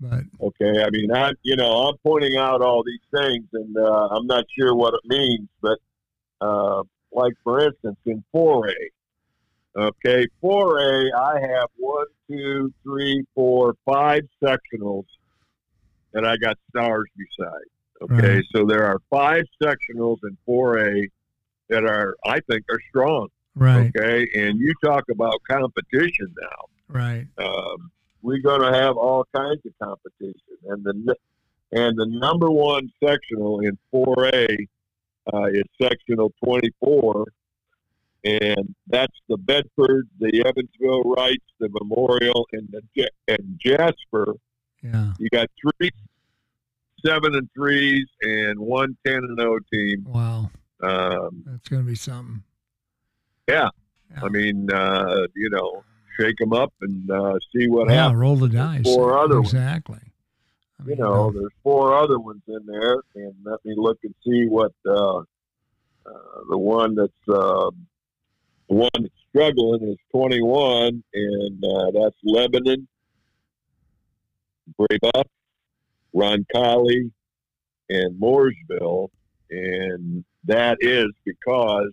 But 0.00 0.24
Okay, 0.40 0.82
I 0.82 0.90
mean, 0.90 1.10
I, 1.12 1.32
you 1.42 1.56
know, 1.56 1.88
I'm 1.88 1.96
pointing 2.04 2.36
out 2.36 2.62
all 2.62 2.82
these 2.84 3.00
things, 3.20 3.46
and 3.52 3.76
uh, 3.76 4.08
I'm 4.08 4.26
not 4.26 4.44
sure 4.58 4.74
what 4.74 4.94
it 4.94 5.00
means, 5.04 5.48
but 5.60 5.78
uh, 6.40 6.82
like 7.12 7.34
for 7.42 7.60
instance, 7.60 7.96
in 8.06 8.22
4A, 8.34 8.72
okay, 9.76 10.26
4A, 10.42 11.12
I 11.14 11.40
have 11.40 11.68
one, 11.76 12.06
two, 12.30 12.72
three, 12.84 13.24
four, 13.34 13.74
five 13.84 14.22
sectionals 14.42 15.04
and 16.14 16.26
I 16.26 16.36
got 16.36 16.56
stars 16.70 17.06
beside. 17.16 17.68
Okay, 18.00 18.36
Right. 18.36 18.44
so 18.54 18.64
there 18.64 18.84
are 18.84 18.98
five 19.10 19.44
sectionals 19.62 20.18
in 20.22 20.36
4A 20.48 21.08
that 21.68 21.84
are, 21.84 22.16
I 22.24 22.40
think, 22.48 22.64
are 22.70 22.80
strong. 22.88 23.28
right, 23.56 23.90
Okay, 23.96 24.28
and 24.36 24.58
you 24.60 24.72
talk 24.84 25.04
about 25.10 25.34
competition 25.50 26.32
now 26.40 26.64
right, 26.88 27.26
um, 27.38 27.90
we're 28.22 28.42
going 28.42 28.60
to 28.60 28.76
have 28.78 28.96
all 28.96 29.26
kinds 29.34 29.60
of 29.66 29.72
competition, 29.82 30.34
and 30.68 30.84
the 30.84 31.14
and 31.72 31.98
the 31.98 32.06
number 32.06 32.50
one 32.50 32.90
sectional 33.04 33.60
in 33.60 33.76
4A 33.92 34.66
uh, 35.32 35.44
is 35.52 35.64
sectional 35.80 36.32
24, 36.42 37.26
and 38.24 38.74
that's 38.86 39.12
the 39.28 39.36
Bedford, 39.36 40.08
the 40.18 40.42
Evansville 40.46 41.04
Reitz, 41.04 41.36
the 41.60 41.68
Memorial, 41.80 42.46
and 42.52 42.68
the 42.72 43.08
and 43.28 43.60
Jasper. 43.62 44.34
yeah. 44.82 45.12
You 45.18 45.28
got 45.30 45.48
three 45.60 45.90
seven 47.04 47.34
and 47.36 47.48
threes 47.54 48.06
and 48.22 48.58
one 48.58 48.96
ten 49.06 49.16
and 49.18 49.38
zero 49.38 49.58
team. 49.72 50.04
Wow, 50.08 50.50
Um, 50.82 51.44
that's 51.46 51.68
gonna 51.68 51.84
be 51.84 51.94
something. 51.94 52.42
Yeah. 53.48 53.68
Yeah. 54.10 54.24
I 54.24 54.28
mean, 54.30 54.70
uh, 54.72 55.26
you 55.36 55.50
know, 55.50 55.84
shake 56.18 56.36
them 56.38 56.52
up 56.52 56.72
and 56.80 57.10
uh, 57.10 57.34
see 57.54 57.68
what 57.68 57.88
yeah, 57.88 58.02
happens. 58.02 58.18
roll 58.18 58.36
the 58.36 58.48
dice. 58.48 58.82
four 58.84 59.18
other 59.18 59.40
ones. 59.40 59.52
exactly. 59.52 59.98
I 60.80 60.88
you 60.90 60.96
know, 60.96 61.28
uh, 61.28 61.32
there's 61.32 61.52
four 61.62 61.96
other 61.96 62.18
ones 62.18 62.42
in 62.46 62.64
there, 62.66 63.02
and 63.14 63.34
let 63.44 63.64
me 63.64 63.74
look 63.76 63.98
and 64.04 64.14
see 64.24 64.46
what 64.46 64.72
uh, 64.86 65.18
uh, 65.18 65.22
the 66.48 66.58
one 66.58 66.94
that's 66.94 67.28
uh, 67.28 67.70
the 68.68 68.74
one 68.74 68.90
that's 68.94 69.14
struggling 69.28 69.82
is 69.88 69.96
21, 70.12 71.02
and 71.14 71.64
uh, 71.64 71.90
that's 71.90 72.16
Lebanon, 72.22 72.86
Brebeuf, 74.78 75.24
Roncalli, 76.14 77.10
and 77.90 78.20
Mooresville, 78.20 79.08
and 79.50 80.24
that 80.44 80.78
is 80.80 81.08
because 81.24 81.90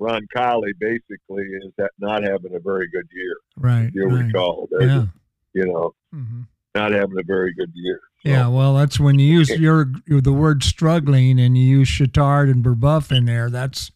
Roncalli 0.00 0.72
basically 0.78 1.44
is 1.62 1.72
that 1.76 1.90
not 1.98 2.22
having 2.22 2.54
a 2.54 2.60
very 2.60 2.88
good 2.88 3.08
year. 3.12 3.36
right, 3.56 3.90
you'll 3.92 4.10
right. 4.10 4.26
recall, 4.26 4.68
Yeah. 4.80 5.06
you 5.54 5.66
know 5.66 5.94
hmm 6.12 6.42
not 6.74 6.92
having 6.92 7.18
a 7.18 7.22
very 7.24 7.52
good 7.54 7.72
year. 7.74 7.98
So- 8.22 8.28
Yeah, 8.30 8.46
well, 8.48 8.74
that's 8.74 9.00
when 9.00 9.18
you 9.18 9.26
use 9.26 9.48
your, 9.58 9.90
your 10.06 10.20
the 10.20 10.32
word 10.32 10.62
struggling 10.62 11.40
and 11.40 11.56
you 11.58 11.64
use 11.78 11.88
Chatard 11.88 12.50
and 12.50 12.62
Brebeuf 12.62 13.10
in 13.10 13.24
there. 13.24 13.50
That's 13.50 13.90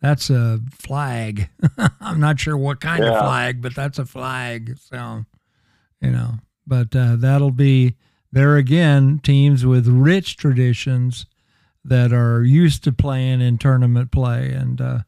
that's 0.00 0.30
a 0.30 0.60
flag. 0.70 1.48
I'm 2.00 2.20
not 2.20 2.38
sure 2.38 2.56
what 2.56 2.80
kind 2.80 3.02
of 3.02 3.18
flag, 3.18 3.60
but 3.60 3.74
that's 3.74 3.98
a 3.98 4.04
flag. 4.06 4.78
So, 4.78 5.24
you 6.00 6.10
know, 6.12 6.34
but 6.66 6.94
uh, 6.94 7.16
that'll 7.16 7.50
be 7.50 7.96
there 8.30 8.56
again. 8.56 9.18
Teams 9.20 9.66
with 9.66 9.88
rich 9.88 10.36
traditions 10.36 11.26
that 11.84 12.12
are 12.12 12.44
used 12.44 12.84
to 12.84 12.92
playing 12.92 13.40
in 13.40 13.58
tournament 13.58 14.12
play, 14.12 14.52
and 14.52 14.80
uh, 14.80 14.98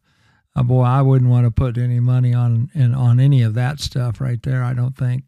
uh, 0.57 0.63
boy, 0.63 0.83
I 0.83 1.03
wouldn't 1.03 1.31
want 1.31 1.47
to 1.47 1.51
put 1.51 1.79
any 1.79 2.01
money 2.01 2.35
on 2.35 2.71
in, 2.75 2.95
on 2.95 3.21
any 3.21 3.43
of 3.43 3.55
that 3.55 3.81
stuff 3.81 4.21
right 4.21 4.43
there. 4.43 4.63
I 4.63 4.75
don't 4.75 4.97
think. 4.97 5.25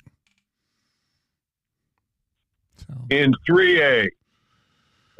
So. 2.76 2.94
in 3.10 3.32
3A. 3.48 4.08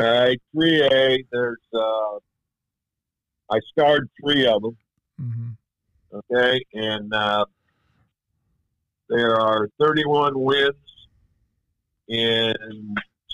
All 0.01 0.07
right, 0.07 0.41
3A, 0.57 1.27
there's, 1.31 1.59
uh, 1.75 2.17
I 3.51 3.61
starred 3.71 4.09
three 4.21 4.47
of 4.47 4.63
them, 4.63 4.77
hmm 5.19 5.51
okay, 6.13 6.61
and 6.73 7.13
uh, 7.15 7.45
there 9.09 9.39
are 9.39 9.69
31 9.79 10.33
wins 10.39 10.75
in 12.09 12.55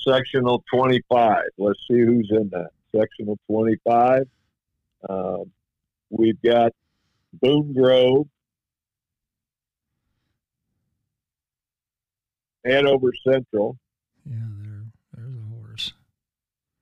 sectional 0.06 0.62
25. 0.72 1.42
Let's 1.56 1.78
see 1.88 2.00
who's 2.00 2.28
in 2.30 2.50
that. 2.50 2.70
Sectional 2.94 3.38
25. 3.48 4.22
Um, 5.08 5.50
we've 6.10 6.40
got 6.42 6.72
Boone 7.40 7.72
Grove, 7.72 8.26
Hanover 12.64 13.12
Central, 13.26 13.76
Yeah, 14.24 14.36
there, 14.62 14.82
there's 15.14 15.34
a 15.36 15.54
horse. 15.56 15.92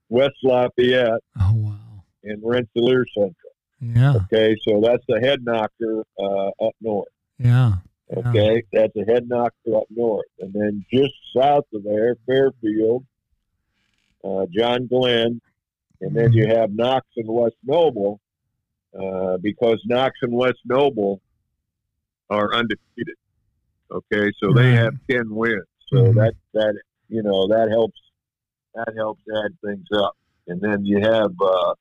West 0.08 0.36
Lafayette, 0.42 1.20
Oh 1.40 1.52
wow. 1.54 2.04
and 2.24 2.40
Rensselaer 2.42 3.04
Central. 3.14 3.34
Yeah, 3.80 4.14
Okay, 4.24 4.56
so 4.66 4.80
that's 4.80 5.04
the 5.08 5.20
head 5.20 5.44
knocker 5.44 6.02
uh, 6.18 6.48
up 6.64 6.74
north. 6.80 7.08
yeah, 7.38 7.74
Yeah. 8.10 8.18
Okay, 8.28 8.62
that's 8.72 8.96
a 8.96 9.04
head 9.04 9.28
knocker 9.28 9.76
up 9.76 9.84
north, 9.90 10.24
and 10.40 10.52
then 10.52 10.84
just 10.92 11.12
south 11.36 11.64
of 11.74 11.84
there, 11.84 12.16
Fairfield, 12.26 13.04
uh, 14.24 14.46
John 14.50 14.86
Glenn, 14.86 15.40
and 16.00 16.16
then 16.16 16.32
you 16.32 16.46
have 16.48 16.72
Knox 16.72 17.06
and 17.16 17.28
West 17.28 17.56
Noble, 17.64 18.20
uh, 18.98 19.36
because 19.38 19.80
Knox 19.86 20.16
and 20.22 20.32
West 20.32 20.60
Noble 20.64 21.20
are 22.30 22.52
undefeated. 22.54 23.14
Okay, 23.90 24.32
so 24.42 24.52
they 24.52 24.70
Right. 24.70 24.78
have 24.78 24.94
ten 25.08 25.34
wins, 25.34 25.64
so 25.86 25.96
Mhm. 25.96 26.14
that 26.14 26.34
that 26.54 26.74
you 27.08 27.22
know 27.22 27.46
that 27.48 27.68
helps 27.70 28.00
that 28.74 28.92
helps 28.96 29.22
add 29.44 29.56
things 29.64 29.86
up, 29.92 30.16
and 30.48 30.60
then 30.60 30.84
you 30.84 31.00
have 31.00 31.32
uh, 31.40 31.74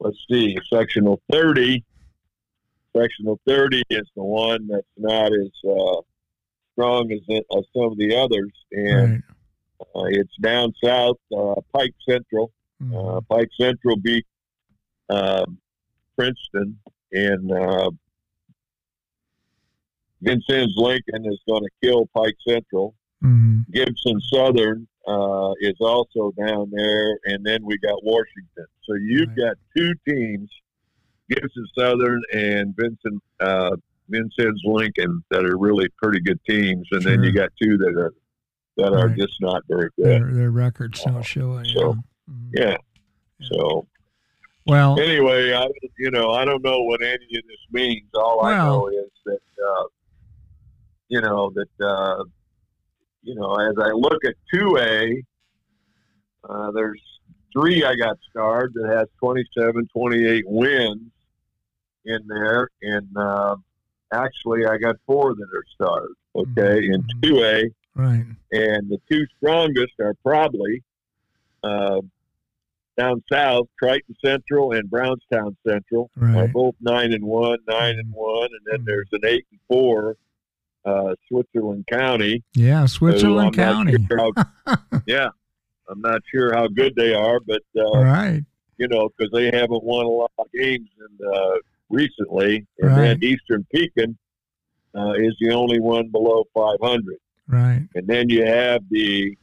let's 0.00 0.18
see, 0.30 0.56
sectional 0.72 1.20
thirty. 1.30 1.84
Sectional 2.96 3.38
30 3.46 3.84
is 3.90 4.10
the 4.16 4.22
one 4.24 4.66
that's 4.66 4.84
not 4.96 5.26
as 5.32 5.50
uh, 5.64 6.00
strong 6.72 7.10
as, 7.12 7.20
it, 7.28 7.46
as 7.56 7.64
some 7.72 7.84
of 7.92 7.96
the 7.98 8.16
others, 8.16 8.50
and 8.72 9.12
right. 9.12 9.22
uh, 9.94 10.06
it's 10.08 10.36
down 10.38 10.72
south, 10.82 11.16
uh, 11.32 11.54
Pike 11.72 11.94
Central. 12.08 12.50
Mhm. 12.82 13.18
Uh, 13.18 13.20
Pike 13.20 13.50
Central 13.56 13.94
beat 13.96 14.26
um, 15.08 15.60
Princeton, 16.20 16.78
and 17.12 17.50
uh, 17.52 17.90
Vincennes 20.22 20.74
Lincoln 20.76 21.24
is 21.24 21.40
going 21.48 21.62
to 21.62 21.70
kill 21.82 22.06
Pike 22.14 22.36
Central. 22.46 22.94
Mhm. 23.24 23.64
Gibson 23.72 24.20
Southern 24.32 24.86
uh, 25.06 25.52
is 25.60 25.76
also 25.80 26.30
down 26.38 26.70
there, 26.70 27.18
and 27.24 27.44
then 27.44 27.64
we 27.64 27.78
got 27.78 28.04
Washington. 28.04 28.66
So 28.84 28.94
you've 29.00 29.28
Right. 29.28 29.36
got 29.38 29.56
two 29.76 29.92
teams, 30.06 30.50
Gibson 31.30 31.66
Southern 31.76 32.20
and 32.34 32.76
Vincent 32.76 33.22
uh, 33.40 33.76
Vincennes 34.10 34.60
Lincoln, 34.64 35.24
that 35.30 35.44
are 35.46 35.56
really 35.56 35.88
pretty 36.02 36.20
good 36.20 36.38
teams, 36.44 36.86
and 36.92 37.02
then 37.02 37.22
you 37.22 37.32
Sure. 37.32 37.42
got 37.42 37.50
two 37.60 37.78
that 37.78 37.96
are 37.96 38.12
that 38.76 38.92
are 38.94 39.08
just 39.10 39.40
not 39.40 39.62
very 39.68 39.88
good. 39.96 40.06
Their, 40.06 40.32
their 40.32 40.50
records 40.50 41.02
don't 41.04 41.22
show 41.22 41.58
it. 41.58 41.66
So, 41.66 41.94
yeah. 41.94 42.32
Mhm. 42.34 42.50
Yeah. 42.54 42.76
So 43.52 43.86
Well, 44.66 45.00
anyway, 45.00 45.52
I 45.52 45.66
you 45.98 46.10
know 46.10 46.32
I 46.32 46.44
don't 46.44 46.62
know 46.62 46.82
what 46.82 47.02
any 47.02 47.14
of 47.14 47.46
this 47.48 47.64
means. 47.72 48.08
All 48.14 48.44
I 48.44 48.52
know 48.66 48.88
is 48.88 49.10
that 49.26 49.40
uh, 49.68 49.84
you 51.08 51.20
know 51.20 51.50
that 51.54 51.84
uh, 51.84 52.24
you 53.22 53.34
know 53.34 53.54
as 53.56 53.74
I 53.78 53.90
look 53.92 54.24
at 54.24 54.34
two 54.52 54.76
A, 54.78 55.22
uh, 56.48 56.70
there's 56.72 57.00
three 57.52 57.84
I 57.84 57.94
got 57.96 58.16
starred 58.30 58.72
that 58.74 58.88
has 58.96 59.08
27, 59.18 59.88
28 59.92 60.44
wins 60.46 61.00
in 62.04 62.20
there, 62.28 62.68
and 62.82 63.08
uh, 63.16 63.56
actually 64.12 64.66
I 64.66 64.76
got 64.78 64.96
four 65.06 65.34
that 65.34 65.48
are 65.54 65.64
starred. 65.74 66.12
okay, 66.36 66.86
in 66.86 67.04
two 67.22 67.42
A, 67.42 67.64
Right. 67.96 68.24
and 68.52 68.88
the 68.88 68.98
two 69.10 69.26
strongest 69.36 69.94
are 69.98 70.14
probably 70.24 70.82
uh, 71.64 72.00
down 73.00 73.22
south, 73.32 73.66
Triton 73.78 74.14
Central 74.24 74.72
and 74.72 74.88
Brownstown 74.90 75.56
Central 75.66 76.10
are 76.20 76.48
both 76.48 76.74
nine 76.80 77.12
and 77.12 77.24
one, 77.24 77.58
nine 77.68 77.98
and 77.98 78.12
one, 78.12 78.48
and 78.52 78.60
then 78.70 78.84
there's 78.84 79.08
an 79.12 79.20
eight 79.24 79.46
and 79.50 79.60
four, 79.68 80.16
uh, 80.84 81.14
Switzerland 81.28 81.86
County. 81.90 82.42
Yeah, 82.54 82.86
Switzerland 82.86 83.48
I'm 83.48 83.52
County. 83.86 84.06
sure 84.08 84.32
how- 84.66 84.76
yeah, 85.06 85.28
I'm 85.88 86.00
not 86.00 86.20
sure 86.32 86.54
how 86.54 86.68
good 86.68 86.94
they 86.96 87.14
are, 87.14 87.40
but 87.40 87.62
uh, 87.76 87.98
right. 88.02 88.42
you 88.78 88.88
know, 88.88 89.08
because 89.08 89.30
they 89.32 89.46
haven't 89.46 89.82
won 89.84 90.04
a 90.04 90.08
lot 90.08 90.30
of 90.38 90.46
games 90.52 90.88
in, 90.98 91.26
uh, 91.26 91.56
recently. 91.88 92.66
And 92.78 92.90
Right. 92.90 92.96
then 93.20 93.24
Eastern 93.24 93.66
Pekin 93.72 94.16
uh, 94.94 95.12
is 95.12 95.34
the 95.40 95.52
only 95.52 95.80
one 95.80 96.08
below 96.10 96.44
500. 96.54 97.16
Right. 97.48 97.86
And 97.94 98.06
then 98.06 98.28
you 98.28 98.44
have 98.46 98.82
the 98.90 99.36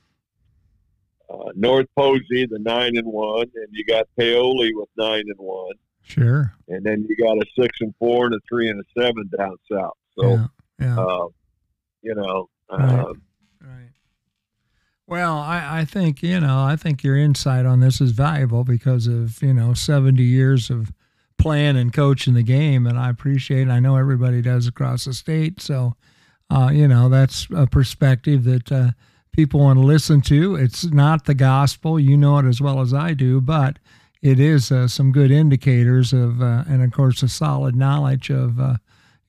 uh, 1.30 1.52
North 1.56 1.88
Posey, 1.98 2.46
the 2.46 2.60
nine 2.60 2.98
and 2.98 3.08
one, 3.08 3.48
and 3.56 3.68
you 3.72 3.84
got 3.86 4.08
Paoli 4.18 4.74
with 4.74 4.90
nine 4.98 5.24
and 5.28 5.38
one, 5.38 5.74
Sure. 6.04 6.54
and 6.68 6.84
then 6.86 7.06
you 7.10 7.16
got 7.18 7.38
a 7.38 7.46
six 7.60 7.78
and 7.82 7.94
four 8.00 8.26
and 8.28 8.36
a 8.36 8.40
three 8.48 8.70
and 8.70 8.80
a 8.80 9.02
seven 9.02 9.30
down 9.38 9.56
south. 9.72 9.98
So, 10.18 10.30
yeah. 10.30 10.48
Yeah. 10.80 11.00
uh, 11.00 11.28
you 12.02 12.16
know, 12.16 12.50
Right. 12.72 12.80
uh, 13.00 13.14
Right. 13.62 13.90
Well, 15.08 15.38
I, 15.38 15.80
I 15.80 15.86
think, 15.86 16.22
you 16.22 16.40
know, 16.40 16.60
I 16.64 16.76
think 16.76 17.04
your 17.04 17.18
insight 17.18 17.66
on 17.66 17.80
this 17.80 18.02
is 18.02 18.12
valuable 18.12 18.64
because 18.64 19.08
of, 19.08 19.42
you 19.42 19.54
know, 19.54 19.74
70 19.74 20.22
years 20.22 20.70
of 20.70 20.92
playing 21.38 21.78
and 21.78 21.94
coaching 21.94 22.34
the 22.34 22.44
game. 22.44 22.86
And 22.86 22.98
I 23.00 23.10
appreciate 23.10 23.68
it. 23.68 23.72
I 23.72 23.80
know 23.80 23.96
everybody 23.96 24.42
does 24.42 24.68
across 24.68 25.06
the 25.06 25.14
state. 25.14 25.62
So, 25.62 25.96
uh, 26.50 26.72
you 26.74 26.88
know, 26.88 27.08
that's 27.10 27.48
a 27.56 27.68
perspective 27.68 28.44
that 28.46 28.72
uh, 28.72 28.92
people 29.38 29.60
want 29.60 29.78
to 29.78 29.86
listen 29.86 30.20
to. 30.20 30.56
It's 30.56 30.86
not 30.86 31.26
the 31.26 31.36
gospel. 31.36 32.00
You 32.00 32.18
know 32.18 32.40
it 32.40 32.46
as 32.46 32.60
well 32.60 32.82
as 32.82 32.92
I 32.92 33.14
do, 33.14 33.40
but 33.40 33.78
it 34.24 34.40
is 34.40 34.72
uh, 34.72 34.88
some 34.88 35.12
good 35.12 35.30
indicators 35.30 36.12
of, 36.12 36.42
uh, 36.42 36.64
and 36.68 36.84
of 36.84 36.92
course, 36.92 37.22
a 37.22 37.30
solid 37.30 37.76
knowledge 37.76 38.32
of, 38.32 38.60
uh, 38.60 38.78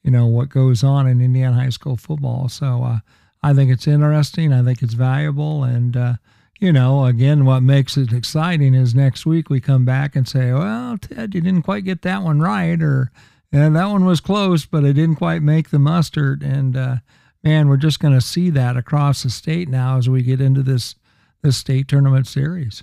you 0.02 0.10
know, 0.10 0.24
what 0.24 0.48
goes 0.48 0.82
on 0.82 1.06
in 1.06 1.20
Indiana 1.20 1.54
high 1.54 1.68
school 1.68 1.98
football. 1.98 2.48
So, 2.48 2.84
uh, 2.84 2.98
I 3.42 3.52
think 3.52 3.70
it's 3.70 3.86
interesting. 3.86 4.50
I 4.50 4.64
think 4.64 4.82
it's 4.82 4.94
valuable. 4.94 5.62
And, 5.62 5.94
uh, 5.94 6.14
you 6.58 6.72
know, 6.72 7.04
again, 7.04 7.44
what 7.44 7.60
makes 7.60 7.98
it 7.98 8.10
exciting 8.10 8.72
is 8.72 8.94
next 8.94 9.26
week 9.26 9.50
we 9.50 9.60
come 9.60 9.84
back 9.84 10.16
and 10.16 10.26
say, 10.26 10.52
well, 10.54 10.96
Ted, 10.96 11.34
you 11.34 11.42
didn't 11.42 11.62
quite 11.62 11.84
get 11.84 12.00
that 12.02 12.22
one 12.22 12.40
right, 12.40 12.80
or 12.80 13.12
that 13.52 13.70
one 13.90 14.06
was 14.06 14.20
close, 14.20 14.64
but 14.64 14.84
it 14.84 14.94
didn't 14.94 15.16
quite 15.16 15.42
make 15.42 15.68
the 15.68 15.78
mustard. 15.78 16.42
And, 16.42 16.78
uh, 16.78 16.96
man, 17.42 17.68
we're 17.68 17.76
just 17.76 18.00
going 18.00 18.14
to 18.14 18.20
see 18.20 18.50
that 18.50 18.76
across 18.76 19.22
the 19.22 19.30
state 19.30 19.68
now 19.68 19.96
as 19.98 20.08
we 20.08 20.22
get 20.22 20.40
into 20.40 20.62
this, 20.62 20.94
this 21.42 21.56
state 21.56 21.88
tournament 21.88 22.26
series. 22.26 22.82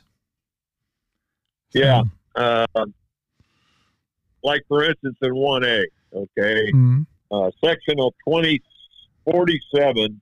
Yeah. 1.74 2.04
uh, 2.36 2.66
like 4.44 4.62
for 4.68 4.84
instance 4.84 5.18
in 5.22 5.32
1A, 5.34 5.86
okay, 6.14 6.72
Mhm. 6.72 7.06
uh, 7.32 7.52
sectional 7.64 8.14
2047, 8.28 10.22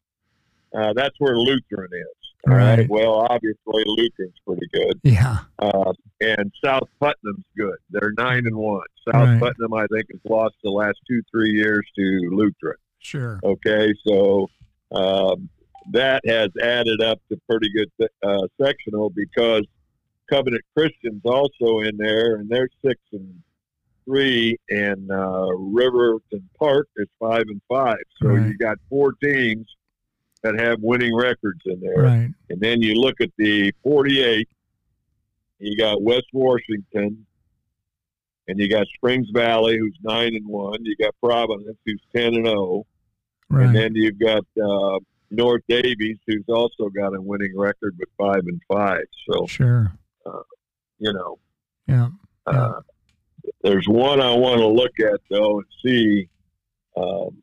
uh, 0.75 0.93
that's 0.93 1.15
where 1.19 1.37
Lutheran 1.37 1.89
is. 1.93 2.07
All 2.47 2.55
right. 2.55 2.79
Right. 2.79 2.89
Well, 2.89 3.25
obviously 3.29 3.83
Lutheran's 3.85 4.39
pretty 4.45 4.67
good, 4.73 4.99
Yeah. 5.03 5.39
uh, 5.59 5.93
and 6.21 6.51
South 6.63 6.89
Putnam's 6.99 7.45
good. 7.55 7.77
They're 7.89 8.13
nine 8.17 8.45
and 8.47 8.55
one. 8.55 8.85
South 9.05 9.15
Right. 9.27 9.39
Putnam, 9.39 9.73
I 9.73 9.85
think, 9.87 10.07
has 10.11 10.19
lost 10.25 10.55
the 10.63 10.69
last 10.71 10.99
two 11.07 11.21
three 11.31 11.51
years 11.51 11.85
to 11.95 12.29
Lutheran. 12.31 12.77
Sure. 13.03 13.39
Okay, 13.43 13.93
so 14.07 14.47
um, 14.91 15.49
that 15.91 16.21
has 16.25 16.49
added 16.61 17.01
up 17.01 17.19
to 17.29 17.37
pretty 17.49 17.69
good 17.73 17.91
uh, 18.23 18.47
sectional 18.59 19.09
because 19.11 19.63
Covenant 20.29 20.63
Christian's 20.75 21.21
also 21.25 21.79
in 21.81 21.97
there, 21.97 22.35
and 22.37 22.49
they're 22.49 22.69
six 22.83 22.99
and 23.11 23.41
three, 24.05 24.57
and 24.69 25.11
uh, 25.11 25.47
Riverton 25.57 26.49
Parke 26.57 26.87
is 26.95 27.07
five 27.19 27.43
and 27.47 27.61
five. 27.69 27.97
So 28.21 28.29
Right. 28.29 28.47
you 28.47 28.57
got 28.57 28.77
four 28.89 29.11
teams 29.21 29.67
that 30.41 30.57
have 30.59 30.79
winning 30.81 31.13
records 31.15 31.59
in 31.65 31.81
there, 31.81 32.03
Right. 32.03 32.29
and 32.49 32.59
then 32.61 32.81
you 32.81 32.95
look 32.95 33.19
at 33.21 33.29
the 33.37 33.73
forty-eight. 33.83 34.47
You 35.59 35.77
got 35.77 36.01
West 36.01 36.27
Washington, 36.33 37.25
and 38.47 38.59
you 38.59 38.69
got 38.69 38.87
Springs 38.95 39.27
Valley, 39.33 39.77
who's 39.77 39.97
nine 40.01 40.35
and 40.35 40.47
one. 40.47 40.83
You 40.85 40.95
got 40.97 41.13
Providence, 41.21 41.77
who's 41.85 42.01
ten 42.15 42.33
and 42.35 42.45
zero. 42.45 42.85
And 43.61 43.75
then 43.75 43.95
you've 43.95 44.19
got 44.19 44.45
uh, 44.61 44.99
North 45.31 45.61
Daviess, 45.69 46.19
who's 46.27 46.43
also 46.47 46.89
got 46.89 47.15
a 47.15 47.21
winning 47.21 47.53
record 47.57 47.95
with 47.99 48.09
five 48.17 48.41
and 48.47 48.61
five. 48.71 49.03
So 49.29 49.45
Sure. 49.47 49.91
you 50.99 51.11
know, 51.13 51.37
Yeah. 51.87 52.09
uh, 52.45 52.81
there's 53.63 53.87
one 53.87 54.21
I 54.21 54.35
want 54.35 54.59
to 54.59 54.67
look 54.67 54.99
at 54.99 55.19
though 55.29 55.59
and 55.59 55.67
see. 55.83 56.29
Um, 56.95 57.41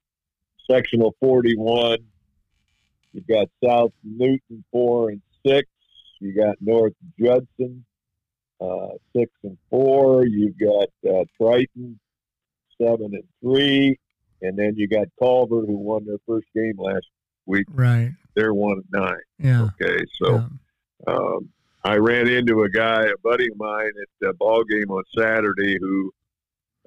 sectional 0.70 1.14
41. 1.20 1.98
You've 3.12 3.26
got 3.26 3.48
South 3.64 3.92
Newton 4.04 4.64
four 4.70 5.10
and 5.10 5.20
six. 5.44 5.68
You 6.20 6.32
got 6.32 6.56
North 6.60 6.92
Judson 7.18 7.84
uh, 8.60 8.88
six 9.16 9.32
and 9.42 9.58
four. 9.68 10.24
You've 10.26 10.56
got 10.58 10.88
uh, 11.08 11.24
Triton 11.40 11.98
seven 12.80 13.14
and 13.14 13.24
three, 13.42 13.98
and 14.42 14.56
then 14.58 14.74
you 14.76 14.88
got 14.88 15.06
Culver 15.18 15.60
who 15.66 15.76
won 15.76 16.04
their 16.06 16.18
first 16.26 16.46
game 16.54 16.74
last 16.78 17.06
week. 17.46 17.66
Right. 17.72 18.12
They're 18.34 18.54
one 18.54 18.78
and 18.92 19.02
nine. 19.04 19.16
Yeah. 19.38 19.68
Okay, 19.80 20.04
so 20.22 20.46
yeah. 21.06 21.14
um, 21.14 21.48
I 21.84 21.96
ran 21.96 22.28
into 22.28 22.62
a 22.62 22.70
guy, 22.70 23.04
a 23.04 23.18
buddy 23.22 23.48
of 23.50 23.56
mine, 23.58 23.90
at 24.22 24.28
a 24.28 24.34
ball 24.34 24.64
game 24.64 24.90
on 24.90 25.02
Saturday 25.16 25.78
who 25.80 26.12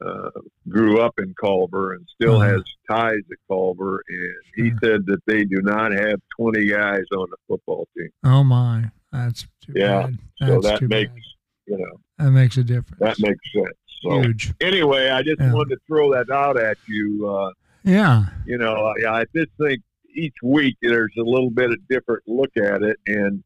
uh, 0.06 0.30
grew 0.70 1.00
up 1.02 1.14
in 1.20 1.34
Culver 1.40 1.94
and 1.94 2.06
still 2.16 2.42
Uh-huh. 2.42 2.54
has 2.54 2.64
ties 2.90 3.20
at 3.32 3.38
Culver, 3.48 4.04
and 4.10 4.34
he 4.56 4.70
Sure. 4.70 4.80
said 4.84 5.06
that 5.08 5.20
they 5.28 5.46
do 5.46 5.62
not 5.62 5.92
have 5.94 6.20
20 6.38 6.68
guys 6.68 7.04
on 7.16 7.28
the 7.30 7.38
football 7.48 7.88
team. 7.98 8.10
Oh 8.24 8.44
my, 8.44 8.92
that's 9.12 9.44
too 9.62 9.74
Yeah, 9.76 10.04
bad. 10.08 10.18
So 10.40 10.62
That's 10.62 10.80
that 10.80 10.90
makes 10.90 11.12
bad. 11.12 11.22
you 11.68 11.78
know 11.78 12.00
that 12.18 12.32
makes 12.32 12.58
a 12.58 12.64
difference. 12.64 13.00
that 13.00 13.20
makes 13.20 13.40
sense. 13.54 13.78
So 14.04 14.22
huge. 14.22 14.54
anyway, 14.62 15.10
I 15.10 15.24
just 15.24 15.40
Yeah. 15.40 15.54
wanted 15.54 15.76
to 15.76 15.82
throw 15.88 16.14
that 16.14 16.30
out 16.30 16.60
at 16.60 16.78
you. 16.88 17.28
Uh, 17.28 17.52
Yeah, 17.84 18.26
you 18.46 18.58
know, 18.58 18.94
I, 19.06 19.22
I 19.22 19.26
just 19.36 19.52
think 19.58 19.82
each 20.14 20.36
week 20.44 20.76
there's 20.82 21.14
a 21.18 21.24
little 21.24 21.50
bit 21.50 21.72
of 21.72 21.78
different 21.90 22.24
look 22.28 22.52
at 22.58 22.82
it, 22.84 22.98
and 23.08 23.44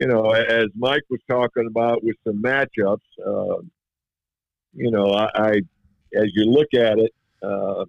you 0.00 0.06
know, 0.06 0.30
as 0.32 0.68
Mike 0.74 1.02
was 1.10 1.20
talking 1.28 1.66
about 1.66 2.02
with 2.02 2.16
some 2.24 2.42
matchups, 2.42 2.98
uh, 3.24 3.60
you 4.74 4.90
know, 4.90 5.12
I, 5.12 5.28
I 5.34 5.50
as 6.14 6.30
you 6.34 6.44
look 6.50 6.72
at 6.74 6.98
it, 6.98 7.12
uh, 7.42 7.84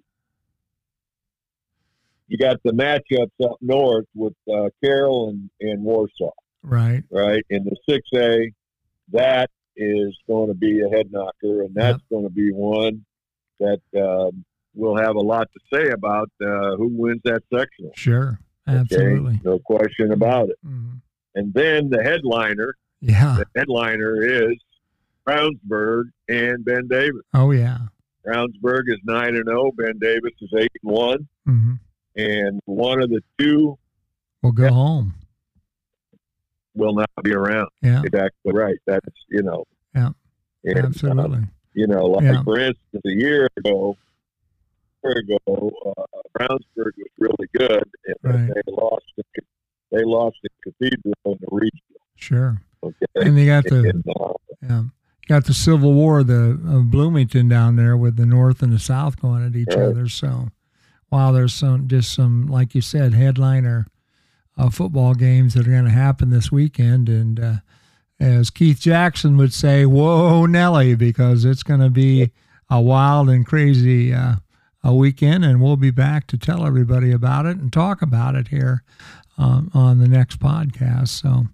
you 2.27 2.37
got 2.37 2.57
the 2.63 2.71
matchups 2.71 3.31
up 3.45 3.57
north 3.61 4.05
with 4.15 4.33
uh, 4.53 4.69
Carroll 4.83 5.29
and, 5.29 5.49
and 5.61 5.83
Warsaw, 5.83 6.31
right. 6.61 7.03
right? 7.11 7.43
In 7.49 7.63
the 7.63 7.75
six 7.87 8.07
A, 8.15 8.51
that 9.11 9.49
is 9.75 10.17
going 10.27 10.47
to 10.49 10.53
be 10.53 10.81
a 10.81 10.89
head 10.89 11.11
knocker, 11.11 11.61
and 11.63 11.73
that's 11.73 12.01
going 12.09 12.23
to 12.23 12.29
be 12.29 12.51
one 12.51 13.03
that 13.59 13.79
um, 13.97 14.43
we'll 14.75 14.97
have 14.97 15.15
a 15.15 15.19
lot 15.21 15.47
to 15.53 15.59
say 15.77 15.89
about 15.91 16.29
uh, 16.41 16.75
who 16.75 16.89
wins 16.91 17.21
that 17.25 17.43
sectional. 17.53 17.91
Sure, 17.95 18.39
Okay? 18.67 18.77
absolutely. 18.79 19.39
no 19.43 19.59
question 19.59 20.11
about 20.11 20.49
it. 20.49 20.57
Mhm. 20.65 21.01
And 21.35 21.53
then 21.53 21.89
the 21.89 22.03
headliner, 22.03 22.75
Yeah. 23.01 23.37
the 23.39 23.45
headliner 23.59 24.21
is 24.23 24.55
Brownsburg 25.27 26.05
and 26.29 26.63
Ben 26.65 26.87
Davis. 26.87 27.21
Oh 27.33 27.51
yeah. 27.51 27.77
Brownsburg 28.25 28.83
is 28.87 28.99
nine 29.03 29.35
and 29.35 29.45
zero. 29.45 29.71
Ben 29.75 29.97
Davis 29.99 30.31
is 30.41 30.49
eight 30.57 30.71
and 30.83 30.91
one, 30.91 31.27
hmm 31.45 31.73
and 32.15 32.59
one 32.65 33.01
of 33.01 33.09
the 33.09 33.21
two 33.39 33.77
We'll 34.43 34.51
go 34.51 34.63
Yeah. 34.65 34.69
home. 34.69 35.13
Will 36.75 36.93
not 36.93 37.09
be 37.23 37.33
around. 37.33 37.69
Yeah. 37.81 38.01
Exactly 38.03 38.53
right. 38.53 38.77
That's 38.87 39.05
you 39.29 39.43
know. 39.43 39.63
Yeah. 39.95 40.09
And, 40.65 40.77
uh, 40.79 40.87
Absolutely. 40.87 41.41
you 41.73 41.87
know, 41.87 42.05
like 42.05 42.23
Yeah. 42.23 42.43
for 42.43 42.57
instance, 42.59 43.01
a 43.05 43.09
year 43.11 43.47
ago, 43.57 43.97
a 45.03 45.07
year 45.07 45.17
ago, 45.17 45.71
uh, 45.97 46.03
Brownsburg 46.37 46.93
was 46.97 47.07
really 47.19 47.47
good, 47.53 47.83
and 48.05 48.15
Right. 48.23 48.51
they 48.53 48.71
lost. 48.71 49.05
The, 49.17 49.23
they 49.91 50.03
lost 50.03 50.37
the 50.43 50.49
Cathedral 50.63 51.13
in 51.25 51.37
the 51.41 51.47
regional. 51.51 52.01
Sure. 52.15 52.61
Okay, 52.81 53.05
And 53.15 53.37
they 53.37 53.45
got 53.45 53.63
the 53.65 53.89
and, 53.89 54.03
uh, 54.19 54.33
yeah, 54.61 54.83
got 55.27 55.45
the 55.45 55.53
Civil 55.53 55.93
War, 55.93 56.23
the 56.23 56.59
of 56.67 56.89
Bloomington 56.91 57.47
down 57.47 57.75
there 57.75 57.95
with 57.95 58.15
the 58.17 58.25
North 58.25 58.61
and 58.63 58.73
the 58.73 58.79
South 58.79 59.19
going 59.21 59.45
at 59.45 59.55
each 59.55 59.67
Right. 59.69 59.79
other. 59.79 60.07
So, 60.09 60.49
while 61.09 61.31
there's 61.31 61.53
some 61.53 61.87
just 61.87 62.11
some 62.13 62.47
like 62.47 62.73
you 62.75 62.81
said 62.81 63.13
headliner 63.13 63.85
uh, 64.57 64.69
football 64.69 65.13
games 65.13 65.53
that 65.53 65.67
are 65.67 65.71
going 65.71 65.85
to 65.85 65.91
happen 65.91 66.29
this 66.29 66.51
weekend, 66.51 67.09
and 67.09 67.39
uh, 67.39 67.53
as 68.19 68.49
Keith 68.49 68.79
Jackson 68.79 69.37
would 69.37 69.53
say, 69.53 69.85
"Whoa, 69.85 70.45
Nelly," 70.45 70.95
because 70.95 71.45
it's 71.45 71.63
going 71.63 71.79
to 71.79 71.89
be 71.89 72.31
a 72.69 72.81
wild 72.81 73.29
and 73.29 73.45
crazy 73.45 74.13
uh, 74.13 74.35
a 74.83 74.93
weekend, 74.93 75.45
and 75.45 75.61
we'll 75.61 75.77
be 75.77 75.91
back 75.91 76.27
to 76.27 76.37
tell 76.37 76.65
everybody 76.65 77.11
about 77.11 77.45
it 77.45 77.57
and 77.57 77.71
talk 77.71 78.01
about 78.01 78.35
it 78.35 78.49
here 78.49 78.83
um, 79.37 79.71
on 79.73 79.99
the 79.99 80.07
next 80.07 80.39
podcast. 80.39 81.09
So, 81.09 81.45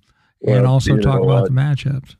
Well, 0.42 0.58
and 0.58 0.68
also 0.68 0.98
talk 0.98 1.22
about 1.22 1.46
the 1.46 1.52
matchups. 1.52 2.16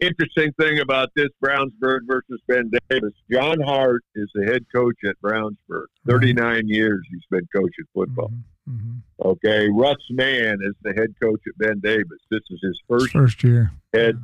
Interesting 0.00 0.52
thing 0.60 0.78
about 0.78 1.08
this 1.16 1.28
Brownsburg 1.44 2.00
versus 2.06 2.40
Ben 2.46 2.70
Davis. 2.88 3.12
John 3.32 3.60
Hart 3.60 4.04
is 4.14 4.30
the 4.32 4.44
head 4.44 4.64
coach 4.72 4.94
at 5.04 5.16
Brownsburg. 5.20 5.86
39 6.06 6.68
years 6.68 7.00
he's 7.10 7.24
been 7.30 7.46
coaching 7.52 7.84
football. 7.92 8.28
Mhm, 8.28 8.42
mhm. 8.68 9.00
Okay. 9.24 9.68
Russ 9.70 9.96
Mann 10.10 10.58
is 10.62 10.74
the 10.82 10.92
head 10.94 11.14
coach 11.20 11.40
at 11.46 11.58
Ben 11.58 11.80
Davis. 11.80 12.18
This 12.30 12.42
is 12.50 12.60
his 12.62 12.80
first 12.88 13.10
First 13.10 13.42
year. 13.42 13.72
head 13.92 14.22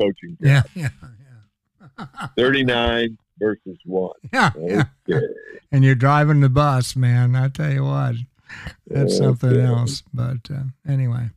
coaching 0.00 0.36
job. 0.42 0.42
Yeah, 0.42 0.62
yeah, 0.74 0.88
yeah. 2.08 2.26
39 2.36 3.18
versus 3.38 3.78
1. 3.84 4.10
Yeah, 4.32 4.50
yeah. 4.58 4.84
Okay. 5.08 5.26
And 5.72 5.84
you're 5.84 5.94
driving 5.94 6.40
the 6.40 6.48
bus, 6.48 6.96
man. 6.96 7.34
I 7.36 7.48
tell 7.48 7.72
you 7.72 7.84
what, 7.84 8.14
that's 8.86 9.16
something 9.16 9.60
else. 9.60 10.02
But 10.12 10.48
uh, 10.50 10.62
anyway, 10.88 11.30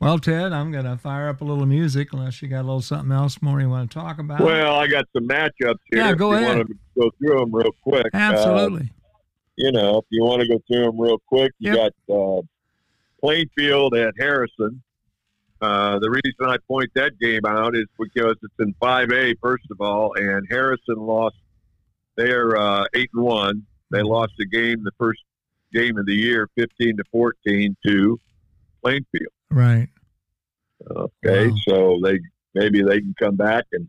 well, 0.00 0.18
Ted, 0.18 0.52
I'm 0.52 0.72
going 0.72 0.86
to 0.86 0.96
fire 0.96 1.28
up 1.28 1.40
a 1.40 1.44
little 1.44 1.66
music 1.66 2.12
unless 2.12 2.40
you 2.42 2.48
got 2.48 2.60
a 2.60 2.66
little 2.66 2.80
something 2.80 3.12
else 3.12 3.40
more 3.42 3.60
you 3.60 3.68
want 3.68 3.90
to 3.90 3.94
talk 3.94 4.18
about. 4.18 4.40
Well, 4.40 4.74
I 4.74 4.86
got 4.86 5.04
some 5.14 5.28
matchups 5.28 5.78
here. 5.90 6.00
Yeah, 6.00 6.14
go 6.14 6.32
ahead. 6.32 6.56
Want 6.56 6.68
to 6.68 6.74
go 7.00 7.10
through 7.18 7.38
them 7.40 7.54
real 7.54 7.72
quick? 7.82 8.06
Uh, 8.06 8.16
Absolutely. 8.16 8.90
You 9.56 9.72
know, 9.72 9.98
if 9.98 10.04
you 10.10 10.22
want 10.24 10.42
to 10.42 10.48
go 10.48 10.60
through 10.66 10.84
them 10.86 11.00
real 11.00 11.18
quick, 11.26 11.52
you 11.58 11.72
Yep. 11.74 11.92
got 12.08 12.14
uh, 12.14 12.42
Plainfield 13.20 13.94
at 13.94 14.14
Harrison. 14.18 14.82
Uh, 15.60 15.98
the 15.98 16.10
reason 16.10 16.34
I 16.46 16.56
point 16.68 16.90
that 16.94 17.18
game 17.18 17.46
out 17.46 17.74
is 17.74 17.86
because 17.98 18.36
it's 18.42 18.54
in 18.58 18.74
5A, 18.82 19.36
first 19.40 19.64
of 19.70 19.80
all, 19.80 20.12
and 20.16 20.46
Harrison 20.50 20.96
lost. 20.96 21.36
They're 22.16 22.56
uh, 22.56 22.84
eight 22.94 23.10
and 23.14 23.24
one. 23.24 23.62
They 23.90 24.02
lost 24.02 24.32
the 24.38 24.46
game, 24.46 24.84
the 24.84 24.92
first 24.98 25.20
game 25.72 25.96
of 25.98 26.06
the 26.06 26.14
year, 26.14 26.48
15 26.56 26.96
to 26.98 27.04
14 27.10 27.76
to 27.86 28.20
Plainfield. 28.82 29.32
right. 29.50 29.88
Okay, 30.90 31.48
Wow. 31.48 31.56
so 31.66 32.00
they 32.02 32.18
maybe 32.54 32.82
they 32.82 33.00
can 33.00 33.14
come 33.18 33.36
back 33.36 33.64
and 33.72 33.88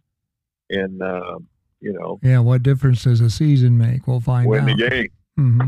and 0.70 1.02
um, 1.02 1.46
you 1.82 1.92
know 1.92 2.20
Yeah. 2.24 2.40
What 2.40 2.64
difference 2.64 3.04
does 3.04 3.20
a 3.20 3.30
season 3.30 3.78
make? 3.78 4.08
We'll 4.08 4.22
find 4.22 4.48
win 4.48 4.62
out. 4.70 4.78
the 4.78 4.90
game. 4.90 5.10
Hmm 5.36 5.62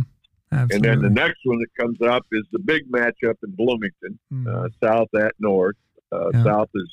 And 0.52 0.70
then 0.82 1.02
the 1.02 1.10
next 1.10 1.40
one 1.44 1.60
that 1.60 1.76
comes 1.80 2.02
up 2.02 2.26
is 2.32 2.44
the 2.52 2.60
big 2.60 2.90
matchup 2.90 3.36
in 3.44 3.52
Bloomington, 3.52 4.18
Mhm. 4.34 4.48
uh, 4.48 4.70
South 4.82 5.14
at 5.16 5.34
North. 5.40 5.76
Uh, 6.12 6.30
Yeah. 6.34 6.44
South 6.46 6.70
is 6.74 6.90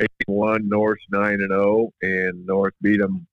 eight 0.00 0.10
and 0.28 0.36
one, 0.36 0.68
North 0.68 1.00
nine 1.10 1.40
and 1.40 1.50
zero, 1.50 1.92
and 2.02 2.46
North 2.46 2.74
beat 2.80 2.98
them 3.00 3.26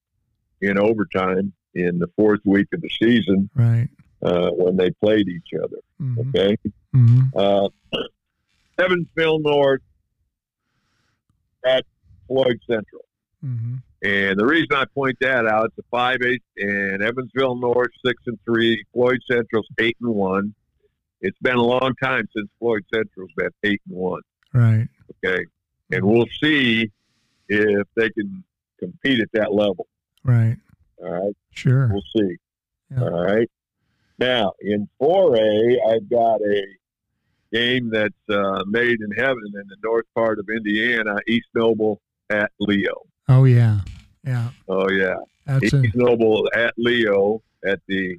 in 0.61 0.79
overtime 0.79 1.53
in 1.75 1.99
the 1.99 2.07
fourth 2.15 2.39
week 2.45 2.67
of 2.73 2.81
the 2.81 2.89
season 2.89 3.49
right. 3.53 3.87
uh, 4.23 4.49
when 4.51 4.77
they 4.77 4.89
played 4.91 5.27
each 5.27 5.49
other. 5.61 5.77
hmm 5.99 6.19
Okay, 6.29 6.55
hmm 6.91 7.21
uh, 7.35 7.69
Evansville 8.79 9.39
North 9.39 9.81
at 11.65 11.85
Floyd 12.27 12.59
Central. 12.67 13.05
And 14.05 14.39
the 14.39 14.45
reason 14.45 14.67
I 14.73 14.85
point 14.93 15.17
that 15.21 15.47
out, 15.47 15.65
it's 15.65 15.77
a 15.79 15.83
five 15.89 16.19
eight, 16.23 16.43
and 16.57 17.01
Evansville 17.01 17.55
North 17.55 17.89
six 18.05 18.21
and 18.27 18.37
three, 18.45 18.83
Floyd 18.93 19.19
Central's 19.29 19.67
eight 19.79 19.97
and 19.99 20.13
one. 20.13 20.53
It's 21.21 21.37
been 21.41 21.55
a 21.55 21.63
long 21.63 21.95
time 22.03 22.27
since 22.35 22.47
Floyd 22.59 22.83
Central's 22.93 23.31
been 23.35 23.49
eight 23.63 23.81
and 23.89 23.97
one. 23.97 24.21
Right. 24.53 24.87
Okay, 25.25 25.45
and 25.91 26.03
we'll 26.05 26.27
see 26.39 26.91
if 27.49 27.87
they 27.95 28.09
can 28.11 28.43
compete 28.79 29.21
at 29.21 29.29
that 29.33 29.53
level. 29.53 29.87
Right. 30.23 30.57
All 31.03 31.11
right, 31.11 31.33
Sure. 31.51 31.87
we'll 31.91 32.03
see. 32.15 32.35
Yeah. 32.91 33.01
All 33.01 33.23
right. 33.25 33.49
Now 34.19 34.53
in 34.61 34.87
four 34.99 35.35
A, 35.35 35.79
I've 35.89 36.07
got 36.11 36.41
a 36.41 36.63
game 37.51 37.89
that's 37.89 38.13
uh, 38.29 38.63
made 38.67 38.99
in 39.01 39.11
heaven 39.17 39.43
in 39.45 39.67
the 39.67 39.77
north 39.83 40.05
part 40.13 40.37
of 40.37 40.45
Indiana, 40.55 41.15
East 41.27 41.47
Noble 41.55 42.01
at 42.29 42.51
Leo. 42.59 43.01
Oh 43.27 43.45
yeah. 43.45 43.79
Yeah. 44.25 44.49
Oh 44.67 44.89
yeah. 44.89 45.15
That's 45.45 45.73
a, 45.73 45.83
East 45.83 45.95
Noble 45.95 46.49
at 46.55 46.73
Leo 46.77 47.41
at 47.65 47.79
the 47.87 48.17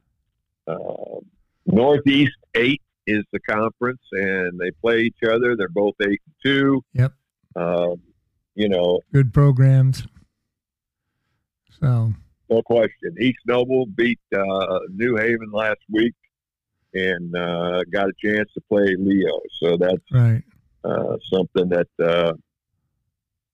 uh, 0.66 1.20
Northeast 1.66 2.36
eight 2.54 2.80
is 3.06 3.24
the 3.32 3.40
conference, 3.40 4.02
and 4.12 4.58
they 4.58 4.70
play 4.70 5.02
each 5.02 5.22
other. 5.28 5.56
They're 5.56 5.68
both 5.68 5.94
eight 6.02 6.20
and 6.26 6.34
two. 6.44 6.82
Yep. 6.94 7.12
Um, 7.56 8.00
you 8.54 8.68
know, 8.68 9.00
good 9.12 9.32
programs. 9.32 10.06
So 11.80 12.12
no 12.48 12.62
question. 12.62 13.14
East 13.20 13.38
Noble 13.46 13.86
beat 13.86 14.20
uh, 14.34 14.78
New 14.90 15.16
Haven 15.16 15.50
last 15.52 15.80
week, 15.90 16.14
and 16.94 17.34
uh, 17.36 17.82
got 17.90 18.08
a 18.08 18.12
chance 18.22 18.48
to 18.54 18.60
play 18.68 18.94
Leo. 18.98 19.40
So 19.60 19.76
that's 19.76 20.02
right. 20.12 20.42
uh, 20.84 21.16
something 21.32 21.68
that 21.68 21.88
uh, 22.02 22.32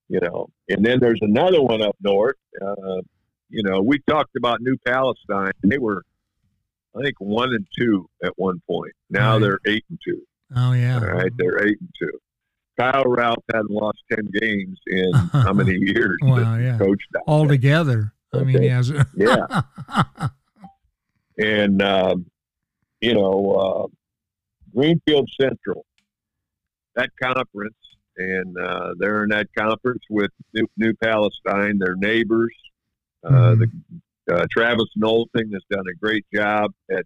you 0.09 0.19
know. 0.19 0.47
And 0.69 0.85
then 0.85 0.99
there's 0.99 1.19
another 1.21 1.61
one 1.61 1.81
up 1.81 1.95
north. 2.01 2.35
Uh, 2.61 3.01
you 3.49 3.63
know, 3.63 3.81
we 3.81 3.99
talked 4.09 4.35
about 4.35 4.61
New 4.61 4.77
Palestine. 4.85 5.51
They 5.63 5.77
were, 5.77 6.03
I 6.97 7.01
think, 7.03 7.15
one 7.19 7.49
and 7.53 7.67
two 7.77 8.09
at 8.23 8.33
one 8.37 8.61
point. 8.69 8.93
Now 9.09 9.33
Right. 9.33 9.41
they're 9.41 9.59
eight 9.67 9.85
and 9.89 9.99
two. 10.05 10.21
Oh 10.55 10.73
yeah. 10.73 10.95
All 10.99 11.05
right, 11.05 11.31
they're 11.37 11.65
eight 11.67 11.77
and 11.79 11.89
two. 11.97 12.11
Kyle 12.79 13.03
Ralph 13.05 13.43
hadn't 13.51 13.69
lost 13.71 13.99
ten 14.11 14.27
games 14.39 14.79
in 14.87 15.11
how 15.13 15.53
many 15.61 15.73
years? 15.75 16.17
Wow, 16.23 16.57
yeah. 16.57 16.77
down 16.77 16.95
All 17.27 17.47
together. 17.47 18.13
I 18.33 18.43
mean, 18.43 18.55
Okay. 18.55 18.63
he 18.65 18.69
has. 18.69 18.91
Yeah. 19.15 19.61
and 21.37 21.81
um, 21.81 22.25
you 23.01 23.13
know 23.13 23.51
uh, 23.51 23.87
Greenfield 24.75 25.29
Central, 25.39 25.85
that 26.95 27.11
conference, 27.21 27.75
and 28.17 28.57
uh, 28.57 28.93
they're 28.97 29.23
in 29.23 29.29
that 29.29 29.47
conference 29.57 30.03
with 30.09 30.31
New, 30.53 30.67
New 30.77 30.93
Palestine, 30.95 31.77
their 31.79 31.95
neighbors. 31.95 32.53
Uh, 33.23 33.55
Mhm. 33.55 33.71
the, 34.27 34.35
uh, 34.35 34.45
Travis 34.51 34.89
Knowlton 34.95 35.51
has 35.53 35.63
done 35.69 35.85
a 35.89 35.93
great 35.95 36.25
job 36.33 36.71
at 36.91 37.05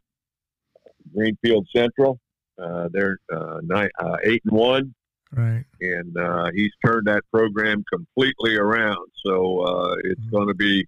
Greenfield 1.14 1.68
Central. 1.76 2.20
Uh, 2.58 2.90
they're 2.92 3.18
uh, 3.32 3.60
nine, 3.64 3.90
uh, 4.00 4.18
eight 4.24 4.42
and 4.46 4.58
one, 4.58 4.96
right. 5.32 5.64
and 5.80 6.18
uh, 6.18 6.50
he's 6.54 6.72
turned 6.84 7.06
that 7.08 7.24
program 7.32 7.84
completely 7.92 8.58
around. 8.58 9.08
So 9.26 9.60
uh, 9.62 9.96
it's 10.04 10.22
Mhm. 10.22 10.32
going 10.32 10.48
to 10.48 10.56
be 10.56 10.86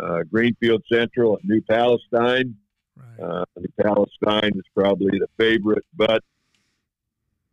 uh, 0.00 0.22
Greenfield 0.24 0.82
Central 0.90 1.36
and 1.36 1.48
New 1.48 1.60
Palestine. 1.62 2.56
Right. 2.96 3.20
Uh, 3.20 3.44
New 3.58 3.68
Palestine 3.80 4.52
is 4.56 4.64
probably 4.74 5.18
the 5.18 5.28
favorite, 5.36 5.84
but 5.94 6.22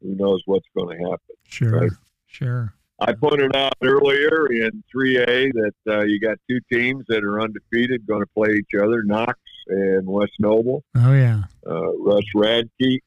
who 0.01 0.15
knows 0.15 0.41
what's 0.45 0.67
going 0.75 0.97
to 0.97 1.03
happen. 1.03 1.35
Sure. 1.47 1.79
right. 1.81 1.91
Sure. 2.27 2.73
I 2.99 3.13
pointed 3.13 3.55
out 3.55 3.73
earlier 3.83 4.45
in 4.51 4.83
3A 4.95 5.51
that 5.53 5.73
uh, 5.87 6.01
you 6.01 6.19
got 6.19 6.37
two 6.49 6.59
teams 6.71 7.03
that 7.07 7.23
are 7.23 7.41
undefeated 7.41 8.05
going 8.05 8.21
to 8.21 8.29
play 8.35 8.53
each 8.57 8.79
other, 8.79 9.01
Knox 9.03 9.39
and 9.67 10.05
West 10.07 10.33
Noble. 10.39 10.83
Oh 10.95 11.13
yeah. 11.13 11.43
Uh, 11.67 11.93
Russ 11.97 12.23
Radtke, 12.35 12.99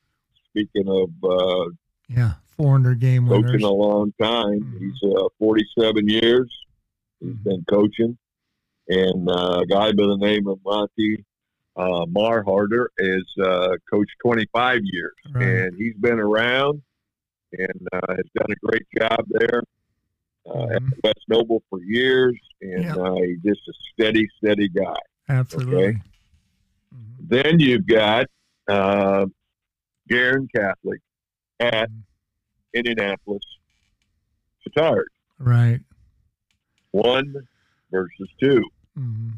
speaking 0.51 0.89
of 0.89 1.11
uh, 1.23 1.71
Yeah. 2.09 2.33
400 2.57 2.99
game 3.01 3.27
winners. 3.27 3.53
coaching 3.53 3.65
a 3.67 3.71
long 3.73 4.13
time, 4.21 4.61
Mhm. 4.61 4.79
he's 4.81 5.03
uh, 5.17 5.29
47 5.39 6.09
years. 6.09 6.51
He's 7.21 7.31
Mhm. 7.35 7.45
been 7.45 7.65
coaching. 7.69 8.19
And 8.89 9.29
uh, 9.31 9.61
a 9.63 9.67
guy 9.67 9.93
by 9.93 10.07
the 10.07 10.17
name 10.19 10.47
of 10.49 10.59
Monty 10.65 11.25
uh, 11.77 12.07
Mawhorter 12.07 12.87
is 12.99 13.25
uh, 13.43 13.77
coached 13.91 14.15
25 14.23 14.81
years. 14.85 15.13
Right. 15.33 15.45
And 15.45 15.77
he's 15.77 15.95
been 15.97 16.21
around 16.21 16.83
and 17.53 17.89
uh, 17.93 18.01
has 18.15 18.27
done 18.35 18.51
a 18.51 18.67
great 18.67 18.87
job 18.99 19.25
there 19.29 19.63
uh, 20.47 20.69
at 20.75 20.83
Mhm. 20.83 20.93
West 21.03 21.25
Noble 21.29 21.63
for 21.71 21.83
years. 21.83 22.39
And 22.61 22.85
Yep. 22.85 22.97
uh, 22.97 23.15
he's 23.15 23.41
just 23.43 23.69
a 23.69 23.73
steady, 23.93 24.29
steady 24.39 24.69
guy. 24.69 24.97
Absolutely. 25.29 25.95
Mhm. 26.95 27.29
Then 27.29 27.61
you've 27.61 27.87
got 27.87 28.27
uh, 28.69 29.27
Guerin 30.09 30.49
Catholic 30.55 31.01
at 31.61 31.91
Mhm. 31.91 32.03
Indianapolis 32.75 33.43
Chatard. 34.63 35.05
Right. 35.39 35.81
One 36.93 37.47
versus 37.91 38.29
two. 38.41 38.63
hmm 38.95 39.31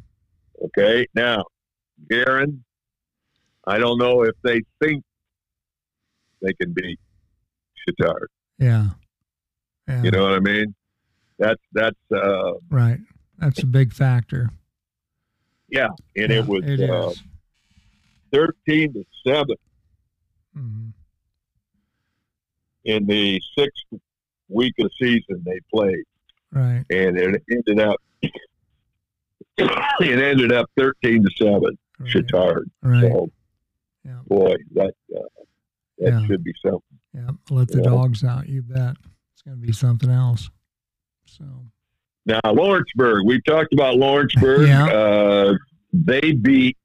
Okay. 0.62 1.06
Now, 1.14 1.44
Guerin, 2.10 2.64
I 3.66 3.78
don't 3.78 3.98
know 3.98 4.22
if 4.22 4.34
they 4.42 4.62
think 4.82 5.02
they 6.42 6.52
can 6.54 6.72
beat 6.72 6.98
Chatard. 7.88 8.26
Yeah. 8.58 8.88
Yeah. 9.88 10.02
You 10.02 10.10
know 10.10 10.22
what 10.24 10.32
I 10.34 10.40
mean? 10.40 10.74
That's 11.38 11.60
that's 11.72 11.96
uh 12.12 12.52
Right. 12.70 12.98
That's 13.38 13.62
a 13.62 13.66
big 13.66 13.92
factor. 13.92 14.50
yeah, 15.68 15.88
and 16.16 16.30
Yeah, 16.30 16.38
it 16.38 16.46
was 16.46 16.62
it 16.64 16.88
uh, 16.88 17.12
thirteen 18.32 18.94
to 18.94 19.04
seven 19.26 19.56
mm-hmm. 20.56 20.88
in 22.84 23.06
the 23.06 23.40
sixth 23.56 23.84
week 24.48 24.74
of 24.78 24.90
the 24.98 25.06
season 25.06 25.42
they 25.44 25.58
played, 25.72 26.04
Right. 26.52 26.84
and 26.90 27.18
it 27.18 27.42
ended 27.50 27.80
up 27.80 28.00
it 29.58 30.18
ended 30.18 30.52
up 30.52 30.70
thirteen 30.76 31.22
to 31.22 31.30
seven. 31.36 31.76
Right. 31.98 32.10
Chatard. 32.10 32.64
Right. 32.82 33.02
So, 33.02 33.28
Yeah. 34.04 34.20
boy, 34.26 34.54
that 34.74 34.94
uh, 35.16 35.20
that 35.98 36.10
Yeah. 36.12 36.26
should 36.26 36.44
be 36.44 36.52
something. 36.64 36.82
Yeah. 37.14 37.30
Let 37.50 37.68
the 37.68 37.82
dogs 37.82 38.22
out. 38.24 38.48
You 38.48 38.62
bet. 38.62 38.96
It's 39.32 39.42
going 39.42 39.58
to 39.60 39.66
be 39.66 39.72
something 39.72 40.10
else. 40.10 40.50
So. 41.26 41.44
Now, 42.26 42.40
Lawrenceburg, 42.44 43.24
we 43.24 43.40
talked 43.42 43.72
about 43.72 43.96
Lawrenceburg. 43.96 44.68
Yeah. 44.68 44.86
Uh, 44.86 45.54
they 45.92 46.32
beat 46.32 46.76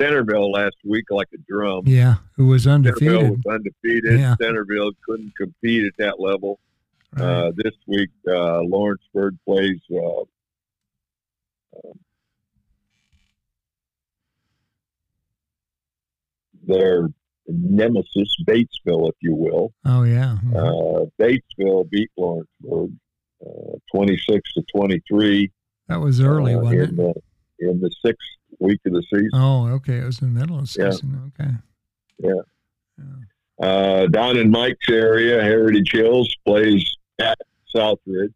Centerville 0.00 0.52
last 0.52 0.76
week 0.84 1.04
like 1.10 1.28
a 1.34 1.38
drum. 1.48 1.82
Yeah. 1.86 2.16
Who 2.36 2.46
was 2.46 2.66
undefeated. 2.66 3.12
Centerville 3.14 3.36
was 3.44 3.54
undefeated. 3.54 4.20
Yeah. 4.20 4.36
Centerville 4.40 4.92
couldn't 5.04 5.34
compete 5.36 5.84
at 5.86 5.94
that 5.98 6.20
level. 6.20 6.60
Right. 7.16 7.24
Uh, 7.24 7.52
this 7.56 7.74
week, 7.86 8.10
uh, 8.28 8.60
Lawrenceburg 8.62 9.36
plays 9.46 9.80
uh, 9.90 10.24
their 16.66 17.08
nemesis, 17.46 18.34
Batesville, 18.46 19.08
if 19.10 19.16
you 19.20 19.34
will. 19.34 19.72
oh 19.84 20.02
yeah. 20.04 20.38
Mhm. 20.44 20.54
Uh, 20.56 21.06
Batesville 21.20 21.88
beat 21.90 22.10
Lawrenceburg 22.16 22.92
uh, 23.44 23.76
26 23.94 24.52
to 24.54 24.62
23 24.74 25.50
that 25.88 26.00
was 26.00 26.20
early, 26.20 26.54
uh, 26.54 26.60
wasn't 26.60 26.80
in 26.80 26.88
it? 26.88 26.96
the 26.96 27.68
in 27.68 27.80
the 27.80 27.90
sixth 28.04 28.26
week 28.58 28.80
of 28.86 28.92
the 28.94 29.02
season. 29.12 29.30
Oh, 29.34 29.68
okay. 29.74 29.98
It 29.98 30.04
was 30.04 30.20
in 30.22 30.32
the 30.32 30.40
middle 30.40 30.58
of 30.58 30.72
the 30.72 30.82
Yeah. 30.82 30.90
season. 30.90 31.32
Okay. 31.38 31.50
Yeah. 32.18 32.42
Yeah. 32.98 33.66
Uh, 33.66 34.06
down 34.06 34.36
in 34.38 34.50
Mike's 34.50 34.88
area, 34.88 35.42
Heritage 35.42 35.92
Hills 35.92 36.34
plays 36.46 36.84
at 37.20 37.38
Southridge. 37.74 38.32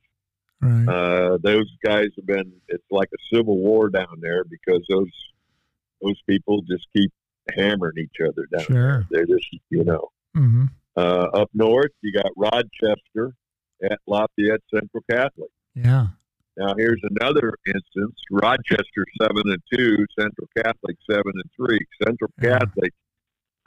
Right. 0.60 0.86
Uh, 0.88 1.38
those 1.42 1.70
guys 1.84 2.08
have 2.16 2.26
been. 2.26 2.52
It's 2.68 2.84
like 2.90 3.08
a 3.14 3.36
civil 3.36 3.56
war 3.58 3.88
down 3.88 4.18
there 4.20 4.44
because 4.44 4.84
those 4.88 5.10
those 6.02 6.20
people 6.28 6.62
just 6.62 6.86
keep 6.96 7.10
hammering 7.54 7.98
each 7.98 8.16
other 8.26 8.46
down. 8.52 8.64
sure. 8.66 9.06
They're 9.10 9.26
just 9.26 9.46
you 9.70 9.84
know. 9.84 10.08
Mm-hmm. 10.36 10.64
Uh, 10.96 11.28
up 11.32 11.50
north, 11.54 11.92
you 12.02 12.12
got 12.12 12.30
Rochester 12.36 13.34
at 13.84 13.98
Lafayette 14.06 14.60
Central 14.72 15.02
Catholic. 15.10 15.50
Yeah. 15.74 16.08
Now 16.56 16.74
here's 16.76 17.00
another 17.20 17.54
instance: 17.66 18.16
Rochester 18.30 19.04
seven 19.20 19.42
and 19.46 19.62
two, 19.72 20.04
Central 20.18 20.48
Catholic 20.56 20.96
seven 21.08 21.32
and 21.34 21.50
three. 21.56 21.78
Central 22.02 22.30
Yeah. 22.42 22.58
Catholic 22.58 22.92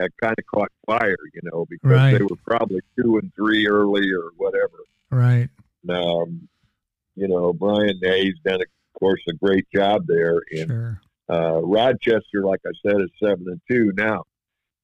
had 0.00 0.10
kind 0.20 0.34
of 0.38 0.44
caught 0.46 0.70
fire, 0.86 1.16
you 1.32 1.40
know, 1.44 1.64
because 1.70 1.90
Right. 1.90 2.18
they 2.18 2.22
were 2.24 2.36
probably 2.46 2.80
two 2.98 3.18
and 3.18 3.32
three 3.34 3.66
early 3.68 4.10
or 4.12 4.30
whatever. 4.36 4.78
Right. 5.10 5.48
Um, 5.88 6.48
you 7.14 7.28
know, 7.28 7.52
Brian 7.52 7.98
Hayes 8.02 8.34
done, 8.44 8.60
of 8.62 8.66
course, 8.98 9.20
a 9.28 9.32
great 9.34 9.66
job 9.74 10.06
there. 10.06 10.40
And 10.50 10.68
Sure. 10.70 11.00
Uh, 11.30 11.60
Rochester, 11.62 12.42
like 12.44 12.60
I 12.66 12.70
said, 12.84 13.00
is 13.00 13.10
seven 13.22 13.46
and 13.48 13.60
two 13.70 13.92
now. 13.96 14.24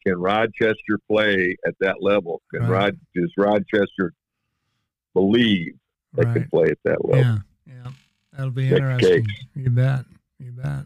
Can 0.06 0.18
Rochester 0.18 0.98
play 1.08 1.56
at 1.66 1.74
that 1.80 1.96
level? 2.02 2.40
Can 2.52 2.62
Right. 2.62 2.70
Rod 2.94 3.00
does 3.14 3.32
Rochester 3.36 4.12
believe 5.14 5.74
they 6.14 6.24
Right. 6.24 6.34
can 6.34 6.48
play 6.48 6.68
at 6.70 6.78
that 6.84 7.04
level? 7.04 7.24
Yeah. 7.24 7.38
Yeah. 7.66 7.90
That'll 8.32 8.50
be 8.52 8.70
Next 8.70 8.80
interesting. 8.80 9.24
case. 9.26 9.44
You 9.54 9.70
bet. 9.70 10.04
You 10.38 10.52
bet. 10.52 10.84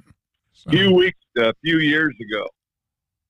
So, 0.53 0.71
A 0.71 0.73
few 0.73 0.95
weeks, 0.95 1.19
a 1.37 1.53
few 1.63 1.79
years 1.79 2.15
ago, 2.21 2.47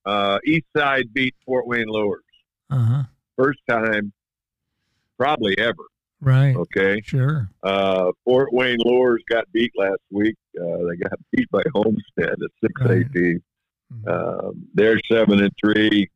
uh, 0.05 0.39
East 0.45 0.65
Side 0.75 1.13
beat 1.13 1.35
Fort 1.45 1.67
Wayne 1.67 1.87
Luers. 1.87 2.23
uh-huh. 2.69 3.03
First 3.35 3.59
time, 3.67 4.13
probably 5.17 5.57
ever. 5.57 5.83
Right. 6.23 6.55
Okay. 6.55 7.01
Sure. 7.01 7.49
Uh, 7.63 8.11
Fort 8.23 8.53
Wayne 8.53 8.77
Luers 8.85 9.21
got 9.29 9.51
beat 9.51 9.71
last 9.75 9.99
week. 10.09 10.35
Uh, 10.59 10.77
they 10.89 10.95
got 10.97 11.11
beat 11.31 11.49
by 11.51 11.61
Homestead, 11.73 12.29
at 12.31 12.51
six 12.61 12.73
Right. 12.81 13.11
team. 13.13 13.43
Mhm. 13.93 14.07
Um, 14.47 14.67
they're 14.73 14.99
seven 15.11 15.41
and 15.41 15.51
three. 15.63 16.09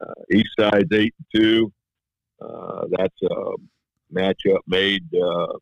Uh, 0.00 0.12
East 0.32 0.50
Side's 0.58 0.90
eight 0.92 1.14
and 1.18 1.26
two. 1.42 1.72
Uh, 2.40 2.86
that's 2.98 3.14
a 3.22 3.52
matchup 4.12 4.58
made, 4.66 5.04
uh, 5.14 5.52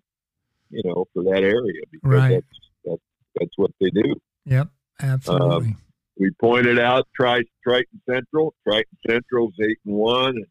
you 0.70 0.82
know, 0.84 1.04
for 1.12 1.24
that 1.24 1.42
area 1.42 1.82
because 1.90 2.10
Right. 2.10 2.30
that's, 2.30 2.46
that's 2.84 3.02
that's 3.38 3.58
what 3.58 3.70
they 3.80 3.90
do. 3.90 4.14
Yep. 4.46 4.68
Absolutely. 5.00 5.76
We 6.18 6.30
pointed 6.40 6.78
out 6.78 7.06
Tri- 7.14 7.44
Triton 7.62 8.00
Central. 8.08 8.54
Triton 8.66 8.96
Central's 9.08 9.54
eight 9.62 9.78
and 9.84 9.94
one. 9.94 10.36
And 10.36 10.46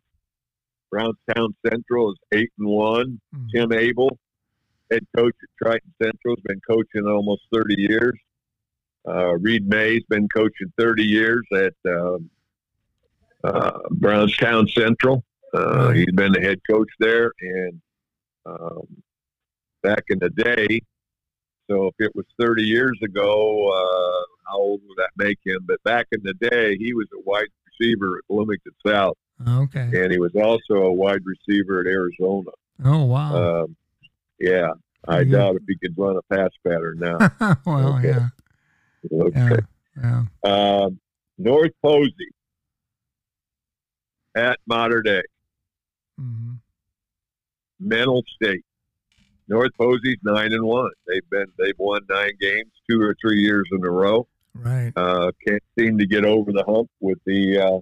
Brownstown 0.91 1.56
Central 1.68 2.11
is 2.11 2.18
eight 2.32 2.52
and 2.57 2.68
one. 2.68 3.20
Mhm. 3.36 3.52
Tim 3.53 3.74
Abel, 3.74 4.18
head 4.91 5.06
coach 5.16 5.36
at 5.41 5.49
Triton 5.61 5.94
Central, 6.02 6.36
has 6.36 6.44
been 6.44 6.61
coaching 6.68 7.07
almost 7.07 7.44
30 7.53 7.76
years. 7.80 8.18
Uh, 9.07 9.36
Reed 9.38 9.68
May's 9.68 10.03
been 10.10 10.28
coaching 10.30 10.72
30 10.78 11.03
years 11.03 11.45
at 11.56 11.74
um, 11.88 12.30
uh, 13.44 13.80
Brownstown 13.91 14.68
Central. 14.68 15.24
Uh, 15.53 15.91
He's 15.91 16.11
been 16.11 16.32
the 16.34 16.41
head 16.41 16.60
coach 16.70 16.90
there, 16.99 17.32
and 17.41 17.82
um, 18.45 19.02
back 19.82 20.03
in 20.10 20.20
the 20.20 20.30
day, 20.30 20.82
so 21.70 21.88
if 21.88 21.95
it 21.99 22.11
was 22.16 22.26
30 22.40 22.64
years 22.64 22.99
ago, 23.03 23.70
uh, 23.72 24.26
how 24.48 24.57
old 24.57 24.82
would 24.88 24.98
that 24.98 25.11
make 25.18 25.40
him? 25.45 25.60
But 25.66 25.82
back 25.84 26.07
in 26.11 26.22
the 26.24 26.34
day, 26.36 26.78
he 26.78 26.94
was 26.94 27.07
a 27.14 27.20
wide 27.22 27.48
receiver 27.68 28.18
at 28.18 28.28
Bloomington 28.28 28.74
South, 28.86 29.18
Okay. 29.48 29.90
and 29.94 30.11
he 30.11 30.20
was 30.20 30.32
also 30.36 30.84
a 30.86 30.94
wide 30.94 31.22
receiver 31.26 31.80
at 31.82 31.88
Arizona. 31.88 32.52
Oh 32.84 33.06
wow. 33.06 33.61
Um, 33.64 33.76
yeah, 34.40 34.72
I 35.07 35.24
Mhm. 35.24 35.32
doubt 35.32 35.56
if 35.56 35.64
he 35.68 35.78
could 35.78 35.98
run 35.98 36.18
a 36.18 36.22
pass 36.34 36.49
pattern 36.68 36.99
now. 36.99 37.18
well, 37.66 37.98
okay. 37.98 38.10
yeah. 38.10 38.30
Okay. 39.11 39.57
Yeah. 39.98 40.24
Yeah. 40.44 40.84
Um, 40.84 40.99
North 41.38 41.72
Posey 41.84 42.11
at 44.36 44.60
Mater 44.68 45.02
Dei, 45.02 45.22
Mm-hmm. 46.20 46.53
Mental 47.80 48.24
State. 48.36 48.64
North 49.48 49.72
Posey's 49.80 50.18
nine 50.24 50.53
and 50.53 50.64
one. 50.64 50.91
They've 51.07 51.28
been 51.30 51.48
they've 51.57 51.78
won 51.80 52.02
nine 52.10 52.34
games 52.40 52.72
two 52.90 53.02
or 53.02 53.16
three 53.22 53.41
years 53.41 53.68
in 53.72 53.84
a 53.84 53.90
row. 53.90 54.28
Right. 54.53 54.91
Uh, 54.95 55.32
can't 55.48 55.64
seem 55.78 55.98
to 55.98 56.06
get 56.06 56.26
over 56.26 56.52
the 56.52 56.64
hump 56.68 56.90
with 56.99 57.18
the 57.26 57.57
uh, 57.57 57.80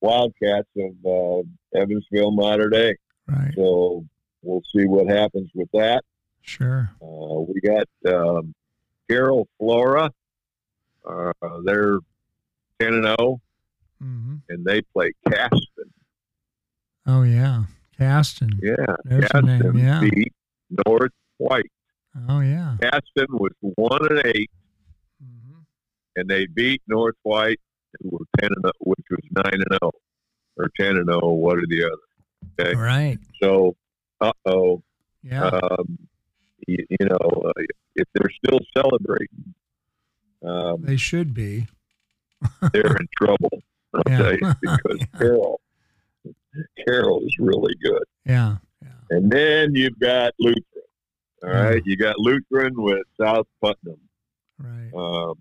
Wildcats 0.00 0.68
of 0.78 0.92
uh, 1.04 1.42
Evansville 1.78 2.32
Mater 2.32 2.68
Dei. 2.68 2.94
Right. 3.28 3.52
So 3.56 4.04
we'll 4.42 4.62
see 4.74 4.86
what 4.86 5.08
happens 5.08 5.50
with 5.54 5.68
that. 5.72 6.04
Sure. 6.42 6.90
Uh, 7.02 7.40
we 7.52 7.60
got 7.60 7.86
um, 8.12 8.54
Carroll 9.10 9.48
Flora. 9.58 10.12
Uh, 11.08 11.32
they're 11.64 11.98
ten 12.80 12.94
and 12.94 13.04
zero, 13.04 13.40
hmm 14.00 14.36
and 14.48 14.64
they 14.64 14.82
play 14.94 15.12
Caston. 15.28 15.92
Oh 17.06 17.22
yeah. 17.22 17.64
Caston. 17.96 18.50
Yeah, 18.62 18.74
There's 19.04 19.22
Caston 19.30 19.46
name. 19.46 19.78
Yeah. 19.78 20.00
beat 20.00 20.32
North 20.86 21.12
White. 21.38 21.70
Oh 22.28 22.40
yeah. 22.40 22.76
Caston 22.80 23.26
was 23.30 23.52
one 23.60 24.06
and 24.10 24.22
eight, 24.26 24.50
hmm 25.20 25.60
and 26.16 26.28
they 26.28 26.46
beat 26.46 26.82
North 26.86 27.14
White, 27.22 27.60
who 28.00 28.10
were 28.10 28.25
ten 28.40 28.50
and 28.54 28.62
0, 28.64 28.72
which 28.80 29.06
was 29.10 29.20
nine 29.30 29.54
and 29.54 29.64
zero, 29.80 29.92
or 30.56 30.68
ten 30.78 30.96
and 30.96 31.06
zero, 31.06 31.28
one 31.32 31.58
or 31.58 31.66
the 31.68 31.84
other. 31.84 32.60
Okay, 32.60 32.74
Right. 32.76 33.18
so 33.42 33.76
uh 34.20 34.32
oh, 34.46 34.82
Yeah. 35.22 35.44
um, 35.46 35.98
you, 36.66 36.84
you 36.88 37.06
know, 37.06 37.42
uh, 37.46 37.52
if 37.96 38.08
they're 38.14 38.30
still 38.44 38.60
celebrating, 38.76 39.54
um, 40.42 40.82
they 40.82 40.96
should 40.96 41.34
be. 41.34 41.66
they're 42.72 42.96
in 42.96 43.08
trouble. 43.16 43.62
I'll 43.94 44.02
Yeah. 44.08 44.36
because 44.60 44.98
Yeah. 45.00 45.06
Carol, 45.18 45.60
Carroll 46.86 47.22
is 47.24 47.34
really 47.38 47.74
good. 47.82 48.02
Yeah. 48.24 48.56
Yeah. 48.82 48.88
And 49.10 49.30
then 49.30 49.74
you've 49.74 49.98
got 49.98 50.32
Lutheran. 50.38 50.62
All 51.42 51.50
right, 51.50 51.82
you 51.84 51.96
got 51.96 52.18
Lutheran 52.18 52.72
with 52.76 53.06
South 53.20 53.46
Putnam. 53.62 54.00
Right. 54.58 54.90
Um, 54.94 55.34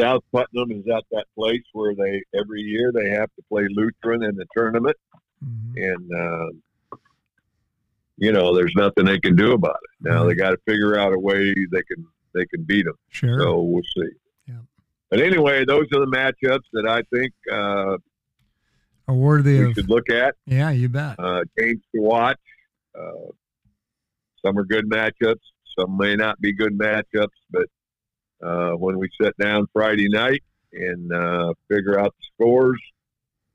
South 0.00 0.22
Putnam 0.32 0.70
is 0.72 0.84
at 0.94 1.04
that 1.12 1.26
place 1.36 1.62
where 1.72 1.94
they 1.94 2.22
every 2.38 2.60
year 2.60 2.92
they 2.92 3.10
have 3.10 3.28
to 3.36 3.42
play 3.50 3.66
Lutheran 3.70 4.22
in 4.22 4.34
the 4.36 4.46
tournament, 4.56 4.96
hmm 5.42 5.72
and 5.76 6.10
um, 6.12 7.00
you 8.16 8.32
know 8.32 8.54
there's 8.54 8.72
nothing 8.76 9.04
they 9.04 9.18
can 9.18 9.36
do 9.36 9.52
about 9.52 9.76
it. 9.82 9.90
Now 10.08 10.24
they 10.24 10.34
got 10.34 10.50
to 10.50 10.58
figure 10.66 10.98
out 10.98 11.12
a 11.12 11.18
way 11.18 11.52
they 11.70 11.82
can 11.82 12.06
they 12.34 12.46
can 12.46 12.62
beat 12.64 12.84
them. 12.86 12.94
Sure. 13.10 13.40
So 13.40 13.60
we'll 13.60 13.82
see. 13.82 14.10
Yeah. 14.46 14.54
But 15.10 15.20
anyway, 15.20 15.64
those 15.64 15.86
are 15.94 16.00
the 16.00 16.06
matchups 16.06 16.64
that 16.72 16.86
I 16.86 17.02
think 17.14 17.32
uh, 17.50 17.96
Are 19.08 19.14
worthy 19.14 19.58
we 19.60 19.66
of. 19.66 19.74
should 19.74 19.88
look 19.90 20.10
at. 20.10 20.34
Yeah. 20.46 20.70
You 20.70 20.88
bet. 20.88 21.16
Uh, 21.18 21.42
games 21.56 21.82
to 21.94 22.00
watch. 22.02 22.38
Uh, 22.98 23.30
some 24.44 24.58
are 24.58 24.64
good 24.64 24.88
matchups. 24.88 25.40
Some 25.78 25.96
may 25.98 26.16
not 26.16 26.40
be 26.40 26.52
good 26.52 26.76
matchups. 26.78 27.28
But 27.50 27.66
uh, 28.42 28.72
when 28.72 28.98
we 28.98 29.08
sit 29.20 29.36
down 29.38 29.66
Friday 29.72 30.08
night 30.08 30.42
and 30.72 31.12
uh, 31.12 31.54
figure 31.68 31.98
out 31.98 32.14
the 32.18 32.26
scores 32.34 32.80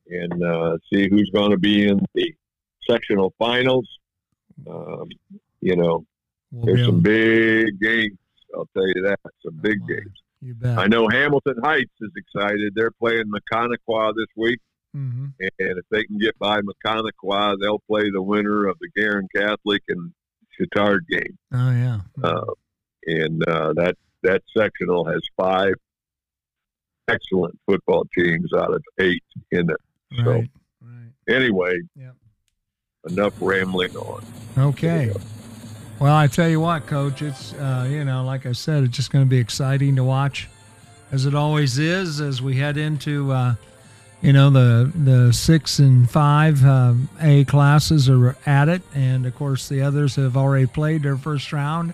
and 0.08 0.44
uh, 0.44 0.78
see 0.92 1.08
who's 1.10 1.30
going 1.34 1.52
to 1.52 1.58
be 1.58 1.88
in 1.88 2.00
the 2.16 2.34
sectional 2.90 3.34
finals, 3.38 3.88
um, 4.70 5.08
you 5.62 5.76
know, 5.76 6.06
We'll 6.52 6.66
there's 6.66 6.86
some 6.86 7.00
big 7.00 7.80
games. 7.80 8.18
I'll 8.54 8.68
tell 8.74 8.86
you 8.88 9.02
that. 9.04 9.20
Some 9.46 9.56
big 9.62 9.80
Wow. 9.82 9.88
games. 9.88 10.22
You 10.42 10.54
bet. 10.56 10.78
I 10.78 10.88
know 10.88 11.08
Hamilton 11.10 11.56
Heights 11.64 11.94
is 12.02 12.12
excited. 12.18 12.74
They're 12.76 12.92
playing 12.92 13.26
Maconaquah 13.32 14.14
this 14.16 14.26
week. 14.36 14.60
Mm-hmm. 14.94 15.28
And 15.40 15.52
if 15.60 15.86
they 15.92 16.04
can 16.04 16.18
get 16.18 16.38
by 16.40 16.60
Maconaquah, 16.60 17.56
they'll 17.62 17.80
play 17.88 18.10
the 18.12 18.22
winner 18.22 18.66
of 18.66 18.78
the 18.82 18.90
Guerin 18.96 19.30
Catholic 19.34 19.82
and 19.88 20.12
Chatard 20.60 21.08
game. 21.08 21.38
Oh 21.54 21.72
yeah. 21.72 22.00
Uh, 22.22 22.46
and 23.06 23.48
uh, 23.48 23.72
that 23.74 23.96
that 24.24 24.42
sectional 24.56 25.06
has 25.06 25.22
five 25.38 25.74
excellent 27.08 27.58
football 27.66 28.06
teams 28.16 28.52
out 28.54 28.74
of 28.74 28.84
eight 29.00 29.24
in 29.52 29.70
it. 29.70 29.78
So 30.18 30.24
right. 30.32 30.50
Right. 30.82 31.36
anyway, 31.36 31.80
Yep. 31.96 32.16
enough 33.10 33.34
rambling 33.40 33.96
on. 33.96 34.24
Okay. 34.58 35.12
Well, 36.00 36.16
I 36.16 36.28
tell 36.28 36.50
you 36.50 36.60
what, 36.60 36.88
Coach, 36.88 37.22
it's 37.22 37.54
uh, 37.54 37.88
you 37.90 38.04
know, 38.04 38.24
like 38.24 38.46
I 38.46 38.54
said, 38.54 38.84
it's 38.84 38.96
just 38.96 39.12
going 39.12 39.24
to 39.26 39.30
be 39.30 39.38
exciting 39.38 39.96
to 39.98 40.04
watch, 40.04 40.50
as 41.12 41.26
it 41.26 41.36
always 41.36 41.78
is, 41.78 42.20
as 42.20 42.42
we 42.42 42.58
head 42.58 42.76
into, 42.78 43.32
uh, 43.32 43.56
you 44.22 44.34
know, 44.34 44.50
the 44.50 44.92
the 44.96 45.32
six 45.32 45.78
and 45.80 46.10
five 46.10 46.66
um, 46.66 47.08
A 47.22 47.46
classes 47.46 48.10
are 48.10 48.36
at 48.48 48.68
it, 48.68 48.82
and 48.96 49.26
of 49.26 49.36
course 49.36 49.70
the 49.70 49.82
others 49.84 50.16
have 50.16 50.36
already 50.36 50.66
played 50.66 51.04
their 51.04 51.18
first 51.18 51.54
round, 51.54 51.94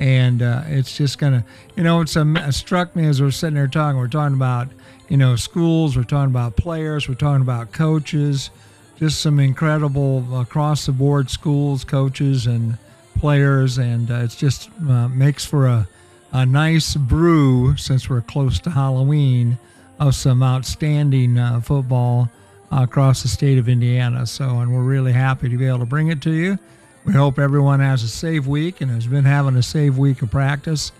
and 0.00 0.42
uh, 0.42 0.62
it's 0.66 0.96
just 0.96 1.18
gonna, 1.18 1.44
you 1.76 1.82
know, 1.82 2.00
it's 2.00 2.16
it 2.16 2.54
struck 2.54 2.94
me 2.96 3.06
as 3.06 3.22
we're 3.22 3.30
sitting 3.30 3.54
there 3.54 3.68
talking. 3.68 3.98
We're 3.98 4.08
talking 4.08 4.34
about, 4.34 4.68
you 5.08 5.16
know, 5.16 5.36
schools. 5.36 5.96
We're 5.96 6.04
talking 6.04 6.30
about 6.30 6.56
players. 6.56 7.08
We're 7.08 7.14
talking 7.14 7.42
about 7.42 7.72
coaches. 7.72 8.50
Just 8.96 9.20
some 9.20 9.40
incredible 9.40 10.40
across 10.40 10.86
the 10.86 10.92
board 10.92 11.28
schools, 11.30 11.84
coaches, 11.84 12.46
and 12.46 12.78
players, 13.18 13.78
and 13.78 14.10
uh, 14.10 14.16
it's 14.16 14.36
just 14.36 14.70
uh, 14.88 15.08
makes 15.08 15.44
for 15.44 15.66
a, 15.66 15.88
a 16.32 16.46
nice 16.46 16.94
brew 16.94 17.76
since 17.76 18.08
we're 18.08 18.20
close 18.20 18.60
to 18.60 18.70
Halloween 18.70 19.58
of 19.98 20.14
some 20.14 20.42
outstanding 20.42 21.38
uh, 21.38 21.60
football 21.60 22.30
across 22.70 23.22
the 23.22 23.28
state 23.28 23.58
of 23.58 23.68
Indiana. 23.68 24.26
So, 24.26 24.60
and 24.60 24.72
we're 24.72 24.82
really 24.82 25.12
happy 25.12 25.48
to 25.48 25.56
be 25.56 25.66
able 25.66 25.80
to 25.80 25.86
bring 25.86 26.08
it 26.08 26.20
to 26.22 26.32
you. 26.32 26.58
We 27.04 27.12
hope 27.12 27.38
everyone 27.38 27.80
has 27.80 28.02
a 28.02 28.08
safe 28.08 28.46
week 28.46 28.80
and 28.80 28.90
has 28.90 29.06
been 29.06 29.24
having 29.24 29.56
a 29.56 29.62
safe 29.62 29.94
week 29.94 30.22
of 30.22 30.30
practice 30.30 30.90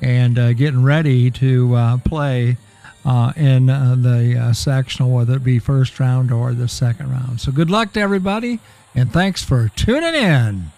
and 0.00 0.38
uh, 0.38 0.52
getting 0.54 0.82
ready 0.82 1.30
to 1.30 1.74
uh, 1.74 1.98
play 1.98 2.56
uh, 3.04 3.32
in 3.36 3.70
uh, 3.70 3.94
the 3.96 4.36
uh, 4.38 4.52
sectional, 4.52 5.10
whether 5.10 5.36
it 5.36 5.44
be 5.44 5.60
first 5.60 5.98
round 6.00 6.32
or 6.32 6.52
the 6.52 6.66
second 6.68 7.10
round. 7.10 7.40
So, 7.40 7.52
good 7.52 7.70
luck 7.70 7.92
to 7.92 8.00
everybody, 8.00 8.58
and 8.94 9.12
thanks 9.12 9.44
for 9.44 9.68
tuning 9.76 10.14
in. 10.14 10.72